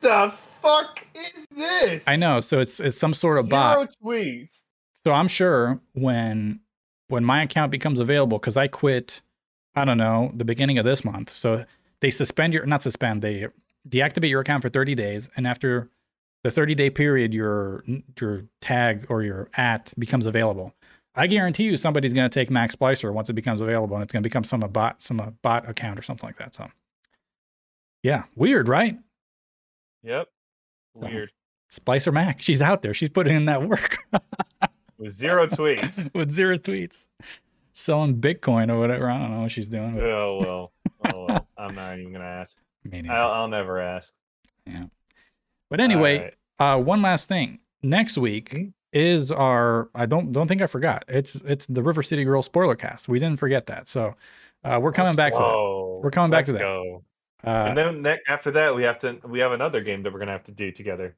The 0.00 0.30
fuck 0.60 1.06
is 1.14 1.46
this? 1.56 2.04
I 2.06 2.16
know. 2.16 2.42
So 2.42 2.60
it's 2.60 2.78
it's 2.78 2.98
some 2.98 3.14
sort 3.14 3.38
of 3.38 3.46
Zero 3.46 3.58
bot. 3.58 3.96
tweets. 4.04 4.64
So 4.92 5.12
I'm 5.12 5.28
sure 5.28 5.80
when 5.94 6.60
when 7.08 7.24
my 7.24 7.42
account 7.42 7.70
becomes 7.72 8.00
available, 8.00 8.38
because 8.38 8.58
I 8.58 8.68
quit, 8.68 9.22
I 9.74 9.86
don't 9.86 9.96
know, 9.96 10.30
the 10.34 10.44
beginning 10.44 10.76
of 10.76 10.84
this 10.84 11.06
month. 11.06 11.30
So 11.34 11.64
they 12.04 12.10
suspend 12.10 12.52
your 12.52 12.66
not 12.66 12.82
suspend, 12.82 13.22
they 13.22 13.46
deactivate 13.88 14.28
your 14.28 14.42
account 14.42 14.60
for 14.62 14.68
30 14.68 14.94
days, 14.94 15.30
and 15.38 15.46
after 15.46 15.88
the 16.42 16.50
30 16.50 16.74
day 16.74 16.90
period, 16.90 17.32
your 17.32 17.82
your 18.20 18.44
tag 18.60 19.06
or 19.08 19.22
your 19.22 19.48
at 19.54 19.90
becomes 19.98 20.26
available. 20.26 20.74
I 21.14 21.26
guarantee 21.28 21.64
you 21.64 21.78
somebody's 21.78 22.12
going 22.12 22.28
to 22.28 22.34
take 22.34 22.50
Max 22.50 22.76
Splicer 22.76 23.10
once 23.10 23.30
it 23.30 23.32
becomes 23.32 23.62
available, 23.62 23.96
and 23.96 24.02
it's 24.02 24.12
going 24.12 24.22
to 24.22 24.28
become 24.28 24.44
some 24.44 24.62
a 24.62 24.68
bot 24.68 25.00
some 25.00 25.18
a 25.18 25.30
bot 25.40 25.66
account 25.66 25.98
or 25.98 26.02
something 26.02 26.28
like 26.28 26.36
that. 26.36 26.54
So 26.54 26.68
yeah, 28.02 28.24
weird, 28.36 28.68
right? 28.68 28.98
Yep. 30.02 30.28
So- 30.98 31.06
Weird. 31.06 31.30
Splicer 31.72 32.12
Mac, 32.12 32.42
she's 32.42 32.60
out 32.60 32.82
there. 32.82 32.92
She's 32.92 33.08
putting 33.08 33.34
in 33.34 33.46
that 33.46 33.66
work. 33.66 33.96
With 34.98 35.12
zero 35.14 35.46
tweets. 35.46 36.12
with 36.14 36.30
zero 36.30 36.56
tweets, 36.56 37.06
selling 37.72 38.20
Bitcoin 38.20 38.70
or 38.70 38.78
whatever. 38.78 39.10
I 39.10 39.18
don't 39.18 39.32
know 39.32 39.40
what 39.40 39.50
she's 39.50 39.68
doing. 39.68 39.98
Oh 40.00 40.38
well. 40.40 40.72
Oh 41.12 41.24
well. 41.26 41.43
I'm 41.64 41.74
not 41.74 41.98
even 41.98 42.12
gonna 42.12 42.24
ask. 42.24 42.56
I'll, 43.08 43.30
I'll 43.30 43.48
never 43.48 43.80
ask. 43.80 44.12
Yeah. 44.66 44.84
But 45.70 45.80
anyway, 45.80 46.32
Alright. 46.58 46.78
uh, 46.80 46.82
one 46.82 47.02
last 47.02 47.28
thing. 47.28 47.58
Next 47.82 48.16
week 48.18 48.52
Hmm? 48.52 48.64
is 48.92 49.32
our. 49.32 49.88
I 49.94 50.06
don't 50.06 50.32
don't 50.32 50.46
think 50.48 50.62
I 50.62 50.66
forgot. 50.66 51.04
It's 51.08 51.34
it's 51.36 51.66
the 51.66 51.82
River 51.82 52.02
City 52.02 52.24
Girl 52.24 52.42
spoiler 52.42 52.76
cast. 52.76 53.08
We 53.08 53.18
didn't 53.18 53.38
forget 53.38 53.66
that. 53.66 53.88
So 53.88 54.14
uh, 54.64 54.78
we're 54.82 54.92
coming 54.92 55.08
Let's 55.08 55.16
back 55.16 55.32
to 55.32 55.38
go. 55.38 56.00
We're 56.02 56.10
coming 56.10 56.30
back 56.30 56.44
to 56.46 56.52
Let's 56.52 56.62
that. 56.62 56.64
Go. 56.64 57.04
Uh, 57.44 57.66
and 57.68 57.76
then 57.76 58.02
ne- 58.02 58.20
after 58.28 58.50
that, 58.52 58.74
we 58.74 58.82
have 58.84 58.98
to 59.00 59.18
we 59.26 59.38
have 59.40 59.52
another 59.52 59.82
game 59.82 60.02
that 60.02 60.12
we're 60.12 60.18
gonna 60.18 60.32
have 60.32 60.44
to 60.44 60.52
do 60.52 60.70
together. 60.72 61.16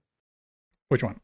which 0.88 1.02
one? 1.02 1.20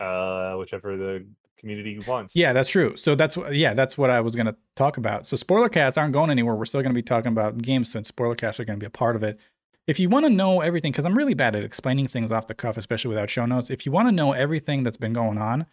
Uh, 0.00 0.54
whichever 0.56 0.96
the 0.96 1.26
community 1.62 1.98
wants. 2.06 2.36
Yeah, 2.36 2.52
that's 2.52 2.68
true. 2.68 2.94
So 2.96 3.14
that's 3.14 3.36
yeah, 3.50 3.72
that's 3.72 3.96
what 3.96 4.10
I 4.10 4.20
was 4.20 4.34
going 4.36 4.46
to 4.46 4.56
talk 4.76 4.98
about. 4.98 5.26
So 5.26 5.36
spoiler 5.36 5.68
casts 5.70 5.96
aren't 5.96 6.12
going 6.12 6.28
anywhere. 6.30 6.54
We're 6.54 6.66
still 6.66 6.82
going 6.82 6.92
to 6.92 6.98
be 6.98 7.02
talking 7.02 7.32
about 7.32 7.58
games, 7.58 7.90
since 7.90 8.08
spoiler 8.08 8.34
casts 8.34 8.60
are 8.60 8.64
going 8.64 8.78
to 8.78 8.82
be 8.82 8.86
a 8.86 8.90
part 8.90 9.16
of 9.16 9.22
it. 9.22 9.38
If 9.86 9.98
you 9.98 10.08
want 10.08 10.26
to 10.26 10.30
know 10.30 10.60
everything, 10.60 10.92
because 10.92 11.04
I'm 11.06 11.16
really 11.16 11.34
bad 11.34 11.56
at 11.56 11.64
explaining 11.64 12.06
things 12.08 12.30
off 12.30 12.46
the 12.46 12.54
cuff, 12.54 12.76
especially 12.76 13.08
without 13.08 13.30
show 13.30 13.46
notes. 13.46 13.70
If 13.70 13.86
you 13.86 13.90
want 13.92 14.06
to 14.08 14.12
know 14.12 14.32
everything 14.32 14.82
that's 14.82 14.96
been 14.96 15.12
going 15.12 15.38
on, 15.38 15.66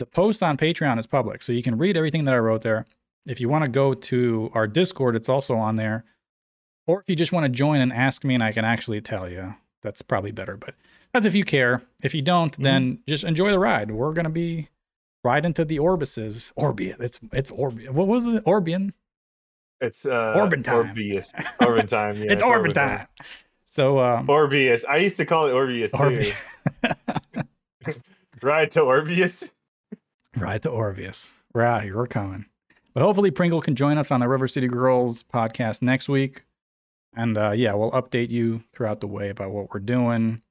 the 0.00 0.06
post 0.06 0.42
on 0.42 0.56
Patreon 0.56 0.98
is 0.98 1.06
public, 1.06 1.42
so 1.42 1.52
you 1.52 1.62
can 1.62 1.78
read 1.78 1.96
everything 1.96 2.24
that 2.24 2.34
I 2.34 2.38
wrote 2.38 2.62
there. 2.62 2.84
if 3.26 3.40
you 3.40 3.48
want 3.48 3.64
to 3.64 3.70
go 3.70 3.94
to 3.94 4.50
our 4.54 4.66
Discord, 4.66 5.14
it's 5.16 5.28
also 5.28 5.54
on 5.56 5.76
there. 5.76 6.04
Or 6.86 7.00
if 7.00 7.08
you 7.08 7.16
just 7.16 7.32
want 7.32 7.44
to 7.44 7.48
join 7.48 7.80
and 7.80 7.92
ask 7.92 8.24
me, 8.24 8.34
and 8.34 8.42
I 8.42 8.52
can 8.52 8.64
actually 8.64 9.00
tell 9.00 9.28
you, 9.30 9.54
that's 9.82 10.02
probably 10.02 10.32
better. 10.32 10.56
But 10.56 10.74
that's 11.12 11.24
if 11.24 11.34
you 11.34 11.44
care. 11.44 11.80
If 12.02 12.12
you 12.14 12.22
don't, 12.22 12.52
Mm-hmm. 12.52 12.62
then 12.62 12.98
just 13.08 13.24
enjoy 13.24 13.50
the 13.52 13.58
ride. 13.58 13.90
We're 13.92 14.12
gonna 14.12 14.30
be 14.30 14.68
right 15.24 15.44
into 15.44 15.64
the 15.64 15.78
Orbises. 15.78 16.52
Orbian. 16.58 17.00
It's 17.00 17.18
it's 17.32 17.50
Orbian. 17.50 17.90
What 17.90 18.06
was 18.06 18.26
it? 18.26 18.44
Orbian. 18.44 18.92
It's 19.80 20.06
uh, 20.06 20.34
Orbin 20.36 20.62
time. 20.62 20.94
Orbeus. 20.94 21.32
Orbin 21.60 21.88
time. 21.88 22.16
Yeah, 22.16 22.26
it's 22.32 22.42
Orbit 22.42 22.74
time. 22.74 23.06
So 23.64 23.98
um, 23.98 24.28
Orbeus. 24.28 24.84
I 24.88 24.98
used 24.98 25.16
to 25.16 25.26
call 25.26 25.48
it 25.48 25.52
Orbeus 25.52 25.90
too. 25.90 25.98
Orbi- 25.98 27.42
Ride 28.42 28.70
to 28.72 28.80
Orbeus. 28.80 29.50
right 30.36 30.62
to 30.62 30.68
Orbius. 30.68 31.28
We're 31.52 31.62
out 31.62 31.82
here. 31.82 31.96
We're 31.96 32.06
coming. 32.06 32.46
But 32.94 33.02
hopefully 33.02 33.30
Pringle 33.32 33.60
can 33.60 33.74
join 33.74 33.98
us 33.98 34.10
on 34.12 34.20
the 34.20 34.28
River 34.28 34.46
City 34.46 34.68
Girls 34.68 35.24
podcast 35.24 35.82
next 35.82 36.08
week. 36.08 36.44
And 37.16 37.36
uh, 37.36 37.50
yeah, 37.52 37.74
we'll 37.74 37.90
update 37.92 38.30
you 38.30 38.62
throughout 38.72 39.00
the 39.00 39.06
way 39.06 39.30
about 39.30 39.50
what 39.50 39.72
we're 39.72 39.80
doing. 39.80 40.42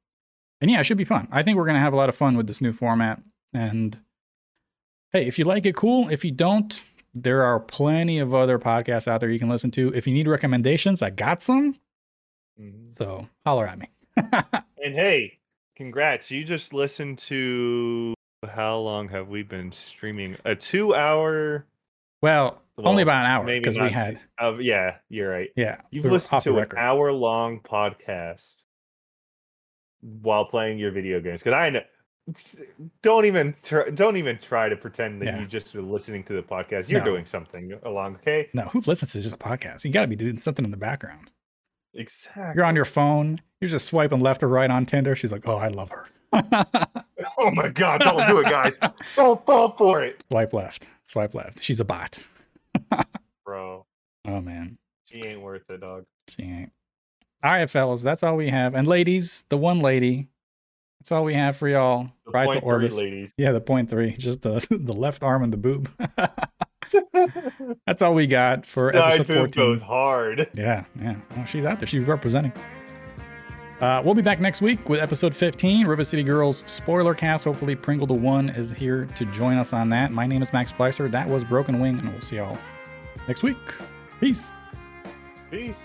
And 0.60 0.72
yeah, 0.72 0.80
it 0.80 0.84
should 0.86 0.98
be 0.98 1.04
fun. 1.06 1.28
I 1.32 1.44
think 1.44 1.58
we're 1.58 1.66
going 1.66 1.76
to 1.76 1.82
have 1.82 1.94
a 1.94 1.98
lot 1.98 2.10
of 2.10 2.16
fun 2.16 2.36
with 2.38 2.48
this 2.48 2.62
new 2.62 2.74
format. 2.74 3.22
And 3.54 3.98
hey, 5.14 5.26
if 5.28 5.40
you 5.40 5.46
like 5.46 5.66
it, 5.66 5.76
cool. 5.76 6.10
If 6.10 6.26
you 6.26 6.32
don't, 6.32 6.80
there 7.14 7.44
are 7.44 7.60
plenty 7.60 8.20
of 8.20 8.34
other 8.34 8.60
podcasts 8.60 9.08
out 9.08 9.22
there 9.22 9.30
you 9.30 9.40
can 9.40 9.50
listen 9.50 9.72
to. 9.72 9.94
If 9.94 10.08
you 10.08 10.14
need 10.14 10.28
recommendations, 10.28 11.02
I 11.02 11.12
got 11.12 11.42
some. 11.42 11.78
Mhm. 12.60 12.92
So 12.94 13.28
holler 13.46 13.68
at 13.68 13.80
me. 13.80 13.90
And 14.84 14.94
hey, 14.96 15.40
congrats! 15.78 16.30
You 16.30 16.44
just 16.44 16.74
listened 16.74 17.18
to 17.20 18.14
how 18.50 18.80
long 18.80 19.08
have 19.08 19.30
we 19.30 19.42
been 19.42 19.72
streaming? 19.72 20.36
A 20.44 20.54
two-hour, 20.56 21.66
well, 22.22 22.62
only 22.80 23.06
Well, 23.06 23.16
about 23.16 23.26
an 23.26 23.32
hour 23.32 23.44
maybe 23.46 23.60
because 23.62 23.78
we 23.80 23.90
had, 23.90 24.20
Of 24.38 24.60
yeah, 24.62 24.98
you're 25.08 25.30
right. 25.32 25.52
yeah, 25.56 25.78
You've 25.92 26.04
we 26.04 26.10
listened 26.12 26.42
to 26.42 26.58
an 26.58 26.68
hour-long 26.76 27.62
podcast 27.62 28.64
while 30.02 30.44
playing 30.44 30.80
your 30.80 30.92
video 30.92 31.22
games. 31.22 31.42
Because 31.42 31.54
I 31.54 31.70
know, 31.70 31.82
don't 33.02 33.26
even 33.26 33.56
try, 33.64 33.90
don't 33.90 34.18
even 34.18 34.38
try 34.40 34.70
to 34.70 34.76
pretend 34.76 35.22
that 35.22 35.26
Yeah. 35.26 35.40
you 35.42 35.46
just 35.48 35.76
are 35.76 35.82
listening 35.82 36.24
to 36.26 36.34
the 36.34 36.44
podcast. 36.44 36.88
You're 36.90 37.02
No. 37.02 37.06
doing 37.06 37.26
something 37.26 37.74
along. 37.84 38.16
Okay, 38.16 38.50
No, 38.54 38.64
who 38.64 38.80
listens 38.82 39.12
to 39.14 39.22
just 39.22 39.36
a 39.36 39.38
podcast? 39.38 39.84
You 39.86 39.92
got 39.92 40.02
to 40.02 40.08
be 40.08 40.16
doing 40.16 40.40
something 40.40 40.64
in 40.66 40.72
the 40.72 40.78
background. 40.78 41.32
exactly. 41.94 42.54
You're 42.56 42.66
on 42.66 42.76
your 42.76 42.86
phone. 42.86 43.42
You're 43.62 43.70
just 43.70 43.86
swiping 43.86 44.20
left 44.20 44.42
or 44.44 44.48
right 44.48 44.70
on 44.72 44.86
Tinder. 44.86 45.16
She's 45.16 45.32
like, 45.32 45.48
"Oh, 45.48 45.58
I 45.58 45.68
love 45.70 45.90
her." 45.92 46.08
Oh 47.38 47.52
my 47.52 47.68
god! 47.70 48.02
Don't 48.02 48.26
do 48.28 48.40
it, 48.40 48.46
guys. 48.46 48.78
don't 49.16 49.46
fall 49.46 49.72
for 49.78 50.02
it, 50.04 50.24
Swipe 50.28 50.54
left. 50.54 50.88
Swipe 51.06 51.34
left. 51.34 51.62
She's 51.64 51.80
a 51.80 51.86
bot. 51.86 52.20
bro. 53.46 53.86
Oh 54.26 54.42
man, 54.42 54.78
She 55.06 55.22
ain't 55.24 55.42
worth 55.42 55.70
it, 55.70 55.82
dog. 55.82 56.06
she 56.30 56.44
ain't. 56.44 56.72
All 57.44 57.52
right, 57.52 57.70
fellas, 57.70 58.02
that's 58.02 58.24
all 58.24 58.36
we 58.38 58.50
have. 58.50 58.76
And 58.76 58.88
ladies, 58.88 59.46
the 59.50 59.58
one 59.58 59.80
lady, 59.80 60.28
that's 61.04 61.12
all 61.12 61.26
we 61.26 61.34
have 61.34 61.58
for 61.58 61.68
y'all. 61.68 62.10
The 62.26 62.32
right 62.32 62.50
to 62.50 62.62
point 62.62 62.94
three, 62.94 63.04
ladies. 63.04 63.34
Yeah, 63.36 63.52
the 63.52 63.60
point 63.60 63.90
three, 63.90 64.12
just 64.18 64.42
the 64.42 64.66
the 64.72 64.94
left 64.94 65.22
arm 65.22 65.44
and 65.44 65.52
the 65.52 65.58
boob. 65.58 65.92
that's 67.86 68.02
all 68.02 68.14
we 68.14 68.26
got 68.26 68.66
for 68.66 68.94
Side 68.94 69.16
episode 69.16 69.36
14. 69.36 69.52
goes 69.52 69.82
hard. 69.82 70.50
Yeah, 70.54 70.86
yeah. 71.02 71.16
Oh, 71.36 71.44
she's 71.44 71.66
out 71.66 71.80
there. 71.80 71.88
She's 71.88 72.06
representing. 72.06 72.54
Uh, 73.82 74.02
we'll 74.06 74.14
be 74.14 74.22
back 74.22 74.40
next 74.40 74.62
week 74.62 74.88
with 74.88 75.02
episode 75.02 75.36
15, 75.36 75.88
River 75.88 76.06
City 76.06 76.24
Girls 76.24 76.64
spoiler 76.68 77.14
cast. 77.14 77.44
Hopefully, 77.44 77.76
Pringle 77.76 78.08
the 78.08 78.14
One 78.14 78.48
is 78.48 78.72
here 78.72 79.04
to 79.18 79.26
join 79.26 79.58
us 79.58 79.74
on 79.74 79.90
that. 79.90 80.14
My 80.14 80.26
name 80.26 80.42
is 80.42 80.54
Max 80.54 80.72
Splicer. 80.72 81.12
That 81.12 81.28
was 81.28 81.44
Broken 81.44 81.82
Wing, 81.82 82.00
and 82.00 82.10
we'll 82.14 82.22
see 82.22 82.38
y'all 82.38 82.58
next 83.28 83.44
week. 83.44 83.58
Peace. 84.22 84.54
Peace. 85.52 85.84